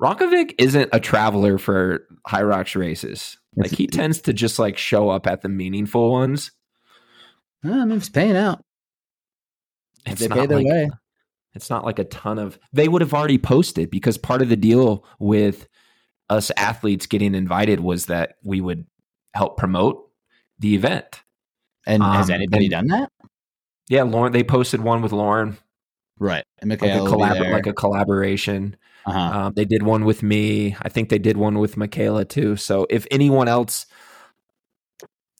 Ronkovic 0.00 0.54
isn't 0.58 0.88
a 0.92 1.00
traveler 1.00 1.58
for 1.58 2.06
Hyrox 2.26 2.74
races. 2.74 3.36
Like 3.56 3.72
he 3.72 3.86
tends 3.86 4.22
to 4.22 4.32
just 4.32 4.58
like 4.58 4.78
show 4.78 5.10
up 5.10 5.26
at 5.26 5.42
the 5.42 5.48
meaningful 5.48 6.10
ones. 6.10 6.52
I 7.64 7.84
mean, 7.84 7.98
it's 7.98 8.08
paying 8.08 8.36
out. 8.36 8.64
It's 10.06 10.20
they 10.20 10.28
pay 10.28 10.46
their 10.46 10.58
like, 10.58 10.66
way. 10.66 10.90
It's 11.54 11.68
not 11.68 11.84
like 11.84 11.98
a 11.98 12.04
ton 12.04 12.38
of 12.38 12.58
they 12.72 12.88
would 12.88 13.02
have 13.02 13.12
already 13.12 13.38
posted 13.38 13.90
because 13.90 14.16
part 14.16 14.40
of 14.40 14.48
the 14.48 14.56
deal 14.56 15.04
with 15.18 15.68
us 16.30 16.52
athletes 16.56 17.06
getting 17.06 17.34
invited 17.34 17.80
was 17.80 18.06
that 18.06 18.36
we 18.42 18.60
would 18.60 18.86
help 19.34 19.58
promote 19.58 20.08
the 20.60 20.74
event. 20.74 21.22
And 21.90 22.02
has 22.02 22.30
Um, 22.30 22.34
anybody 22.36 22.66
and- 22.66 22.70
done 22.72 22.86
that? 22.88 23.10
Yeah, 23.88 24.04
Lauren 24.04 24.32
they 24.32 24.44
posted 24.44 24.80
one 24.82 25.02
with 25.02 25.12
Lauren, 25.12 25.58
Right. 26.18 26.44
And 26.60 26.70
like 26.70 26.82
a 26.82 26.86
Michaela 26.86 27.02
will 27.10 27.16
be 27.16 27.22
collab 27.24 27.52
like 27.52 27.66
a 27.66 27.72
collaboration. 27.72 28.76
uh-huh. 29.06 29.18
Um, 29.46 29.52
they 29.56 29.64
did 29.64 29.82
one 29.82 30.04
with 30.04 30.22
me. 30.22 30.76
I 30.82 30.90
think 30.90 31.08
they 31.08 31.18
did 31.18 31.36
one 31.38 31.58
with 31.58 31.76
Michaela 31.78 32.24
too. 32.26 32.56
So 32.56 32.86
if 32.90 33.06
anyone 33.10 33.48
else 33.48 33.86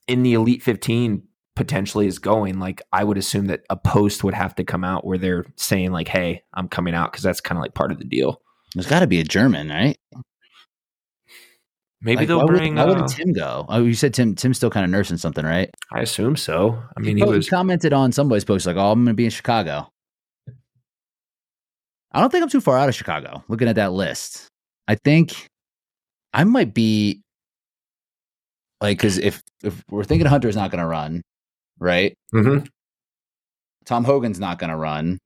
in 0.09 0.23
the 0.23 0.33
Elite 0.35 0.63
15 0.63 1.23
potentially 1.55 2.07
is 2.07 2.19
going, 2.19 2.59
like 2.59 2.81
I 2.93 3.05
would 3.05 3.19
assume 3.19 3.47
that 3.49 3.61
a 3.69 3.77
post 3.77 4.25
would 4.25 4.33
have 4.35 4.55
to 4.57 4.65
come 4.65 4.83
out 4.83 5.07
where 5.07 5.19
they're 5.19 5.45
saying 5.57 5.93
like, 5.93 6.09
"Hey, 6.09 6.43
I'm 6.55 6.69
coming 6.69 6.95
out," 6.95 7.13
because 7.13 7.23
that's 7.23 7.41
kind 7.43 7.59
of 7.59 7.63
like 7.63 7.75
part 7.75 7.93
of 7.93 7.99
the 7.99 8.05
deal. 8.05 8.41
There's 8.75 8.87
got 8.87 9.01
to 9.01 9.07
be 9.07 9.21
a 9.21 9.25
German, 9.25 9.69
right? 9.69 9.99
Maybe 12.03 12.17
Like, 12.17 12.29
they'll 12.29 12.39
why 12.39 12.45
would- 12.45 12.57
bring. 12.57 12.75
Why 12.77 12.85
would 12.87 12.99
uh, 12.99 13.07
Tim 13.09 13.33
go? 13.33 13.67
Oh, 13.69 13.85
you 13.85 13.93
said 13.95 14.15
Tim. 14.15 14.35
Tim's 14.35 14.57
still 14.57 14.71
kind 14.71 14.85
of 14.85 14.91
nursing 14.91 15.19
something, 15.19 15.45
right? 15.45 15.71
I 15.93 16.01
assume 16.01 16.35
so. 16.37 16.83
I 16.97 17.01
mean, 17.01 17.17
he 17.19 17.23
Oh, 17.23 17.31
was. 17.31 17.49
commented 17.49 17.93
on 17.93 18.11
somebody's 18.13 18.45
post 18.45 18.67
like, 18.67 18.77
"Oh, 18.77 18.91
I'm 18.93 19.01
going 19.01 19.09
to 19.09 19.15
be 19.15 19.27
in 19.27 19.31
Chicago." 19.31 19.89
I 22.13 22.21
don't 22.21 22.31
think 22.31 22.43
I'm 22.43 22.49
too 22.49 22.61
far 22.61 22.77
out 22.79 22.89
of 22.89 22.95
Chicago. 22.95 23.45
Looking 23.49 23.69
at 23.69 23.77
that 23.77 23.93
list, 23.93 24.49
I 24.89 24.95
think 24.97 25.47
I 26.33 26.45
might 26.45 26.75
be 26.75 27.21
like 28.81 28.97
because 28.99 29.19
if 29.19 29.43
if 29.63 29.83
we're 29.91 30.05
thinking 30.05 30.27
Hunter's 30.27 30.57
not 30.57 30.71
going 30.71 30.81
to 30.81 30.87
run, 30.87 31.23
right? 31.79 32.15
Mm-hmm. 32.35 32.65
Tom 33.85 34.05
Hogan's 34.05 34.41
not 34.41 34.59
going 34.59 34.71
to 34.71 34.77
run, 34.77 35.19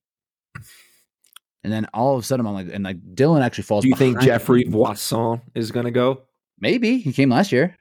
and 1.63 1.73
then 1.73 1.87
all 1.95 2.17
of 2.17 2.23
a 2.23 2.27
sudden 2.27 2.45
I'm 2.47 2.53
like, 2.55 2.69
and 2.73 2.85
like 2.85 2.99
Dylan 3.15 3.43
actually 3.43 3.65
falls. 3.65 3.83
Do 3.85 3.89
you 3.89 3.97
think. 3.97 4.21
Jeffrey 4.21 4.65
Voisin 4.65 5.41
is 5.55 5.71
going 5.71 5.85
to 5.87 5.91
go? 5.93 6.23
Maybe 6.61 6.99
he 6.99 7.13
came 7.13 7.31
last 7.31 7.53
year. 7.53 7.77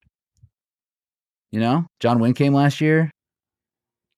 You 1.51 1.59
know, 1.59 1.85
John 1.99 2.19
Wynn 2.19 2.33
came 2.33 2.53
last 2.53 2.81
year. 2.81 3.11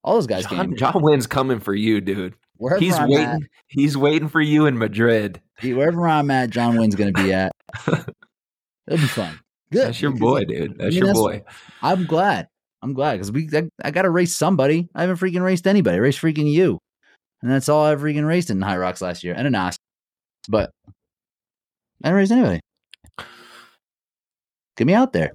All 0.03 0.15
those 0.15 0.27
guys 0.27 0.45
John, 0.45 0.67
came. 0.67 0.75
John 0.77 1.01
Wynn's 1.01 1.27
coming 1.27 1.59
for 1.59 1.73
you, 1.73 1.99
dude. 1.99 2.35
Wherever 2.57 2.79
He's 2.79 2.95
I'm 2.95 3.09
waiting. 3.09 3.25
At, 3.25 3.39
He's 3.67 3.97
waiting 3.97 4.29
for 4.29 4.39
you 4.39 4.65
in 4.65 4.77
Madrid. 4.77 5.41
wherever 5.61 6.07
I'm 6.07 6.31
at, 6.31 6.49
John 6.51 6.77
Wynn's 6.77 6.95
going 6.95 7.13
to 7.13 7.23
be 7.23 7.33
at. 7.33 7.51
It'll 7.87 8.05
be 8.87 8.97
fun. 9.07 9.39
Good. 9.71 9.87
That's 9.87 10.01
your 10.01 10.11
boy, 10.11 10.45
dude. 10.45 10.77
That's 10.77 10.91
mean, 10.95 11.05
your 11.05 11.07
that's- 11.07 11.17
boy. 11.19 11.43
I'm 11.81 12.05
glad. 12.05 12.47
I'm 12.81 12.93
glad 12.93 13.13
because 13.13 13.31
we 13.31 13.49
I, 13.51 13.67
I 13.83 13.89
got 13.91 14.03
to 14.03 14.11
race 14.11 14.35
somebody. 14.35 14.87
I 14.93 15.01
haven't 15.01 15.17
freaking 15.17 15.43
raced 15.43 15.65
anybody. 15.65 15.95
I 15.97 15.99
raced 15.99 16.21
freaking 16.21 16.51
you, 16.51 16.77
and 17.41 17.49
that's 17.49 17.67
all 17.67 17.83
I 17.83 17.95
freaking 17.95 18.27
raced 18.27 18.51
in 18.51 18.59
Hyrox 18.59 19.01
last 19.01 19.23
year 19.23 19.33
and 19.35 19.47
a 19.47 19.49
NOS. 19.49 19.75
But 20.47 20.69
I 22.03 22.09
didn't 22.09 22.15
race 22.17 22.31
anybody. 22.31 22.59
Get 24.77 24.87
me 24.87 24.93
out 24.93 25.13
there. 25.13 25.31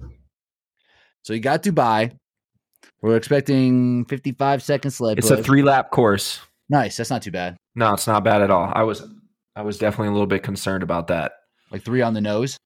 So 1.23 1.33
you 1.33 1.39
got 1.39 1.63
Dubai. 1.63 2.11
We're 3.01 3.15
expecting 3.17 4.05
55 4.05 4.61
seconds 4.61 4.95
sled. 4.95 5.17
It's 5.17 5.29
a 5.29 5.41
three 5.41 5.63
lap 5.63 5.91
course. 5.91 6.39
Nice. 6.69 6.97
That's 6.97 7.09
not 7.09 7.21
too 7.23 7.31
bad. 7.31 7.57
No, 7.75 7.93
it's 7.93 8.07
not 8.07 8.23
bad 8.23 8.41
at 8.41 8.51
all. 8.51 8.71
I 8.73 8.83
was, 8.83 9.03
I 9.55 9.61
was 9.63 9.77
definitely 9.77 10.09
a 10.09 10.11
little 10.11 10.27
bit 10.27 10.43
concerned 10.43 10.83
about 10.83 11.07
that. 11.07 11.33
Like 11.71 11.83
three 11.83 12.01
on 12.01 12.13
the 12.13 12.21
nose. 12.21 12.57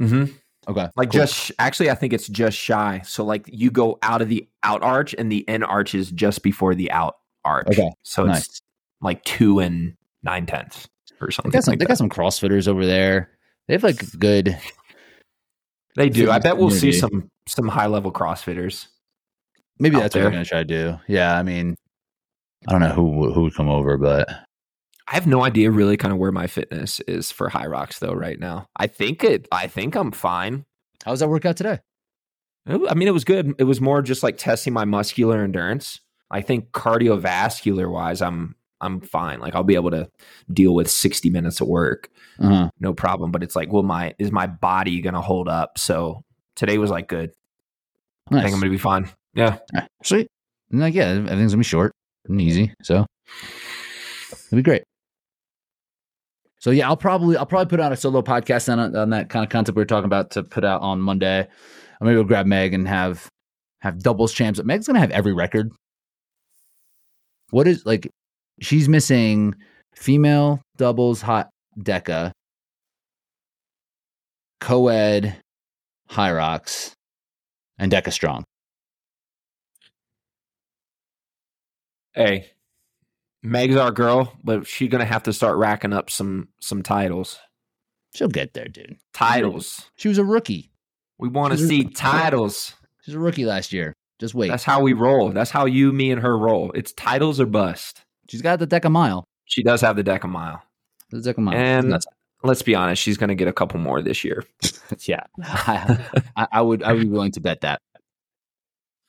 Mm-hmm. 0.00 0.32
Okay. 0.68 0.88
Like 0.96 1.10
cool. 1.10 1.20
just 1.20 1.52
actually, 1.58 1.90
I 1.90 1.94
think 1.94 2.12
it's 2.12 2.28
just 2.28 2.56
shy. 2.56 3.02
So 3.04 3.24
like 3.24 3.44
you 3.52 3.70
go 3.70 3.98
out 4.02 4.20
of 4.22 4.28
the 4.28 4.48
out 4.62 4.82
arch, 4.82 5.14
and 5.16 5.30
the 5.30 5.38
in 5.48 5.62
arch 5.62 5.94
is 5.94 6.10
just 6.10 6.42
before 6.42 6.74
the 6.74 6.90
out 6.90 7.14
arch. 7.44 7.66
Okay, 7.68 7.90
So 8.02 8.26
it's 8.26 8.60
like 9.00 9.22
two 9.24 9.60
and 9.60 9.94
nine 10.22 10.44
tenths 10.46 10.88
or 11.20 11.28
They 11.28 11.32
something. 11.34 11.50
got 11.52 11.64
some. 11.64 11.72
like 11.72 11.78
they 11.78 11.84
got 11.86 11.98
some 11.98 12.10
CrossFitters 12.10 12.66
over 12.68 12.84
there. 12.84 13.30
They 13.68 13.74
have 13.74 13.84
like 13.84 14.00
good. 14.18 14.58
They 15.96 16.10
do. 16.10 16.30
I 16.30 16.38
bet 16.38 16.58
we'll 16.58 16.70
see 16.70 16.92
some 16.92 17.28
some 17.48 17.68
high 17.68 17.86
level 17.86 18.12
CrossFitters. 18.12 18.88
Maybe 19.78 19.96
that's 19.96 20.04
what 20.04 20.12
there. 20.12 20.22
they're 20.22 20.30
gonna 20.30 20.44
try 20.44 20.58
to 20.58 20.64
do. 20.64 20.98
Yeah, 21.08 21.36
I 21.36 21.42
mean, 21.42 21.74
I 22.68 22.72
don't 22.72 22.80
know 22.80 22.92
who 22.92 23.32
who 23.32 23.42
would 23.42 23.54
come 23.54 23.68
over, 23.68 23.96
but 23.96 24.28
I 25.08 25.14
have 25.14 25.26
no 25.26 25.44
idea 25.44 25.70
really 25.70 25.96
kind 25.96 26.12
of 26.12 26.18
where 26.18 26.32
my 26.32 26.46
fitness 26.46 27.00
is 27.00 27.30
for 27.30 27.48
Hyrox 27.48 27.98
though 27.98 28.12
right 28.12 28.38
now. 28.38 28.66
I 28.76 28.86
think 28.88 29.24
it. 29.24 29.48
I 29.52 29.66
think 29.68 29.94
I'm 29.94 30.12
fine. 30.12 30.64
how 31.04 31.12
does 31.12 31.20
that 31.20 31.28
work 31.28 31.44
out 31.44 31.56
today? 31.56 31.80
I 32.68 32.94
mean, 32.94 33.06
it 33.06 33.12
was 33.12 33.24
good. 33.24 33.54
It 33.58 33.64
was 33.64 33.80
more 33.80 34.02
just 34.02 34.24
like 34.24 34.38
testing 34.38 34.72
my 34.72 34.84
muscular 34.84 35.42
endurance. 35.42 36.00
I 36.30 36.40
think 36.40 36.72
cardiovascular 36.72 37.88
wise, 37.88 38.20
I'm 38.20 38.56
I'm 38.80 39.00
fine. 39.00 39.40
Like 39.40 39.54
I'll 39.54 39.62
be 39.64 39.74
able 39.74 39.90
to 39.92 40.08
deal 40.52 40.74
with 40.74 40.90
60 40.90 41.30
minutes 41.30 41.60
of 41.60 41.68
work, 41.68 42.10
Uh-huh. 42.38 42.70
no 42.80 42.92
problem. 42.92 43.30
But 43.32 43.42
it's 43.42 43.56
like, 43.56 43.72
well, 43.72 43.82
my 43.82 44.14
is 44.18 44.30
my 44.32 44.46
body 44.46 45.00
gonna 45.00 45.22
hold 45.22 45.48
up? 45.48 45.78
So 45.78 46.22
today 46.56 46.78
was 46.78 46.90
like 46.90 47.08
good. 47.08 47.30
I 48.30 48.42
think 48.42 48.54
I'm 48.54 48.60
gonna 48.60 48.70
be 48.70 48.78
fine. 48.78 49.08
Yeah. 49.34 49.58
Sweet. 50.02 50.28
And 50.70 50.80
like, 50.80 50.94
yeah, 50.94 51.06
everything's 51.08 51.52
gonna 51.52 51.60
be 51.60 51.64
short 51.64 51.92
and 52.28 52.40
easy, 52.40 52.74
so 52.82 53.06
it'll 54.46 54.56
be 54.56 54.62
great. 54.62 54.82
So 56.58 56.70
yeah, 56.72 56.88
I'll 56.88 56.96
probably 56.96 57.36
I'll 57.36 57.46
probably 57.46 57.70
put 57.70 57.80
out 57.80 57.92
a 57.92 57.96
solo 57.96 58.22
podcast 58.22 58.70
on 58.72 58.96
on 58.96 59.10
that 59.10 59.28
kind 59.30 59.44
of 59.44 59.50
concept 59.50 59.76
we 59.76 59.80
were 59.82 59.86
talking 59.86 60.06
about 60.06 60.32
to 60.32 60.42
put 60.42 60.64
out 60.64 60.80
on 60.82 61.00
Monday. 61.00 61.40
I'm 61.40 62.04
gonna 62.06 62.14
go 62.16 62.24
grab 62.24 62.46
Meg 62.46 62.74
and 62.74 62.88
have 62.88 63.30
have 63.80 64.02
doubles 64.02 64.32
champs. 64.32 64.60
Meg's 64.64 64.86
gonna 64.86 64.98
have 64.98 65.12
every 65.12 65.32
record. 65.32 65.70
What 67.50 67.68
is 67.68 67.86
like? 67.86 68.10
She's 68.60 68.88
missing 68.88 69.54
female 69.94 70.60
doubles 70.76 71.20
hot 71.20 71.50
DEKA, 71.78 72.32
co-ed, 74.60 75.36
Hyrox, 76.10 76.92
and 77.78 77.92
DEKA 77.92 78.12
STRONG. 78.12 78.44
Hey, 82.14 82.50
Meg's 83.42 83.76
our 83.76 83.90
girl, 83.90 84.32
but 84.42 84.66
she's 84.66 84.88
gonna 84.88 85.04
have 85.04 85.24
to 85.24 85.32
start 85.32 85.58
racking 85.58 85.92
up 85.92 86.08
some 86.08 86.48
some 86.60 86.82
titles. 86.82 87.38
She'll 88.14 88.28
get 88.28 88.54
there, 88.54 88.68
dude. 88.68 88.96
Titles. 89.12 89.90
She 89.96 90.08
was 90.08 90.16
a 90.16 90.24
rookie. 90.24 90.70
We 91.18 91.28
want 91.28 91.52
to 91.52 91.58
see 91.58 91.84
titles. 91.84 92.74
She's 93.02 93.14
a 93.14 93.18
rookie 93.18 93.44
last 93.44 93.72
year. 93.72 93.92
Just 94.18 94.34
wait. 94.34 94.48
That's 94.48 94.64
how 94.64 94.80
we 94.80 94.94
roll. 94.94 95.30
That's 95.30 95.50
how 95.50 95.66
you, 95.66 95.92
me, 95.92 96.10
and 96.10 96.22
her 96.22 96.36
roll. 96.38 96.72
It's 96.72 96.92
titles 96.94 97.38
or 97.38 97.46
bust. 97.46 98.05
She's 98.28 98.42
got 98.42 98.58
the 98.58 98.66
DEKAMILE. 98.66 99.24
She 99.46 99.62
does 99.62 99.80
have 99.80 99.96
the 99.96 100.04
DEKAMILE. 100.04 100.60
The 101.10 101.18
DEKAMILE. 101.18 101.54
And 101.54 101.98
let's 102.42 102.62
be 102.62 102.74
honest, 102.74 103.02
she's 103.02 103.16
going 103.16 103.28
to 103.28 103.34
get 103.34 103.48
a 103.48 103.52
couple 103.52 103.78
more 103.80 104.02
this 104.02 104.24
year. 104.24 104.44
yeah, 105.04 105.24
I, 105.42 106.48
I- 106.52 106.62
would. 106.62 106.82
I 106.82 106.92
would 106.92 107.02
be 107.02 107.08
willing 107.08 107.32
to 107.32 107.40
bet 107.40 107.60
that. 107.62 107.80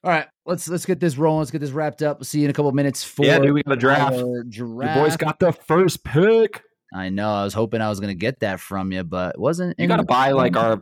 All 0.04 0.12
right, 0.12 0.28
let's 0.46 0.70
let's 0.70 0.86
get 0.86 1.00
this 1.00 1.18
rolling. 1.18 1.40
Let's 1.40 1.52
get 1.52 1.60
this 1.60 1.72
wrapped 1.72 2.02
up. 2.04 2.20
We'll 2.20 2.26
see 2.26 2.40
you 2.40 2.46
in 2.46 2.52
a 2.52 2.54
couple 2.54 2.72
minutes 2.72 3.04
for 3.04 3.26
yeah, 3.26 3.40
dude, 3.40 3.54
we 3.54 3.64
got 3.64 3.74
a 3.74 3.78
draft. 3.78 4.16
our 4.16 4.44
Your 4.50 4.68
boys 4.68 5.18
got 5.18 5.40
the 5.40 5.52
first 5.52 6.04
pick. 6.04 6.62
I 6.94 7.10
know. 7.10 7.34
I 7.34 7.44
was 7.44 7.54
hoping 7.54 7.82
I 7.82 7.90
was 7.90 8.00
going 8.00 8.12
to 8.12 8.20
get 8.20 8.40
that 8.40 8.60
from 8.60 8.92
you, 8.92 9.04
but 9.04 9.36
it 9.36 9.42
wasn't. 9.42 9.78
You 9.78 9.88
got 9.88 9.98
to 9.98 10.04
buy 10.04 10.32
like 10.32 10.56
our 10.56 10.82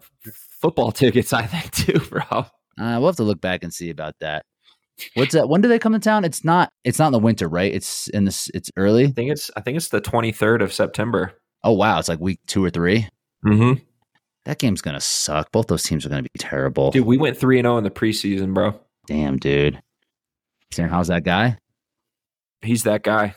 football 0.59 0.91
tickets, 0.91 1.33
I 1.33 1.47
think, 1.47 1.71
too, 1.71 1.99
bro. 2.09 2.21
Uh, 2.31 2.45
we'll 2.77 3.07
have 3.07 3.15
to 3.15 3.23
look 3.23 3.41
back 3.41 3.63
and 3.63 3.73
see 3.73 3.89
about 3.89 4.13
that. 4.19 4.45
What's 5.15 5.33
that? 5.33 5.49
When 5.49 5.61
do 5.61 5.67
they 5.67 5.79
come 5.79 5.93
to 5.93 5.99
town? 5.99 6.23
It's 6.23 6.43
not. 6.43 6.71
It's 6.83 6.99
not 6.99 7.07
in 7.07 7.13
the 7.13 7.19
winter, 7.19 7.47
right? 7.47 7.73
It's 7.73 8.07
in 8.09 8.25
this. 8.25 8.49
It's 8.53 8.71
early. 8.77 9.05
I 9.05 9.11
think 9.11 9.31
it's 9.31 9.51
I 9.55 9.61
think 9.61 9.77
it's 9.77 9.89
the 9.89 10.01
23rd 10.01 10.61
of 10.61 10.73
September. 10.73 11.33
Oh 11.63 11.73
wow! 11.73 11.99
It's 11.99 12.09
like 12.09 12.19
week 12.19 12.39
two 12.47 12.63
or 12.63 12.69
three. 12.69 13.07
Mm-hmm. 13.45 13.83
That 14.45 14.59
game's 14.59 14.81
gonna 14.81 15.01
suck. 15.01 15.51
Both 15.51 15.67
those 15.67 15.83
teams 15.83 16.05
are 16.05 16.09
gonna 16.09 16.23
be 16.23 16.29
terrible. 16.37 16.91
Dude, 16.91 17.05
we 17.05 17.17
went 17.17 17.37
3 17.37 17.59
and 17.59 17.65
0 17.65 17.77
in 17.77 17.83
the 17.83 17.89
preseason, 17.89 18.53
bro. 18.53 18.79
Damn, 19.07 19.37
dude. 19.37 19.81
Sam, 20.71 20.89
how's 20.89 21.07
that 21.07 21.23
guy? 21.23 21.57
He's 22.61 22.83
that 22.83 23.03
guy. 23.03 23.35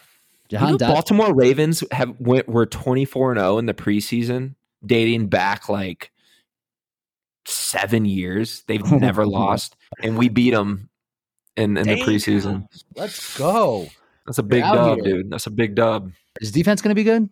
You 0.50 0.58
know, 0.58 0.78
Baltimore 0.78 1.34
Ravens 1.34 1.84
have 1.92 2.14
went 2.18 2.48
were 2.48 2.66
24 2.66 3.32
and 3.32 3.40
0 3.40 3.58
in 3.58 3.66
the 3.66 3.74
preseason, 3.74 4.54
dating 4.84 5.28
back 5.28 5.68
like 5.68 6.10
7 7.46 8.04
years. 8.04 8.62
They've 8.66 8.84
never 8.92 9.26
lost 9.26 9.76
and 10.02 10.16
we 10.16 10.28
beat 10.28 10.50
them 10.50 10.87
in 11.58 11.76
in 11.76 11.86
the 11.86 11.96
preseason. 11.96 12.66
Let's 12.96 13.36
go. 13.36 13.86
That's 14.26 14.38
a 14.38 14.42
big 14.42 14.62
out 14.62 14.74
dub, 14.74 14.98
here. 14.98 15.16
dude. 15.22 15.30
That's 15.30 15.46
a 15.46 15.50
big 15.50 15.74
dub. 15.74 16.12
Is 16.40 16.52
defense 16.52 16.80
gonna 16.80 16.94
be 16.94 17.04
good? 17.04 17.28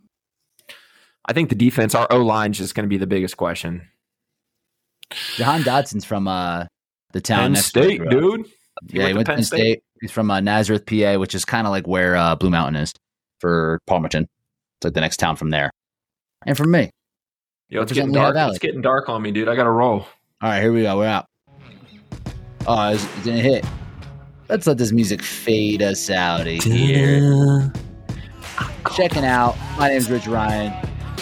I 1.27 1.33
think 1.33 1.49
the 1.49 1.55
defense, 1.57 1.95
our 1.95 2.07
O 2.11 2.19
line, 2.19 2.53
is 2.53 2.59
just 2.59 2.75
going 2.75 2.85
to 2.85 2.89
be 2.89 2.99
the 2.99 3.07
biggest 3.07 3.37
question. 3.37 3.89
Jahan 5.35 5.63
Dotson's 5.63 6.05
from 6.05 6.29
uh 6.29 6.67
the 7.13 7.21
town 7.21 7.41
Penn 7.41 7.53
next 7.53 7.73
to 7.73 7.81
where 7.81 7.89
I 7.89 7.95
State, 7.95 7.99
grew 7.99 8.07
up. 8.07 8.13
dude. 8.13 8.47
Yeah, 8.89 9.09
he 9.09 9.15
went 9.15 9.27
to 9.27 9.35
Penn 9.35 9.43
State. 9.43 9.83
He's 10.01 10.13
from 10.13 10.31
uh, 10.31 10.41
Nazareth, 10.41 10.85
PA, 10.87 11.17
which 11.17 11.35
is 11.35 11.45
kind 11.45 11.67
of 11.67 11.71
like 11.71 11.87
where 11.87 12.17
uh, 12.17 12.37
Blue 12.37 12.51
Mountain 12.51 12.77
is 12.83 12.93
for 13.41 13.81
Palmerton. 13.89 14.23
It's 14.23 14.85
like 14.85 14.93
the 14.93 15.01
next 15.01 15.17
town 15.17 15.37
from 15.37 15.51
there. 15.51 15.71
And 16.45 16.57
from 16.57 16.71
me. 16.71 16.91
Yo, 17.71 17.83
it's 17.83 17.93
getting 17.93 18.13
dark. 18.13 18.37
It's 18.37 18.59
getting 18.59 18.83
dark 18.83 19.09
on 19.09 19.23
me, 19.23 19.33
dude. 19.33 19.49
I 19.49 19.57
got 19.57 19.65
to 19.65 19.71
roll. 19.71 20.01
All 20.01 20.09
right, 20.43 20.61
here 20.61 20.73
we 20.73 20.83
go. 20.83 20.99
We're 20.99 21.07
out. 21.07 21.27
Oh, 22.67 22.93
it's, 22.93 23.05
it's 23.05 23.27
gonna 23.27 23.39
hit. 23.39 23.65
Let's 24.49 24.65
let 24.67 24.79
this 24.79 24.93
music 24.93 25.23
fade 25.23 25.83
us 25.83 26.09
out 26.09 26.43
of 26.43 26.63
here. 26.63 27.73
Checking 28.95 29.25
out. 29.25 29.57
My 29.77 29.89
name 29.89 29.97
is 29.97 30.09
Rich 30.09 30.29
Ryan. 30.29 30.73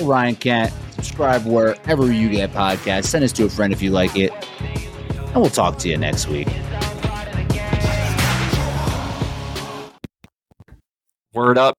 Ryan 0.02 0.36
Kent. 0.36 0.72
Subscribe 0.96 1.46
wherever 1.46 2.12
you 2.12 2.28
get 2.28 2.52
podcasts. 2.52 3.06
Send 3.06 3.24
us 3.24 3.32
to 3.32 3.44
a 3.44 3.48
friend 3.48 3.72
if 3.72 3.80
you 3.80 3.90
like 3.90 4.14
it. 4.14 4.30
And 5.16 5.36
we'll 5.36 5.48
talk 5.48 5.78
to 5.78 5.88
you 5.88 5.96
next 5.96 6.28
week. 6.28 6.48
Word 11.32 11.56
up. 11.56 11.76